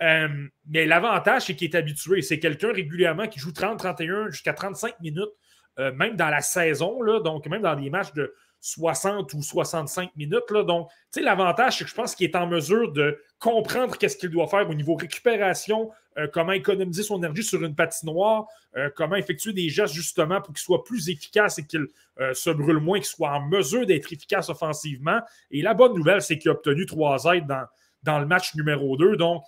mais 0.66 0.86
l'avantage, 0.86 1.46
c'est 1.46 1.56
qu'il 1.56 1.68
est 1.72 1.76
habitué. 1.76 2.22
C'est 2.22 2.38
quelqu'un 2.38 2.72
régulièrement 2.72 3.26
qui 3.26 3.40
joue 3.40 3.50
30, 3.50 3.78
31 3.78 4.30
jusqu'à 4.30 4.52
35 4.52 5.00
minutes, 5.00 5.32
même 5.76 6.14
dans 6.14 6.28
la 6.28 6.40
saison, 6.40 7.02
là, 7.02 7.20
donc 7.20 7.46
même 7.46 7.62
dans 7.62 7.74
des 7.74 7.90
matchs 7.90 8.12
de 8.12 8.32
60 8.60 9.32
ou 9.34 9.42
65 9.42 10.10
minutes. 10.16 10.50
Là. 10.50 10.62
Donc, 10.62 10.88
tu 10.88 10.94
sais, 11.18 11.20
l'avantage, 11.22 11.78
c'est 11.78 11.84
que 11.84 11.90
je 11.90 11.94
pense 11.94 12.14
qu'il 12.14 12.28
est 12.28 12.36
en 12.36 12.46
mesure 12.46 12.92
de 12.92 13.18
comprendre 13.38 13.96
qu'est-ce 13.96 14.16
qu'il 14.16 14.30
doit 14.30 14.46
faire 14.46 14.68
au 14.68 14.74
niveau 14.74 14.94
récupération, 14.94 15.90
euh, 16.18 16.28
comment 16.32 16.52
économiser 16.52 17.02
son 17.02 17.18
énergie 17.18 17.42
sur 17.42 17.62
une 17.64 17.74
patinoire, 17.74 18.46
euh, 18.76 18.90
comment 18.94 19.16
effectuer 19.16 19.52
des 19.52 19.68
gestes 19.68 19.94
justement 19.94 20.40
pour 20.40 20.54
qu'il 20.54 20.62
soit 20.62 20.84
plus 20.84 21.08
efficace 21.08 21.58
et 21.58 21.66
qu'il 21.66 21.86
euh, 22.20 22.34
se 22.34 22.50
brûle 22.50 22.78
moins, 22.78 22.98
qu'il 22.98 23.06
soit 23.06 23.32
en 23.32 23.40
mesure 23.40 23.86
d'être 23.86 24.12
efficace 24.12 24.50
offensivement. 24.50 25.20
Et 25.50 25.62
la 25.62 25.74
bonne 25.74 25.94
nouvelle, 25.94 26.20
c'est 26.20 26.38
qu'il 26.38 26.50
a 26.50 26.54
obtenu 26.54 26.84
trois 26.84 27.24
aides 27.34 27.46
dans, 27.46 27.64
dans 28.02 28.18
le 28.18 28.26
match 28.26 28.54
numéro 28.54 28.96
2. 28.96 29.16
Donc, 29.16 29.42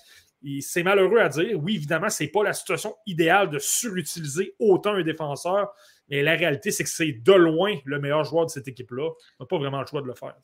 c'est 0.61 0.83
malheureux 0.83 1.19
à 1.19 1.29
dire. 1.29 1.59
Oui, 1.63 1.77
évidemment, 1.77 2.11
ce 2.11 2.25
n'est 2.25 2.31
pas 2.31 2.43
la 2.43 2.53
situation 2.53 2.95
idéale 3.07 3.49
de 3.51 3.59
surutiliser 3.59 4.55
autant 4.59 4.95
un 4.95 5.03
défenseur, 5.03 5.73
mais 6.09 6.23
la 6.23 6.35
réalité, 6.35 6.71
c'est 6.71 6.85
que 6.85 6.91
c'est 6.91 7.13
de 7.13 7.33
loin 7.33 7.77
le 7.85 8.01
meilleur 8.01 8.25
joueur 8.25 8.47
de 8.47 8.51
cette 8.51 8.69
équipe-là. 8.69 9.09
On 9.39 9.45
n'a 9.45 9.47
pas 9.47 9.59
vraiment 9.59 9.81
le 9.81 9.87
choix 9.87 10.03
de 10.03 10.07
le 10.07 10.15
faire. 10.15 10.35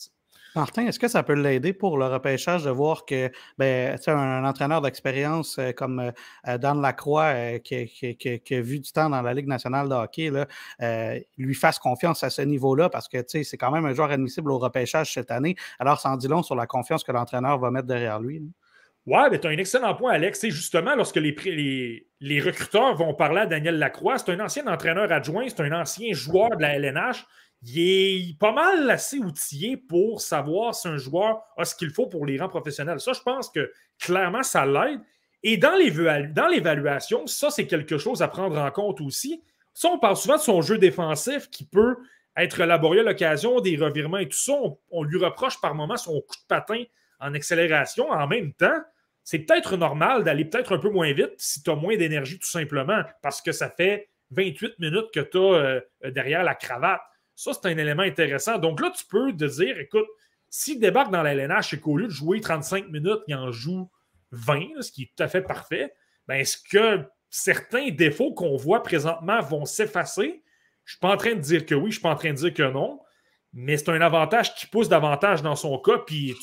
Martin, 0.54 0.86
est-ce 0.86 0.98
que 0.98 1.08
ça 1.08 1.22
peut 1.22 1.34
l'aider 1.34 1.72
pour 1.72 1.98
le 1.98 2.06
repêchage 2.06 2.64
de 2.64 2.70
voir 2.70 3.04
que 3.04 3.30
ben, 3.58 3.98
un 4.06 4.44
entraîneur 4.44 4.80
d'expérience 4.80 5.58
euh, 5.58 5.72
comme 5.72 6.12
euh, 6.46 6.58
Dan 6.58 6.80
Lacroix, 6.80 7.32
euh, 7.34 7.58
qui, 7.58 7.74
a 7.76 8.60
vu 8.60 8.80
du 8.80 8.92
temps 8.92 9.10
dans 9.10 9.22
la 9.22 9.34
Ligue 9.34 9.46
nationale 9.46 9.88
de 9.88 9.94
hockey, 9.94 10.32
lui 11.36 11.54
fasse 11.54 11.78
confiance 11.78 12.24
à 12.24 12.30
ce 12.30 12.42
niveau-là 12.42 12.88
parce 12.88 13.08
que 13.08 13.18
c'est 13.26 13.56
quand 13.56 13.70
même 13.70 13.84
un 13.84 13.94
joueur 13.94 14.10
admissible 14.10 14.50
au 14.50 14.58
repêchage 14.58 15.12
cette 15.12 15.30
année. 15.30 15.56
Alors, 15.78 16.00
en 16.04 16.16
dit 16.16 16.28
long 16.28 16.42
sur 16.42 16.54
la 16.54 16.66
confiance 16.66 17.04
que 17.04 17.12
l'entraîneur 17.12 17.58
va 17.58 17.70
mettre 17.70 17.86
derrière 17.86 18.20
lui. 18.20 18.42
Ouais, 19.08 19.30
mais 19.30 19.38
tu 19.38 19.46
as 19.46 19.50
un 19.50 19.56
excellent 19.56 19.94
point, 19.94 20.12
Alex. 20.12 20.40
C'est 20.40 20.50
justement, 20.50 20.94
lorsque 20.94 21.16
les, 21.16 22.40
recruteurs 22.40 22.94
vont 22.94 23.14
parler 23.14 23.40
à 23.40 23.46
Daniel 23.46 23.78
Lacroix, 23.78 24.18
c'est 24.18 24.32
un 24.32 24.40
ancien 24.40 24.66
entraîneur 24.66 25.10
adjoint, 25.10 25.46
c'est 25.48 25.62
un 25.62 25.72
ancien 25.72 26.12
joueur 26.12 26.50
de 26.56 26.60
la 26.60 26.74
LNH. 26.74 27.24
Il 27.62 27.78
est 27.78 28.38
pas 28.38 28.52
mal 28.52 28.88
assez 28.90 29.18
outillé 29.18 29.76
pour 29.76 30.20
savoir 30.20 30.74
si 30.74 30.86
un 30.86 30.96
joueur 30.96 31.42
a 31.56 31.64
ce 31.64 31.74
qu'il 31.74 31.90
faut 31.90 32.06
pour 32.06 32.24
les 32.24 32.38
rangs 32.38 32.48
professionnels. 32.48 33.00
Ça, 33.00 33.12
je 33.12 33.20
pense 33.20 33.50
que 33.50 33.72
clairement, 33.98 34.42
ça 34.42 34.64
l'aide. 34.64 35.00
Et 35.42 35.56
dans 35.56 35.76
l'évaluation, 35.76 37.26
ça, 37.26 37.50
c'est 37.50 37.66
quelque 37.66 37.98
chose 37.98 38.22
à 38.22 38.28
prendre 38.28 38.58
en 38.58 38.70
compte 38.70 39.00
aussi. 39.00 39.42
Ça, 39.74 39.88
on 39.88 39.98
parle 39.98 40.16
souvent 40.16 40.36
de 40.36 40.40
son 40.40 40.60
jeu 40.62 40.78
défensif 40.78 41.48
qui 41.50 41.64
peut 41.64 41.96
être 42.36 42.64
laborieux 42.64 43.00
à 43.00 43.04
l'occasion 43.04 43.60
des 43.60 43.76
revirements 43.76 44.18
et 44.18 44.28
tout 44.28 44.36
ça. 44.36 44.54
On, 44.90 45.02
lui 45.02 45.18
reproche 45.18 45.60
par 45.60 45.74
moments 45.74 45.96
son 45.96 46.20
coup 46.20 46.36
de 46.36 46.46
patin 46.48 46.82
en 47.20 47.34
accélération. 47.34 48.10
En 48.10 48.26
même 48.26 48.52
temps, 48.52 48.80
c'est 49.24 49.40
peut-être 49.40 49.76
normal 49.76 50.24
d'aller 50.24 50.44
peut-être 50.44 50.74
un 50.74 50.78
peu 50.78 50.90
moins 50.90 51.12
vite 51.12 51.34
si 51.36 51.62
tu 51.62 51.70
as 51.70 51.74
moins 51.74 51.96
d'énergie, 51.96 52.38
tout 52.38 52.48
simplement, 52.48 53.02
parce 53.22 53.42
que 53.42 53.52
ça 53.52 53.68
fait 53.70 54.08
28 54.30 54.78
minutes 54.78 55.10
que 55.12 55.20
tu 55.20 55.36
as 55.36 55.40
euh, 55.40 55.80
derrière 56.10 56.42
la 56.42 56.54
cravate. 56.54 57.00
Ça, 57.38 57.52
c'est 57.52 57.68
un 57.68 57.78
élément 57.78 58.02
intéressant. 58.02 58.58
Donc 58.58 58.80
là, 58.80 58.90
tu 58.90 59.04
peux 59.06 59.30
te 59.30 59.44
dire, 59.44 59.78
écoute, 59.78 60.08
s'il 60.50 60.80
débarque 60.80 61.12
dans 61.12 61.22
la 61.22 61.34
LNH 61.34 61.72
et 61.72 61.78
qu'au 61.78 61.96
lieu 61.96 62.06
de 62.06 62.12
jouer 62.12 62.40
35 62.40 62.88
minutes, 62.88 63.20
il 63.28 63.36
en 63.36 63.52
joue 63.52 63.88
20, 64.32 64.82
ce 64.82 64.90
qui 64.90 65.04
est 65.04 65.12
tout 65.16 65.22
à 65.22 65.28
fait 65.28 65.42
parfait, 65.42 65.94
ben, 66.26 66.34
est-ce 66.34 66.58
que 66.58 67.04
certains 67.30 67.90
défauts 67.90 68.32
qu'on 68.32 68.56
voit 68.56 68.82
présentement 68.82 69.40
vont 69.40 69.66
s'effacer? 69.66 70.42
Je 70.84 70.94
ne 70.94 70.96
suis 70.96 70.98
pas 70.98 71.12
en 71.12 71.16
train 71.16 71.36
de 71.36 71.40
dire 71.40 71.64
que 71.64 71.76
oui, 71.76 71.82
je 71.82 71.86
ne 71.86 71.92
suis 71.92 72.00
pas 72.00 72.10
en 72.10 72.16
train 72.16 72.32
de 72.32 72.38
dire 72.38 72.52
que 72.52 72.72
non, 72.72 72.98
mais 73.52 73.76
c'est 73.76 73.90
un 73.90 74.00
avantage 74.00 74.56
qui 74.56 74.66
pousse 74.66 74.88
davantage 74.88 75.40
dans 75.40 75.54
son 75.54 75.78
cas, 75.78 75.98
puis 75.98 76.34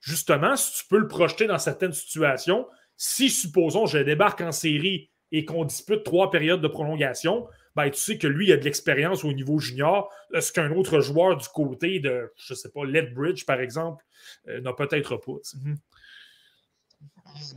justement, 0.00 0.56
si 0.56 0.80
tu 0.80 0.88
peux 0.88 0.98
le 0.98 1.08
projeter 1.08 1.46
dans 1.46 1.58
certaines 1.58 1.92
situations, 1.92 2.66
si, 2.96 3.28
supposons, 3.28 3.84
je 3.84 3.98
débarque 3.98 4.40
en 4.40 4.52
série 4.52 5.10
et 5.30 5.44
qu'on 5.44 5.66
dispute 5.66 6.04
trois 6.04 6.30
périodes 6.30 6.62
de 6.62 6.68
prolongation, 6.68 7.46
ben, 7.78 7.90
tu 7.92 8.00
sais 8.00 8.18
que 8.18 8.26
lui, 8.26 8.48
il 8.48 8.52
a 8.52 8.56
de 8.56 8.64
l'expérience 8.64 9.22
au 9.22 9.32
niveau 9.32 9.60
junior, 9.60 10.10
ce 10.36 10.50
qu'un 10.50 10.72
autre 10.72 10.98
joueur 10.98 11.36
du 11.36 11.46
côté 11.46 12.00
de, 12.00 12.32
je 12.36 12.52
ne 12.52 12.56
sais 12.56 12.70
pas, 12.70 12.84
Ledbridge, 12.84 13.44
par 13.44 13.60
exemple, 13.60 14.04
euh, 14.48 14.60
n'a 14.60 14.72
peut-être 14.72 15.14
pas. 15.16 15.32
Mhm. 15.54 15.76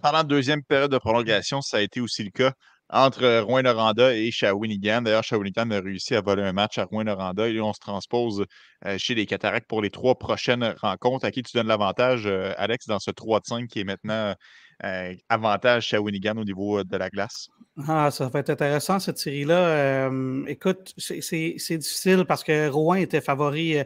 Pendant 0.03 0.17
la 0.19 0.23
deuxième 0.23 0.63
période 0.63 0.91
de 0.91 0.99
prolongation, 0.99 1.61
ça 1.61 1.77
a 1.77 1.81
été 1.81 2.01
aussi 2.01 2.23
le 2.23 2.29
cas 2.29 2.53
entre 2.87 3.39
Rouen-Noranda 3.39 4.15
et 4.15 4.29
Shawinigan. 4.29 5.01
D'ailleurs, 5.01 5.23
Shawinigan 5.23 5.71
a 5.71 5.79
réussi 5.79 6.13
à 6.13 6.21
voler 6.21 6.43
un 6.43 6.53
match 6.53 6.77
à 6.77 6.83
Rouen-Noranda 6.83 7.49
et 7.49 7.59
on 7.59 7.73
se 7.73 7.79
transpose 7.79 8.45
euh, 8.85 8.99
chez 8.99 9.15
les 9.15 9.25
Cataractes 9.25 9.67
pour 9.67 9.81
les 9.81 9.89
trois 9.89 10.19
prochaines 10.19 10.75
rencontres. 10.81 11.25
À 11.25 11.31
qui 11.31 11.41
tu 11.41 11.57
donnes 11.57 11.67
l'avantage, 11.67 12.27
euh, 12.27 12.53
Alex, 12.57 12.85
dans 12.85 12.99
ce 12.99 13.09
3 13.09 13.39
5 13.43 13.67
qui 13.67 13.79
est 13.79 13.85
maintenant 13.85 14.35
euh, 14.83 15.13
avantage 15.29 15.87
Shawinigan 15.87 16.37
au 16.37 16.43
niveau 16.43 16.83
de 16.83 16.97
la 16.97 17.09
glace? 17.09 17.49
Ah, 17.87 18.11
ça 18.11 18.27
va 18.27 18.39
être 18.39 18.49
intéressant 18.49 18.99
cette 18.99 19.17
série-là. 19.17 20.09
écoute, 20.47 20.93
c'est 20.97 21.77
difficile 21.77 22.25
parce 22.27 22.43
que 22.43 22.67
Rouen 22.69 22.95
était 22.95 23.21
favori 23.21 23.77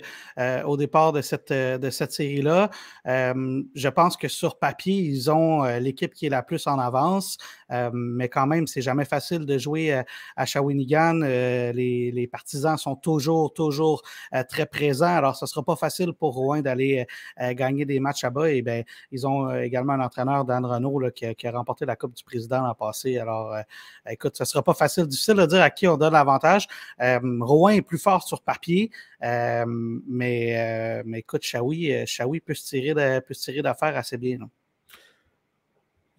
au 0.65 0.75
départ 0.75 1.13
de 1.13 1.21
cette, 1.21 1.53
de 1.53 1.89
cette 1.91 2.11
série-là. 2.11 2.71
je 3.05 3.87
pense 3.89 4.17
que 4.17 4.27
sur 4.27 4.57
papier, 4.57 4.95
ils 4.95 5.29
ont 5.29 5.63
l'équipe 5.79 6.13
qui 6.13 6.25
est 6.25 6.29
la 6.29 6.41
plus 6.41 6.65
en 6.65 6.79
avance, 6.79 7.37
mais 7.69 8.29
quand 8.29 8.47
même, 8.47 8.67
c'est 8.67 8.81
jamais 8.81 9.05
facile 9.05 9.45
de 9.45 9.57
jouer 9.57 10.03
à 10.35 10.45
Shawinigan. 10.45 11.13
Les, 11.13 12.11
les, 12.11 12.27
partisans 12.27 12.77
sont 12.77 12.95
toujours, 12.95 13.53
toujours 13.53 14.01
très 14.49 14.65
présents. 14.65 15.15
Alors, 15.15 15.35
ce 15.35 15.45
ne 15.45 15.47
sera 15.47 15.63
pas 15.63 15.75
facile 15.75 16.13
pour 16.13 16.33
Rouen 16.33 16.61
d'aller 16.61 17.05
gagner 17.37 17.85
des 17.85 17.99
matchs 17.99 18.23
là-bas. 18.23 18.51
Et 18.51 18.61
bien, 18.61 18.83
ils 19.11 19.25
ont 19.25 19.53
également 19.55 19.93
un 19.93 20.01
entraîneur, 20.01 20.45
Dan 20.45 20.65
Renault, 20.65 21.11
qui, 21.15 21.25
a, 21.25 21.33
qui, 21.33 21.47
a, 21.47 21.51
remporté 21.51 21.85
la 21.85 21.95
Coupe 21.95 22.13
du 22.13 22.23
Président 22.23 22.61
l'an 22.61 22.75
passé. 22.75 23.17
Alors, 23.17 23.55
écoute, 24.09 24.37
ce 24.37 24.43
ne 24.43 24.47
sera 24.47 24.63
pas 24.63 24.73
facile, 24.73 25.07
difficile 25.07 25.35
de 25.35 25.45
dire 25.45 25.61
à 25.61 25.69
qui 25.69 25.87
on 25.87 25.97
donne 25.97 26.13
l'avantage. 26.13 26.67
Euh, 27.01 27.19
Rouen 27.41 27.69
est 27.69 27.81
plus 27.81 27.97
fort 27.97 28.23
sur 28.23 28.41
papier, 28.41 28.91
euh, 29.23 29.65
mais, 29.67 30.99
euh, 30.99 31.03
mais 31.05 31.19
écoute, 31.19 31.43
Shawi, 31.43 32.05
peut 32.45 32.53
se 32.53 32.65
tirer 32.65 33.61
d'affaires 33.61 33.97
assez 33.97 34.17
bien. 34.17 34.39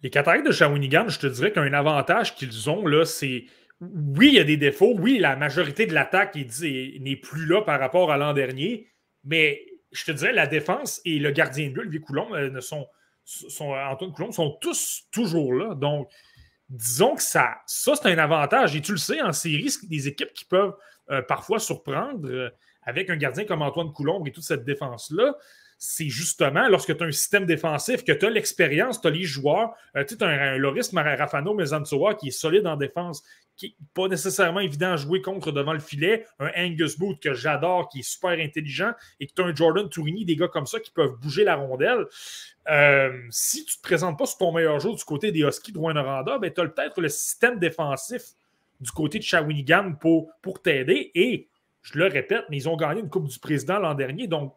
Les 0.03 0.09
Cataractes 0.09 0.45
de 0.45 0.51
Shawinigan, 0.51 1.09
je 1.09 1.19
te 1.19 1.27
dirais 1.27 1.51
qu'un 1.51 1.73
avantage 1.73 2.35
qu'ils 2.35 2.69
ont, 2.69 2.85
là, 2.85 3.05
c'est 3.05 3.45
oui, 3.79 4.29
il 4.29 4.33
y 4.33 4.39
a 4.39 4.43
des 4.43 4.57
défauts. 4.57 4.95
Oui, 4.97 5.19
la 5.19 5.35
majorité 5.35 5.85
de 5.85 5.93
l'attaque 5.93 6.35
n'est 6.35 7.15
plus 7.15 7.45
là 7.45 7.61
par 7.61 7.79
rapport 7.79 8.11
à 8.11 8.17
l'an 8.17 8.33
dernier, 8.33 8.87
mais 9.23 9.61
je 9.91 10.05
te 10.05 10.11
dirais, 10.11 10.33
la 10.33 10.47
défense 10.47 10.99
et 11.05 11.19
le 11.19 11.31
gardien 11.31 11.69
de 11.69 11.73
but, 11.73 11.83
Louis 11.83 12.01
Coulomb, 12.01 12.29
ne 12.35 12.59
sont, 12.59 12.87
sont, 13.23 13.73
Antoine 13.73 14.11
Coulomb, 14.11 14.31
sont 14.31 14.57
tous 14.61 15.03
toujours 15.11 15.53
là. 15.53 15.75
Donc, 15.75 16.09
disons 16.69 17.15
que 17.15 17.21
ça, 17.21 17.57
ça 17.65 17.93
c'est 17.95 18.09
un 18.09 18.17
avantage. 18.17 18.75
Et 18.75 18.81
tu 18.81 18.91
le 18.91 18.97
sais, 18.97 19.21
en 19.21 19.31
série, 19.31 19.69
des 19.83 20.07
équipes 20.07 20.33
qui 20.33 20.45
peuvent 20.45 20.75
euh, 21.11 21.21
parfois 21.21 21.59
surprendre 21.59 22.27
euh, 22.29 22.49
avec 22.81 23.09
un 23.09 23.15
gardien 23.15 23.45
comme 23.45 23.61
Antoine 23.61 23.91
Coulomb 23.93 24.25
et 24.25 24.31
toute 24.31 24.43
cette 24.43 24.63
défense-là. 24.63 25.35
C'est 25.77 26.09
justement 26.09 26.67
lorsque 26.69 26.95
tu 26.95 27.03
as 27.03 27.07
un 27.07 27.11
système 27.11 27.45
défensif, 27.45 28.03
que 28.03 28.11
tu 28.11 28.25
as 28.25 28.29
l'expérience, 28.29 28.99
tu 28.99 29.07
as 29.07 29.11
les 29.11 29.23
joueurs. 29.23 29.73
Euh, 29.95 30.03
tu 30.03 30.15
sais, 30.15 30.23
un, 30.23 30.27
un 30.27 30.57
Loris 30.57 30.91
Rafano 30.93 31.53
Mezansoa 31.53 32.15
qui 32.15 32.29
est 32.29 32.31
solide 32.31 32.65
en 32.65 32.77
défense, 32.77 33.23
qui 33.55 33.67
n'est 33.67 33.87
pas 33.93 34.07
nécessairement 34.07 34.59
évident 34.59 34.93
à 34.93 34.95
jouer 34.97 35.21
contre 35.21 35.51
devant 35.51 35.73
le 35.73 35.79
filet, 35.79 36.25
un 36.39 36.49
Angus 36.55 36.97
Booth 36.97 37.19
que 37.19 37.33
j'adore, 37.33 37.89
qui 37.89 37.99
est 37.99 38.09
super 38.09 38.31
intelligent, 38.31 38.93
et 39.19 39.27
que 39.27 39.33
tu 39.35 39.41
as 39.41 39.45
un 39.45 39.53
Jordan 39.53 39.89
Tourini, 39.89 40.25
des 40.25 40.35
gars 40.35 40.47
comme 40.47 40.67
ça 40.67 40.79
qui 40.79 40.91
peuvent 40.91 41.15
bouger 41.19 41.43
la 41.43 41.55
rondelle. 41.55 42.05
Euh, 42.69 43.11
si 43.29 43.65
tu 43.65 43.73
ne 43.73 43.77
te 43.77 43.81
présentes 43.81 44.17
pas 44.17 44.25
sur 44.25 44.37
ton 44.37 44.51
meilleur 44.51 44.79
jour 44.79 44.95
du 44.95 45.03
côté 45.03 45.31
des 45.31 45.41
Huskies 45.41 45.71
de 45.71 45.79
Rwanda, 45.79 46.37
ben, 46.39 46.51
tu 46.53 46.61
as 46.61 46.65
peut-être 46.65 47.01
le 47.01 47.09
système 47.09 47.59
défensif 47.59 48.21
du 48.79 48.91
côté 48.91 49.17
de 49.19 49.23
Shawinigan 49.23 49.93
pour, 49.93 50.29
pour 50.41 50.61
t'aider. 50.61 51.11
Et 51.15 51.47
je 51.81 51.97
le 51.97 52.05
répète, 52.05 52.45
mais 52.49 52.57
ils 52.57 52.69
ont 52.69 52.77
gagné 52.77 53.01
une 53.01 53.09
Coupe 53.09 53.27
du 53.27 53.39
Président 53.39 53.79
l'an 53.79 53.95
dernier. 53.95 54.27
Donc, 54.27 54.55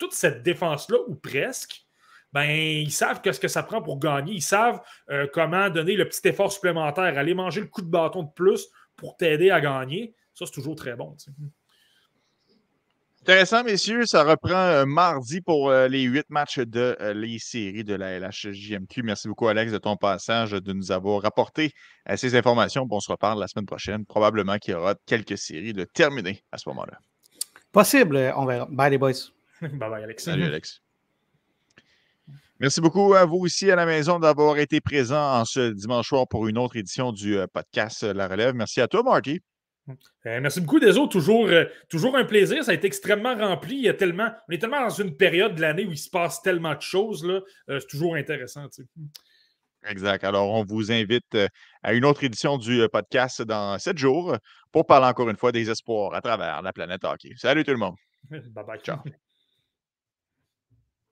toute 0.00 0.14
cette 0.14 0.42
défense-là, 0.42 0.98
ou 1.06 1.14
presque, 1.14 1.84
ben, 2.32 2.48
ils 2.48 2.92
savent 2.92 3.20
ce 3.24 3.38
que 3.38 3.48
ça 3.48 3.62
prend 3.62 3.82
pour 3.82 3.98
gagner. 3.98 4.34
Ils 4.34 4.42
savent 4.42 4.80
euh, 5.10 5.26
comment 5.32 5.68
donner 5.68 5.94
le 5.94 6.08
petit 6.08 6.26
effort 6.28 6.52
supplémentaire, 6.52 7.18
aller 7.18 7.34
manger 7.34 7.60
le 7.60 7.66
coup 7.66 7.82
de 7.82 7.90
bâton 7.90 8.24
de 8.24 8.30
plus 8.34 8.68
pour 8.96 9.16
t'aider 9.16 9.50
à 9.50 9.60
gagner. 9.60 10.14
Ça, 10.34 10.46
c'est 10.46 10.52
toujours 10.52 10.76
très 10.76 10.94
bon. 10.94 11.16
Intéressant, 13.22 13.64
messieurs. 13.64 14.06
Ça 14.06 14.22
reprend 14.22 14.54
euh, 14.54 14.86
mardi 14.86 15.40
pour 15.40 15.70
euh, 15.70 15.88
les 15.88 16.02
huit 16.02 16.24
matchs 16.30 16.60
de 16.60 16.96
les 17.12 17.38
séries 17.38 17.84
de 17.84 17.94
la 17.94 18.18
LHJMQ. 18.18 19.02
Merci 19.02 19.28
beaucoup, 19.28 19.48
Alex, 19.48 19.72
de 19.72 19.78
ton 19.78 19.96
passage, 19.96 20.52
de 20.52 20.72
nous 20.72 20.92
avoir 20.92 21.20
rapporté 21.22 21.72
ces 22.16 22.36
informations. 22.36 22.86
on 22.88 23.00
se 23.00 23.10
reparle 23.10 23.40
la 23.40 23.48
semaine 23.48 23.66
prochaine. 23.66 24.06
Probablement 24.06 24.56
qu'il 24.58 24.72
y 24.72 24.76
aura 24.76 24.94
quelques 25.04 25.36
séries 25.36 25.74
de 25.74 25.84
terminer 25.84 26.42
à 26.52 26.58
ce 26.58 26.68
moment-là. 26.70 26.98
Possible, 27.72 28.32
on 28.36 28.46
verra. 28.46 28.66
Bye, 28.70 28.92
les 28.92 28.98
boys. 28.98 29.39
bye 29.78 29.90
bye, 29.90 30.02
Alex. 30.02 30.24
Salut, 30.24 30.44
Alex. 30.44 30.82
Merci 32.60 32.82
beaucoup 32.82 33.14
à 33.14 33.24
vous 33.24 33.38
aussi 33.38 33.70
à 33.70 33.74
la 33.74 33.86
maison 33.86 34.18
d'avoir 34.18 34.58
été 34.58 34.82
présent 34.82 35.40
en 35.40 35.46
ce 35.46 35.72
dimanche 35.72 36.08
soir 36.08 36.28
pour 36.28 36.46
une 36.46 36.58
autre 36.58 36.76
édition 36.76 37.10
du 37.10 37.38
euh, 37.38 37.46
podcast 37.46 38.02
La 38.02 38.28
Relève. 38.28 38.54
Merci 38.54 38.82
à 38.82 38.86
toi, 38.86 39.02
Marty. 39.02 39.40
Euh, 39.88 40.40
merci 40.42 40.60
beaucoup, 40.60 40.78
Deso. 40.78 41.06
Toujours, 41.06 41.46
euh, 41.46 41.64
toujours 41.88 42.16
un 42.16 42.24
plaisir. 42.26 42.62
Ça 42.62 42.72
a 42.72 42.74
été 42.74 42.86
extrêmement 42.86 43.34
rempli. 43.34 43.76
Il 43.76 43.84
y 43.84 43.88
a 43.88 43.94
tellement, 43.94 44.28
on 44.46 44.52
est 44.52 44.58
tellement 44.58 44.82
dans 44.82 44.90
une 44.90 45.16
période 45.16 45.54
de 45.54 45.62
l'année 45.62 45.86
où 45.86 45.92
il 45.92 45.98
se 45.98 46.10
passe 46.10 46.42
tellement 46.42 46.74
de 46.74 46.82
choses. 46.82 47.26
c'est 47.66 47.86
toujours 47.88 48.14
intéressant. 48.14 48.66
Exact. 49.88 50.22
Alors, 50.24 50.50
on 50.50 50.62
vous 50.62 50.92
invite 50.92 51.38
à 51.82 51.94
une 51.94 52.04
autre 52.04 52.24
édition 52.24 52.58
du 52.58 52.86
podcast 52.92 53.40
dans 53.40 53.78
sept 53.78 53.96
jours 53.96 54.36
pour 54.70 54.84
parler 54.84 55.06
encore 55.06 55.30
une 55.30 55.38
fois 55.38 55.50
des 55.50 55.70
espoirs 55.70 56.14
à 56.14 56.20
travers 56.20 56.60
la 56.60 56.74
planète 56.74 57.04
hockey. 57.04 57.32
Salut 57.36 57.64
tout 57.64 57.70
le 57.70 57.78
monde. 57.78 57.96
bye 58.30 58.64
bye. 58.66 58.80
Ciao. 58.80 58.98